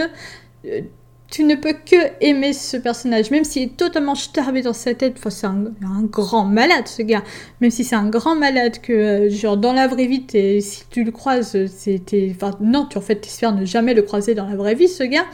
tu 1.33 1.43
ne 1.43 1.55
peux 1.55 1.73
que 1.73 1.95
aimer 2.21 2.53
ce 2.53 2.77
personnage, 2.77 3.31
même 3.31 3.43
s'il 3.43 3.63
est 3.63 3.75
totalement 3.75 4.13
starbé 4.13 4.61
dans 4.61 4.71
sa 4.71 4.93
tête. 4.93 5.15
Enfin, 5.17 5.31
c'est 5.31 5.47
un, 5.47 6.03
grand 6.03 6.45
malade, 6.45 6.87
ce 6.87 7.01
gars. 7.01 7.23
Même 7.59 7.71
si 7.71 7.83
c'est 7.83 7.95
un 7.95 8.07
grand 8.07 8.35
malade 8.35 8.79
que, 8.79 8.93
euh, 8.93 9.29
genre, 9.31 9.57
dans 9.57 9.73
la 9.73 9.87
vraie 9.87 10.05
vie, 10.05 10.23
si 10.61 10.83
tu 10.91 11.03
le 11.03 11.09
croises, 11.09 11.65
c'était. 11.65 12.31
Enfin, 12.35 12.51
non, 12.61 12.85
tu 12.85 12.99
en 12.99 13.01
fait, 13.01 13.25
espères 13.25 13.51
ne 13.51 13.65
jamais 13.65 13.95
le 13.95 14.03
croiser 14.03 14.35
dans 14.35 14.47
la 14.47 14.55
vraie 14.55 14.75
vie, 14.75 14.87
ce 14.87 15.01
gars. 15.01 15.25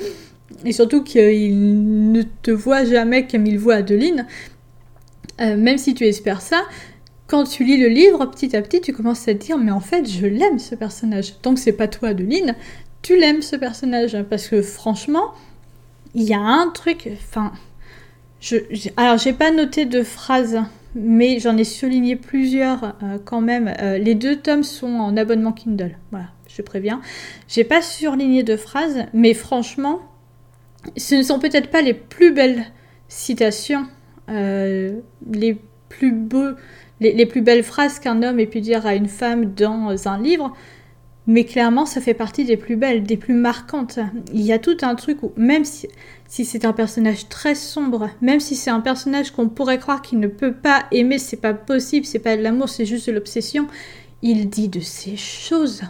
Et 0.64 0.72
surtout 0.72 1.04
qu'il 1.04 2.14
ne 2.14 2.22
te 2.44 2.52
voit 2.52 2.86
jamais 2.86 3.28
comme 3.28 3.46
il 3.46 3.60
voit 3.60 3.76
Adeline. 3.76 4.26
Euh, 5.42 5.58
même 5.58 5.78
si 5.78 5.96
tu 5.96 6.06
espères 6.06 6.42
ça, 6.42 6.62
quand 7.28 7.44
tu 7.44 7.66
lis 7.66 7.78
le 7.78 7.90
livre, 7.90 8.26
petit 8.28 8.56
à 8.56 8.62
petit, 8.62 8.80
tu 8.80 8.94
commences 8.94 9.28
à 9.28 9.34
te 9.34 9.40
dire, 9.40 9.58
mais 9.58 9.72
en 9.72 9.82
fait, 9.82 10.10
je 10.10 10.28
l'aime 10.28 10.60
ce 10.60 10.76
personnage. 10.76 11.42
Tant 11.42 11.54
que 11.54 11.60
c'est 11.60 11.74
pas 11.74 11.90
toi, 11.90 12.10
Adeline, 12.10 12.56
tu 13.02 13.20
l'aimes 13.20 13.42
ce 13.42 13.58
personnage. 13.58 14.18
Parce 14.30 14.48
que 14.48 14.62
franchement, 14.62 15.34
il 16.16 16.24
y 16.24 16.34
a 16.34 16.40
un 16.40 16.70
truc, 16.70 17.10
enfin, 17.14 17.52
je, 18.40 18.58
alors 18.98 19.18
j'ai 19.18 19.34
pas 19.34 19.52
noté 19.52 19.86
de 19.86 20.04
phrases, 20.04 20.60
mais 20.96 21.40
j'en 21.40 21.58
ai 21.58 21.64
souligné 21.64 22.16
plusieurs 22.16 22.96
euh, 23.04 23.18
quand 23.24 23.42
même. 23.42 23.74
Euh, 23.80 23.98
les 23.98 24.16
deux 24.16 24.38
tomes 24.38 24.64
sont 24.64 24.96
en 24.96 25.18
abonnement 25.18 25.52
Kindle, 25.52 25.98
voilà, 26.12 26.28
je 26.48 26.62
préviens. 26.62 27.02
J'ai 27.48 27.64
pas 27.64 27.82
surligné 27.82 28.44
de 28.44 28.56
phrases, 28.56 29.06
mais 29.14 29.34
franchement, 29.34 30.00
ce 30.98 31.16
ne 31.16 31.24
sont 31.24 31.40
peut-être 31.40 31.70
pas 31.70 31.82
les 31.82 31.94
plus 31.94 32.32
belles 32.34 32.66
citations, 33.08 33.86
les 34.28 35.58
plus 35.90 36.12
beaux, 36.12 36.52
les, 37.00 37.26
plus 37.26 37.42
belles 37.42 37.64
phrases 37.64 38.00
qu'un 38.00 38.24
homme 38.24 38.40
ait 38.40 38.46
pu 38.46 38.62
dire 38.62 38.86
à 38.86 38.96
une 38.96 39.08
femme 39.08 39.54
dans 39.54 40.08
un 40.08 40.22
livre, 40.22 40.56
mais 41.30 41.44
clairement, 41.44 41.86
ça 41.86 42.02
fait 42.02 42.16
partie 42.16 42.44
des 42.44 42.58
plus 42.58 42.76
belles, 42.76 43.04
des 43.04 43.16
plus 43.16 43.36
marquantes. 43.36 44.00
Il 44.34 44.42
y 44.42 44.52
a 44.52 44.58
tout 44.58 44.78
un 44.82 44.96
truc 44.96 45.22
où, 45.22 45.32
même 45.38 45.64
si, 45.64 45.88
c'est 46.28 46.66
un 46.66 46.74
personnage 46.74 47.30
très 47.30 47.54
sombre, 47.54 48.10
même 48.20 48.40
si 48.40 48.56
c'est 48.56 48.72
un 48.72 48.80
personnage 48.80 49.30
qu'on 49.30 49.48
pourrait 49.48 49.78
croire 49.78 50.02
qu'il 50.02 50.20
ne 50.20 50.26
peut 50.26 50.54
pas 50.54 50.86
aimer, 50.92 51.20
c'est 51.20 51.38
pas 51.38 51.54
possible, 51.54 52.08
c'est 52.08 52.18
pas 52.18 52.36
de 52.36 52.42
l'amour, 52.42 52.68
c'est 52.68 52.88
juste 52.88 53.06
de 53.06 53.12
l'obsession, 53.12 53.68
il 54.24 54.50
dit 54.50 54.70
de 54.70 54.80
ces 54.80 55.18
choses. 55.18 55.84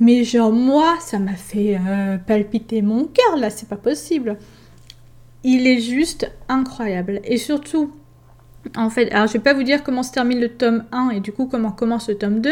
Mais 0.00 0.24
genre, 0.24 0.52
moi, 0.52 0.96
ça 1.00 1.18
m'a 1.18 1.36
fait 1.36 1.78
euh, 1.78 2.16
palpiter 2.16 2.80
mon 2.80 3.04
cœur, 3.04 3.36
là, 3.36 3.50
c'est 3.50 3.68
pas 3.68 3.76
possible. 3.76 4.38
Il 5.44 5.66
est 5.66 5.80
juste 5.80 6.32
incroyable. 6.48 7.20
Et 7.24 7.36
surtout, 7.36 7.92
en 8.74 8.90
fait, 8.90 9.12
alors 9.12 9.26
je 9.26 9.34
vais 9.34 9.38
pas 9.38 9.54
vous 9.54 9.62
dire 9.62 9.84
comment 9.84 10.02
se 10.02 10.12
termine 10.12 10.40
le 10.40 10.48
tome 10.48 10.84
1 10.92 11.10
et 11.10 11.20
du 11.20 11.32
coup 11.32 11.46
comment 11.46 11.70
commence 11.70 12.08
le 12.08 12.16
tome 12.16 12.40
2, 12.40 12.50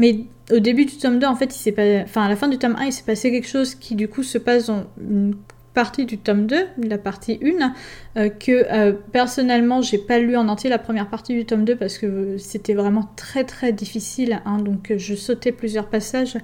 mais 0.00 0.20
au 0.50 0.60
début 0.60 0.86
du 0.86 0.96
tome 0.96 1.18
2, 1.18 1.26
en 1.26 1.36
fait, 1.36 1.54
il 1.54 1.58
s'est 1.58 1.72
pas... 1.72 1.82
enfin, 2.04 2.22
à 2.22 2.28
la 2.30 2.34
fin 2.34 2.48
du 2.48 2.56
tome 2.56 2.74
1, 2.78 2.86
il 2.86 2.92
s'est 2.92 3.04
passé 3.04 3.30
quelque 3.30 3.46
chose 3.46 3.74
qui, 3.74 3.94
du 3.94 4.08
coup, 4.08 4.22
se 4.22 4.38
passe 4.38 4.68
dans 4.68 4.86
une 4.98 5.34
partie 5.74 6.06
du 6.06 6.16
tome 6.16 6.46
2, 6.46 6.56
la 6.88 6.96
partie 6.96 7.38
1, 7.44 7.74
euh, 8.16 8.30
que 8.30 8.50
euh, 8.72 8.94
personnellement, 9.12 9.82
j'ai 9.82 9.98
pas 9.98 10.18
lu 10.18 10.38
en 10.38 10.48
entier 10.48 10.70
la 10.70 10.78
première 10.78 11.10
partie 11.10 11.34
du 11.34 11.44
tome 11.44 11.66
2 11.66 11.76
parce 11.76 11.98
que 11.98 12.38
c'était 12.38 12.72
vraiment 12.72 13.10
très 13.14 13.44
très 13.44 13.74
difficile, 13.74 14.40
hein, 14.46 14.56
donc 14.56 14.90
je 14.96 15.14
sautais 15.14 15.52
plusieurs 15.52 15.88
passages. 15.88 16.38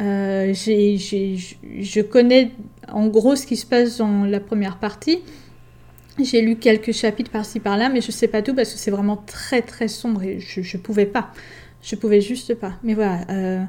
Euh, 0.00 0.54
je 0.54 2.00
connais 2.00 2.52
en 2.88 3.08
gros 3.08 3.34
ce 3.34 3.46
qui 3.46 3.56
se 3.56 3.66
passe 3.66 3.98
dans 3.98 4.24
la 4.24 4.38
première 4.38 4.78
partie. 4.78 5.18
J'ai 6.22 6.40
lu 6.40 6.56
quelques 6.56 6.92
chapitres 6.92 7.32
par-ci 7.32 7.58
par-là, 7.58 7.88
mais 7.88 8.00
je 8.00 8.12
sais 8.12 8.28
pas 8.28 8.42
tout 8.42 8.54
parce 8.54 8.72
que 8.72 8.78
c'est 8.78 8.90
vraiment 8.90 9.16
très 9.26 9.60
très 9.60 9.88
sombre 9.88 10.22
et 10.22 10.38
je, 10.38 10.62
je 10.62 10.76
pouvais 10.76 11.06
pas. 11.06 11.32
Je 11.82 11.96
pouvais 11.96 12.20
juste 12.20 12.54
pas. 12.54 12.72
Mais 12.82 12.94
voilà. 12.94 13.20
Euh, 13.30 13.62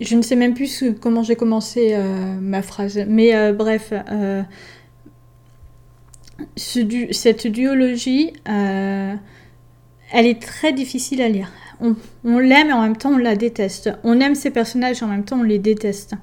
je 0.00 0.16
ne 0.16 0.22
sais 0.22 0.36
même 0.36 0.54
plus 0.54 0.84
comment 1.00 1.22
j'ai 1.22 1.36
commencé 1.36 1.94
euh, 1.94 2.36
ma 2.40 2.62
phrase. 2.62 3.02
Mais 3.08 3.34
euh, 3.34 3.52
bref. 3.52 3.92
cette 6.56 7.46
duologie, 7.46 8.32
elle 8.44 9.18
est 10.12 10.42
très 10.42 10.72
difficile 10.72 11.22
à 11.22 11.28
lire. 11.28 11.50
On, 11.80 12.38
l'aime 12.38 12.68
et 12.68 12.72
en 12.72 12.82
même 12.82 12.96
temps 12.96 13.12
on 13.12 13.18
la 13.18 13.34
déteste. 13.34 13.90
On 14.04 14.20
aime 14.20 14.34
ces 14.34 14.50
personnages 14.50 15.02
et 15.02 15.04
en 15.04 15.08
même 15.08 15.24
temps 15.24 15.40
on 15.40 15.42
les 15.42 15.58
déteste. 15.58 16.14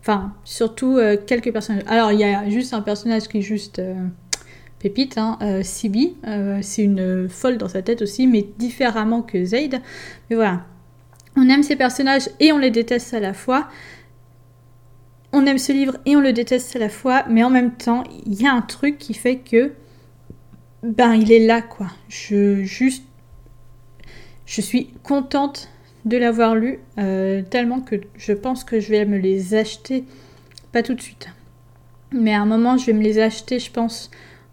Enfin, 0.00 0.32
surtout 0.44 0.98
quelques 1.26 1.52
personnages. 1.52 1.84
Alors, 1.86 2.10
il 2.10 2.20
y 2.20 2.24
a 2.24 2.48
juste 2.48 2.72
un 2.72 2.80
personnage 2.80 3.28
qui 3.28 3.38
est 3.38 3.42
juste 3.42 3.82
pépite, 4.80 5.18
hein, 5.18 5.38
euh. 5.42 5.62
Euh, 6.26 6.58
c'est 6.62 6.82
une 6.82 7.28
folle 7.28 7.58
dans 7.58 7.68
sa 7.68 7.82
tête 7.82 8.02
aussi, 8.02 8.26
mais 8.26 8.46
différemment 8.58 9.22
que 9.22 9.44
Zayd. 9.44 9.80
Mais 10.28 10.36
voilà. 10.36 10.64
On 11.36 11.48
aime 11.48 11.62
ces 11.62 11.76
personnages 11.76 12.28
et 12.40 12.50
on 12.50 12.58
les 12.58 12.70
déteste 12.70 13.14
à 13.14 13.20
la 13.20 13.34
fois. 13.34 13.68
On 15.32 15.46
aime 15.46 15.58
ce 15.58 15.72
livre 15.72 15.96
et 16.06 16.16
on 16.16 16.20
le 16.20 16.32
déteste 16.32 16.74
à 16.74 16.80
la 16.80 16.88
fois, 16.88 17.24
mais 17.28 17.44
en 17.44 17.50
même 17.50 17.72
temps, 17.72 18.02
il 18.26 18.40
y 18.40 18.46
a 18.46 18.52
un 18.52 18.62
truc 18.62 18.98
qui 18.98 19.14
fait 19.14 19.36
que. 19.36 19.72
Ben, 20.82 21.14
il 21.14 21.30
est 21.30 21.46
là, 21.46 21.62
quoi. 21.62 21.86
Je 22.08 22.64
juste. 22.64 23.04
Je 24.46 24.60
suis 24.60 24.88
contente 25.04 25.68
de 26.06 26.16
l'avoir 26.16 26.56
lu, 26.56 26.80
euh, 26.98 27.42
tellement 27.42 27.80
que 27.80 27.96
je 28.16 28.32
pense 28.32 28.64
que 28.64 28.80
je 28.80 28.90
vais 28.90 29.04
me 29.04 29.18
les 29.18 29.54
acheter. 29.54 30.04
Pas 30.72 30.82
tout 30.82 30.94
de 30.94 31.00
suite. 31.00 31.28
Mais 32.12 32.34
à 32.34 32.40
un 32.40 32.46
moment, 32.46 32.76
je 32.76 32.86
vais 32.86 32.92
me 32.92 33.02
les 33.02 33.20
acheter, 33.20 33.60
je 33.60 33.70
pense, 33.70 34.10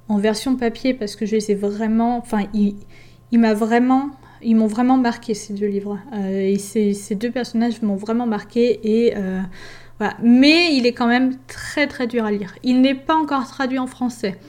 en 0.10 0.18
version 0.18 0.56
papier 0.56 0.94
parce 0.94 1.16
que 1.16 1.26
je 1.26 1.36
les 1.36 1.52
ai 1.52 1.56
vraiment. 1.56 2.18
Enfin, 2.18 2.46
il, 2.54 2.76
m'a 3.34 3.54
vraiment. 3.54 4.12
Ils 4.42 4.56
m'ont 4.56 4.68
vraiment 4.68 4.98
marqué 4.98 5.34
ces 5.34 5.54
deux 5.54 5.68
livres. 5.68 6.00
Euh, 6.14 6.42
et 6.42 6.58
ces, 6.58 7.16
deux 7.16 7.32
personnages 7.32 7.82
m'ont 7.82 7.96
vraiment 7.96 8.28
marqué. 8.28 8.80
Et 8.84 9.16
euh, 9.18 9.42
voilà. 10.00 10.16
Mais 10.22 10.76
il 10.76 10.86
est 10.86 10.94
quand 10.94 11.08
même 11.08 11.38
très 11.48 11.88
très 11.88 12.08
dur 12.08 12.26
à 12.26 12.32
lire. 12.32 12.56
Il 12.64 12.82
n'est 12.82 12.96
pas 12.96 13.16
encore 13.16 13.48
traduit 13.48 13.80
en 13.80 13.88
français. 13.88 14.40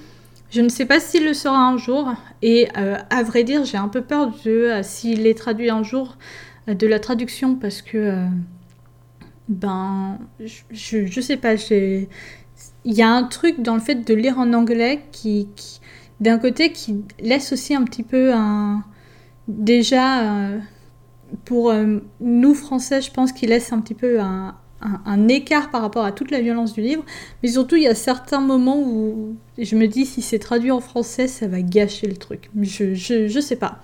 Je 0.50 0.62
ne 0.62 0.68
sais 0.68 0.86
pas 0.86 0.98
s'il 1.00 1.24
le 1.24 1.34
sera 1.34 1.58
un 1.58 1.76
jour. 1.76 2.12
Et 2.42 2.68
euh, 2.76 2.96
à 3.10 3.22
vrai 3.22 3.44
dire, 3.44 3.64
j'ai 3.64 3.78
un 3.78 3.88
peu 3.88 4.02
peur 4.02 4.32
de 4.44 4.80
s'il 4.82 5.26
est 5.26 5.36
traduit 5.36 5.70
un 5.70 5.82
jour 5.82 6.16
de 6.66 6.86
la 6.86 7.00
traduction 7.00 7.54
parce 7.54 7.80
que 7.80 8.26
ben 9.48 10.18
je, 10.40 11.06
je, 11.06 11.20
sais 11.22 11.38
pas 11.38 11.56
j'ai 11.56 12.08
il 12.88 12.94
y 12.94 13.02
a 13.02 13.10
un 13.10 13.24
truc 13.24 13.60
dans 13.60 13.74
le 13.74 13.80
fait 13.80 13.96
de 13.96 14.14
lire 14.14 14.38
en 14.38 14.54
anglais 14.54 15.02
qui, 15.12 15.46
d'un 16.20 16.38
côté, 16.38 16.72
qui 16.72 17.04
laisse 17.20 17.52
aussi 17.52 17.74
un 17.74 17.84
petit 17.84 18.02
peu 18.02 18.32
un. 18.32 18.82
Déjà, 19.46 20.22
euh, 20.22 20.58
pour 21.44 21.70
euh, 21.70 21.98
nous 22.20 22.54
Français, 22.54 23.02
je 23.02 23.10
pense 23.10 23.32
qu'il 23.32 23.50
laisse 23.50 23.74
un 23.74 23.80
petit 23.80 23.92
peu 23.92 24.20
un, 24.20 24.54
écart 25.28 25.70
par 25.70 25.82
rapport 25.82 26.04
à 26.04 26.12
toute 26.12 26.30
la 26.30 26.40
violence 26.40 26.72
du 26.72 26.80
livre. 26.80 27.04
Mais 27.42 27.50
surtout, 27.50 27.76
il 27.76 27.82
y 27.82 27.88
a 27.88 27.94
certains 27.94 28.40
moments 28.40 28.80
où 28.80 29.36
je 29.58 29.76
me 29.76 29.86
dis, 29.86 30.06
si 30.06 30.22
c'est 30.22 30.38
traduit 30.38 30.70
en 30.70 30.80
français, 30.80 31.28
ça 31.28 31.46
va 31.46 31.60
gâcher 31.60 32.06
le 32.06 32.16
truc. 32.16 32.48
Je, 32.58 32.94
je, 32.94 33.40
sais 33.40 33.56
pas. 33.56 33.82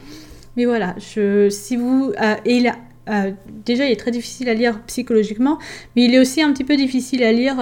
Mais 0.57 0.65
voilà, 0.65 0.95
je, 0.97 1.51
si 1.51 1.77
vous. 1.77 2.11
Euh, 2.23 2.37
et 2.47 2.57
il 2.57 2.73
déjà, 3.67 3.85
il 3.85 3.93
est 3.93 4.01
très 4.01 4.13
difficile 4.13 4.49
à 4.49 4.55
lire 4.55 4.81
psychologiquement, 4.87 5.59
mais 5.95 6.07
il 6.07 6.15
est 6.15 6.19
aussi 6.19 6.41
un 6.41 6.51
petit 6.55 6.65
peu 6.65 6.75
difficile 6.75 7.23
à 7.23 7.33
lire 7.33 7.61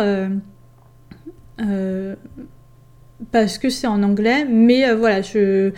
parce 3.31 3.59
que 3.59 3.71
c'est 3.71 3.87
en 3.87 4.03
anglais. 4.03 4.45
Mais 4.45 4.89
euh, 4.89 4.97
voilà, 4.97 5.21
je, 5.23 5.73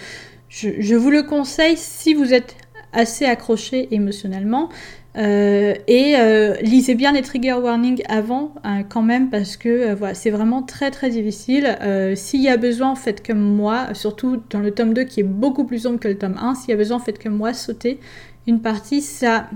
vous 0.95 1.11
le 1.11 1.23
conseille 1.23 1.77
si 1.77 2.15
vous 2.15 2.33
êtes 2.33 2.57
assez 2.93 3.25
accroché 3.25 3.89
émotionnellement. 3.95 4.69
Euh, 5.17 5.75
et 5.87 6.17
lisez 6.63 6.97
bien 6.97 7.13
les 7.13 7.23
trigger 7.23 7.53
warnings 7.53 8.03
avant 8.09 8.53
hein, 8.65 8.83
quand 8.83 9.03
même 9.03 9.31
parce 9.31 9.57
que 9.57 9.97
c'est 10.13 10.31
vraiment 10.31 10.63
très 10.63 10.91
très 10.91 11.09
difficile. 11.09 11.79
s'il 12.17 12.43
y 12.43 12.49
a 12.49 12.57
besoin, 12.57 12.97
faites 12.97 13.25
comme 13.25 13.39
moi, 13.39 13.95
surtout 13.95 14.43
dans 14.51 14.59
le 14.59 14.73
tome 14.73 14.93
2 14.93 15.05
qui 15.05 15.21
est 15.21 15.25
beaucoup 15.25 15.65
plus 15.65 15.85
long 15.85 15.99
que 15.99 16.09
le 16.09 16.19
tome 16.19 16.37
1, 16.41 16.57
s'il 16.57 16.71
y 16.71 16.73
a 16.73 16.77
besoin, 16.77 16.99
faites 16.99 17.23
comme 17.23 17.37
moi, 17.37 17.53
sautez 17.55 18.01
une 18.47 18.61
partie, 18.61 19.01
ça 19.01 19.49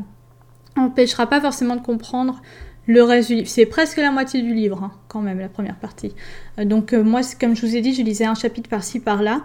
empêchera 0.77 1.29
pas 1.29 1.41
forcément 1.41 1.77
de 1.77 1.83
comprendre 1.83 2.41
le 2.89 3.03
reste 3.03 3.29
du 3.29 3.37
livre. 3.37 3.49
C'est 3.49 3.67
presque 3.67 3.99
la 3.99 4.11
moitié 4.11 4.43
du 4.43 4.53
livre, 4.53 4.83
hein, 4.83 4.91
quand 5.07 5.21
même, 5.21 5.39
la 5.39 5.49
première 5.49 5.77
partie. 5.77 6.13
Euh, 6.59 6.65
donc 6.65 6.93
euh, 6.93 7.05
moi, 7.05 7.21
comme 7.39 7.55
je 7.55 7.65
vous 7.65 7.77
ai 7.77 7.81
dit, 7.81 7.95
je 7.95 8.03
lisais 8.03 8.25
un 8.25 8.35
chapitre 8.35 8.69
par-ci, 8.69 8.99
par-là. 8.99 9.43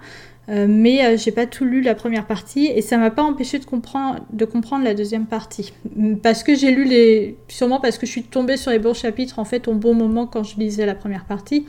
Euh, 0.49 0.65
mais 0.67 1.15
j'ai 1.17 1.31
pas 1.31 1.45
tout 1.45 1.63
lu 1.63 1.81
la 1.81 1.95
première 1.95 2.25
partie 2.25 2.65
et 2.65 2.81
ça 2.81 2.97
m'a 2.97 3.11
pas 3.11 3.23
empêché 3.23 3.59
de 3.59 3.65
comprendre, 3.65 4.83
la 4.83 4.93
deuxième 4.93 5.25
partie. 5.25 5.73
Parce 6.21 6.43
que 6.43 6.53
j'ai 6.53 6.71
lu 6.71 6.83
les. 6.83 7.37
Sûrement 7.47 7.79
parce 7.79 7.97
que 7.97 8.05
je 8.05 8.11
suis 8.11 8.23
tombée 8.23 8.57
sur 8.57 8.71
les 8.71 8.79
bons 8.79 8.93
chapitres 8.93 9.39
en 9.39 9.45
fait 9.45 9.69
au 9.69 9.73
bon 9.73 9.93
moment 9.93 10.27
quand 10.27 10.43
je 10.43 10.57
lisais 10.57 10.85
la 10.85 10.95
première 10.95 11.23
partie. 11.23 11.65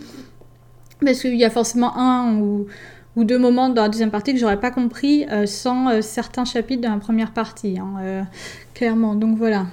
Parce 1.05 1.21
qu'il 1.21 1.37
y 1.37 1.45
a 1.45 1.51
forcément 1.51 1.97
un 1.97 2.37
ou, 2.39 2.67
ou, 3.15 3.23
deux 3.23 3.39
moments 3.39 3.69
dans 3.69 3.83
la 3.83 3.89
deuxième 3.89 4.11
partie 4.11 4.33
que 4.33 4.41
j'aurais 4.41 4.59
pas 4.59 4.73
compris 4.73 5.25
sans 5.47 6.03
certains 6.03 6.45
chapitres 6.45 6.83
de 6.83 6.89
la 6.89 6.97
première 6.97 7.31
partie. 7.31 7.79
Hein, 7.79 8.27
clairement. 8.75 9.15
Donc 9.15 9.39
voilà. 9.39 9.67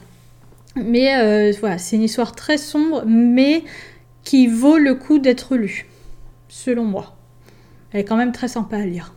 Mais 0.75 1.15
euh, 1.17 1.53
voilà, 1.59 1.77
c'est 1.77 1.95
une 1.95 2.03
histoire 2.03 2.33
très 2.33 2.57
sombre, 2.57 3.03
mais 3.05 3.63
qui 4.23 4.47
vaut 4.47 4.77
le 4.77 4.95
coup 4.95 5.19
d'être 5.19 5.55
lue, 5.55 5.87
selon 6.47 6.85
moi. 6.85 7.17
Elle 7.91 8.01
est 8.01 8.05
quand 8.05 8.15
même 8.15 8.31
très 8.31 8.47
sympa 8.47 8.77
à 8.77 8.85
lire. 8.85 9.13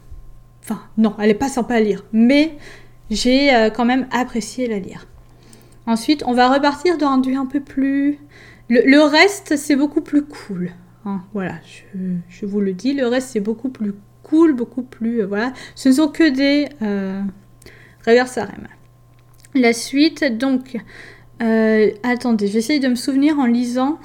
Enfin, 0.62 0.80
non, 0.96 1.14
elle 1.18 1.28
n'est 1.28 1.34
pas 1.34 1.48
sympa 1.48 1.74
à 1.74 1.80
lire, 1.80 2.04
mais 2.12 2.56
j'ai 3.10 3.54
euh, 3.54 3.70
quand 3.70 3.84
même 3.84 4.06
apprécié 4.10 4.66
la 4.66 4.78
lire. 4.78 5.06
Ensuite, 5.86 6.24
on 6.26 6.32
va 6.32 6.52
repartir 6.52 6.96
dans 6.96 7.08
un 7.08 7.18
duo 7.18 7.38
un 7.38 7.46
peu 7.46 7.60
plus... 7.60 8.18
Le, 8.70 9.02
reste, 9.02 9.56
c'est 9.56 9.76
beaucoup 9.76 10.00
plus 10.00 10.24
cool. 10.24 10.70
Hein, 11.04 11.22
voilà, 11.34 11.56
je, 12.30 12.46
vous 12.46 12.60
le 12.60 12.72
dis, 12.72 12.94
le 12.94 13.06
reste, 13.06 13.28
c'est 13.28 13.40
beaucoup 13.40 13.68
plus 13.68 13.94
cool, 14.22 14.54
beaucoup 14.54 14.82
plus... 14.82 15.20
Euh, 15.20 15.26
voilà, 15.26 15.52
ce 15.74 15.90
ne 15.90 15.94
sont 15.94 16.08
que 16.08 16.30
des... 16.30 16.68
Euh, 16.80 17.20
Reversarem. 18.06 18.68
La 19.54 19.72
suite, 19.72 20.24
donc, 20.24 20.78
euh, 21.44 21.90
attendez, 22.02 22.46
j'essaye 22.46 22.80
de 22.80 22.88
me 22.88 22.94
souvenir 22.94 23.38
en 23.38 23.46
lisant. 23.46 23.98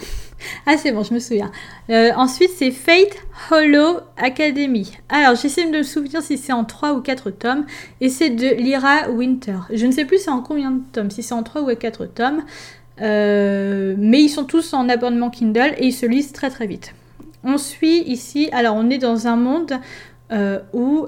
ah, 0.66 0.76
c'est 0.78 0.92
bon, 0.92 1.04
je 1.04 1.14
me 1.14 1.20
souviens. 1.20 1.52
Euh, 1.90 2.12
ensuite, 2.16 2.52
c'est 2.56 2.72
Fate 2.72 3.16
Hollow 3.50 4.00
Academy. 4.18 4.92
Alors, 5.08 5.36
j'essaie 5.36 5.66
de 5.70 5.78
me 5.78 5.84
souvenir 5.84 6.22
si 6.22 6.38
c'est 6.38 6.52
en 6.52 6.66
3 6.66 6.94
ou 6.94 7.02
4 7.02 7.32
tomes. 7.32 7.66
Et 8.02 8.10
c'est 8.10 8.30
de 8.30 8.48
Lyra 8.56 9.10
Winter. 9.10 9.60
Je 9.72 9.86
ne 9.86 9.92
sais 9.92 10.06
plus 10.06 10.20
c'est 10.20 10.32
en 10.32 10.42
combien 10.42 10.72
de 10.72 10.82
tomes, 10.92 11.12
si 11.12 11.24
c'est 11.24 11.34
en 11.34 11.44
3 11.44 11.62
ou 11.62 11.74
4 11.74 12.06
tomes. 12.08 12.44
Euh, 13.02 13.96
mais 13.98 14.22
ils 14.22 14.30
sont 14.30 14.44
tous 14.44 14.74
en 14.74 14.90
abonnement 14.90 15.30
Kindle 15.30 15.74
et 15.78 15.88
ils 15.88 15.94
se 15.94 16.06
lisent 16.06 16.34
très 16.34 16.50
très 16.50 16.68
vite. 16.68 16.94
On 17.46 17.58
suit 17.58 18.04
ici, 18.06 18.50
alors 18.52 18.76
on 18.76 18.90
est 18.90 18.98
dans 18.98 19.28
un 19.28 19.38
monde 19.38 19.80
où 20.74 21.08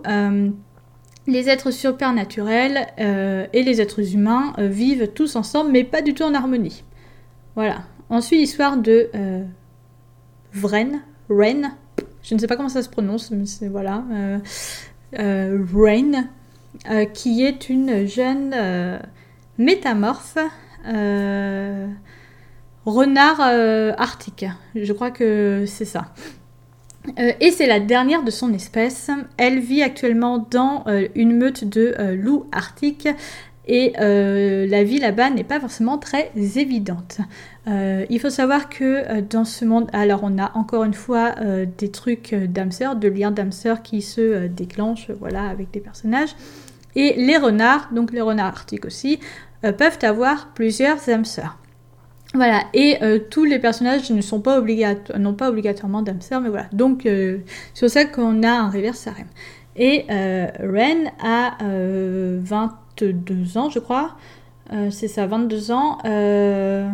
les 1.28 1.50
êtres 1.50 1.72
supernaturels 1.72 2.88
euh, 3.00 3.46
et 3.54 3.64
les 3.64 3.82
êtres 3.82 4.14
humains 4.14 4.54
euh, 4.58 4.68
vivent 4.68 5.08
tous 5.14 5.36
ensemble, 5.36 5.72
mais 5.72 5.84
pas 5.84 6.02
du 6.02 6.14
tout 6.14 6.24
en 6.24 6.34
harmonie. 6.34 6.84
Voilà. 7.56 7.84
Ensuite, 8.10 8.40
l'histoire 8.40 8.78
de 8.78 9.10
euh, 9.16 9.44
Vren, 10.54 11.02
Rain. 11.30 11.74
Je 12.24 12.36
ne 12.36 12.40
sais 12.40 12.48
pas 12.48 12.56
comment 12.56 12.70
ça 12.70 12.82
se 12.82 12.90
prononce, 12.90 13.32
mais 13.32 13.46
c'est 13.46 13.68
voilà. 13.68 14.04
Rain, 15.14 16.30
qui 17.14 17.44
est 17.44 17.70
une 17.70 18.06
jeune 18.06 18.56
métamorphe 19.58 20.38
renard 22.86 23.42
arctique. 23.98 24.46
Je 24.76 24.94
crois 24.94 25.10
que 25.12 25.66
c'est 25.68 25.86
ça. 25.86 26.14
Et 27.18 27.52
c'est 27.52 27.68
la 27.68 27.80
dernière 27.80 28.24
de 28.24 28.32
son 28.32 28.54
espèce. 28.54 29.10
Elle 29.38 29.60
vit 29.60 29.82
actuellement 29.82 30.48
dans 30.52 30.86
une 31.16 31.36
meute 31.36 31.64
de 31.64 31.96
loups 32.16 32.46
arctiques 32.52 33.08
et 33.68 33.94
euh, 34.00 34.66
la 34.68 34.84
vie 34.84 35.00
là-bas 35.00 35.30
n'est 35.30 35.44
pas 35.44 35.60
forcément 35.60 35.98
très 35.98 36.32
évidente. 36.36 37.20
Euh, 37.68 38.06
il 38.10 38.20
faut 38.20 38.30
savoir 38.30 38.70
que 38.70 38.84
euh, 38.84 39.22
dans 39.22 39.46
ce 39.46 39.66
monde, 39.66 39.88
alors 39.94 40.22
on 40.24 40.40
a 40.40 40.52
encore 40.58 40.84
une 40.84 40.96
fois 40.96 41.36
des 41.78 41.92
trucs 41.92 42.34
d'âme 42.34 42.72
de 42.96 43.08
liens 43.08 43.32
d'âme 43.32 43.52
qui 43.84 44.02
se 44.02 44.48
déclenchent, 44.48 45.12
voilà, 45.20 45.48
avec 45.48 45.72
des 45.72 45.80
personnages. 45.80 46.36
Et 46.96 47.14
les 47.18 47.38
renards, 47.38 47.90
donc 47.94 48.12
les 48.12 48.22
renards 48.22 48.48
arctiques 48.48 48.86
aussi, 48.86 49.20
peuvent 49.62 50.00
avoir 50.02 50.50
plusieurs 50.54 51.08
âmes 51.10 51.26
Voilà, 52.34 52.64
et 52.74 52.98
tous 53.30 53.44
les 53.44 53.60
personnages 53.60 54.10
ne 54.10 54.22
sont 54.22 54.40
pas 54.40 54.62
n'ont 55.18 55.34
pas 55.34 55.50
obligatoirement 55.50 56.02
d'âme 56.02 56.20
mais 56.42 56.50
voilà. 56.50 56.68
Donc 56.72 57.02
c'est 57.04 57.80
pour 57.82 57.90
ça 57.90 58.06
qu'on 58.06 58.42
a 58.44 58.50
un 58.50 58.70
reverse 58.70 59.06
harem. 59.06 59.28
Et 59.76 60.06
Ren 60.10 61.12
a 61.22 61.58
20 61.62 62.78
22 63.00 63.58
ans, 63.58 63.70
je 63.70 63.80
crois. 63.80 64.16
Euh, 64.74 64.90
c'est 64.92 65.08
ça, 65.08 65.26
22 65.28 65.72
ans. 65.72 65.98
Euh, 66.06 66.90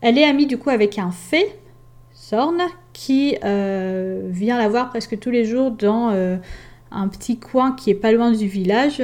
elle 0.00 0.18
est 0.18 0.24
amie 0.24 0.46
du 0.46 0.58
coup 0.58 0.70
avec 0.70 0.98
un 0.98 1.10
fée, 1.10 1.46
Sorn, 2.12 2.60
qui 2.92 3.36
euh, 3.44 4.28
vient 4.30 4.58
la 4.58 4.68
voir 4.68 4.90
presque 4.90 5.18
tous 5.18 5.30
les 5.30 5.44
jours 5.44 5.70
dans 5.70 6.10
un 6.90 7.08
petit 7.08 7.38
coin 7.38 7.72
qui 7.72 7.90
est 7.90 7.94
pas 7.94 8.12
loin 8.12 8.32
du 8.32 8.46
village. 8.46 9.02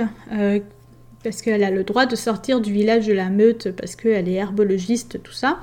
Parce 1.22 1.42
qu'elle 1.42 1.64
a 1.64 1.70
le 1.70 1.84
droit 1.84 2.06
de 2.06 2.16
sortir 2.16 2.60
du 2.60 2.72
village 2.72 3.06
de 3.06 3.12
la 3.12 3.28
meute 3.28 3.70
parce 3.72 3.96
qu'elle 3.96 4.28
est 4.28 4.34
herbologiste, 4.34 5.22
tout 5.22 5.32
ça. 5.32 5.60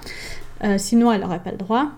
sinon, 0.78 1.12
elle 1.12 1.22
n'aurait 1.22 1.44
pas 1.44 1.52
le 1.52 1.58
droit. 1.58 1.92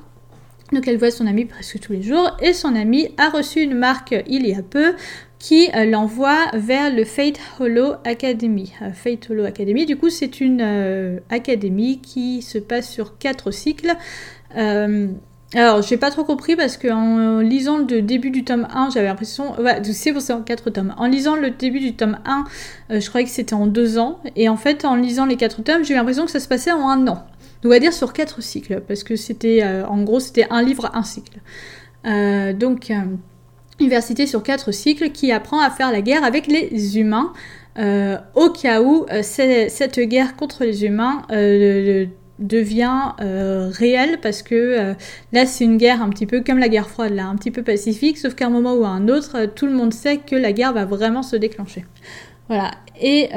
Donc 0.74 0.88
elle 0.88 0.98
voit 0.98 1.12
son 1.12 1.28
amie 1.28 1.46
presque 1.46 1.80
tous 1.80 1.94
les 1.94 2.02
jours 2.02 2.36
et 2.42 2.52
son 2.52 2.76
amie 2.76 3.10
a 3.18 3.30
reçu 3.30 3.62
une 3.62 3.74
marque 3.74 4.14
il 4.28 4.46
y 4.46 4.54
a 4.54 4.62
peu 4.62 4.96
qui 5.40 5.70
euh, 5.76 5.86
l'envoie 5.86 6.48
vers 6.54 6.94
le 6.94 7.04
Fate 7.06 7.40
Hollow 7.60 7.94
Academy. 8.04 8.74
Euh, 8.82 8.92
Fate 8.92 9.30
Hollow 9.30 9.46
Academy, 9.46 9.86
du 9.86 9.98
coup, 9.98 10.10
c'est 10.10 10.42
une 10.42 10.62
euh, 10.62 11.20
académie 11.30 12.00
qui 12.02 12.42
se 12.42 12.58
passe 12.58 12.90
sur 12.90 13.18
quatre 13.18 13.52
cycles. 13.52 13.94
Alors, 15.54 15.82
j'ai 15.82 15.96
pas 15.96 16.12
trop 16.12 16.26
compris 16.26 16.58
parce 16.58 16.76
qu'en 16.76 17.40
lisant 17.40 17.78
le 17.78 18.02
début 18.02 18.32
du 18.32 18.44
tome 18.44 18.68
1, 18.74 18.90
j'avais 18.90 19.08
l'impression. 19.08 19.58
Ouais, 19.62 19.82
c'est 19.84 20.12
pour 20.12 20.22
ça 20.22 20.36
en 20.36 20.42
4 20.42 20.70
tomes. 20.72 20.94
En 20.98 21.08
lisant 21.08 21.38
le 21.38 21.52
début 21.52 21.80
du 21.80 21.96
tome 21.96 22.18
1, 22.26 23.00
je 23.00 23.08
croyais 23.08 23.26
que 23.26 23.32
c'était 23.32 23.54
en 23.54 23.66
2 23.66 23.98
ans. 23.98 24.20
Et 24.36 24.50
en 24.50 24.58
fait, 24.58 24.84
en 24.84 24.96
lisant 24.96 25.26
les 25.26 25.38
4 25.38 25.64
tomes, 25.64 25.86
j'ai 25.86 25.94
eu 25.94 25.98
l'impression 25.98 26.26
que 26.26 26.32
ça 26.32 26.42
se 26.42 26.50
passait 26.50 26.74
en 26.74 26.90
un 26.90 27.08
an. 27.08 27.26
Donc, 27.62 27.66
on 27.66 27.70
va 27.70 27.80
dire 27.80 27.94
sur 27.94 28.12
4 28.12 28.42
cycles. 28.42 28.82
Parce 28.86 29.04
que 29.04 29.16
c'était. 29.16 29.64
en 29.88 30.04
gros, 30.04 30.20
c'était 30.20 30.48
un 30.50 30.62
livre, 30.62 30.92
un 30.94 31.04
cycle. 31.04 31.40
donc 32.04 32.92
université 33.80 34.28
sur 34.28 34.44
quatre 34.44 34.72
cycles 34.72 35.12
qui 35.12 35.32
apprend 35.32 35.60
à 35.60 35.70
faire 35.70 35.92
la 35.92 36.02
guerre 36.02 36.24
avec 36.24 36.48
les 36.48 36.98
humains 36.98 37.34
euh, 37.78 38.18
au 38.34 38.50
cas 38.50 38.82
où 38.82 39.06
euh, 39.12 39.22
cette 39.22 40.00
guerre 40.00 40.36
contre 40.36 40.64
les 40.64 40.84
humains 40.84 41.22
euh, 41.32 42.06
devient 42.40 43.14
réelle 43.20 44.20
parce 44.22 44.44
que 44.44 44.94
là 45.34 45.46
c'est 45.46 45.64
une 45.64 45.78
guerre 45.78 46.02
un 46.02 46.10
petit 46.10 46.26
peu 46.26 46.42
comme 46.42 46.60
la 46.60 46.70
guerre 46.70 46.90
froide 46.90 47.14
là, 47.14 47.26
un 47.26 47.36
petit 47.36 47.52
peu 47.52 47.64
pacifique, 47.64 48.18
sauf 48.18 48.36
qu'à 48.36 48.48
un 48.48 48.50
moment 48.50 48.74
ou 48.74 48.84
à 48.86 48.90
un 48.90 49.08
autre, 49.08 49.46
tout 49.46 49.66
le 49.66 49.74
monde 49.74 49.94
sait 49.94 50.18
que 50.18 50.36
la 50.36 50.52
guerre 50.52 50.74
va 50.74 50.86
vraiment 50.86 51.24
se 51.24 51.36
déclencher. 51.36 51.86
Voilà. 52.48 52.72
Et 53.02 53.30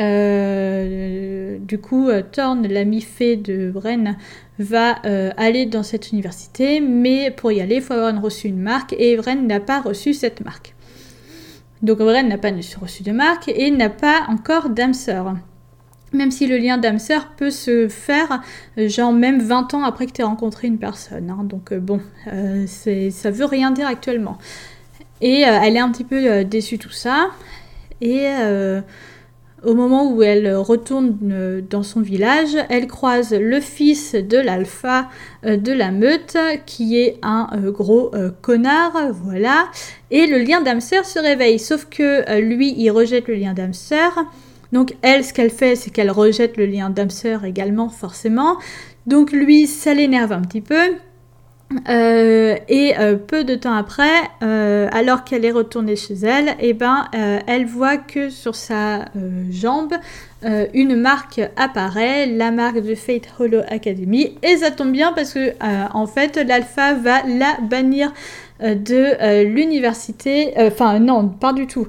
du 1.61 1.79
coup, 1.79 2.09
Thorn, 2.33 2.67
l'ami 2.67 3.01
fée 3.01 3.37
de 3.37 3.71
Bren, 3.71 4.17
va 4.61 4.97
euh, 5.07 5.31
aller 5.37 5.67
dans 5.67 5.83
cette 5.83 6.13
université, 6.13 6.81
mais 6.81 7.31
pour 7.31 7.51
y 7.51 7.61
aller, 7.61 7.77
il 7.77 7.83
faut 7.83 7.95
avoir 7.95 8.21
reçu 8.21 8.49
une 8.49 8.61
marque, 8.61 8.93
et 8.93 9.13
Evren 9.13 9.47
n'a 9.47 9.59
pas 9.59 9.81
reçu 9.81 10.13
cette 10.15 10.45
marque. 10.45 10.75
Donc 11.83 12.01
Evren 12.01 12.29
n'a 12.29 12.39
pas 12.39 12.53
reçu 12.81 13.03
de 13.03 13.11
marque 13.11 13.49
et 13.49 13.71
n'a 13.71 13.89
pas 13.89 14.27
encore 14.29 14.69
d'âme. 14.69 14.93
Même 16.13 16.31
si 16.31 16.47
le 16.47 16.57
lien 16.59 16.77
d'âme 16.79 16.99
sœur 16.99 17.29
peut 17.37 17.51
se 17.51 17.89
faire, 17.89 18.43
euh, 18.79 18.89
genre 18.89 19.13
même 19.13 19.41
20 19.41 19.75
ans 19.75 19.85
après 19.85 20.07
que 20.07 20.13
tu 20.13 20.21
aies 20.23 20.25
rencontré 20.25 20.67
une 20.67 20.79
personne. 20.79 21.31
Hein. 21.31 21.45
Donc 21.45 21.73
euh, 21.73 21.79
bon, 21.79 22.01
ça 22.67 23.31
veut 23.31 23.45
rien 23.45 23.71
dire 23.71 23.87
actuellement. 23.87 24.39
Et 25.21 25.41
elle 25.41 25.77
est 25.77 25.81
un 25.81 25.91
petit 25.91 26.05
peu 26.05 26.45
déçue 26.45 26.79
tout 26.79 26.91
ça. 26.91 27.29
Et 28.01 28.27
au 29.63 29.75
moment 29.75 30.11
où 30.11 30.23
elle 30.23 30.55
retourne 30.57 31.19
euh, 31.31 31.61
dans 31.61 31.83
son 31.83 32.01
village, 32.01 32.57
elle 32.69 32.87
croise 32.87 33.35
le 33.35 33.61
fils 33.61 34.15
de 34.15 34.39
l'alpha 34.39 35.09
euh, 35.45 35.57
de 35.57 35.73
la 35.73 35.91
meute, 35.91 36.37
qui 36.67 36.99
est 36.99 37.19
un 37.23 37.49
euh, 37.53 37.71
gros 37.71 38.13
connard, 38.41 39.13
voilà. 39.13 39.69
Et 40.11 40.27
le 40.27 40.39
lien 40.39 40.63
d'âme 40.63 40.81
se 40.81 41.19
réveille, 41.19 41.59
sauf 41.59 41.87
que 41.91 42.41
lui, 42.41 42.75
il 42.77 42.91
rejette 42.91 43.29
le 43.29 43.35
lien 43.35 43.53
d'âme 43.53 43.75
Donc 44.73 44.95
elle, 45.03 45.25
ce 45.25 45.33
qu'elle 45.33 45.51
fait, 45.51 45.77
c'est 45.77 45.91
qu'elle 45.91 46.11
rejette 46.11 46.57
le 46.57 46.67
lien 46.67 46.91
d'âme 46.91 47.09
également, 47.45 47.89
forcément. 47.89 48.57
Donc 49.07 49.33
lui, 49.33 49.67
ça 49.67 49.95
l'énerve 49.95 50.33
un 50.33 50.43
petit 50.43 50.61
peu. 50.61 50.95
Euh, 51.89 52.57
et 52.69 52.99
euh, 52.99 53.15
peu 53.15 53.45
de 53.45 53.55
temps 53.55 53.75
après, 53.75 54.23
euh, 54.43 54.89
alors 54.91 55.23
qu'elle 55.23 55.45
est 55.45 55.53
retournée 55.53 55.95
chez 55.95 56.15
elle, 56.15 56.57
eh 56.59 56.73
ben, 56.73 57.07
elle 57.13 57.65
voit 57.65 57.97
que 57.97 58.29
sur 58.29 58.57
sa 58.57 59.05
jambe, 59.51 59.95
une 60.75 60.97
marque 60.97 61.41
apparaît, 61.57 62.27
la 62.27 62.51
marque 62.51 62.81
de 62.81 62.95
Fate 62.95 63.29
Hollow 63.39 63.61
Academy, 63.69 64.37
et 64.43 64.57
ça 64.57 64.71
tombe 64.71 64.91
bien 64.91 65.13
parce 65.13 65.35
que 65.35 65.55
en 65.93 66.07
fait, 66.07 66.37
l'alpha 66.37 66.95
va 66.95 67.23
la 67.27 67.59
bannir 67.63 68.13
de 68.61 69.45
l'université, 69.45 70.53
enfin 70.57 70.99
non, 70.99 71.29
pas 71.29 71.53
du 71.53 71.67
tout 71.67 71.87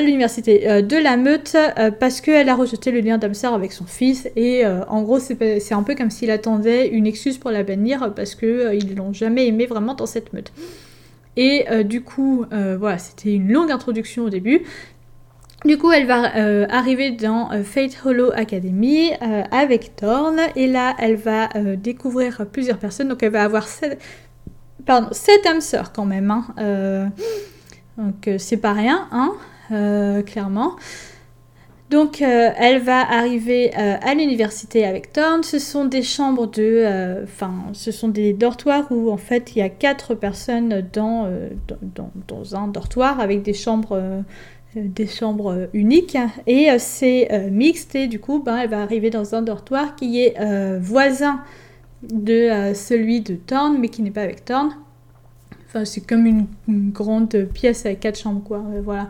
de 0.00 0.06
l'université, 0.06 0.68
euh, 0.68 0.82
de 0.82 0.96
la 0.96 1.16
meute, 1.16 1.54
euh, 1.54 1.90
parce 1.90 2.20
qu'elle 2.20 2.48
a 2.48 2.54
rejeté 2.54 2.90
le 2.90 3.00
lien 3.00 3.18
d'âme 3.18 3.32
avec 3.52 3.72
son 3.72 3.84
fils. 3.84 4.28
Et 4.36 4.64
euh, 4.64 4.84
en 4.88 5.02
gros, 5.02 5.18
c'est 5.18 5.72
un 5.72 5.82
peu 5.82 5.94
comme 5.94 6.10
s'il 6.10 6.30
attendait 6.30 6.88
une 6.88 7.06
excuse 7.06 7.38
pour 7.38 7.50
la 7.50 7.62
bannir, 7.62 8.12
parce 8.14 8.34
qu'ils 8.34 8.94
l'ont 8.96 9.12
jamais 9.12 9.46
aimé 9.46 9.66
vraiment 9.66 9.94
dans 9.94 10.06
cette 10.06 10.32
meute. 10.32 10.52
Et 11.38 11.66
du 11.84 12.00
coup, 12.00 12.46
voilà, 12.50 12.96
c'était 12.96 13.34
une 13.34 13.52
longue 13.52 13.70
introduction 13.70 14.24
au 14.24 14.30
début. 14.30 14.62
Du 15.66 15.76
coup, 15.76 15.92
elle 15.92 16.06
va 16.06 16.22
arriver 16.70 17.10
dans 17.10 17.50
Fate 17.62 17.98
Hollow 18.06 18.30
Academy 18.34 19.10
avec 19.50 19.96
Thorn. 19.96 20.40
Et 20.54 20.66
là, 20.66 20.96
elle 20.98 21.16
va 21.16 21.50
découvrir 21.76 22.46
plusieurs 22.50 22.78
personnes. 22.78 23.08
Donc, 23.08 23.22
elle 23.22 23.32
va 23.32 23.42
avoir 23.42 23.68
pardon, 24.86 25.08
sept 25.12 25.44
âmes 25.46 25.60
sœurs 25.60 25.92
quand 25.92 26.06
même. 26.06 26.30
Hein. 26.30 27.10
donc, 27.98 28.30
c'est 28.38 28.56
pas 28.56 28.72
rien. 28.72 29.08
Hein. 29.12 29.32
Euh, 29.72 30.22
clairement. 30.22 30.76
Donc 31.90 32.20
euh, 32.20 32.50
elle 32.56 32.80
va 32.80 33.00
arriver 33.00 33.70
euh, 33.78 33.94
à 34.00 34.14
l'université 34.14 34.84
avec 34.84 35.12
Thorn. 35.12 35.42
Ce 35.42 35.58
sont 35.58 35.84
des 35.84 36.02
chambres 36.02 36.46
de... 36.46 37.22
Enfin, 37.22 37.52
ce 37.72 37.92
sont 37.92 38.08
des 38.08 38.32
dortoirs 38.32 38.86
où 38.90 39.10
en 39.10 39.16
fait 39.16 39.54
il 39.54 39.60
y 39.60 39.62
a 39.62 39.68
quatre 39.68 40.14
personnes 40.14 40.84
dans, 40.92 41.30
dans, 42.26 42.56
un 42.56 42.68
dortoir 42.68 43.20
avec 43.20 43.42
des 43.42 43.54
chambres... 43.54 44.24
des 44.74 45.06
chambres 45.06 45.68
uniques 45.72 46.18
et 46.46 46.68
c'est 46.78 47.48
mixte 47.50 47.94
et 47.94 48.08
du 48.08 48.20
coup 48.20 48.42
ben, 48.44 48.58
elle 48.58 48.68
va 48.68 48.82
arriver 48.82 49.10
dans 49.10 49.34
un 49.34 49.42
dortoir 49.42 49.94
qui 49.94 50.20
est 50.20 50.34
voisin 50.80 51.40
de 52.02 52.72
celui 52.74 53.20
de 53.20 53.34
Thorn 53.34 53.78
mais 53.78 53.88
qui 53.88 54.02
n'est 54.02 54.10
pas 54.10 54.22
avec 54.22 54.44
Thorn. 54.44 54.70
Enfin, 55.66 55.84
c'est 55.84 56.06
comme 56.06 56.26
une, 56.26 56.46
grande 56.90 57.48
pièce 57.52 57.86
avec 57.86 58.00
quatre 58.00 58.18
chambres, 58.18 58.42
quoi. 58.44 58.62
voilà. 58.84 59.08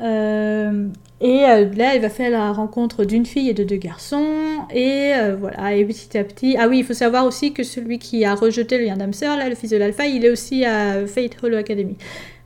Euh, 0.00 0.88
et 1.20 1.44
euh, 1.44 1.68
là, 1.74 1.94
elle 1.94 2.02
va 2.02 2.08
faire 2.08 2.30
la 2.30 2.52
rencontre 2.52 3.04
d'une 3.04 3.26
fille 3.26 3.48
et 3.48 3.54
de 3.54 3.64
deux 3.64 3.76
garçons. 3.76 4.58
Et 4.72 5.12
euh, 5.14 5.36
voilà, 5.38 5.74
et 5.74 5.84
petit 5.84 6.16
à 6.16 6.24
petit. 6.24 6.56
Ah 6.58 6.68
oui, 6.68 6.78
il 6.78 6.84
faut 6.84 6.94
savoir 6.94 7.26
aussi 7.26 7.52
que 7.52 7.62
celui 7.62 7.98
qui 7.98 8.24
a 8.24 8.34
rejeté 8.34 8.78
le 8.78 8.84
lien 8.84 8.96
d'âme 8.96 9.12
là, 9.20 9.48
le 9.48 9.54
fils 9.54 9.70
de 9.70 9.76
l'alpha, 9.76 10.06
il 10.06 10.24
est 10.24 10.30
aussi 10.30 10.64
à 10.64 11.06
Fate 11.06 11.42
Hollow 11.42 11.56
Academy. 11.56 11.96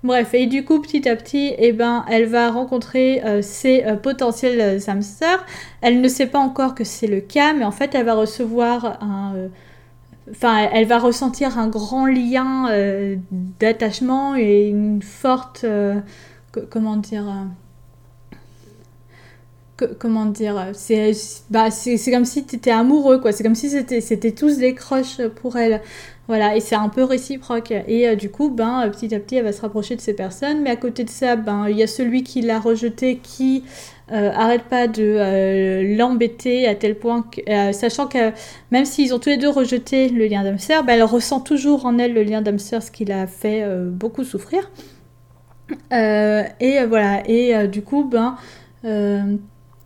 Bref, 0.03 0.35
et 0.35 0.47
du 0.47 0.65
coup, 0.65 0.81
petit 0.81 1.09
à 1.09 1.15
petit, 1.15 1.55
eh 1.59 1.73
ben, 1.73 2.05
elle 2.11 2.27
va 2.27 2.51
rencontrer 2.51 3.23
ses 3.41 3.85
potentiels 4.03 4.81
âmes 4.89 5.03
Elle 5.81 6.01
ne 6.01 6.09
sait 6.09 6.27
pas 6.27 6.41
encore 6.41 6.75
que 6.75 6.83
c'est 6.83 7.07
le 7.07 7.21
cas, 7.21 7.53
mais 7.53 7.65
en 7.65 7.71
fait, 7.71 7.95
elle 7.95 8.07
va 8.07 8.15
recevoir 8.15 9.01
un. 9.01 9.35
Enfin, 10.31 10.69
elle 10.73 10.87
va 10.87 10.99
ressentir 10.99 11.59
un 11.59 11.69
grand 11.69 12.07
lien 12.07 12.69
d'attachement 13.59 14.37
et 14.37 14.69
une 14.69 15.03
forte 15.03 15.67
comment 16.71 16.97
dire 16.97 17.25
comment 19.99 20.27
dire 20.27 20.71
c'est 20.75 21.13
bah 21.51 21.69
comme 22.11 22.25
si 22.25 22.45
tu 22.45 22.57
étais 22.57 22.71
amoureux 22.71 23.19
quoi. 23.19 23.33
C'est 23.33 23.43
comme 23.43 23.55
si 23.55 23.71
c'était 23.71 24.33
tous 24.33 24.59
des 24.59 24.75
croches 24.75 25.21
pour 25.37 25.57
elle. 25.57 25.81
Voilà 26.29 26.57
et 26.57 26.61
c'est 26.61 26.77
un 26.77 26.89
peu 26.89 27.05
réciproque. 27.05 27.73
Et 27.73 28.09
euh, 28.09 28.15
du 28.15 28.31
coup 28.31 28.49
ben 28.49 28.89
petit 28.91 29.15
à 29.15 29.19
petit 29.19 29.37
elle 29.37 29.45
va 29.45 29.53
se 29.53 29.61
rapprocher 29.61 29.97
de 29.97 30.01
ces 30.01 30.15
personnes. 30.15 30.63
Mais 30.63 30.71
à 30.71 30.77
côté 30.77 31.05
de 31.05 31.11
ça 31.11 31.37
ben 31.37 31.69
il 31.69 31.77
y 31.77 31.83
a 31.83 31.87
celui 31.87 32.23
qui 32.23 32.43
l'a 32.43 32.61
rejeté 32.61 33.19
qui 33.23 33.65
euh, 34.11 34.31
arrête 34.35 34.65
pas 34.65 34.89
de 34.89 35.03
euh, 35.03 35.97
l'embêter 35.97 36.67
à 36.67 36.75
tel 36.75 36.97
point 36.99 37.23
que 37.23 37.73
sachant 37.73 38.07
que 38.07 38.33
même 38.71 38.85
s'ils 38.85 39.15
ont 39.15 39.19
tous 39.19 39.29
les 39.29 39.37
deux 39.37 39.49
rejeté 39.49 40.09
le 40.09 40.27
lien 40.27 40.43
d'âme 40.43 40.57
ben, 40.85 40.89
elle 40.89 41.05
ressent 41.05 41.41
toujours 41.41 41.87
en 41.87 41.99
elle 41.99 42.13
le 42.13 42.23
lien 42.23 42.43
d'âme 42.43 42.59
ce 42.59 42.91
qui 42.91 43.05
l'a 43.05 43.27
fait 43.27 43.65
beaucoup 43.91 44.25
souffrir 44.25 44.71
et 45.91 46.85
voilà 46.87 47.23
et 47.29 47.69
du 47.69 47.83
coup 47.83 48.05
ben 48.05 48.37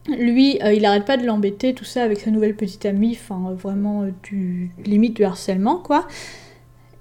lui, 0.08 0.58
euh, 0.62 0.72
il 0.72 0.84
arrête 0.84 1.04
pas 1.04 1.16
de 1.16 1.26
l'embêter, 1.26 1.74
tout 1.74 1.84
ça, 1.84 2.02
avec 2.02 2.20
sa 2.20 2.30
nouvelle 2.30 2.54
petite 2.54 2.86
amie, 2.86 3.18
vraiment, 3.56 4.02
euh, 4.02 4.10
du 4.22 4.70
limite 4.84 5.14
du 5.14 5.24
harcèlement, 5.24 5.76
quoi. 5.76 6.06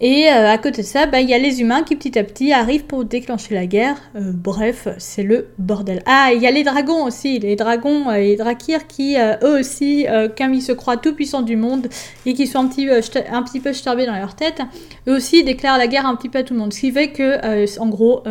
Et 0.01 0.27
euh, 0.27 0.51
à 0.51 0.57
côté 0.57 0.81
de 0.81 0.87
ça, 0.87 1.05
bah, 1.05 1.21
il 1.21 1.29
y 1.29 1.33
a 1.33 1.37
les 1.37 1.61
humains 1.61 1.83
qui 1.83 1.95
petit 1.95 2.19
à 2.19 2.23
petit 2.25 2.51
arrivent 2.51 2.83
pour 2.83 3.05
déclencher 3.05 3.55
la 3.55 3.65
guerre. 3.65 3.95
Euh, 4.17 4.31
bref, 4.33 4.89
c'est 4.97 5.23
le 5.23 5.47
bordel. 5.57 6.03
Ah, 6.05 6.31
il 6.35 6.41
y 6.41 6.47
a 6.47 6.51
les 6.51 6.63
dragons 6.63 7.05
aussi, 7.05 7.39
les 7.39 7.55
dragons 7.55 8.11
et 8.11 8.15
euh, 8.15 8.17
les 8.17 8.35
drakirs 8.35 8.87
qui, 8.87 9.15
eux 9.17 9.59
aussi, 9.59 10.05
comme 10.37 10.53
ils 10.53 10.61
se 10.61 10.73
croient 10.73 10.97
tout 10.97 11.13
puissants 11.13 11.43
du 11.43 11.55
monde 11.55 11.87
et 12.25 12.33
qui 12.33 12.45
sont 12.45 12.59
un 12.59 12.67
petit, 12.67 12.89
un 12.89 13.43
petit 13.43 13.61
peu 13.61 13.71
starbés 13.71 14.05
dans 14.05 14.17
leur 14.17 14.35
tête, 14.35 14.61
eux 15.07 15.15
aussi 15.15 15.43
déclarent 15.43 15.77
la 15.77 15.87
guerre 15.87 16.05
un 16.05 16.15
petit 16.15 16.29
peu 16.29 16.39
à 16.39 16.43
tout 16.43 16.53
le 16.53 16.59
monde. 16.59 16.73
Ce 16.73 16.81
qui 16.81 16.91
fait 16.91 17.11
que, 17.11 17.79
en 17.79 17.87
gros, 17.87 18.23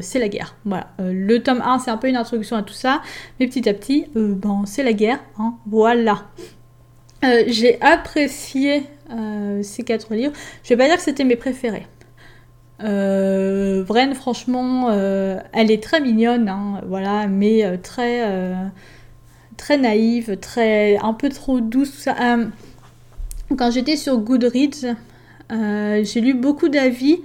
c'est 0.00 0.18
la 0.18 0.28
guerre. 0.28 0.54
Voilà. 0.64 0.88
le 0.98 1.38
tome 1.38 1.62
1, 1.64 1.78
c'est 1.78 1.90
un 1.90 1.96
peu 1.96 2.08
une 2.08 2.16
introduction 2.16 2.56
à 2.56 2.62
tout 2.62 2.74
ça, 2.74 3.00
mais 3.40 3.46
petit 3.46 3.68
à 3.68 3.74
petit, 3.74 4.06
bon, 4.14 4.66
c'est 4.66 4.82
la 4.82 4.92
guerre. 4.92 5.20
Hein. 5.38 5.54
Voilà. 5.66 6.24
J'ai 7.46 7.80
apprécié 7.80 8.84
ces 9.62 9.82
quatre 9.82 10.14
livres. 10.14 10.32
Je 10.62 10.70
vais 10.70 10.76
pas 10.76 10.86
dire 10.86 10.96
que 10.96 11.02
c'était 11.02 11.24
mes 11.24 11.36
préférés. 11.36 11.86
Euh, 12.82 13.84
Vren, 13.84 14.14
franchement, 14.14 14.88
euh, 14.90 15.38
elle 15.52 15.70
est 15.70 15.82
très 15.82 16.00
mignonne, 16.00 16.48
hein, 16.48 16.82
voilà, 16.86 17.26
mais 17.26 17.64
euh, 17.64 17.76
très, 17.82 18.22
très 19.56 19.78
naïve, 19.78 20.36
très, 20.38 20.98
un 20.98 21.14
peu 21.14 21.28
trop 21.28 21.60
douce. 21.60 22.08
quand 23.56 23.70
j'étais 23.70 23.96
sur 23.96 24.18
Goodreads, 24.18 24.94
j'ai 25.50 26.20
lu 26.20 26.34
beaucoup 26.34 26.68
d'avis 26.68 27.20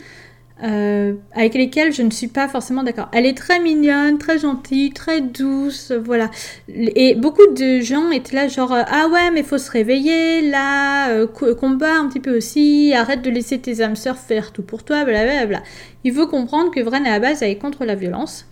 euh, 0.64 1.14
avec 1.34 1.56
lesquelles 1.56 1.92
je 1.92 2.02
ne 2.04 2.12
suis 2.12 2.28
pas 2.28 2.48
forcément 2.48 2.84
d'accord. 2.84 3.10
Elle 3.14 3.26
est 3.26 3.38
très 3.38 3.60
mignonne, 3.60 4.18
très 4.18 4.38
gentille, 4.38 4.92
très 4.92 5.22
douce, 5.22 5.92
voilà. 5.92 6.30
Et 6.70 7.16
beaucoup 7.16 7.48
de 7.48 7.80
gens 7.80 8.12
étaient 8.12 8.36
là 8.36 8.48
genre 8.48 8.74
euh, 8.74 8.84
ah 8.88 9.08
ouais 9.12 9.32
mais 9.32 9.44
faut 9.44 9.58
se 9.58 9.72
réveiller 9.72 10.50
là, 10.50 11.10
euh, 11.10 11.28
combat 11.28 11.96
un 11.96 12.08
petit 12.08 12.20
peu 12.20 12.38
aussi, 12.38 12.94
arrête 12.96 13.22
de 13.22 13.30
laisser 13.30 13.60
tes 13.60 13.82
âmes 13.82 13.96
sœurs 13.96 14.18
faire 14.18 14.52
tout 14.52 14.64
pour 14.64 14.84
toi, 14.84 15.04
blablabla. 15.04 15.64
Il 16.04 16.14
faut 16.14 16.28
comprendre 16.28 16.72
que 16.72 16.80
Vren 16.80 17.06
à 17.06 17.12
la 17.12 17.20
base 17.20 17.42
elle 17.42 17.52
est 17.52 17.58
contre 17.58 17.86
la 17.86 17.96
violence 17.96 18.46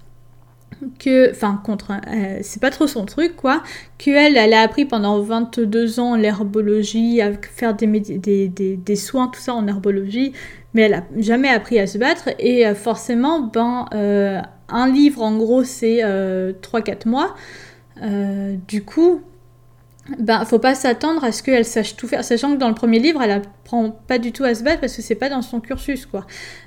que, 0.99 1.32
enfin 1.32 1.61
contre, 1.63 1.91
c'est 2.41 2.61
pas 2.61 2.70
trop 2.70 2.88
son 2.88 3.05
truc 3.05 3.36
quoi, 3.36 3.63
qu'elle, 3.97 4.38
elle 4.38 4.53
a 4.53 4.61
appris 4.61 4.86
pendant 4.86 5.20
22 5.22 5.99
ans 5.99 6.15
l'herbologie, 6.15 7.22
à 7.22 7.32
faire 7.34 7.76
des, 7.76 7.88
des, 7.88 8.47
des, 8.47 8.78
des, 8.78 8.95
soins, 8.95 9.28
tout 9.28 9.39
ça 9.39 9.53
en 9.53 9.67
herbologie, 9.67 10.34
mais 10.74 10.84
elle 10.84 10.93
a 10.93 11.03
jamais 11.17 11.49
appris 11.49 11.80
à 11.80 11.88
se 11.88 11.97
battre 11.97 12.30
et 12.39 12.65
euh, 12.65 12.76
forcément, 12.76 13.41
ben, 13.41 13.86
euh, 13.93 14.41
un 14.70 14.91
livre 14.91 15.22
en 15.22 15.36
gros 15.38 15.63
c'est 15.63 15.99
3-4 15.99 16.03
euh, 16.03 16.95
mois. 17.05 17.36
du 18.67 18.84
coup, 18.84 19.22
ben, 20.18 20.43
faut 20.45 20.60
pas 20.60 20.76
s'attendre 20.76 21.24
à 21.24 21.32
ce 21.32 21.43
qu'elle 21.43 21.66
sache 21.66 21.95
tout 21.95 22.07
faire, 22.07 22.24
sachant 22.24 22.53
que 22.53 22.60
dans 22.60 22.70
le 22.70 22.76
premier 22.76 22.99
livre, 22.99 23.22
elle 23.22 23.32
apprend 23.32 23.91
pas 23.91 24.18
du 24.18 24.32
tout 24.32 24.43
à 24.43 24.55
se 24.55 24.64
battre 24.64 24.80
parce 24.80 24.95
que 24.95 25.01
c'est 25.01 25.16
pas 25.16 25.30
dans 25.30 25.41
son 25.41 25.60
cursus, 25.60 26.05
quoi. 26.05 26.26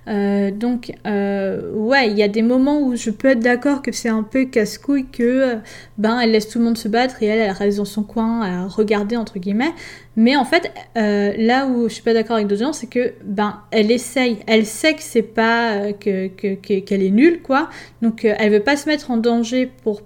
Euh, 0.09 0.51
donc, 0.51 0.93
euh, 1.07 1.73
ouais, 1.73 2.11
il 2.11 2.19
y 2.19 2.23
a 2.23 2.29
des 2.29 2.43
moments 2.43 2.81
où 2.81 2.97
je 2.97 3.11
peux 3.11 3.29
être 3.29 3.41
d'accord 3.41 3.83
que 3.83 3.93
c'est 3.93 4.09
un 4.09 4.23
peu 4.23 4.45
casse-couille 4.45 5.07
que, 5.07 5.57
ben, 5.99 6.21
elle 6.21 6.33
laisse 6.33 6.49
tout 6.49 6.59
le 6.59 6.65
monde 6.65 6.79
se 6.79 6.89
battre 6.89 7.23
et 7.23 7.27
elle, 7.27 7.51
reste 7.51 7.79
dans 7.79 7.85
son 7.85 8.03
coin 8.03 8.43
à 8.43 8.67
regarder, 8.67 9.17
entre 9.17 9.39
guillemets. 9.39 9.73
Mais 10.17 10.37
en 10.37 10.45
fait, 10.45 10.71
euh, 10.97 11.33
là 11.39 11.67
où 11.67 11.89
je 11.89 11.95
suis 11.95 12.03
pas 12.03 12.15
d'accord 12.15 12.37
avec 12.37 12.49
d'autres 12.49 12.63
gens, 12.63 12.73
c'est 12.73 12.89
que, 12.89 13.15
ben, 13.25 13.61
elle 13.71 13.91
essaye, 13.91 14.39
elle 14.47 14.67
sait 14.67 14.95
que 14.95 15.03
c'est 15.03 15.23
pas, 15.23 15.93
que, 15.93 16.27
qu'elle 16.29 17.03
est 17.03 17.11
nulle, 17.11 17.43
quoi. 17.43 17.69
Donc, 18.03 18.25
elle 18.25 18.53
veut 18.53 18.63
pas 18.63 18.77
se 18.77 18.89
mettre 18.89 19.11
en 19.11 19.17
danger 19.17 19.71
pour 19.83 20.03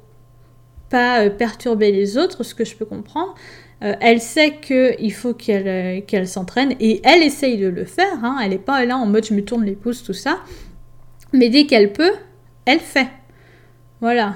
pas 0.88 1.24
euh, 1.24 1.30
perturber 1.30 1.92
les 1.92 2.18
autres, 2.18 2.42
ce 2.42 2.54
que 2.54 2.64
je 2.64 2.76
peux 2.76 2.84
comprendre. 2.84 3.34
Euh, 3.82 3.94
elle 4.00 4.20
sait 4.20 4.56
qu'il 4.56 5.12
faut 5.12 5.34
qu'elle 5.34 5.68
euh, 5.68 6.00
qu'elle 6.00 6.26
s'entraîne 6.26 6.74
et 6.80 7.00
elle 7.04 7.22
essaye 7.22 7.58
de 7.58 7.68
le 7.68 7.84
faire. 7.84 8.24
Hein. 8.24 8.38
Elle 8.42 8.50
n'est 8.50 8.58
pas 8.58 8.84
là 8.84 8.96
en 8.96 9.06
mode 9.06 9.24
je 9.24 9.34
me 9.34 9.44
tourne 9.44 9.64
les 9.64 9.74
pouces, 9.74 10.02
tout 10.02 10.14
ça. 10.14 10.38
Mais 11.32 11.50
dès 11.50 11.66
qu'elle 11.66 11.92
peut, 11.92 12.12
elle 12.64 12.80
fait. 12.80 13.08
Voilà. 14.02 14.34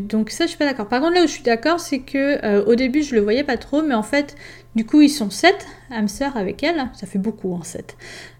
donc 0.00 0.30
ça, 0.30 0.44
je 0.44 0.48
suis 0.48 0.58
pas 0.58 0.64
d'accord. 0.64 0.88
Par 0.88 1.00
contre, 1.00 1.14
là 1.14 1.22
où 1.22 1.26
je 1.26 1.32
suis 1.32 1.42
d'accord, 1.42 1.78
c'est 1.78 2.00
que 2.00 2.64
au 2.64 2.74
début, 2.74 3.02
je 3.02 3.14
le 3.14 3.20
voyais 3.20 3.44
pas 3.44 3.58
trop, 3.58 3.82
mais 3.82 3.94
en 3.94 4.02
fait, 4.02 4.34
du 4.74 4.86
coup, 4.86 5.02
ils 5.02 5.10
sont 5.10 5.28
sept 5.28 5.66
hamsters 5.90 6.36
avec 6.38 6.62
elle. 6.62 6.88
Ça 6.94 7.06
fait 7.06 7.18
beaucoup, 7.18 7.52
en 7.52 7.62
sept. 7.62 7.96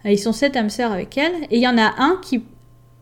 Ils 0.07 0.19
sont 0.19 0.33
sept 0.33 0.57
hamsters 0.57 0.91
avec 0.91 1.19
elle. 1.19 1.35
Et 1.51 1.59
il 1.59 1.63
y 1.63 1.69
en 1.69 1.77
a 1.77 1.95
un 1.99 2.19
qui 2.23 2.45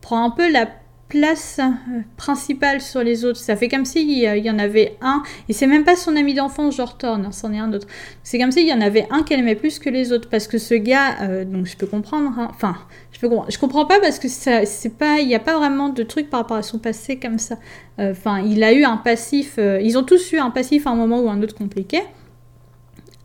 prend 0.01 0.25
un 0.25 0.31
peu 0.31 0.51
la 0.51 0.69
place 1.11 1.61
euh, 1.61 2.01
principale 2.17 2.81
sur 2.81 3.03
les 3.03 3.27
autres. 3.27 3.39
Ça 3.39 3.57
fait 3.57 3.69
comme 3.69 3.85
s'il 3.85 4.11
y 4.11 4.51
en 4.51 4.59
avait 4.59 4.97
un, 5.03 5.23
et 5.49 5.53
c'est 5.53 5.67
même 5.67 5.85
pas 5.85 5.97
son 5.97 6.17
ami 6.17 6.33
d'enfance, 6.33 6.77
genre 6.77 6.97
Thorne, 6.97 7.27
hein, 7.27 7.33
c'en 7.33 7.53
est 7.53 7.59
un 7.59 7.71
autre. 7.75 7.87
C'est 8.23 8.39
comme 8.39 8.53
s'il 8.53 8.67
y 8.67 8.73
en 8.73 8.81
avait 8.81 9.07
un 9.11 9.23
qu'elle 9.23 9.41
aimait 9.41 9.57
plus 9.57 9.79
que 9.79 9.91
les 9.91 10.13
autres, 10.13 10.31
parce 10.31 10.47
que 10.47 10.57
ce 10.57 10.75
gars, 10.75 11.21
euh, 11.21 11.45
donc 11.45 11.67
je 11.67 11.77
peux 11.77 11.87
comprendre, 11.87 12.33
hein, 12.39 12.49
enfin, 12.51 12.77
je 13.13 13.21
peux 13.21 13.29
comprendre. 13.29 13.51
Je 13.51 13.59
comprends 13.59 13.85
pas 13.85 14.01
parce 14.01 14.19
que 14.19 14.29
ça, 14.29 14.65
c'est 14.65 14.97
pas, 14.97 15.19
il 15.19 15.29
n'y 15.29 15.35
a 15.35 15.41
pas 15.41 15.59
vraiment 15.59 15.91
de 15.91 16.03
truc 16.03 16.31
par 16.31 16.41
rapport 16.41 16.57
à 16.57 16.63
son 16.63 16.79
passé 16.79 17.19
comme 17.19 17.39
ça. 17.39 17.57
Euh, 17.99 18.13
enfin, 18.13 18.41
il 18.41 18.63
a 18.63 18.73
eu 18.73 18.85
un 18.85 18.97
passif, 18.97 19.59
ils 19.59 19.99
ont 19.99 20.05
tous 20.05 20.33
eu 20.33 20.39
un 20.39 20.51
passif 20.51 20.87
à 20.87 20.91
un 20.91 20.97
moment 20.97 21.21
ou 21.21 21.29
un 21.29 21.43
autre 21.43 21.55
compliqué. 21.57 22.01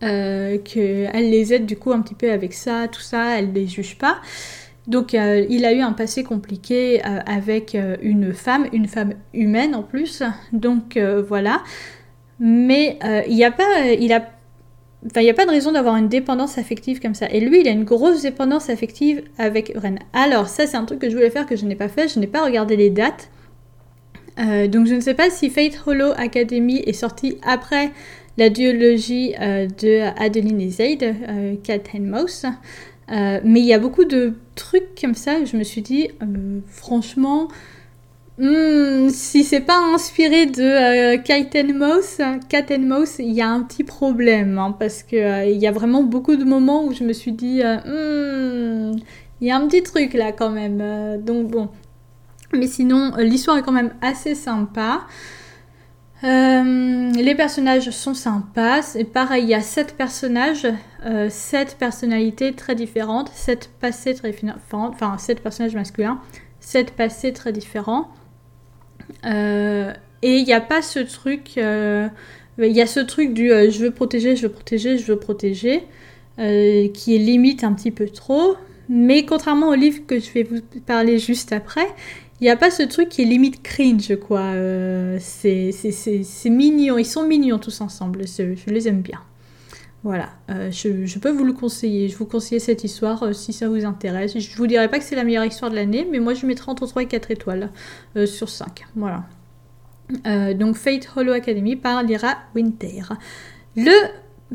qu'elle 0.01 1.29
les 1.29 1.53
aide 1.53 1.65
du 1.65 1.77
coup 1.77 1.91
un 1.91 2.01
petit 2.01 2.15
peu 2.15 2.31
avec 2.31 2.53
ça, 2.53 2.87
tout 2.91 3.01
ça, 3.01 3.39
elle 3.39 3.53
les 3.53 3.67
juge 3.67 3.97
pas. 3.97 4.17
Donc 4.87 5.13
euh, 5.13 5.45
il 5.49 5.65
a 5.65 5.73
eu 5.73 5.81
un 5.81 5.93
passé 5.93 6.23
compliqué 6.23 7.01
euh, 7.05 7.19
avec 7.25 7.73
euh, 7.73 7.97
une 8.01 8.33
femme, 8.33 8.67
une 8.71 8.87
femme 8.87 9.13
humaine 9.33 9.73
en 9.73 9.83
plus. 9.83 10.23
Donc 10.53 10.97
voilà. 11.27 11.63
Mais 12.39 12.99
il 13.27 13.35
n'y 13.35 13.45
a 13.45 13.51
pas, 13.51 13.63
a, 13.63 14.19
enfin 15.05 15.25
a 15.25 15.33
pas 15.33 15.45
de 15.45 15.51
raison 15.51 15.71
d'avoir 15.71 15.95
une 15.95 16.09
dépendance 16.09 16.57
affective 16.57 16.99
comme 16.99 17.13
ça. 17.13 17.27
Et 17.29 17.39
lui, 17.39 17.61
il 17.61 17.67
a 17.67 17.71
une 17.71 17.85
grosse 17.85 18.23
dépendance 18.23 18.69
affective 18.69 19.23
avec 19.37 19.71
Ren. 19.75 19.95
Alors 20.11 20.49
ça, 20.49 20.67
c'est 20.67 20.75
un 20.75 20.83
truc 20.83 20.99
que 20.99 21.09
je 21.09 21.15
voulais 21.15 21.29
faire 21.29 21.45
que 21.45 21.55
je 21.55 21.65
n'ai 21.65 21.75
pas 21.75 21.87
fait. 21.87 22.09
Je 22.09 22.19
n'ai 22.19 22.27
pas 22.27 22.43
regardé 22.43 22.75
les 22.75 22.89
dates. 22.89 23.29
donc 24.37 24.85
je 24.85 24.95
ne 24.95 24.99
sais 24.99 25.13
pas 25.13 25.29
si 25.29 25.49
Fate 25.49 25.81
Hollow 25.85 26.11
Academy 26.17 26.83
est 26.85 26.93
sorti 26.93 27.37
après 27.41 27.91
la 28.37 28.49
duologie 28.49 29.31
de 29.31 30.01
Adeline 30.21 30.59
et 30.59 30.69
Zaid, 30.69 31.15
Cat 31.63 31.83
and 31.95 32.01
Mouse. 32.01 32.45
Euh, 33.11 33.39
mais 33.43 33.59
il 33.59 33.65
y 33.65 33.73
a 33.73 33.79
beaucoup 33.79 34.05
de 34.05 34.33
trucs 34.55 34.99
comme 34.99 35.13
ça 35.13 35.45
je 35.45 35.57
me 35.57 35.63
suis 35.63 35.81
dit, 35.81 36.09
euh, 36.23 36.59
franchement, 36.67 37.49
hmm, 38.39 39.09
si 39.09 39.43
c'est 39.43 39.61
pas 39.61 39.77
inspiré 39.93 40.47
de 40.47 40.63
euh, 40.63 41.17
Cat 41.19 41.49
and 41.55 41.73
Mouse, 41.75 42.17
Cat 42.49 42.65
and 42.71 42.79
Mouse, 42.79 43.17
il 43.19 43.31
y 43.31 43.41
a 43.41 43.49
un 43.49 43.61
petit 43.61 43.83
problème 43.83 44.57
hein, 44.57 44.75
parce 44.77 45.03
que 45.03 45.47
il 45.51 45.57
y 45.57 45.67
a 45.67 45.71
vraiment 45.71 46.01
beaucoup 46.01 46.35
de 46.35 46.43
moments 46.43 46.85
où 46.85 46.93
je 46.93 47.03
me 47.03 47.13
suis 47.13 47.31
dit, 47.31 47.61
hmm, 47.61 48.95
il 49.41 49.47
y 49.47 49.51
a 49.51 49.57
un 49.57 49.67
petit 49.67 49.83
truc 49.83 50.13
là 50.13 50.31
quand 50.31 50.49
même. 50.49 51.21
donc 51.23 51.49
bon, 51.49 51.69
mais 52.53 52.67
sinon 52.67 53.11
l'histoire 53.19 53.57
est 53.57 53.63
quand 53.63 53.71
même 53.71 53.93
assez 54.01 54.33
sympa. 54.33 55.01
Euh, 56.23 57.11
les 57.11 57.35
personnages 57.35 57.89
sont 57.89 58.13
sympas. 58.13 58.81
C'est 58.81 59.03
pareil, 59.03 59.43
il 59.43 59.49
y 59.49 59.53
a 59.53 59.61
sept 59.61 59.95
personnages, 59.95 60.67
euh, 61.05 61.29
sept 61.29 61.75
personnalités 61.77 62.53
très 62.53 62.75
différentes, 62.75 63.29
sept 63.33 63.69
passés 63.79 64.15
très 64.15 64.31
différents, 64.31 64.89
enfin 64.89 65.17
sept 65.17 65.41
personnages 65.41 65.75
masculins, 65.75 66.21
sept 66.59 66.91
passés 66.91 67.33
très 67.33 67.51
différents. 67.51 68.09
Euh, 69.25 69.93
et 70.21 70.37
il 70.37 70.45
n'y 70.45 70.53
a 70.53 70.61
pas 70.61 70.81
ce 70.81 70.99
truc, 70.99 71.57
il 71.57 72.11
y 72.57 72.81
a 72.81 72.87
ce 72.87 72.99
truc 73.01 73.33
du 73.33 73.49
je 73.49 73.83
veux 73.83 73.91
protéger, 73.91 74.35
je 74.35 74.47
veux 74.47 74.53
protéger, 74.53 74.97
je 74.97 75.05
veux 75.05 75.19
protéger, 75.19 75.83
qui 76.37 77.15
est 77.15 77.19
limite 77.19 77.63
un 77.63 77.73
petit 77.73 77.91
peu 77.91 78.07
trop. 78.09 78.55
Mais 78.87 79.25
contrairement 79.25 79.69
au 79.69 79.73
livre 79.73 80.05
que 80.05 80.19
je 80.19 80.31
vais 80.31 80.43
vous 80.43 80.61
parler 80.85 81.17
juste 81.17 81.51
après, 81.51 81.87
il 82.41 82.43
n'y 82.43 82.49
a 82.49 82.57
pas 82.57 82.69
ce 82.69 82.83
truc 82.83 83.09
qui 83.09 83.21
est 83.21 83.25
limite 83.25 83.63
cringe, 83.63 84.15
quoi. 84.17 84.41
Euh, 84.41 85.17
c'est 85.21 86.49
mignon, 86.49 86.97
ils 86.97 87.05
sont 87.05 87.25
mignons 87.25 87.59
tous 87.59 87.79
ensemble, 87.79 88.25
je, 88.27 88.69
les 88.69 88.87
aime 88.87 89.01
bien. 89.01 89.21
Voilà, 90.03 90.29
euh, 90.51 90.69
je, 90.69 91.17
peux 91.17 91.31
vous 91.31 91.45
le 91.45 91.53
conseiller, 91.53 92.09
je 92.09 92.17
vous 92.17 92.25
conseille 92.25 92.59
cette 92.59 92.83
histoire 92.83 93.23
euh, 93.23 93.33
si 93.33 93.53
ça 93.53 93.69
vous 93.69 93.85
intéresse. 93.85 94.37
Je 94.37 94.57
vous 94.57 94.67
dirai 94.67 94.89
pas 94.89 94.99
que 94.99 95.05
c'est 95.05 95.15
la 95.15 95.23
meilleure 95.23 95.45
histoire 95.45 95.71
de 95.71 95.75
l'année, 95.75 96.07
mais 96.11 96.19
moi 96.19 96.33
je 96.33 96.45
mettrai 96.45 96.69
entre 96.69 96.85
3 96.85 97.03
et 97.03 97.07
4 97.07 97.31
étoiles 97.31 97.71
sur 98.25 98.49
5. 98.49 98.85
Voilà. 98.95 99.23
donc 100.53 100.75
Fate 100.75 101.09
Hollow 101.15 101.31
Academy 101.31 101.77
par 101.77 102.03
Lyra 102.03 102.35
Winter. 102.53 103.01
Le 103.77 103.95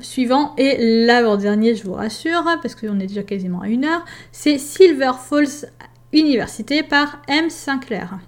suivant 0.00 0.54
et 0.56 1.04
l'avant-dernier, 1.06 1.74
je 1.74 1.84
vous 1.84 1.94
rassure, 1.94 2.44
parce 2.62 2.74
qu'on 2.74 3.00
est 3.00 3.06
déjà 3.06 3.22
quasiment 3.22 3.62
à 3.62 3.68
une 3.68 3.84
heure, 3.84 4.04
c'est 4.30 4.58
Silver 4.58 5.12
Falls 5.18 5.66
Université 6.12 6.82
par 6.82 7.22
M. 7.28 7.50
Sinclair. 7.50 8.18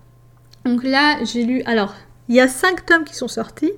Donc 0.65 0.85
là, 0.85 1.23
j'ai 1.25 1.45
lu. 1.45 1.63
Alors, 1.67 1.95
il 2.29 2.37
y 2.37 2.41
a 2.41 2.49
cinq 2.49 2.87
tomes 2.87 3.05
qui 3.05 3.15
sont 3.15 3.29
sortis 3.29 3.73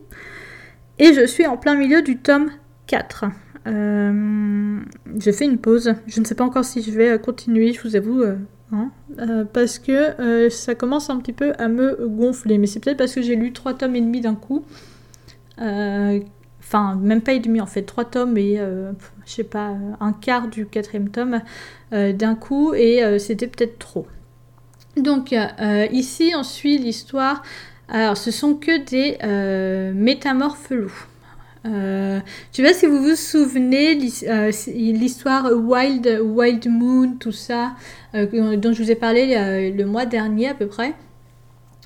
et 0.98 1.12
je 1.14 1.26
suis 1.26 1.46
en 1.46 1.56
plein 1.56 1.74
milieu 1.74 2.02
du 2.02 2.18
tome 2.18 2.50
4. 2.86 3.24
Euh, 3.66 4.80
je 5.18 5.30
fais 5.30 5.44
une 5.44 5.58
pause. 5.58 5.94
Je 6.06 6.20
ne 6.20 6.24
sais 6.24 6.34
pas 6.34 6.44
encore 6.44 6.64
si 6.64 6.82
je 6.82 6.90
vais 6.90 7.18
continuer, 7.18 7.72
je 7.72 7.82
vous 7.82 7.96
avoue. 7.96 8.22
Euh, 8.22 8.36
hein, 8.72 8.90
euh, 9.18 9.44
parce 9.44 9.78
que 9.78 10.48
ça 10.50 10.74
commence 10.74 11.10
un 11.10 11.18
petit 11.18 11.32
peu 11.32 11.52
à 11.58 11.68
me 11.68 12.06
gonfler. 12.06 12.58
Mais 12.58 12.66
c'est 12.66 12.80
peut-être 12.80 12.98
parce 12.98 13.14
que 13.14 13.22
j'ai 13.22 13.36
lu 13.36 13.52
trois 13.52 13.74
tomes 13.74 13.96
et 13.96 14.00
demi 14.00 14.20
d'un 14.20 14.34
coup. 14.34 14.64
Enfin, 16.74 16.96
même 16.96 17.20
pas 17.20 17.34
et 17.34 17.38
demi 17.38 17.60
en 17.60 17.66
fait, 17.66 17.82
trois 17.82 18.04
tomes 18.04 18.36
et 18.36 18.56
je 18.56 19.30
sais 19.30 19.44
pas, 19.44 19.76
un 20.00 20.12
quart 20.12 20.48
du 20.48 20.66
quatrième 20.66 21.08
tome 21.08 21.40
d'un 21.92 22.34
coup. 22.34 22.74
Et 22.74 23.00
c'était 23.20 23.46
peut-être 23.46 23.78
trop. 23.78 24.08
Donc 24.96 25.32
ici, 25.92 26.32
on 26.36 26.42
suit 26.42 26.78
l'histoire. 26.78 27.44
Alors, 27.88 28.16
ce 28.16 28.32
sont 28.32 28.54
que 28.54 28.84
des 28.84 29.92
métamorphes 29.94 30.70
loups. 30.70 31.06
Euh, 31.66 32.20
je 32.52 32.56
sais 32.58 32.62
pas 32.62 32.74
si 32.74 32.86
vous 32.86 33.02
vous 33.02 33.16
souvenez 33.16 33.98
euh, 34.28 34.52
l'histoire 34.66 35.50
Wild, 35.52 36.20
Wild 36.22 36.68
Moon, 36.68 37.16
tout 37.18 37.32
ça, 37.32 37.72
euh, 38.14 38.56
dont 38.56 38.72
je 38.72 38.82
vous 38.82 38.90
ai 38.90 38.94
parlé 38.94 39.34
euh, 39.34 39.74
le 39.74 39.86
mois 39.86 40.04
dernier 40.04 40.48
à 40.48 40.54
peu 40.54 40.66
près. 40.66 40.94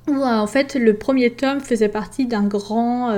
Où 0.09 0.25
en 0.25 0.47
fait 0.47 0.75
le 0.75 0.95
premier 0.95 1.31
tome 1.31 1.61
faisait 1.61 1.91
partie 1.91 2.27
d'un 2.27 2.45
grand, 2.45 3.13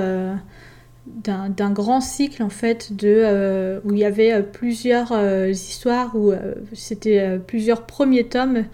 d'un 1.07 1.71
grand 1.71 1.99
cycle 1.99 2.43
en 2.43 2.49
fait 2.49 2.95
de 2.95 3.81
où 3.83 3.93
il 3.93 3.99
y 3.99 4.05
avait 4.05 4.43
plusieurs 4.43 5.13
histoires 5.49 6.15
où 6.15 6.31
c'était 6.73 7.39
plusieurs 7.47 7.87
premiers 7.87 8.25
tomes 8.25 8.65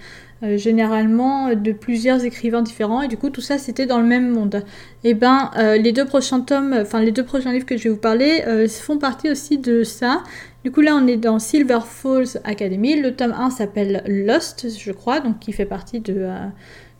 euh, 0.44 0.56
généralement 0.56 1.56
de 1.56 1.72
plusieurs 1.72 2.24
écrivains 2.24 2.62
différents 2.62 3.02
et 3.02 3.08
du 3.08 3.18
coup 3.18 3.32
tout 3.32 3.42
ça 3.42 3.58
c'était 3.58 3.88
dans 3.88 3.98
le 3.98 4.06
même 4.06 4.30
monde. 4.30 4.64
Et 5.04 5.10
eh 5.10 5.14
ben 5.16 5.50
euh, 5.58 5.78
les 5.78 5.92
deux 5.92 6.06
prochains 6.06 6.42
tomes, 6.42 6.78
enfin 6.80 7.02
les 7.02 7.12
deux 7.12 7.26
prochains 7.26 7.52
livres 7.52 7.66
que 7.66 7.76
je 7.76 7.86
vais 7.86 7.90
vous 7.90 7.98
parler 7.98 8.44
euh, 8.46 8.68
font 8.68 9.00
partie 9.00 9.32
aussi 9.32 9.58
de 9.58 9.84
ça. 9.84 10.22
Du 10.64 10.72
coup 10.72 10.82
là 10.82 10.96
on 10.96 11.08
est 11.08 11.18
dans 11.18 11.40
Silver 11.40 11.80
Falls 11.84 12.40
Academy. 12.44 13.02
Le 13.02 13.16
tome 13.16 13.34
1 13.36 13.50
s'appelle 13.50 14.04
Lost 14.06 14.68
je 14.78 14.92
crois, 14.92 15.22
donc 15.22 15.40
qui 15.40 15.54
fait 15.54 15.66
partie 15.66 16.02
de, 16.02 16.28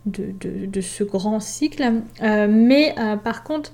de, 0.06 0.32
de 0.66 0.80
ce 0.80 1.04
grand 1.04 1.38
cycle. 1.38 1.92
mais 2.20 2.96
par 3.22 3.44
contre, 3.44 3.72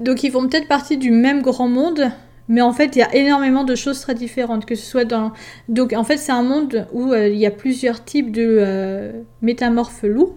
donc 0.00 0.22
ils 0.24 0.30
font 0.30 0.48
peut-être 0.48 0.68
partie 0.68 0.96
du 0.96 1.10
même 1.10 1.42
grand 1.42 1.68
monde, 1.68 2.10
mais 2.50 2.62
en 2.62 2.72
fait, 2.72 2.96
il 2.96 2.98
y 2.98 3.02
a 3.02 3.14
énormément 3.14 3.62
de 3.62 3.76
choses 3.76 4.00
très 4.00 4.14
différentes, 4.14 4.66
que 4.66 4.74
ce 4.74 4.84
soit 4.84 5.04
dans... 5.04 5.32
Donc 5.68 5.92
en 5.92 6.02
fait, 6.02 6.16
c'est 6.16 6.32
un 6.32 6.42
monde 6.42 6.86
où 6.92 7.12
euh, 7.12 7.28
il 7.28 7.38
y 7.38 7.46
a 7.46 7.50
plusieurs 7.52 8.04
types 8.04 8.32
de 8.32 8.58
euh, 8.60 9.12
métamorphes 9.40 10.02
loups. 10.02 10.34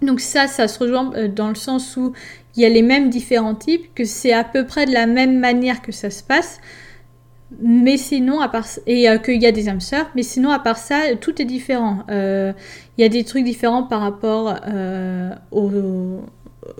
Donc 0.00 0.20
ça, 0.20 0.46
ça 0.46 0.68
se 0.68 0.78
rejoint 0.78 1.12
euh, 1.16 1.26
dans 1.26 1.48
le 1.48 1.56
sens 1.56 1.96
où 1.96 2.12
il 2.54 2.62
y 2.62 2.66
a 2.66 2.68
les 2.68 2.82
mêmes 2.82 3.10
différents 3.10 3.56
types, 3.56 3.92
que 3.96 4.04
c'est 4.04 4.32
à 4.32 4.44
peu 4.44 4.64
près 4.64 4.86
de 4.86 4.92
la 4.92 5.06
même 5.06 5.40
manière 5.40 5.82
que 5.82 5.90
ça 5.90 6.08
se 6.08 6.22
passe. 6.22 6.60
Mais 7.60 7.96
sinon, 7.96 8.40
à 8.40 8.48
part 8.48 8.66
et 8.86 9.08
qu'il 9.24 9.42
y 9.42 9.46
a 9.46 9.52
des 9.52 9.68
âmes 9.68 9.80
sœurs, 9.80 10.10
mais 10.14 10.22
sinon 10.22 10.50
à 10.50 10.60
part 10.60 10.78
ça, 10.78 11.16
tout 11.20 11.40
est 11.42 11.44
différent. 11.44 12.04
Il 12.08 12.54
y 12.98 13.04
a 13.04 13.08
des 13.08 13.22
trucs 13.22 13.44
différents 13.44 13.84
par 13.84 14.00
rapport 14.00 14.56
au, 15.52 15.70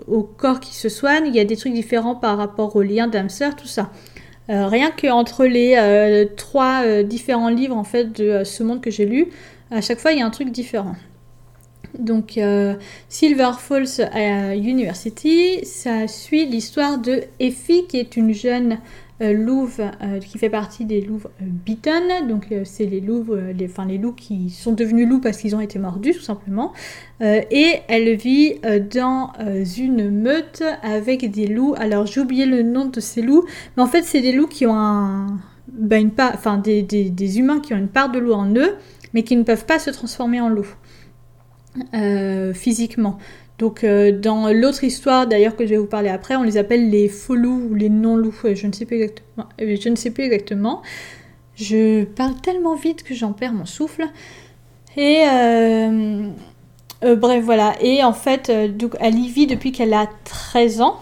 au, 0.06 0.22
corps 0.22 0.60
qui 0.60 0.74
se 0.74 0.88
soigne, 0.88 1.26
il 1.26 1.34
y 1.34 1.40
a 1.40 1.44
des 1.44 1.56
trucs 1.56 1.72
différents 1.72 2.14
par 2.14 2.36
rapport 2.36 2.76
aux 2.76 2.82
liens 2.82 3.08
d'âmes 3.08 3.28
sœurs, 3.28 3.56
tout 3.56 3.66
ça. 3.66 3.90
Euh, 4.50 4.66
rien 4.66 4.90
qu'entre 4.90 5.46
les 5.46 5.74
euh, 5.78 6.26
trois 6.36 6.82
euh, 6.84 7.02
différents 7.02 7.48
livres 7.48 7.76
en 7.76 7.84
fait 7.84 8.12
de 8.12 8.44
ce 8.44 8.62
monde 8.62 8.82
que 8.82 8.90
j'ai 8.90 9.06
lu, 9.06 9.28
à 9.70 9.80
chaque 9.80 9.98
fois 9.98 10.12
il 10.12 10.18
y 10.18 10.22
a 10.22 10.26
un 10.26 10.30
truc 10.30 10.50
différent. 10.50 10.96
Donc 11.98 12.40
Silver 13.08 13.52
Falls 13.56 14.10
University, 14.56 15.64
ça 15.64 16.08
suit 16.08 16.44
l'histoire 16.44 16.98
de 16.98 17.22
Effie 17.38 17.86
qui 17.86 17.98
est 17.98 18.16
une 18.16 18.34
jeune 18.34 18.78
louve 19.20 19.80
euh, 19.80 20.18
qui 20.18 20.38
fait 20.38 20.50
partie 20.50 20.84
des 20.84 21.00
louves 21.00 21.28
euh, 21.40 21.44
Beaton. 21.46 22.26
Donc 22.28 22.48
c'est 22.64 22.86
les 22.86 23.00
louves, 23.00 23.36
les, 23.56 23.70
les 23.88 23.98
loups 23.98 24.12
qui 24.12 24.50
sont 24.50 24.72
devenus 24.72 25.08
loups 25.08 25.20
parce 25.20 25.38
qu'ils 25.38 25.54
ont 25.54 25.60
été 25.60 25.78
mordus 25.78 26.14
tout 26.14 26.20
simplement. 26.20 26.72
et 27.20 27.80
elle 27.88 28.14
vit 28.16 28.56
dans 28.92 29.32
une 29.76 30.10
meute 30.10 30.62
avec 30.82 31.30
des 31.30 31.46
loups. 31.46 31.74
Alors 31.78 32.06
j'ai 32.06 32.20
oublié 32.20 32.46
le 32.46 32.62
nom 32.62 32.86
de 32.86 33.00
ces 33.00 33.22
loups, 33.22 33.44
mais 33.76 33.82
en 33.82 33.86
fait 33.86 34.02
c'est 34.02 34.20
des 34.20 34.32
loups 34.32 34.48
qui 34.48 34.66
ont 34.66 35.26
ben, 35.68 36.00
une 36.00 36.10
part, 36.10 36.32
enfin 36.34 36.58
des, 36.58 37.38
humains 37.38 37.60
qui 37.60 37.72
ont 37.74 37.78
une 37.78 37.88
part 37.88 38.10
de 38.10 38.18
loup 38.18 38.32
en 38.32 38.52
eux, 38.54 38.74
mais 39.12 39.22
qui 39.22 39.36
ne 39.36 39.42
peuvent 39.44 39.66
pas 39.66 39.78
se 39.78 39.90
transformer 39.90 40.40
en 40.40 40.48
loup 40.48 40.66
physiquement. 42.54 43.18
Donc 43.58 43.84
euh, 43.84 44.10
dans 44.12 44.52
l'autre 44.52 44.82
histoire 44.82 45.26
d'ailleurs 45.26 45.54
que 45.54 45.64
je 45.64 45.70
vais 45.70 45.76
vous 45.76 45.86
parler 45.86 46.08
après, 46.08 46.36
on 46.36 46.42
les 46.42 46.56
appelle 46.56 46.90
les 46.90 47.08
faux 47.08 47.36
loups 47.36 47.68
ou 47.70 47.74
les 47.74 47.88
non-loups, 47.88 48.54
je 48.54 48.66
ne 48.66 48.72
sais 48.72 48.84
plus 48.84 48.96
exactement. 48.96 49.46
Euh, 49.60 49.76
je 49.80 49.88
ne 49.88 49.96
sais 49.96 50.12
exactement. 50.18 50.82
Je 51.56 52.04
parle 52.04 52.34
tellement 52.40 52.74
vite 52.74 53.04
que 53.04 53.14
j'en 53.14 53.32
perds 53.32 53.52
mon 53.52 53.66
souffle. 53.66 54.06
Et 54.96 55.22
euh, 55.32 56.28
bref 57.02 57.44
voilà. 57.44 57.74
Et 57.80 58.02
en 58.02 58.12
fait, 58.12 58.50
donc, 58.76 58.96
elle 58.98 59.16
y 59.16 59.28
vit 59.28 59.46
depuis 59.46 59.70
qu'elle 59.70 59.94
a 59.94 60.08
13 60.24 60.80
ans. 60.80 60.98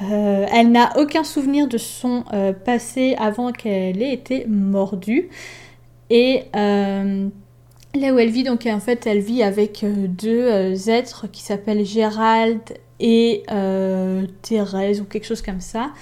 elle 0.00 0.72
n'a 0.72 0.92
aucun 0.98 1.22
souvenir 1.22 1.68
de 1.68 1.78
son 1.78 2.24
passé 2.64 3.14
avant 3.16 3.52
qu'elle 3.52 4.02
ait 4.02 4.12
été 4.12 4.44
mordue. 4.48 5.28
Et 6.10 6.42
Là 7.94 8.14
où 8.14 8.18
elle 8.18 8.30
vit, 8.30 8.42
donc 8.42 8.66
en 8.66 8.80
fait, 8.80 9.06
elle 9.06 9.18
vit 9.18 9.42
avec 9.42 9.84
euh, 9.84 10.06
deux 10.08 10.48
euh, 10.48 10.74
êtres 10.86 11.26
qui 11.30 11.42
s'appellent 11.42 11.84
Gérald 11.84 12.60
et 13.00 13.42
euh, 13.50 14.26
Thérèse 14.40 15.02
ou 15.02 15.04
quelque 15.04 15.26
chose 15.26 15.42
comme 15.42 15.60
ça. 15.60 15.92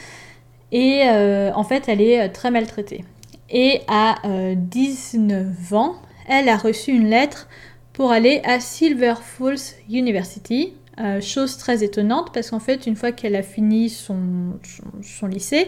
Et 0.70 1.02
en 1.02 1.64
fait, 1.64 1.88
elle 1.88 2.00
est 2.00 2.28
très 2.28 2.52
maltraitée. 2.52 3.04
Et 3.50 3.80
à 3.88 4.18
19 4.54 5.74
ans, 5.74 5.96
elle 6.28 6.48
a 6.48 6.56
reçu 6.56 6.92
une 6.92 7.10
lettre 7.10 7.48
pour 7.92 8.12
aller 8.12 8.40
à 8.44 8.60
Silver 8.60 9.14
Falls 9.20 9.74
University. 9.88 10.74
chose 11.20 11.56
très 11.56 11.82
étonnante 11.82 12.32
parce 12.32 12.50
qu'en 12.50 12.60
fait, 12.60 12.86
une 12.86 12.94
fois 12.94 13.10
qu'elle 13.10 13.34
a 13.34 13.42
fini 13.42 13.88
son, 13.88 14.60
son 15.02 15.26
lycée, 15.26 15.66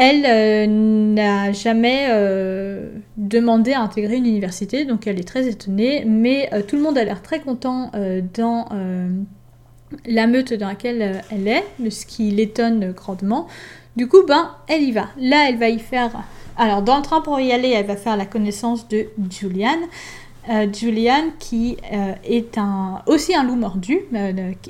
elle 0.00 0.24
euh, 0.26 0.66
n'a 0.68 1.50
jamais 1.50 2.06
euh, 2.10 2.88
demandé 3.16 3.72
à 3.72 3.80
intégrer 3.80 4.14
une 4.14 4.26
université, 4.26 4.84
donc 4.84 5.08
elle 5.08 5.18
est 5.18 5.26
très 5.26 5.48
étonnée, 5.48 6.04
mais 6.06 6.48
euh, 6.52 6.62
tout 6.62 6.76
le 6.76 6.82
monde 6.82 6.96
a 6.96 7.02
l'air 7.02 7.20
très 7.20 7.40
content 7.40 7.90
dans 8.34 8.68
la 10.06 10.26
meute 10.28 10.52
dans 10.52 10.68
laquelle 10.68 11.22
elle 11.32 11.48
est, 11.48 11.90
ce 11.90 12.06
qui 12.06 12.30
l'étonne 12.30 12.92
grandement. 12.92 13.48
Du 13.96 14.06
coup, 14.06 14.22
ben, 14.26 14.52
elle 14.68 14.82
y 14.82 14.92
va. 14.92 15.08
Là, 15.18 15.48
elle 15.48 15.56
va 15.56 15.68
y 15.68 15.80
faire... 15.80 16.12
Alors, 16.56 16.82
dans 16.82 16.98
le 16.98 17.02
train 17.02 17.20
pour 17.20 17.40
y 17.40 17.50
aller, 17.50 17.70
elle 17.70 17.86
va 17.86 17.96
faire 17.96 18.16
la 18.16 18.26
connaissance 18.26 18.86
de 18.86 19.06
Julian. 19.30 19.78
Julian 20.72 21.30
qui 21.40 21.76
est 22.22 22.58
aussi 23.06 23.34
un 23.34 23.42
loup 23.42 23.56
mordu 23.56 23.98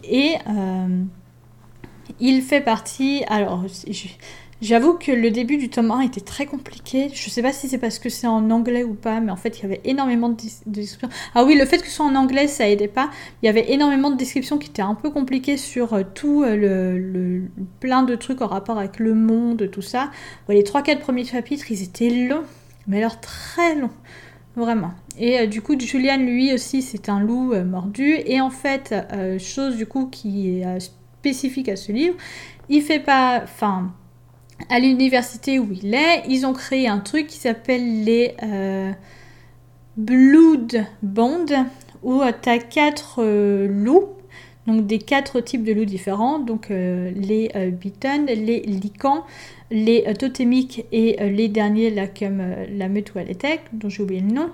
et 0.05 0.35
il 2.21 2.43
fait 2.43 2.63
partie... 2.63 3.25
Alors, 3.29 3.65
je, 3.69 4.09
J'avoue 4.61 4.95
que 4.95 5.13
le 5.13 5.31
début 5.31 5.57
du 5.57 5.69
tome 5.69 5.93
1 5.93 6.01
était 6.01 6.21
très 6.21 6.45
compliqué. 6.45 7.11
Je 7.15 7.31
sais 7.31 7.43
pas 7.43 7.53
si 7.53 7.69
c'est 7.69 7.79
parce 7.79 8.01
que 8.01 8.09
c'est 8.09 8.27
en 8.27 8.51
anglais 8.51 8.83
ou 8.83 8.95
pas, 8.95 9.21
mais 9.21 9.31
en 9.31 9.37
fait, 9.37 9.59
il 9.59 9.63
y 9.63 9.65
avait 9.67 9.81
énormément 9.85 10.31
de, 10.31 10.37
descriptions. 10.67 11.09
Ah 11.37 11.45
oui, 11.45 11.57
le 11.57 11.65
fait 11.65 11.79
que 11.79 11.87
ce 11.87 11.95
soit 11.95 12.07
en 12.07 12.17
anglais, 12.17 12.49
ça 12.49 12.69
aidait 12.69 12.89
pas. 12.89 13.09
Il 13.43 13.47
y 13.47 13.49
avait 13.49 13.71
énormément 13.71 14.11
de 14.11 14.17
descriptions 14.17 14.59
qui 14.59 14.69
étaient 14.69 14.83
un 14.83 14.97
peu 14.97 15.11
compliquées 15.11 15.57
sur 15.57 15.93
euh, 15.93 16.03
tout 16.13 16.43
euh, 16.43 16.57
le, 16.57 17.43
plein 17.79 18.03
de 18.03 18.17
trucs 18.17 18.43
en 18.43 18.49
rapport 18.49 18.79
avec 18.79 18.99
le 18.99 19.15
monde, 19.15 19.71
tout 19.71 19.83
ça. 19.83 20.11
les 20.49 20.65
3-4 20.65 20.99
premiers 20.99 21.25
chapitres, 21.25 21.71
ils 21.71 21.85
étaient 21.85 22.11
longs, 22.11 22.43
mais 22.89 22.99
alors 22.99 23.21
très 23.21 23.77
longs. 23.77 23.93
Vraiment. 24.57 24.91
Et 25.21 25.39
euh, 25.39 25.47
du 25.47 25.63
coup, 25.63 25.79
Julian, 25.79 26.17
lui 26.17 26.53
aussi, 26.53 26.83
c'est 26.83 27.09
un 27.09 27.21
loup 27.21 27.55
mordu. 27.65 28.17
Et 28.27 28.41
en 28.41 28.51
fait, 28.51 28.93
chose 29.39 29.77
du 29.77 29.87
coup 29.87 30.07
qui 30.07 30.59
est 30.59 30.81
spécifique 30.81 31.69
à 31.69 31.77
ce 31.77 31.93
livre, 31.93 32.17
il 32.69 32.83
fait 32.83 32.99
pas. 32.99 33.41
Enfin 33.45 33.93
à 34.69 34.81
l'université 34.81 35.59
où 35.59 35.69
il 35.73 35.95
est, 35.95 36.25
ils 36.29 36.47
ont 36.47 36.53
créé 36.53 36.89
un 36.89 36.99
truc 36.99 37.27
qui 37.27 37.39
s'appelle 37.39 38.05
les 38.05 38.35
euh, 38.43 38.93
Blood 39.97 40.85
Bond, 41.03 41.47
où 42.03 42.23
tu 42.43 42.49
as 42.49 42.59
quatre 42.59 43.21
euh, 43.21 43.67
loups, 43.69 44.09
donc 44.67 44.87
des 44.87 44.99
quatre 44.99 45.41
types 45.41 45.65
de 45.65 45.73
loups 45.73 45.85
différents, 45.85 46.39
donc 46.39 46.71
euh, 46.71 47.11
les 47.15 47.51
Beaton, 47.71 48.27
les 48.27 48.61
Lycans, 48.61 49.25
les 49.71 50.13
totémiques 50.15 50.85
et 50.93 51.17
les 51.31 51.49
derniers 51.49 51.95
comme 52.19 52.43
la 52.71 52.89
dont 53.73 53.89
j'ai 53.89 54.03
oublié 54.03 54.21
le 54.21 54.33
nom. 54.33 54.51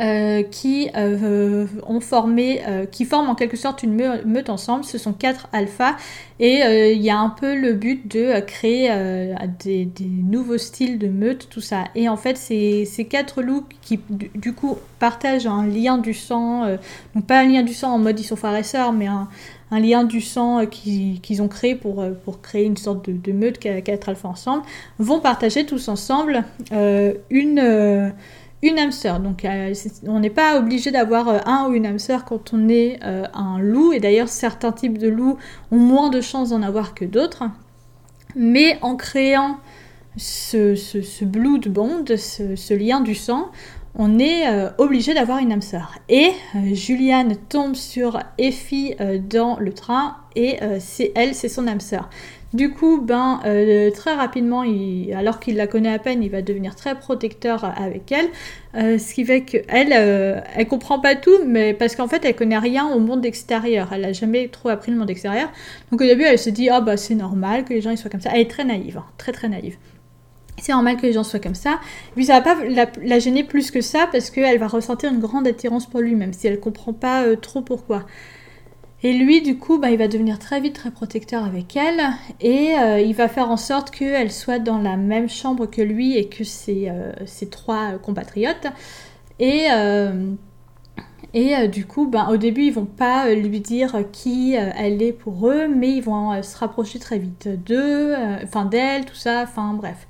Euh, 0.00 0.42
qui 0.42 0.88
euh, 0.96 1.66
ont 1.86 2.00
formé, 2.00 2.62
euh, 2.66 2.86
qui 2.86 3.04
forment 3.04 3.28
en 3.28 3.34
quelque 3.34 3.58
sorte 3.58 3.82
une 3.82 3.94
meute 4.24 4.48
ensemble. 4.48 4.84
Ce 4.84 4.96
sont 4.96 5.12
quatre 5.12 5.48
alphas 5.52 5.96
et 6.40 6.62
il 6.94 7.02
y 7.02 7.10
a 7.10 7.18
un 7.18 7.28
peu 7.28 7.54
le 7.54 7.74
but 7.74 8.10
de 8.10 8.40
créer 8.40 8.90
des, 9.62 9.86
nouveaux 10.00 10.58
styles 10.58 10.98
de 10.98 11.08
meute, 11.08 11.48
tout 11.50 11.60
ça. 11.60 11.84
Et 11.94 12.08
en 12.08 12.16
fait, 12.16 12.36
ces, 12.38 12.86
ces 12.86 13.04
quatre 13.04 13.42
loups 13.42 13.64
qui 13.82 14.00
du, 14.08 14.52
coup 14.52 14.78
partagent 14.98 15.46
un 15.46 15.66
lien 15.66 15.98
du 15.98 16.14
sang, 16.14 16.66
donc 17.14 17.26
pas 17.26 17.40
un 17.40 17.46
lien 17.46 17.62
du 17.62 17.74
sang 17.74 17.92
en 17.92 17.98
mode 17.98 18.18
ils 18.18 18.24
sont 18.24 18.34
frères 18.34 18.56
et 18.56 18.64
sœurs, 18.64 18.92
mais 18.92 19.06
un, 19.06 19.28
lien 19.70 20.02
du 20.02 20.20
sang 20.20 20.66
qu'ils 20.66 21.42
ont 21.42 21.48
créé 21.48 21.76
pour, 21.76 22.02
créer 22.42 22.64
une 22.64 22.76
sorte 22.76 23.08
de, 23.08 23.12
de 23.12 23.32
meute 23.32 23.60
quatre 23.60 24.08
alphas 24.08 24.30
ensemble, 24.30 24.64
vont 24.98 25.20
partager 25.20 25.64
tous 25.64 25.86
ensemble 25.86 26.42
une 27.30 28.12
une 28.62 28.78
âme 28.78 28.92
sœur. 28.92 29.20
Donc 29.20 29.44
euh, 29.44 29.74
on 30.06 30.20
n'est 30.20 30.30
pas 30.30 30.58
obligé 30.58 30.90
d'avoir 30.90 31.28
euh, 31.28 31.38
un 31.46 31.68
ou 31.68 31.74
une 31.74 31.86
âme 31.86 31.98
sœur 31.98 32.24
quand 32.24 32.54
on 32.54 32.68
est 32.68 33.00
euh, 33.04 33.24
un 33.34 33.58
loup. 33.58 33.92
Et 33.92 34.00
d'ailleurs 34.00 34.28
certains 34.28 34.72
types 34.72 34.98
de 34.98 35.08
loups 35.08 35.36
ont 35.70 35.78
moins 35.78 36.10
de 36.10 36.20
chances 36.20 36.50
d'en 36.50 36.62
avoir 36.62 36.94
que 36.94 37.04
d'autres. 37.04 37.44
Mais 38.34 38.78
en 38.80 38.96
créant 38.96 39.58
ce, 40.16 40.74
ce, 40.74 41.24
blood 41.24 41.68
bond, 41.68 42.04
ce, 42.06 42.74
lien 42.74 43.00
du 43.00 43.14
sang, 43.14 43.50
on 43.94 44.18
est 44.18 44.46
obligé 44.78 45.12
d'avoir 45.12 45.38
une 45.38 45.52
âme 45.52 45.60
sœur. 45.60 45.98
Et 46.08 46.32
Juliane 46.72 47.36
tombe 47.50 47.74
sur 47.74 48.18
Effie 48.38 48.94
dans 49.28 49.58
le 49.58 49.74
train 49.74 50.16
et 50.34 50.58
c'est 50.80 51.12
elle, 51.14 51.34
c'est 51.34 51.50
son 51.50 51.66
âme 51.66 51.80
sœur. 51.80 52.08
Du 52.52 52.70
coup, 52.70 53.00
ben, 53.00 53.40
euh, 53.46 53.90
très 53.90 54.14
rapidement, 54.14 54.62
alors 55.16 55.40
qu'il 55.40 55.56
la 55.56 55.66
connaît 55.66 55.92
à 55.92 55.98
peine, 55.98 56.22
il 56.22 56.30
va 56.30 56.42
devenir 56.42 56.76
très 56.76 56.94
protecteur 56.98 57.64
avec 57.64 58.12
elle. 58.12 58.28
Euh, 58.74 58.98
ce 58.98 59.14
qui 59.14 59.24
fait 59.24 59.42
qu'elle, 59.42 59.92
euh, 59.94 60.38
elle 60.54 60.68
comprend 60.68 60.98
pas 60.98 61.14
tout, 61.14 61.44
mais 61.46 61.72
parce 61.72 61.96
qu'en 61.96 62.08
fait, 62.08 62.22
elle 62.26 62.36
connaît 62.36 62.58
rien 62.58 62.88
au 62.88 62.98
monde 62.98 63.24
extérieur. 63.24 63.88
Elle 63.94 64.04
a 64.04 64.12
jamais 64.12 64.48
trop 64.48 64.68
appris 64.68 64.92
le 64.92 64.98
monde 64.98 65.08
extérieur. 65.08 65.50
Donc 65.90 66.02
au 66.02 66.04
début, 66.04 66.24
elle 66.24 66.38
se 66.38 66.50
dit, 66.50 66.68
ah 66.68 66.82
bah 66.82 66.98
c'est 66.98 67.14
normal 67.14 67.64
que 67.64 67.72
les 67.72 67.80
gens 67.80 67.96
soient 67.96 68.10
comme 68.10 68.20
ça. 68.20 68.30
Elle 68.34 68.42
est 68.42 68.50
très 68.50 68.64
naïve, 68.64 68.98
hein, 68.98 69.06
très 69.16 69.32
très 69.32 69.48
naïve. 69.48 69.78
C'est 70.60 70.72
normal 70.72 70.98
que 70.98 71.06
les 71.06 71.14
gens 71.14 71.24
soient 71.24 71.40
comme 71.40 71.54
ça. 71.54 71.80
Et 72.10 72.14
puis 72.16 72.26
ça 72.26 72.38
va 72.38 72.54
pas 72.54 72.56
la, 73.02 73.18
gêner 73.18 73.44
plus 73.44 73.70
que 73.70 73.80
ça 73.80 74.06
parce 74.12 74.28
qu'elle 74.28 74.58
va 74.58 74.68
ressentir 74.68 75.10
une 75.10 75.20
grande 75.20 75.46
attirance 75.46 75.88
pour 75.88 76.00
lui, 76.00 76.14
même 76.14 76.34
si 76.34 76.46
elle 76.48 76.60
comprend 76.60 76.92
pas 76.92 77.24
trop 77.36 77.62
pourquoi. 77.62 78.04
Et 79.04 79.12
lui, 79.12 79.42
du 79.42 79.58
coup, 79.58 79.78
bah, 79.78 79.90
il 79.90 79.98
va 79.98 80.06
devenir 80.06 80.38
très 80.38 80.60
vite 80.60 80.74
très 80.74 80.92
protecteur 80.92 81.44
avec 81.44 81.76
elle 81.76 82.00
et 82.40 82.76
euh, 82.78 83.00
il 83.00 83.14
va 83.14 83.26
faire 83.26 83.50
en 83.50 83.56
sorte 83.56 83.90
qu'elle 83.90 84.30
soit 84.30 84.60
dans 84.60 84.78
la 84.78 84.96
même 84.96 85.28
chambre 85.28 85.66
que 85.66 85.82
lui 85.82 86.16
et 86.16 86.28
que 86.28 86.44
ses, 86.44 86.88
euh, 86.88 87.12
trois 87.50 87.98
compatriotes. 87.98 88.68
Et, 89.40 89.66
euh, 89.72 90.30
et 91.34 91.66
du 91.66 91.84
coup, 91.84 92.06
bah, 92.06 92.28
au 92.30 92.36
début, 92.36 92.62
ils 92.62 92.72
vont 92.72 92.84
pas 92.84 93.34
lui 93.34 93.60
dire 93.60 94.04
qui 94.12 94.54
elle 94.54 95.02
est 95.02 95.12
pour 95.12 95.48
eux, 95.48 95.66
mais 95.66 95.90
ils 95.96 96.02
vont 96.02 96.40
se 96.42 96.56
rapprocher 96.58 96.98
très 96.98 97.18
vite 97.18 97.48
d'eux, 97.48 98.14
enfin 98.44 98.66
d'elle, 98.66 99.06
tout 99.06 99.14
ça, 99.14 99.42
enfin 99.42 99.72
bref. 99.72 100.06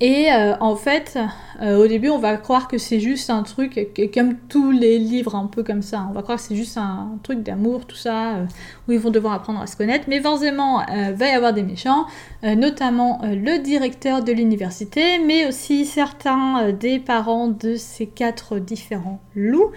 Et 0.00 0.30
euh, 0.32 0.54
en 0.60 0.76
fait, 0.76 1.18
euh, 1.62 1.82
au 1.82 1.86
début, 1.86 2.08
on 2.08 2.18
va 2.18 2.36
croire 2.36 2.68
que 2.68 2.78
c'est 2.78 3.00
juste 3.00 3.30
un 3.30 3.42
truc, 3.42 3.90
comme 4.12 4.36
tous 4.48 4.70
les 4.70 4.98
livres 4.98 5.34
un 5.34 5.46
peu 5.46 5.62
comme 5.62 5.82
ça, 5.82 6.06
on 6.08 6.12
va 6.12 6.22
croire 6.22 6.38
que 6.38 6.44
c'est 6.44 6.56
juste 6.56 6.76
un 6.78 7.18
truc 7.22 7.42
d'amour, 7.42 7.86
tout 7.86 7.96
ça, 7.96 8.34
euh, 8.34 8.44
où 8.86 8.92
ils 8.92 8.98
vont 8.98 9.10
devoir 9.10 9.34
apprendre 9.34 9.60
à 9.60 9.66
se 9.66 9.76
connaître. 9.76 10.04
Mais 10.08 10.20
forcément, 10.20 10.82
va 11.14 11.26
y 11.26 11.30
avoir 11.30 11.52
des 11.52 11.62
méchants, 11.62 12.06
notamment 12.42 13.20
le 13.22 13.58
directeur 13.62 14.22
de 14.22 14.32
l'université, 14.32 15.18
mais 15.18 15.46
aussi 15.46 15.86
certains 15.86 16.72
des 16.72 16.98
parents 16.98 17.48
de 17.48 17.76
ces 17.76 18.06
quatre 18.06 18.58
différents 18.58 19.20
loups 19.34 19.70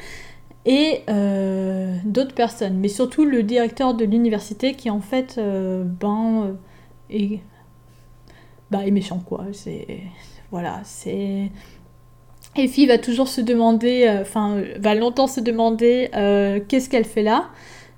et 0.66 1.04
d'autres 2.06 2.36
personnes. 2.36 2.78
Mais 2.80 2.90
surtout 2.90 3.26
le 3.26 3.44
directeur 3.44 3.94
de 3.94 4.06
l'université 4.06 4.74
qui 4.74 4.90
en 4.90 5.02
fait, 5.02 5.40
ben, 5.40 6.58
bah, 8.72 8.86
est 8.86 8.92
méchant, 8.92 9.20
quoi. 9.20 9.46
C'est. 9.54 10.02
Voilà, 10.52 10.82
c'est. 10.84 11.52
Effie 12.56 12.88
va 12.88 12.98
toujours 12.98 13.28
se 13.28 13.42
demander, 13.42 14.06
euh, 14.08 14.22
enfin, 14.22 14.62
va 14.80 14.96
longtemps 14.96 15.28
se 15.28 15.40
demander 15.40 16.10
euh, 16.16 16.60
qu'est-ce 16.68 16.90
qu'elle 16.90 17.06
fait 17.06 17.24
là. 17.24 17.50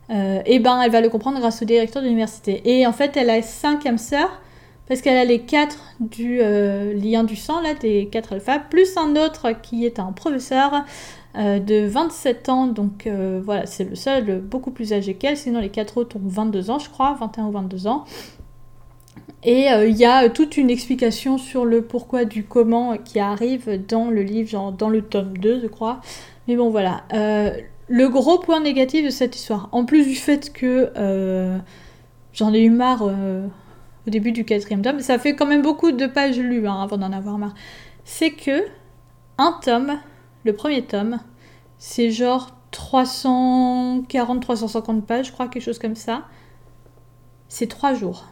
Euh, 0.10 0.42
et 0.46 0.60
ben, 0.60 0.82
elle 0.82 0.92
va 0.92 1.02
le 1.02 1.10
comprendre 1.10 1.40
grâce 1.40 1.62
au 1.62 1.66
directeur 1.66 2.02
de 2.02 2.08
l'université. 2.08 2.62
Et 2.66 2.86
en 2.86 2.92
fait, 2.92 3.16
elle 3.16 3.30
a 3.30 3.42
cinq 3.42 3.86
âmes 3.86 3.98
sœurs, 3.98 4.42
parce 4.88 5.02
qu'elle 5.02 5.18
a 5.18 5.26
les 5.26 5.42
quatre 5.42 5.78
du 6.00 6.40
lien 6.40 7.24
du 7.24 7.36
sang, 7.36 7.62
là, 7.62 7.76
des 7.76 8.08
quatre 8.12 8.34
alphas, 8.34 8.58
plus 8.58 8.98
un 8.98 9.16
autre 9.16 9.52
qui 9.62 9.86
est 9.86 10.00
un 10.00 10.12
professeur 10.12 10.84
de 11.36 11.86
27 11.86 12.50
ans, 12.50 12.66
donc 12.66 13.08
voilà, 13.44 13.68
c'est 13.68 13.84
le 13.84 13.94
seul 13.94 14.42
beaucoup 14.42 14.72
plus 14.72 14.92
âgé 14.92 15.14
qu'elle, 15.14 15.38
sinon 15.38 15.60
les 15.60 15.70
quatre 15.70 15.98
autres 15.98 16.16
ont 16.16 16.22
22 16.24 16.72
ans, 16.72 16.80
je 16.80 16.90
crois, 16.90 17.16
21 17.20 17.46
ou 17.46 17.52
22 17.52 17.86
ans. 17.86 18.06
Et 19.44 19.72
euh, 19.72 19.88
il 19.88 19.96
y 19.96 20.06
a 20.06 20.30
toute 20.30 20.58
une 20.58 20.70
explication 20.70 21.38
sur 21.38 21.66
le 21.66 21.84
pourquoi 21.84 22.26
du 22.26 22.44
comment 22.44 22.98
qui 22.98 23.20
arrive 23.20 23.86
dans 23.88 24.10
le 24.10 24.22
livre, 24.22 24.50
genre 24.50 24.72
dans 24.72 24.90
le 24.90 25.02
tome 25.02 25.38
2, 25.38 25.62
je 25.62 25.68
crois. 25.68 26.02
Mais 26.48 26.56
bon, 26.56 26.70
voilà. 26.70 27.04
Euh, 27.14 27.52
le 27.88 28.10
gros 28.10 28.40
point 28.40 28.60
négatif 28.60 29.06
de 29.06 29.10
cette 29.10 29.36
histoire, 29.36 29.70
en 29.72 29.86
plus 29.86 30.06
du 30.06 30.16
fait 30.16 30.52
que 30.52 30.92
euh, 30.98 31.58
j'en 32.34 32.54
ai 32.54 32.62
eu 32.62 32.70
marre 32.70 33.04
au 33.04 34.10
début 34.10 34.32
du 34.32 34.46
quatrième 34.46 34.82
tome, 34.82 35.00
ça 35.00 35.18
fait 35.18 35.36
quand 35.36 35.46
même 35.46 35.62
beaucoup 35.62 35.92
de 35.92 36.06
pages 36.06 36.38
lues 36.38 36.68
hein, 36.68 36.82
avant 36.82 36.98
d'en 36.98 37.12
avoir 37.12 37.38
marre, 37.38 37.56
c'est 38.04 38.32
que 38.32 38.66
un 39.38 39.58
tome, 39.64 39.98
le 40.44 40.54
premier 40.54 40.84
tome, 40.84 41.20
c'est 41.78 42.12
genre 42.12 42.52
340-350 42.72 45.02
pages, 45.02 45.28
je 45.28 45.32
crois, 45.32 45.48
quelque 45.48 45.64
chose 45.64 45.80
comme 45.80 45.96
ça. 45.96 46.24
C'est 47.48 47.68
trois 47.68 47.94
jours. 47.94 48.26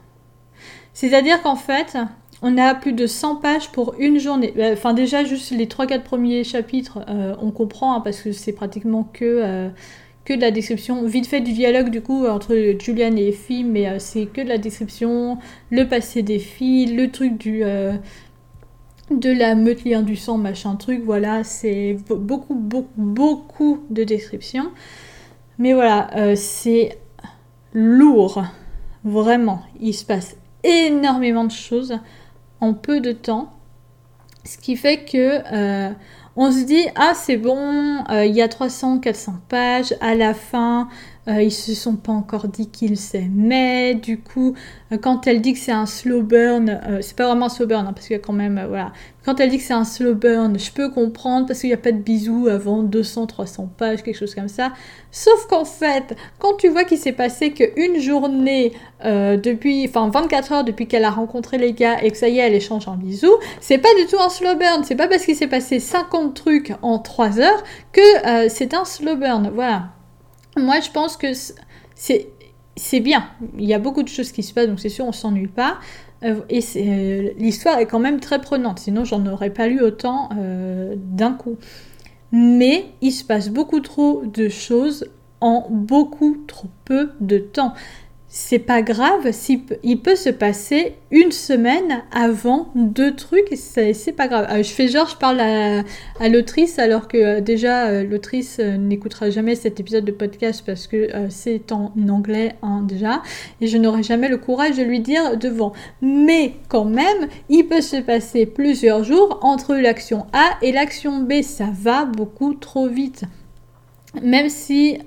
C'est-à-dire 0.97 1.43
qu'en 1.43 1.55
fait, 1.55 1.95
on 2.41 2.57
a 2.57 2.73
plus 2.73 2.91
de 2.91 3.05
100 3.05 3.35
pages 3.35 3.71
pour 3.71 3.93
une 3.99 4.17
journée. 4.17 4.51
Euh, 4.57 4.73
enfin, 4.73 4.95
déjà, 4.95 5.23
juste 5.23 5.51
les 5.51 5.67
3-4 5.67 6.01
premiers 6.01 6.43
chapitres, 6.43 7.05
euh, 7.07 7.35
on 7.39 7.51
comprend, 7.51 7.93
hein, 7.93 8.01
parce 8.01 8.19
que 8.19 8.31
c'est 8.31 8.51
pratiquement 8.51 9.03
que, 9.03 9.23
euh, 9.23 9.69
que 10.25 10.33
de 10.33 10.41
la 10.41 10.49
description. 10.49 11.05
Vite 11.05 11.27
fait 11.27 11.41
du 11.41 11.53
dialogue, 11.53 11.91
du 11.91 12.01
coup, 12.01 12.25
entre 12.25 12.55
Julian 12.79 13.15
et 13.15 13.27
Effie, 13.27 13.63
mais 13.63 13.99
c'est 13.99 14.25
que 14.25 14.41
de 14.41 14.47
la 14.47 14.57
description, 14.57 15.37
le 15.69 15.83
passé 15.83 16.23
des 16.23 16.39
filles, 16.39 16.95
le 16.95 17.11
truc 17.11 17.37
du. 17.37 17.59
de 17.59 19.31
la 19.31 19.53
meute 19.53 19.83
du 20.03 20.15
sang, 20.15 20.39
machin 20.39 20.77
truc, 20.77 21.03
voilà, 21.03 21.43
c'est 21.43 21.95
beaucoup, 22.09 22.55
beaucoup, 22.55 22.89
beaucoup 22.97 23.83
de 23.91 24.03
descriptions. 24.03 24.71
Mais 25.59 25.73
voilà, 25.73 26.09
c'est 26.35 26.97
lourd, 27.71 28.43
vraiment. 29.03 29.61
Il 29.79 29.93
se 29.93 30.03
passe 30.03 30.35
énormément 30.67 31.45
de 31.45 31.51
choses 31.51 31.97
en 32.59 32.73
peu 32.73 32.99
de 32.99 33.11
temps. 33.11 33.53
Ce 34.43 34.57
qui 34.57 34.75
fait 34.75 35.05
que 35.05 35.41
euh, 35.53 35.91
on 36.35 36.51
se 36.51 36.63
dit 36.63 36.85
ah 36.95 37.13
c'est 37.15 37.37
bon, 37.37 38.03
euh, 38.09 38.25
il 38.25 38.35
y 38.35 38.41
a 38.41 38.47
300 38.47 38.99
400 38.99 39.35
pages 39.49 39.95
à 40.01 40.15
la 40.15 40.33
fin 40.33 40.87
euh, 41.27 41.41
ils 41.41 41.51
se 41.51 41.73
sont 41.73 41.97
pas 41.97 42.13
encore 42.13 42.47
dit 42.47 42.69
qu'ils 42.69 42.97
s'aimaient. 42.97 43.95
Du 43.95 44.21
coup, 44.21 44.55
euh, 44.91 44.97
quand 44.97 45.27
elle 45.27 45.41
dit 45.41 45.53
que 45.53 45.59
c'est 45.59 45.73
un 45.73 45.85
slow 45.85 46.21
burn, 46.21 46.69
euh, 46.69 46.99
c'est 47.01 47.17
pas 47.17 47.27
vraiment 47.27 47.47
un 47.47 47.49
slow 47.49 47.67
burn, 47.67 47.85
hein, 47.85 47.93
parce 47.93 48.07
qu'il 48.07 48.15
y 48.15 48.19
a 48.19 48.21
quand 48.21 48.33
même, 48.33 48.63
voilà. 48.69 48.93
Quand 49.25 49.41
elle 49.41 49.49
dit 49.49 49.57
que 49.57 49.63
c'est 49.63 49.73
un 49.73 49.83
slow 49.83 50.15
burn, 50.15 50.57
je 50.57 50.71
peux 50.71 50.89
comprendre 50.89 51.47
parce 51.47 51.59
qu'il 51.59 51.69
n'y 51.69 51.73
a 51.73 51.77
pas 51.77 51.91
de 51.91 51.97
bisous 51.97 52.47
avant 52.47 52.81
200-300 52.81 53.67
pages, 53.77 54.01
quelque 54.03 54.17
chose 54.17 54.33
comme 54.33 54.47
ça. 54.47 54.71
Sauf 55.11 55.47
qu'en 55.47 55.65
fait, 55.65 56.15
quand 56.39 56.55
tu 56.55 56.69
vois 56.69 56.85
qu'il 56.85 56.97
s'est 56.97 57.11
passé 57.11 57.51
qu'une 57.51 57.99
journée 57.99 58.71
depuis, 59.03 59.85
enfin 59.89 60.09
24 60.09 60.51
heures 60.53 60.63
depuis 60.63 60.87
qu'elle 60.87 61.03
a 61.03 61.09
rencontré 61.09 61.57
les 61.57 61.73
gars 61.73 62.01
et 62.01 62.09
que 62.11 62.17
ça 62.17 62.29
y 62.29 62.39
est, 62.39 62.47
elle 62.47 62.53
échange 62.53 62.87
un 62.87 62.95
bisou, 62.95 63.31
c'est 63.59 63.79
pas 63.79 63.93
du 63.99 64.05
tout 64.05 64.17
un 64.17 64.29
slow 64.29 64.55
burn. 64.55 64.85
C'est 64.85 64.95
pas 64.95 65.09
parce 65.09 65.25
qu'il 65.25 65.35
s'est 65.35 65.47
passé 65.47 65.81
50 65.81 66.33
trucs 66.33 66.73
en 66.81 66.97
3 66.97 67.41
heures 67.41 67.63
que 67.91 68.47
c'est 68.47 68.73
un 68.73 68.85
slow 68.85 69.17
burn. 69.17 69.51
Voilà. 69.53 69.89
Moi, 70.57 70.79
je 70.79 70.91
pense 70.91 71.17
que 71.17 71.27
c'est 71.95 72.29
c'est 72.77 72.99
bien. 72.99 73.27
Il 73.57 73.65
y 73.65 73.73
a 73.73 73.79
beaucoup 73.79 74.03
de 74.03 74.07
choses 74.07 74.31
qui 74.31 74.43
se 74.43 74.53
passent, 74.53 74.67
donc 74.67 74.79
c'est 74.79 74.89
sûr, 74.89 75.05
on 75.05 75.11
s'ennuie 75.11 75.47
pas. 75.47 75.79
Euh, 76.23 76.41
et 76.49 76.61
euh, 76.77 77.29
l'histoire 77.37 77.79
est 77.79 77.85
quand 77.85 77.99
même 77.99 78.19
très 78.19 78.39
prenante, 78.39 78.79
sinon 78.79 79.03
j'en 79.03 79.25
aurais 79.27 79.49
pas 79.49 79.67
lu 79.67 79.81
autant 79.81 80.29
euh, 80.37 80.95
d'un 80.95 81.33
coup. 81.33 81.57
Mais 82.31 82.85
il 83.01 83.11
se 83.11 83.23
passe 83.23 83.49
beaucoup 83.49 83.79
trop 83.79 84.23
de 84.25 84.49
choses 84.49 85.09
en 85.41 85.67
beaucoup 85.69 86.37
trop 86.47 86.67
peu 86.85 87.11
de 87.19 87.37
temps. 87.37 87.73
C'est 88.29 88.59
pas 88.59 88.81
grave 88.81 89.31
s'il 89.31 89.61
il 89.83 90.01
peut 90.01 90.17
se 90.17 90.29
passer 90.29 90.95
une 91.11 91.31
semaine 91.31 92.03
avant 92.11 92.67
deux 92.75 93.15
trucs, 93.15 93.53
c'est 93.55 94.15
pas 94.17 94.27
grave. 94.27 94.47
Euh, 94.51 94.63
je 94.63 94.69
fais 94.69 94.89
genre, 94.89 95.07
je 95.07 95.15
parle 95.15 95.39
à, 95.39 96.29
l'autrice 96.29 96.77
alors 96.77 97.07
que 97.07 97.17
euh, 97.17 97.41
déjà 97.41 97.87
euh, 97.87 98.03
l'autrice 98.03 98.59
n'écoutera 98.59 99.29
jamais 99.29 99.55
cet 99.55 99.79
épisode 99.79 100.03
de 100.03 100.11
podcast 100.11 100.61
parce 100.65 100.87
que 100.87 101.07
c'est 101.29 101.71
en 101.71 101.93
anglais 102.09 102.55
hein, 102.61 102.83
déjà 102.85 103.21
et 103.61 103.67
je 103.67 103.77
n'aurai 103.77 104.03
jamais 104.03 104.27
le 104.27 104.37
courage 104.37 104.75
de 104.75 104.83
lui 104.83 104.99
dire 104.99 105.37
devant. 105.37 105.71
Mais 106.01 106.53
quand 106.67 106.85
même, 106.85 107.29
il 107.47 107.63
peut 107.63 107.81
se 107.81 107.97
passer 107.97 108.45
plusieurs 108.45 109.05
jours 109.05 109.39
entre 109.41 109.73
l'action 109.75 110.27
A 110.33 110.57
et 110.61 110.73
l'action 110.73 111.21
B. 111.21 111.41
Ça 111.43 111.69
va 111.71 112.03
beaucoup 112.03 112.53
trop 112.55 112.87
vite. 112.87 113.23
Même 114.21 114.49
si 114.49 114.99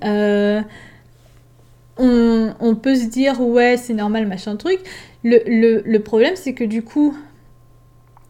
on, 2.01 2.75
peut 2.75 2.95
se 2.95 3.05
dire 3.05 3.39
ouais 3.41 3.77
c'est 3.77 3.93
normal 3.93 4.27
machin 4.27 4.55
truc. 4.55 4.79
Le, 5.23 5.97
problème 5.99 6.35
c'est 6.35 6.53
que 6.53 6.63
du 6.63 6.83
coup 6.83 7.15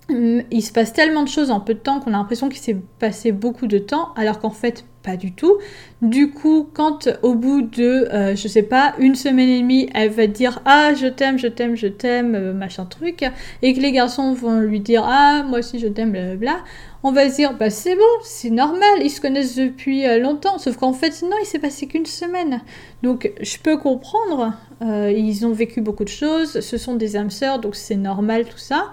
mm, 0.10 0.42
il 0.52 0.62
se 0.62 0.72
passe 0.72 0.94
tellement 0.94 1.24
de 1.24 1.30
choses 1.30 1.52
en 1.52 1.60
peu 1.60 1.74
de 1.74 1.80
temps 1.80 2.00
qu'on 2.00 2.14
a 2.14 2.18
l'impression 2.18 2.50
qu'il 2.50 2.60
s'est 2.60 2.78
passé 3.00 3.32
beaucoup 3.32 3.68
de 3.68 3.78
temps 3.78 4.14
alors 4.16 4.40
qu'en 4.40 4.50
fait 4.50 4.84
pas 5.02 5.18
du 5.18 5.34
tout. 5.34 5.58
Du 6.02 6.32
coup, 6.32 6.70
quand 6.74 7.10
au 7.22 7.36
bout 7.36 7.62
de, 7.62 8.08
euh, 8.12 8.36
je 8.36 8.48
sais 8.48 8.64
pas, 8.64 8.94
une 9.00 9.16
semaine 9.16 9.50
et 9.50 9.62
demie, 9.62 9.90
elle 9.94 10.10
va 10.10 10.28
dire 10.28 10.62
Ah, 10.66 10.94
je 10.94 11.08
t'aime, 11.08 11.38
je 11.38 11.48
t'aime, 11.48 11.76
je 11.76 11.88
t'aime, 11.88 12.36
euh, 12.36 12.54
machin 12.54 12.86
truc, 12.86 13.24
et 13.62 13.74
que 13.74 13.80
les 13.80 13.92
garçons 13.92 14.34
vont 14.34 14.60
lui 14.60 14.80
dire 14.80 15.04
Ah, 15.06 15.44
moi 15.44 15.60
aussi 15.60 15.80
je 15.80 15.88
t'aime, 15.88 16.12
blablabla, 16.12 16.58
on 17.04 17.12
va 17.12 17.30
se 17.30 17.36
dire 17.36 17.56
Bah, 17.58 17.70
c'est 17.70 17.96
bon, 17.96 18.02
c'est 18.24 18.50
normal, 18.50 19.00
ils 19.02 19.10
se 19.10 19.22
connaissent 19.22 19.56
depuis 19.56 20.06
euh, 20.06 20.20
longtemps, 20.20 20.58
sauf 20.58 20.78
qu'en 20.78 20.94
fait, 20.94 21.22
non, 21.24 21.36
il 21.42 21.46
s'est 21.46 21.60
passé 21.60 21.88
qu'une 21.88 22.06
semaine. 22.06 22.62
Donc, 23.04 23.32
je 23.42 23.58
peux 23.58 23.78
comprendre, 23.78 24.54
ils 24.82 25.46
ont 25.46 25.52
vécu 25.52 25.82
beaucoup 25.82 26.04
de 26.04 26.10
choses, 26.10 26.60
ce 26.60 26.78
sont 26.78 26.96
des 26.96 27.16
âmes 27.16 27.30
sœurs, 27.30 27.60
donc 27.60 27.76
c'est 27.76 27.96
normal 27.96 28.46
tout 28.46 28.58
ça. 28.58 28.92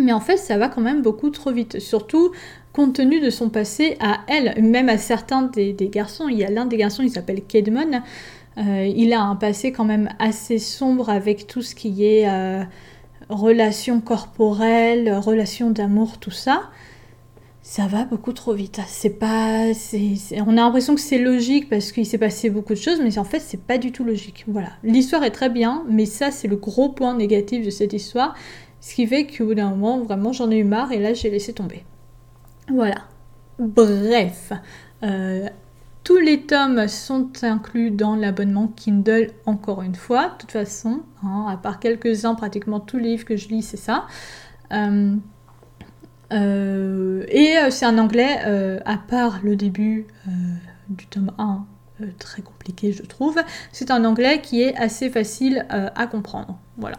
Mais 0.00 0.12
en 0.12 0.20
fait, 0.20 0.36
ça 0.36 0.56
va 0.56 0.68
quand 0.68 0.80
même 0.80 1.02
beaucoup 1.02 1.30
trop 1.30 1.52
vite. 1.52 1.78
Surtout 1.78 2.32
compte 2.72 2.94
tenu 2.94 3.20
de 3.20 3.30
son 3.30 3.50
passé 3.50 3.96
à 4.00 4.20
elle, 4.28 4.62
même 4.62 4.88
à 4.88 4.98
certains 4.98 5.42
des, 5.42 5.74
garçons. 5.92 6.28
Il 6.28 6.38
y 6.38 6.44
a 6.44 6.50
l'un 6.50 6.66
des 6.66 6.76
garçons, 6.76 7.02
il 7.02 7.10
s'appelle 7.10 7.42
Kedmon. 7.42 8.02
Euh, 8.58 8.84
il 8.84 9.12
a 9.12 9.22
un 9.22 9.36
passé 9.36 9.72
quand 9.72 9.84
même 9.84 10.08
assez 10.18 10.58
sombre 10.58 11.08
avec 11.08 11.46
tout 11.46 11.62
ce 11.62 11.74
qui 11.74 12.04
est 12.04 12.28
euh, 12.28 12.62
relations 13.28 14.00
corporelles, 14.00 15.12
relations 15.14 15.70
d'amour, 15.70 16.18
tout 16.18 16.30
ça. 16.30 16.62
Ça 17.62 17.86
va 17.86 18.04
beaucoup 18.04 18.32
trop 18.32 18.54
vite. 18.54 18.80
C'est 18.86 19.18
pas, 19.18 19.66
on 20.46 20.52
a 20.52 20.54
l'impression 20.54 20.94
que 20.94 21.00
c'est 21.00 21.18
logique 21.18 21.68
parce 21.68 21.92
qu'il 21.92 22.06
s'est 22.06 22.18
passé 22.18 22.48
beaucoup 22.48 22.72
de 22.72 22.78
choses, 22.78 23.00
mais 23.02 23.18
en 23.18 23.24
fait 23.24 23.40
c'est 23.40 23.60
pas 23.60 23.78
du 23.78 23.92
tout 23.92 24.02
logique. 24.02 24.44
Voilà. 24.48 24.70
L'histoire 24.82 25.22
est 25.24 25.30
très 25.30 25.50
bien, 25.50 25.84
mais 25.88 26.06
ça 26.06 26.30
c'est 26.30 26.48
le 26.48 26.56
gros 26.56 26.88
point 26.88 27.14
négatif 27.14 27.64
de 27.64 27.70
cette 27.70 27.92
histoire, 27.92 28.34
ce 28.80 28.94
qui 28.94 29.06
fait 29.06 29.26
qu'au 29.26 29.46
bout 29.46 29.54
d'un 29.54 29.70
moment 29.70 30.00
vraiment 30.00 30.32
j'en 30.32 30.50
ai 30.50 30.56
eu 30.56 30.64
marre 30.64 30.90
et 30.92 30.98
là 30.98 31.12
j'ai 31.12 31.28
laissé 31.28 31.52
tomber. 31.52 31.84
Voilà. 32.68 33.02
Bref, 33.58 34.52
euh, 35.02 35.46
tous 36.02 36.16
les 36.16 36.40
tomes 36.42 36.88
sont 36.88 37.30
inclus 37.42 37.90
dans 37.90 38.16
l'abonnement 38.16 38.68
Kindle, 38.74 39.32
encore 39.44 39.82
une 39.82 39.94
fois, 39.94 40.28
de 40.28 40.38
toute 40.38 40.52
façon, 40.52 41.02
hein, 41.22 41.46
à 41.48 41.58
part 41.58 41.78
quelques-uns, 41.78 42.34
pratiquement 42.34 42.80
tous 42.80 42.96
les 42.96 43.10
livres 43.10 43.26
que 43.26 43.36
je 43.36 43.48
lis, 43.48 43.62
c'est 43.62 43.76
ça. 43.76 44.06
Euh, 44.72 45.14
euh, 46.32 47.24
et 47.28 47.56
c'est 47.70 47.86
un 47.86 47.98
anglais, 47.98 48.38
à 48.84 48.96
part 48.96 49.40
le 49.42 49.56
début 49.56 50.06
du 50.88 51.06
tome 51.06 51.32
1, 51.38 51.64
très 52.18 52.42
compliqué 52.42 52.92
je 52.92 53.02
trouve, 53.02 53.38
c'est 53.72 53.90
un 53.90 54.04
anglais 54.04 54.40
qui 54.40 54.62
est 54.62 54.76
assez 54.76 55.10
facile 55.10 55.66
à 55.68 56.06
comprendre. 56.06 56.58
Voilà. 56.76 56.98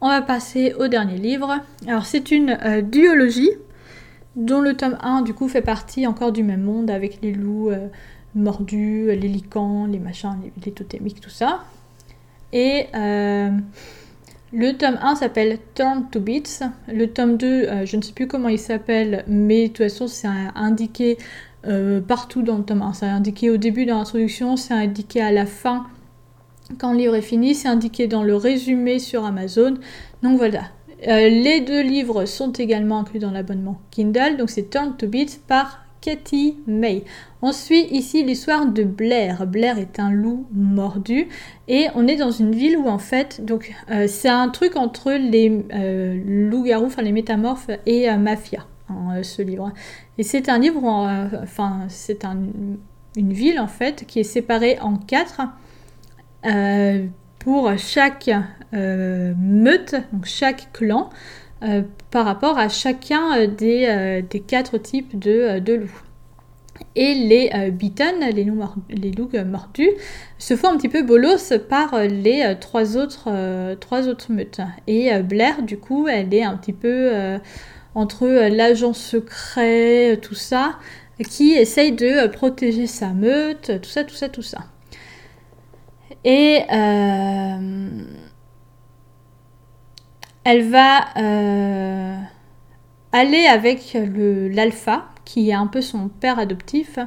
On 0.00 0.08
va 0.08 0.22
passer 0.22 0.74
au 0.78 0.88
dernier 0.88 1.18
livre. 1.18 1.60
Alors 1.86 2.06
c'est 2.06 2.30
une 2.30 2.58
duologie 2.90 3.50
dont 4.36 4.60
le 4.60 4.76
tome 4.76 4.96
1 5.02 5.22
du 5.22 5.34
coup 5.34 5.48
fait 5.48 5.62
partie 5.62 6.06
encore 6.06 6.32
du 6.32 6.42
même 6.42 6.62
monde 6.62 6.90
avec 6.90 7.20
les 7.22 7.32
loups 7.32 7.70
euh, 7.70 7.88
mordus, 8.34 9.06
les 9.06 9.28
licans, 9.28 9.86
les 9.86 9.98
machins, 9.98 10.36
les, 10.64 10.72
totémiques, 10.72 11.20
tout 11.20 11.30
ça. 11.30 11.64
Et 12.52 12.86
euh, 12.94 13.50
le 14.52 14.72
tome 14.72 14.98
1 15.02 15.16
s'appelle 15.16 15.58
Turn 15.74 16.08
to 16.10 16.20
Beats. 16.20 16.62
Le 16.88 17.06
tome 17.06 17.36
2, 17.36 17.46
euh, 17.46 17.86
je 17.86 17.96
ne 17.96 18.02
sais 18.02 18.12
plus 18.12 18.26
comment 18.26 18.48
il 18.48 18.58
s'appelle, 18.58 19.24
mais 19.28 19.64
de 19.64 19.68
toute 19.68 19.78
façon 19.78 20.06
c'est 20.06 20.28
indiqué 20.54 21.18
partout 22.08 22.42
dans 22.42 22.56
le 22.56 22.64
tome 22.64 22.82
1. 22.82 22.94
C'est 22.94 23.06
indiqué 23.06 23.50
au 23.50 23.58
début 23.58 23.84
dans 23.84 23.98
l'introduction, 23.98 24.56
c'est 24.56 24.74
indiqué 24.74 25.20
à 25.20 25.30
la 25.30 25.44
fin 25.44 25.86
quand 26.78 26.92
le 26.92 26.98
livre 26.98 27.14
est 27.14 27.22
fini, 27.22 27.54
c'est 27.54 27.68
indiqué 27.68 28.06
dans 28.06 28.22
le 28.22 28.36
résumé 28.36 28.98
sur 28.98 29.24
Amazon. 29.24 29.76
Donc 30.22 30.38
voilà, 30.38 30.64
euh, 31.08 31.28
les 31.28 31.60
deux 31.60 31.82
livres 31.82 32.24
sont 32.26 32.52
également 32.52 33.00
inclus 33.00 33.18
dans 33.18 33.30
l'abonnement 33.30 33.80
Kindle, 33.90 34.36
donc 34.38 34.50
c'est 34.50 34.70
Turn 34.70 34.96
to 34.96 35.06
Beat 35.06 35.40
par 35.46 35.84
Katie 36.00 36.58
May. 36.66 37.04
On 37.42 37.52
suit 37.52 37.86
ici 37.90 38.24
l'histoire 38.24 38.66
de 38.66 38.82
Blair. 38.82 39.46
Blair 39.46 39.78
est 39.78 40.00
un 40.00 40.10
loup 40.10 40.46
mordu 40.52 41.28
et 41.68 41.88
on 41.94 42.06
est 42.06 42.16
dans 42.16 42.30
une 42.30 42.54
ville 42.54 42.76
où 42.76 42.88
en 42.88 42.98
fait, 42.98 43.44
donc 43.44 43.74
euh, 43.90 44.06
c'est 44.08 44.28
un 44.28 44.48
truc 44.48 44.76
entre 44.76 45.12
les 45.12 45.64
euh, 45.74 46.20
loups-garous, 46.50 46.86
enfin 46.86 47.02
les 47.02 47.12
métamorphes 47.12 47.70
et 47.86 48.10
mafia, 48.16 48.66
hein, 48.88 49.22
ce 49.22 49.42
livre. 49.42 49.72
Et 50.18 50.22
c'est 50.22 50.48
un 50.48 50.58
livre, 50.58 50.84
enfin 51.42 51.86
c'est 51.88 52.24
une 52.24 53.32
ville 53.32 53.60
en 53.60 53.68
fait 53.68 54.04
qui 54.06 54.20
est 54.20 54.24
séparée 54.24 54.78
en 54.80 54.96
quatre 54.96 55.42
pour 57.40 57.72
chaque 57.78 58.30
euh, 58.74 59.34
meute, 59.36 59.96
donc 60.12 60.26
chaque 60.26 60.72
clan, 60.72 61.10
euh, 61.62 61.82
par 62.10 62.24
rapport 62.24 62.58
à 62.58 62.70
chacun 62.70 63.36
euh, 63.36 63.46
des, 63.46 64.22
des 64.28 64.40
quatre 64.40 64.78
types 64.78 65.18
de, 65.18 65.74
loups. 65.74 66.02
Et 66.96 67.12
les 67.12 67.50
euh, 67.54 67.70
les 68.32 68.44
loups, 68.44 68.64
les 68.88 69.10
loups 69.10 69.30
mordus, 69.44 69.90
se 70.38 70.56
font 70.56 70.68
un 70.68 70.78
petit 70.78 70.88
peu 70.88 71.02
bolos 71.02 71.52
par 71.68 71.98
les 71.98 72.56
trois, 72.58 72.96
autres, 72.96 73.74
trois 73.78 74.08
autres 74.08 74.32
meutes. 74.32 74.60
Et 74.86 75.12
Blair, 75.22 75.62
du 75.62 75.76
coup, 75.76 76.08
elle 76.08 76.32
est 76.32 76.42
un 76.42 76.56
petit 76.56 76.72
peu 76.72 77.12
entre 77.94 78.26
l'agent 78.26 78.94
secret, 78.94 80.18
tout 80.22 80.34
ça, 80.34 80.78
qui 81.28 81.52
essaye 81.52 81.92
de 81.92 82.26
protéger 82.28 82.86
sa 82.86 83.08
meute, 83.08 83.82
tout 83.82 83.90
ça, 83.90 84.04
tout 84.04 84.14
ça, 84.14 84.30
tout 84.30 84.42
ça. 84.42 84.60
Et 86.24 86.62
elle 90.44 90.62
va 90.68 91.04
euh, 91.16 92.16
aller 93.12 93.46
avec 93.46 93.96
l'alpha, 93.96 95.06
qui 95.24 95.50
est 95.50 95.54
un 95.54 95.66
peu 95.66 95.80
son 95.80 96.08
père 96.08 96.38
adoptif, 96.38 96.98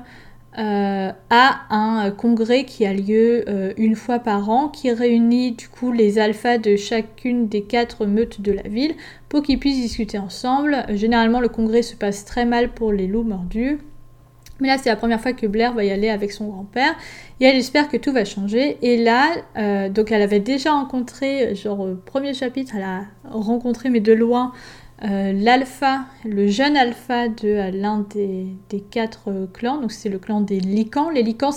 euh, 0.59 1.11
à 1.31 1.61
un 1.71 2.11
congrès 2.11 2.63
qui 2.65 2.85
a 2.85 2.93
lieu 2.93 3.43
euh, 3.47 3.73
une 3.77 3.95
fois 3.95 4.19
par 4.19 4.49
an, 4.51 4.67
qui 4.67 4.91
réunit 4.91 5.53
du 5.53 5.67
coup 5.67 5.91
les 5.91 6.19
alphas 6.19 6.59
de 6.59 6.75
chacune 6.75 7.47
des 7.47 7.63
quatre 7.63 8.05
meutes 8.05 8.39
de 8.39 8.51
la 8.51 8.61
ville 8.61 8.93
pour 9.29 9.41
qu'ils 9.41 9.59
puissent 9.59 9.81
discuter 9.81 10.19
ensemble. 10.19 10.85
Généralement, 10.89 11.39
le 11.39 11.49
congrès 11.49 11.81
se 11.81 11.95
passe 11.95 12.23
très 12.23 12.45
mal 12.45 12.69
pour 12.69 12.91
les 12.91 13.07
loups 13.07 13.23
mordus. 13.23 13.79
Mais 14.59 14.67
là, 14.67 14.77
c'est 14.77 14.89
la 14.89 14.95
première 14.95 15.19
fois 15.19 15.33
que 15.33 15.47
Blair 15.47 15.73
va 15.73 15.83
y 15.83 15.91
aller 15.91 16.09
avec 16.09 16.31
son 16.31 16.47
grand-père. 16.47 16.95
Et 17.39 17.45
elle 17.45 17.57
espère 17.57 17.89
que 17.89 17.97
tout 17.97 18.11
va 18.11 18.23
changer. 18.23 18.77
Et 18.81 19.03
là, 19.03 19.31
euh, 19.57 19.89
donc 19.89 20.11
elle 20.11 20.21
avait 20.21 20.39
déjà 20.39 20.71
rencontré, 20.71 21.55
genre 21.55 21.79
au 21.79 21.95
premier 21.95 22.33
chapitre, 22.33 22.73
elle 22.75 22.83
a 22.83 23.01
rencontré, 23.29 23.89
mais 23.89 23.99
de 23.99 24.13
loin, 24.13 24.53
euh, 25.03 25.33
l'alpha, 25.33 26.05
le 26.23 26.47
jeune 26.47 26.77
alpha 26.77 27.27
de 27.27 27.47
euh, 27.47 27.71
l'un 27.71 28.05
des, 28.13 28.55
quatre 28.91 29.49
clans. 29.53 29.81
Donc 29.81 29.91
c'est 29.91 30.09
le 30.09 30.19
clan 30.19 30.41
des 30.41 30.59
licans. 30.59 31.09
Les 31.09 31.23
licans, 31.23 31.51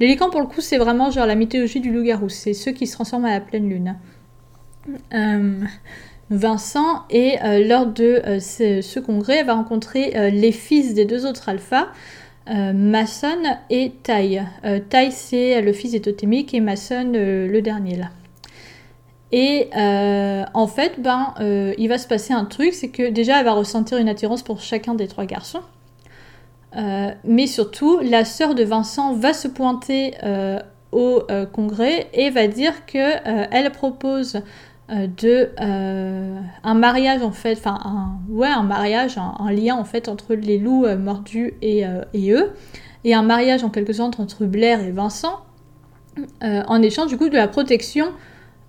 les 0.00 0.06
licans 0.06 0.30
pour 0.30 0.40
le 0.40 0.46
coup, 0.46 0.60
c'est 0.60 0.78
vraiment 0.78 1.10
genre 1.10 1.26
la 1.26 1.34
mythologie 1.34 1.80
du 1.80 1.92
loup-garou. 1.92 2.28
C'est 2.28 2.54
ceux 2.54 2.72
qui 2.72 2.86
se 2.86 2.92
transforment 2.94 3.26
à 3.26 3.32
la 3.32 3.40
pleine 3.40 3.68
lune. 3.68 3.96
Vincent, 6.30 7.04
et 7.08 7.36
lors 7.66 7.86
de 7.86 8.22
ce, 8.38 9.00
congrès, 9.00 9.38
elle 9.38 9.46
va 9.46 9.54
rencontrer 9.54 10.30
les 10.30 10.52
fils 10.52 10.92
des 10.92 11.06
deux 11.06 11.24
autres 11.24 11.48
alphas. 11.48 11.88
Euh, 12.50 12.72
Mason 12.72 13.42
et 13.68 13.92
Tai. 14.02 14.42
Euh, 14.64 14.80
c'est 15.10 15.60
le 15.60 15.72
fils 15.72 15.92
des 15.92 16.00
totémiques 16.00 16.54
et 16.54 16.60
Mason, 16.60 17.12
euh, 17.14 17.46
le 17.46 17.60
dernier 17.60 17.96
là. 17.96 18.08
Et 19.30 19.68
en 19.74 20.66
fait, 20.66 21.00
ben, 21.02 21.34
il 21.76 21.86
va 21.88 21.98
se 21.98 22.08
passer 22.08 22.32
un 22.32 22.46
truc, 22.46 22.72
c'est 22.72 22.88
que 22.88 23.10
déjà, 23.10 23.38
elle 23.38 23.44
va 23.44 23.52
ressentir 23.52 23.98
une 23.98 24.08
attirance 24.08 24.42
pour 24.42 24.60
chacun 24.62 24.94
des 24.94 25.06
trois 25.06 25.26
garçons. 25.26 25.60
mais 27.24 27.46
surtout, 27.46 28.00
la 28.02 28.24
sœur 28.24 28.54
de 28.54 28.64
Vincent 28.64 29.12
va 29.12 29.34
se 29.34 29.46
pointer 29.46 30.14
au 30.92 31.24
congrès 31.52 32.08
et 32.14 32.30
va 32.30 32.46
dire 32.46 32.86
que 32.86 33.18
elle 33.52 33.70
propose 33.70 34.36
euh, 34.36 34.40
de 34.88 35.50
euh, 35.60 36.40
un 36.64 36.74
mariage 36.74 37.22
en 37.22 37.30
fait, 37.30 37.58
enfin 37.58 37.78
un, 37.84 38.18
ouais 38.30 38.48
un 38.48 38.62
mariage, 38.62 39.18
un, 39.18 39.52
lien 39.52 39.76
en 39.76 39.84
fait 39.84 40.08
entre 40.08 40.34
les 40.34 40.58
loups 40.58 40.86
euh, 40.86 40.96
mordus 40.96 41.54
et, 41.60 41.84
eux, 41.84 42.52
et 43.04 43.14
un 43.14 43.22
mariage 43.22 43.64
en 43.64 43.70
quelque 43.70 43.92
sorte 43.92 44.18
entre 44.18 44.46
Blair 44.46 44.80
et 44.80 44.90
Vincent. 44.90 45.40
en 46.42 46.82
échange 46.82 47.08
du 47.08 47.18
coup 47.18 47.28
de 47.28 47.36
la 47.36 47.48
protection 47.48 48.06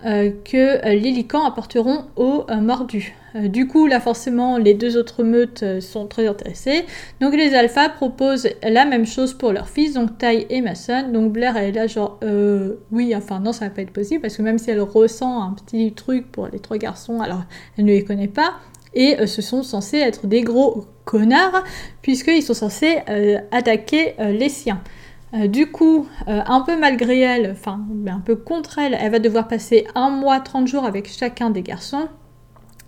que 0.03 0.87
les 0.87 1.11
licans 1.11 1.45
apporteront 1.45 2.05
aux 2.15 2.45
mordus. 2.61 3.15
Du 3.35 3.67
coup, 3.67 3.87
là 3.87 3.99
forcément, 3.99 4.57
les 4.57 4.73
deux 4.73 4.97
autres 4.97 5.23
meutes 5.23 5.63
sont 5.81 6.07
très 6.07 6.27
intéressées. 6.27 6.85
Donc 7.21 7.35
les 7.35 7.53
alphas 7.53 7.89
proposent 7.89 8.49
la 8.63 8.85
même 8.85 9.05
chose 9.05 9.33
pour 9.33 9.51
leurs 9.51 9.69
fils, 9.69 9.93
donc 9.93 10.17
Ty 10.17 10.45
et 10.49 10.61
Mason. 10.61 11.09
Donc 11.11 11.31
Blair, 11.31 11.57
elle 11.57 11.69
est 11.69 11.71
là 11.71 11.87
genre, 11.87 12.19
oui, 12.91 13.13
enfin 13.15 13.39
non, 13.39 13.51
ça 13.51 13.65
va 13.65 13.71
pas 13.71 13.81
être 13.81 13.93
possible, 13.93 14.21
parce 14.21 14.37
que 14.37 14.41
même 14.41 14.57
si 14.57 14.71
elle 14.71 14.81
ressent 14.81 15.41
un 15.43 15.53
petit 15.53 15.93
truc 15.93 16.31
pour 16.31 16.47
les 16.47 16.59
trois 16.59 16.77
garçons, 16.77 17.21
alors 17.21 17.43
elle 17.77 17.85
ne 17.85 17.91
les 17.91 18.03
connaît 18.03 18.27
pas, 18.27 18.55
et 18.93 19.25
ce 19.27 19.41
sont 19.41 19.63
censés 19.63 19.97
être 19.97 20.27
des 20.27 20.41
gros 20.41 20.85
connards, 21.05 21.63
puisqu'ils 22.01 22.43
sont 22.43 22.53
censés 22.53 22.97
attaquer 23.51 24.15
les 24.19 24.49
siens. 24.49 24.81
Euh, 25.33 25.47
du 25.47 25.71
coup, 25.71 26.07
euh, 26.27 26.41
un 26.45 26.61
peu 26.61 26.77
malgré 26.77 27.19
elle, 27.19 27.51
enfin 27.51 27.79
un 28.07 28.19
peu 28.19 28.35
contre 28.35 28.79
elle, 28.79 28.97
elle 28.99 29.11
va 29.11 29.19
devoir 29.19 29.47
passer 29.47 29.85
un 29.93 30.09
mois, 30.09 30.39
30 30.39 30.67
jours 30.67 30.85
avec 30.85 31.07
chacun 31.07 31.51
des 31.51 31.61
garçons. 31.61 32.07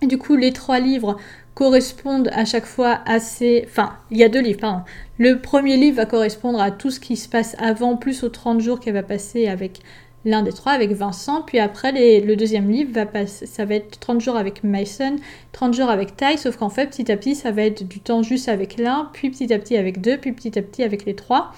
Du 0.01 0.17
coup, 0.17 0.35
les 0.35 0.51
trois 0.51 0.79
livres 0.79 1.17
correspondent 1.53 2.29
à 2.33 2.43
chaque 2.43 2.65
fois 2.65 3.01
à 3.05 3.19
ces... 3.19 3.65
Enfin, 3.67 3.93
il 4.09 4.17
y 4.17 4.23
a 4.23 4.29
deux 4.29 4.41
livres, 4.41 4.59
pardon. 4.59 4.83
Le 5.19 5.39
premier 5.39 5.77
livre 5.77 5.97
va 5.97 6.05
correspondre 6.07 6.59
à 6.59 6.71
tout 6.71 6.89
ce 6.89 6.99
qui 6.99 7.15
se 7.15 7.29
passe 7.29 7.55
avant, 7.59 7.97
plus 7.97 8.23
aux 8.23 8.29
30 8.29 8.61
jours 8.61 8.79
qu'elle 8.79 8.95
va 8.95 9.03
passer 9.03 9.47
avec 9.47 9.81
l'un 10.25 10.41
des 10.41 10.53
trois, 10.53 10.71
avec 10.71 10.91
Vincent. 10.93 11.43
Puis 11.43 11.59
après, 11.59 11.91
le 12.21 12.35
deuxième 12.35 12.69
livre, 12.71 12.91
va 12.93 13.05
passer, 13.05 13.45
ça 13.45 13.65
va 13.65 13.75
être 13.75 13.99
30 13.99 14.21
jours 14.21 14.37
avec 14.37 14.63
Mason, 14.63 15.17
30 15.51 15.73
jours 15.75 15.89
avec 15.89 16.17
Ty, 16.17 16.37
sauf 16.37 16.57
qu'en 16.57 16.69
fait, 16.69 16.87
petit 16.87 17.11
à 17.11 17.17
petit, 17.17 17.35
ça 17.35 17.51
va 17.51 17.61
être 17.61 17.87
du 17.87 17.99
temps 17.99 18.23
juste 18.23 18.49
avec 18.49 18.77
l'un, 18.77 19.09
puis 19.13 19.29
petit 19.29 19.53
à 19.53 19.59
petit 19.59 19.77
avec 19.77 20.01
deux, 20.01 20.17
puis 20.17 20.31
petit 20.31 20.57
à 20.57 20.63
petit 20.63 20.83
avec 20.83 21.05
les 21.05 21.15
trois. 21.15 21.53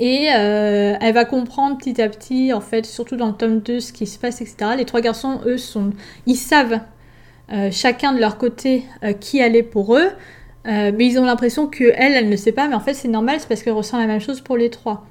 Et 0.00 0.28
euh, 0.32 0.94
elle 1.00 1.14
va 1.14 1.24
comprendre 1.24 1.76
petit 1.76 2.00
à 2.00 2.08
petit, 2.08 2.52
en 2.52 2.60
fait, 2.60 2.86
surtout 2.86 3.16
dans 3.16 3.26
le 3.26 3.32
tome 3.32 3.60
2, 3.60 3.80
ce 3.80 3.92
qui 3.92 4.06
se 4.06 4.18
passe, 4.18 4.40
etc. 4.40 4.72
Les 4.76 4.84
trois 4.84 5.00
garçons, 5.00 5.40
eux, 5.44 5.58
sont, 5.58 5.90
ils 6.26 6.36
savent 6.36 6.80
euh, 7.52 7.70
chacun 7.72 8.12
de 8.12 8.20
leur 8.20 8.38
côté 8.38 8.84
euh, 9.02 9.12
qui 9.12 9.40
est 9.40 9.62
pour 9.62 9.96
eux, 9.96 10.10
mais 10.64 11.06
ils 11.06 11.18
ont 11.18 11.24
l'impression 11.24 11.66
que 11.66 11.84
elle, 11.94 12.12
elle 12.12 12.28
ne 12.28 12.36
sait 12.36 12.52
pas, 12.52 12.68
mais 12.68 12.74
en 12.74 12.80
fait 12.80 12.92
c'est 12.92 13.08
normal, 13.08 13.36
c'est 13.40 13.48
parce 13.48 13.62
qu'elle 13.62 13.72
ressent 13.72 13.96
la 13.96 14.06
même 14.06 14.20
chose 14.20 14.42
pour 14.42 14.58
les 14.58 14.68
trois. 14.68 15.06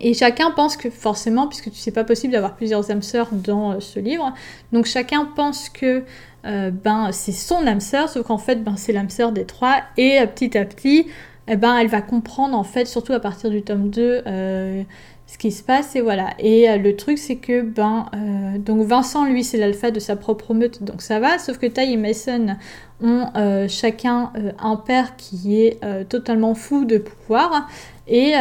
Et 0.00 0.14
chacun 0.14 0.52
pense 0.52 0.76
que 0.76 0.88
forcément, 0.88 1.48
puisque 1.48 1.74
sais 1.74 1.90
pas 1.90 2.04
possible 2.04 2.32
d'avoir 2.32 2.54
plusieurs 2.54 2.88
âmes 2.92 3.02
sœurs 3.02 3.30
dans 3.32 3.80
ce 3.80 3.98
livre, 3.98 4.32
donc 4.70 4.86
chacun 4.86 5.24
pense 5.34 5.68
que 5.68 6.04
ben 6.44 7.10
c'est 7.10 7.32
son 7.32 7.66
âme 7.66 7.80
sœur, 7.80 8.08
sauf 8.08 8.24
qu'en 8.24 8.38
fait 8.38 8.62
ben 8.62 8.76
c'est 8.76 8.92
l'âme 8.92 9.10
sœur 9.10 9.32
des 9.32 9.46
trois, 9.46 9.80
et 9.96 10.20
petit 10.32 10.56
à 10.56 10.64
petit, 10.64 11.08
eh 11.48 11.56
ben, 11.56 11.76
elle 11.78 11.88
va 11.88 12.02
comprendre 12.02 12.56
en 12.56 12.64
fait, 12.64 12.86
surtout 12.86 13.12
à 13.12 13.20
partir 13.20 13.50
du 13.50 13.62
tome 13.62 13.90
2, 13.90 14.22
euh, 14.26 14.82
ce 15.26 15.38
qui 15.38 15.50
se 15.50 15.62
passe 15.62 15.96
et 15.96 16.00
voilà. 16.00 16.30
Et 16.38 16.68
euh, 16.68 16.76
le 16.76 16.96
truc 16.96 17.18
c'est 17.18 17.36
que 17.36 17.62
ben 17.62 18.06
euh, 18.14 18.58
donc 18.58 18.86
Vincent 18.86 19.24
lui 19.24 19.44
c'est 19.44 19.58
l'alpha 19.58 19.90
de 19.90 20.00
sa 20.00 20.16
propre 20.16 20.54
meute 20.54 20.82
donc 20.82 21.02
ça 21.02 21.20
va, 21.20 21.38
sauf 21.38 21.58
que 21.58 21.66
Ty 21.66 21.92
et 21.92 21.96
Mason 21.96 22.56
ont 23.00 23.26
chacun 23.68 24.32
un 24.58 24.76
père 24.76 25.16
qui 25.16 25.60
est 25.62 25.78
totalement 26.08 26.54
fou 26.54 26.84
de 26.84 26.98
pouvoir. 26.98 27.68
Et 28.08 28.32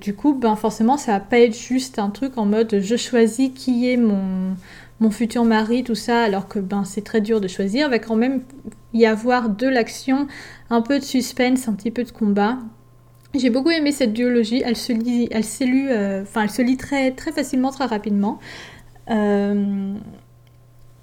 du 0.00 0.14
coup, 0.14 0.34
ben 0.34 0.54
forcément, 0.54 0.96
ça 0.96 1.12
va 1.14 1.20
pas 1.20 1.40
être 1.40 1.56
juste 1.56 1.98
un 1.98 2.10
truc 2.10 2.38
en 2.38 2.44
mode 2.44 2.78
je 2.80 2.96
choisis 2.96 3.50
qui 3.52 3.90
est 3.90 3.96
mon, 3.96 4.54
mon 5.00 5.10
futur 5.10 5.44
mari, 5.44 5.82
tout 5.82 5.94
ça, 5.94 6.22
alors 6.22 6.46
que 6.46 6.58
ben 6.58 6.84
c'est 6.84 7.02
très 7.02 7.22
dur 7.22 7.40
de 7.40 7.48
choisir. 7.48 7.88
Va 7.88 7.98
quand 7.98 8.16
même 8.16 8.42
y 8.92 9.06
avoir 9.06 9.48
de 9.48 9.66
l'action 9.66 10.28
un 10.68 10.82
peu 10.82 10.98
de 10.98 11.04
suspense, 11.04 11.68
un 11.68 11.72
petit 11.72 11.90
peu 11.90 12.04
de 12.04 12.10
combat. 12.10 12.58
J'ai 13.34 13.48
beaucoup 13.48 13.70
aimé 13.70 13.92
cette 13.92 14.12
duologie, 14.12 14.62
elle 14.64 14.76
se 14.76 14.92
lit, 14.92 15.28
elle 15.30 15.44
s'est 15.44 15.66
euh, 15.66 16.22
enfin 16.22 16.42
elle 16.42 16.50
se 16.50 16.62
lit 16.62 16.76
très, 16.76 17.12
très 17.12 17.32
facilement, 17.32 17.70
très 17.70 17.86
rapidement. 17.86 18.38
Euh, 19.08 19.94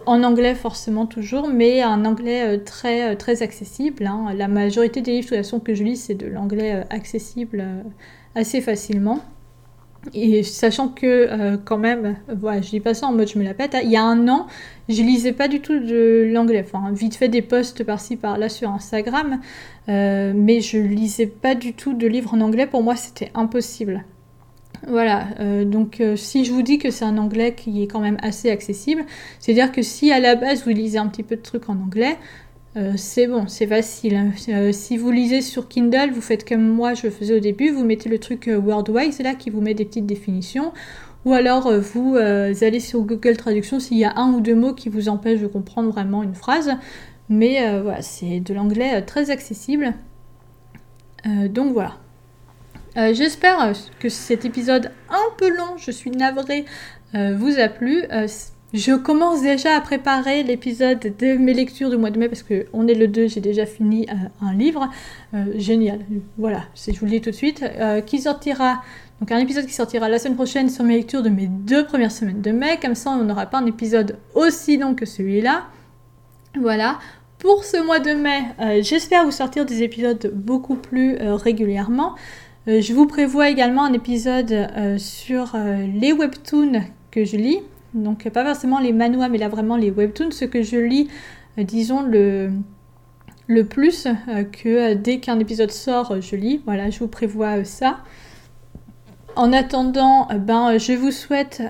en 0.05 0.23
anglais 0.23 0.55
forcément 0.55 1.05
toujours, 1.05 1.47
mais 1.47 1.81
un 1.81 2.05
anglais 2.05 2.55
euh, 2.55 2.63
très, 2.63 3.15
très 3.15 3.41
accessible. 3.41 4.05
Hein. 4.05 4.33
La 4.35 4.47
majorité 4.47 5.01
des 5.01 5.11
livres 5.11 5.25
de 5.25 5.35
toute 5.35 5.37
façon 5.37 5.59
que 5.59 5.73
je 5.73 5.83
lis, 5.83 5.95
c'est 5.97 6.15
de 6.15 6.27
l'anglais 6.27 6.85
accessible 6.89 7.65
assez 8.35 8.61
facilement. 8.61 9.21
Et 10.13 10.43
sachant 10.43 10.89
que 10.89 11.05
euh, 11.05 11.57
quand 11.63 11.77
même, 11.77 12.17
voilà, 12.33 12.61
je 12.61 12.69
dis 12.69 12.79
pas 12.79 12.93
ça 12.93 13.07
en 13.07 13.13
mode 13.13 13.27
je 13.27 13.37
me 13.37 13.43
la 13.43 13.53
pète, 13.53 13.75
hein. 13.75 13.81
il 13.83 13.91
y 13.91 13.97
a 13.97 14.03
un 14.03 14.27
an, 14.29 14.47
je 14.87 15.01
lisais 15.01 15.33
pas 15.33 15.47
du 15.47 15.59
tout 15.59 15.79
de 15.79 16.29
l'anglais, 16.31 16.63
enfin 16.65 16.91
vite 16.91 17.15
fait 17.15 17.27
des 17.27 17.41
posts 17.41 17.83
par-ci 17.83 18.15
par-là 18.15 18.47
sur 18.49 18.69
Instagram, 18.69 19.39
euh, 19.89 20.33
mais 20.35 20.61
je 20.61 20.77
lisais 20.77 21.27
pas 21.27 21.55
du 21.55 21.73
tout 21.73 21.93
de 21.93 22.07
livres 22.07 22.33
en 22.33 22.41
anglais, 22.41 22.67
pour 22.67 22.83
moi 22.83 22.95
c'était 22.95 23.31
impossible. 23.33 24.05
Voilà, 24.87 25.27
euh, 25.39 25.65
donc 25.65 26.01
si 26.15 26.45
je 26.45 26.53
vous 26.53 26.61
dis 26.61 26.77
que 26.77 26.91
c'est 26.91 27.03
un 27.03 27.17
anglais 27.17 27.55
qui 27.55 27.81
est 27.81 27.87
quand 27.87 27.99
même 27.99 28.17
assez 28.21 28.49
accessible, 28.51 29.03
c'est-à-dire 29.39 29.71
que 29.71 29.81
si 29.81 30.11
à 30.11 30.19
la 30.19 30.35
base 30.35 30.63
vous 30.63 30.69
lisez 30.69 30.99
un 30.99 31.07
petit 31.07 31.23
peu 31.23 31.35
de 31.35 31.41
trucs 31.41 31.67
en 31.67 31.73
anglais, 31.73 32.15
euh, 32.77 32.93
c'est 32.95 33.25
bon, 33.25 33.47
c'est 33.47 33.65
facile. 33.65 34.15
Hein. 34.15 34.31
Euh, 34.49 34.71
si 34.71 34.97
vous 34.97 35.09
lisez 35.09 35.41
sur 35.41 35.67
Kindle, 35.67 36.11
vous 36.13 36.21
faites 36.21 36.47
comme 36.47 36.67
moi 36.67 36.93
je 36.93 37.09
faisais 37.09 37.35
au 37.35 37.39
début, 37.39 37.71
vous 37.71 37.83
mettez 37.83 38.07
le 38.07 38.19
truc 38.19 38.47
euh, 38.47 38.59
Wordwise 38.59 39.19
là 39.19 39.33
qui 39.33 39.49
vous 39.49 39.61
met 39.61 39.73
des 39.73 39.85
petites 39.85 40.05
définitions. 40.05 40.73
Ou 41.25 41.33
alors 41.33 41.73
vous 41.73 42.15
allez 42.15 42.79
sur 42.79 43.01
Google 43.01 43.35
Traduction 43.35 43.81
s'il 43.81 43.97
y 43.97 44.05
a 44.05 44.13
un 44.15 44.31
ou 44.31 44.39
deux 44.39 44.55
mots 44.55 44.73
qui 44.73 44.87
vous 44.87 45.09
empêchent 45.09 45.41
de 45.41 45.47
comprendre 45.47 45.91
vraiment 45.91 46.23
une 46.23 46.35
phrase. 46.35 46.71
Mais 47.27 47.59
voilà, 47.81 48.01
c'est 48.01 48.39
de 48.39 48.53
l'anglais 48.53 49.01
très 49.01 49.29
accessible. 49.29 49.93
donc 51.25 51.73
voilà. 51.73 51.97
J'espère 52.95 53.73
que 53.99 54.07
cet 54.07 54.45
épisode 54.45 54.91
un 55.09 55.35
peu 55.37 55.49
long, 55.49 55.75
je 55.75 55.91
suis 55.91 56.11
navrée, 56.11 56.63
vous 57.13 57.59
a 57.59 57.67
plu. 57.67 58.05
Je 58.77 58.95
commence 58.95 59.41
déjà 59.41 59.75
à 59.75 59.81
préparer 59.81 60.43
l'épisode 60.43 60.99
de 61.17 61.35
mes 61.35 61.55
lectures 61.55 61.89
du 61.89 61.97
mois 61.97 62.11
de 62.11 62.19
mai 62.19 62.29
parce 62.29 62.43
qu'on 62.43 62.87
est 62.87 62.93
le 62.93 63.07
2, 63.07 63.27
j'ai 63.27 63.41
déjà 63.41 63.65
fini 63.65 64.05
euh, 64.07 64.45
un 64.45 64.53
livre. 64.53 64.87
Euh, 65.33 65.45
génial. 65.55 66.01
Voilà, 66.37 66.61
je 66.75 66.91
vous 66.99 67.05
le 67.05 67.11
dis 67.11 67.21
tout 67.21 67.31
de 67.31 67.35
suite. 67.35 67.63
Euh, 67.63 68.01
qui 68.01 68.19
sortira, 68.19 68.83
donc 69.19 69.31
un 69.31 69.39
épisode 69.39 69.65
qui 69.65 69.73
sortira 69.73 70.09
la 70.09 70.19
semaine 70.19 70.35
prochaine 70.35 70.69
sur 70.69 70.83
mes 70.83 70.97
lectures 70.97 71.23
de 71.23 71.29
mes 71.29 71.47
deux 71.47 71.87
premières 71.87 72.11
semaines 72.11 72.41
de 72.41 72.51
mai. 72.51 72.77
Comme 72.79 72.93
ça, 72.93 73.09
on 73.09 73.23
n'aura 73.23 73.47
pas 73.47 73.57
un 73.57 73.65
épisode 73.65 74.17
aussi 74.35 74.77
long 74.77 74.93
que 74.93 75.07
celui-là. 75.07 75.63
Voilà. 76.61 76.99
Pour 77.39 77.63
ce 77.63 77.83
mois 77.83 77.99
de 77.99 78.13
mai, 78.13 78.41
j'espère 78.83 79.25
vous 79.25 79.31
sortir 79.31 79.65
des 79.65 79.81
épisodes 79.81 80.31
beaucoup 80.35 80.75
plus 80.75 81.17
régulièrement. 81.19 82.15
je 82.65 82.93
vous 82.93 83.05
prévois 83.05 83.49
également 83.49 83.83
un 83.85 83.93
épisode 83.93 84.67
sur 84.97 85.55
les 85.99 86.13
webtoons 86.13 86.81
que 87.11 87.25
je 87.25 87.37
lis. 87.37 87.59
Donc 87.93 88.27
pas 88.29 88.43
forcément 88.45 88.79
les 88.79 88.93
manhwa, 88.93 89.29
mais 89.29 89.37
là 89.37 89.49
vraiment 89.49 89.77
les 89.77 89.91
webtoons, 89.91 90.31
ce 90.31 90.45
que 90.45 90.61
je 90.61 90.77
lis, 90.77 91.07
euh, 91.57 91.63
disons, 91.63 92.01
le, 92.01 92.51
le 93.47 93.65
plus 93.65 94.05
euh, 94.05 94.43
que 94.43 94.69
euh, 94.69 94.95
dès 94.95 95.19
qu'un 95.19 95.39
épisode 95.39 95.71
sort, 95.71 96.21
je 96.21 96.35
lis. 96.35 96.61
Voilà, 96.65 96.89
je 96.89 96.99
vous 96.99 97.07
prévois 97.07 97.63
ça. 97.63 97.99
En 99.35 99.53
attendant, 99.53 100.27
ben, 100.35 100.79
je 100.79 100.93
vous 100.93 101.11
souhaite 101.11 101.61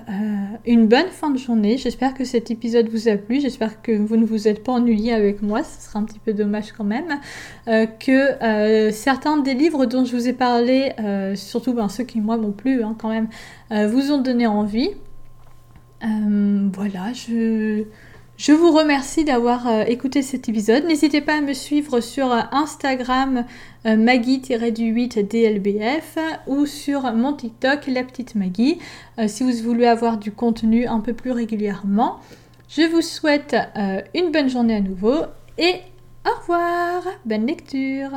une 0.64 0.86
bonne 0.86 1.08
fin 1.08 1.28
de 1.28 1.36
journée. 1.36 1.76
J'espère 1.76 2.14
que 2.14 2.24
cet 2.24 2.50
épisode 2.50 2.88
vous 2.88 3.08
a 3.08 3.18
plu. 3.18 3.40
J'espère 3.42 3.82
que 3.82 3.92
vous 3.92 4.16
ne 4.16 4.24
vous 4.24 4.48
êtes 4.48 4.64
pas 4.64 4.72
ennuyé 4.72 5.12
avec 5.12 5.42
moi. 5.42 5.62
Ce 5.62 5.86
sera 5.86 5.98
un 5.98 6.04
petit 6.04 6.18
peu 6.18 6.32
dommage 6.32 6.72
quand 6.72 6.84
même. 6.84 7.20
que 7.66 8.90
certains 8.90 9.36
des 9.36 9.52
livres 9.52 9.84
dont 9.84 10.06
je 10.06 10.16
vous 10.16 10.28
ai 10.28 10.32
parlé, 10.32 10.92
surtout 11.34 11.74
ben, 11.74 11.90
ceux 11.90 12.04
qui 12.04 12.22
moi 12.22 12.38
m'ont 12.38 12.52
plu 12.52 12.82
hein, 12.82 12.96
quand 12.98 13.10
même, 13.10 13.28
vous 13.70 14.12
ont 14.12 14.22
donné 14.22 14.46
envie. 14.46 14.92
Euh, 16.04 16.68
voilà, 16.72 17.12
je, 17.12 17.82
vous 18.52 18.70
remercie 18.70 19.24
d'avoir 19.24 19.66
euh, 19.66 19.82
écouté 19.84 20.22
cet 20.22 20.48
épisode. 20.48 20.84
N'hésitez 20.84 21.20
pas 21.20 21.38
à 21.38 21.40
me 21.40 21.52
suivre 21.52 21.98
sur 22.00 22.30
euh, 22.32 22.42
Instagram 22.52 23.44
Maggie-du8DLBF 23.84 26.18
ou 26.46 26.66
sur 26.66 27.12
mon 27.12 27.32
TikTok 27.32 27.88
La 27.88 28.04
Petite 28.04 28.34
Maggie 28.34 28.78
si 29.26 29.44
vous 29.44 29.62
voulez 29.62 29.86
avoir 29.86 30.18
du 30.18 30.30
contenu 30.30 30.86
un 30.86 31.00
peu 31.00 31.14
plus 31.14 31.30
régulièrement. 31.30 32.20
Je 32.68 32.82
vous 32.82 33.00
souhaite 33.00 33.56
une 34.14 34.30
bonne 34.30 34.50
journée 34.50 34.76
à 34.76 34.80
nouveau 34.80 35.22
et 35.56 35.76
au 36.26 36.40
revoir, 36.40 37.02
bonne 37.24 37.46
lecture 37.46 38.10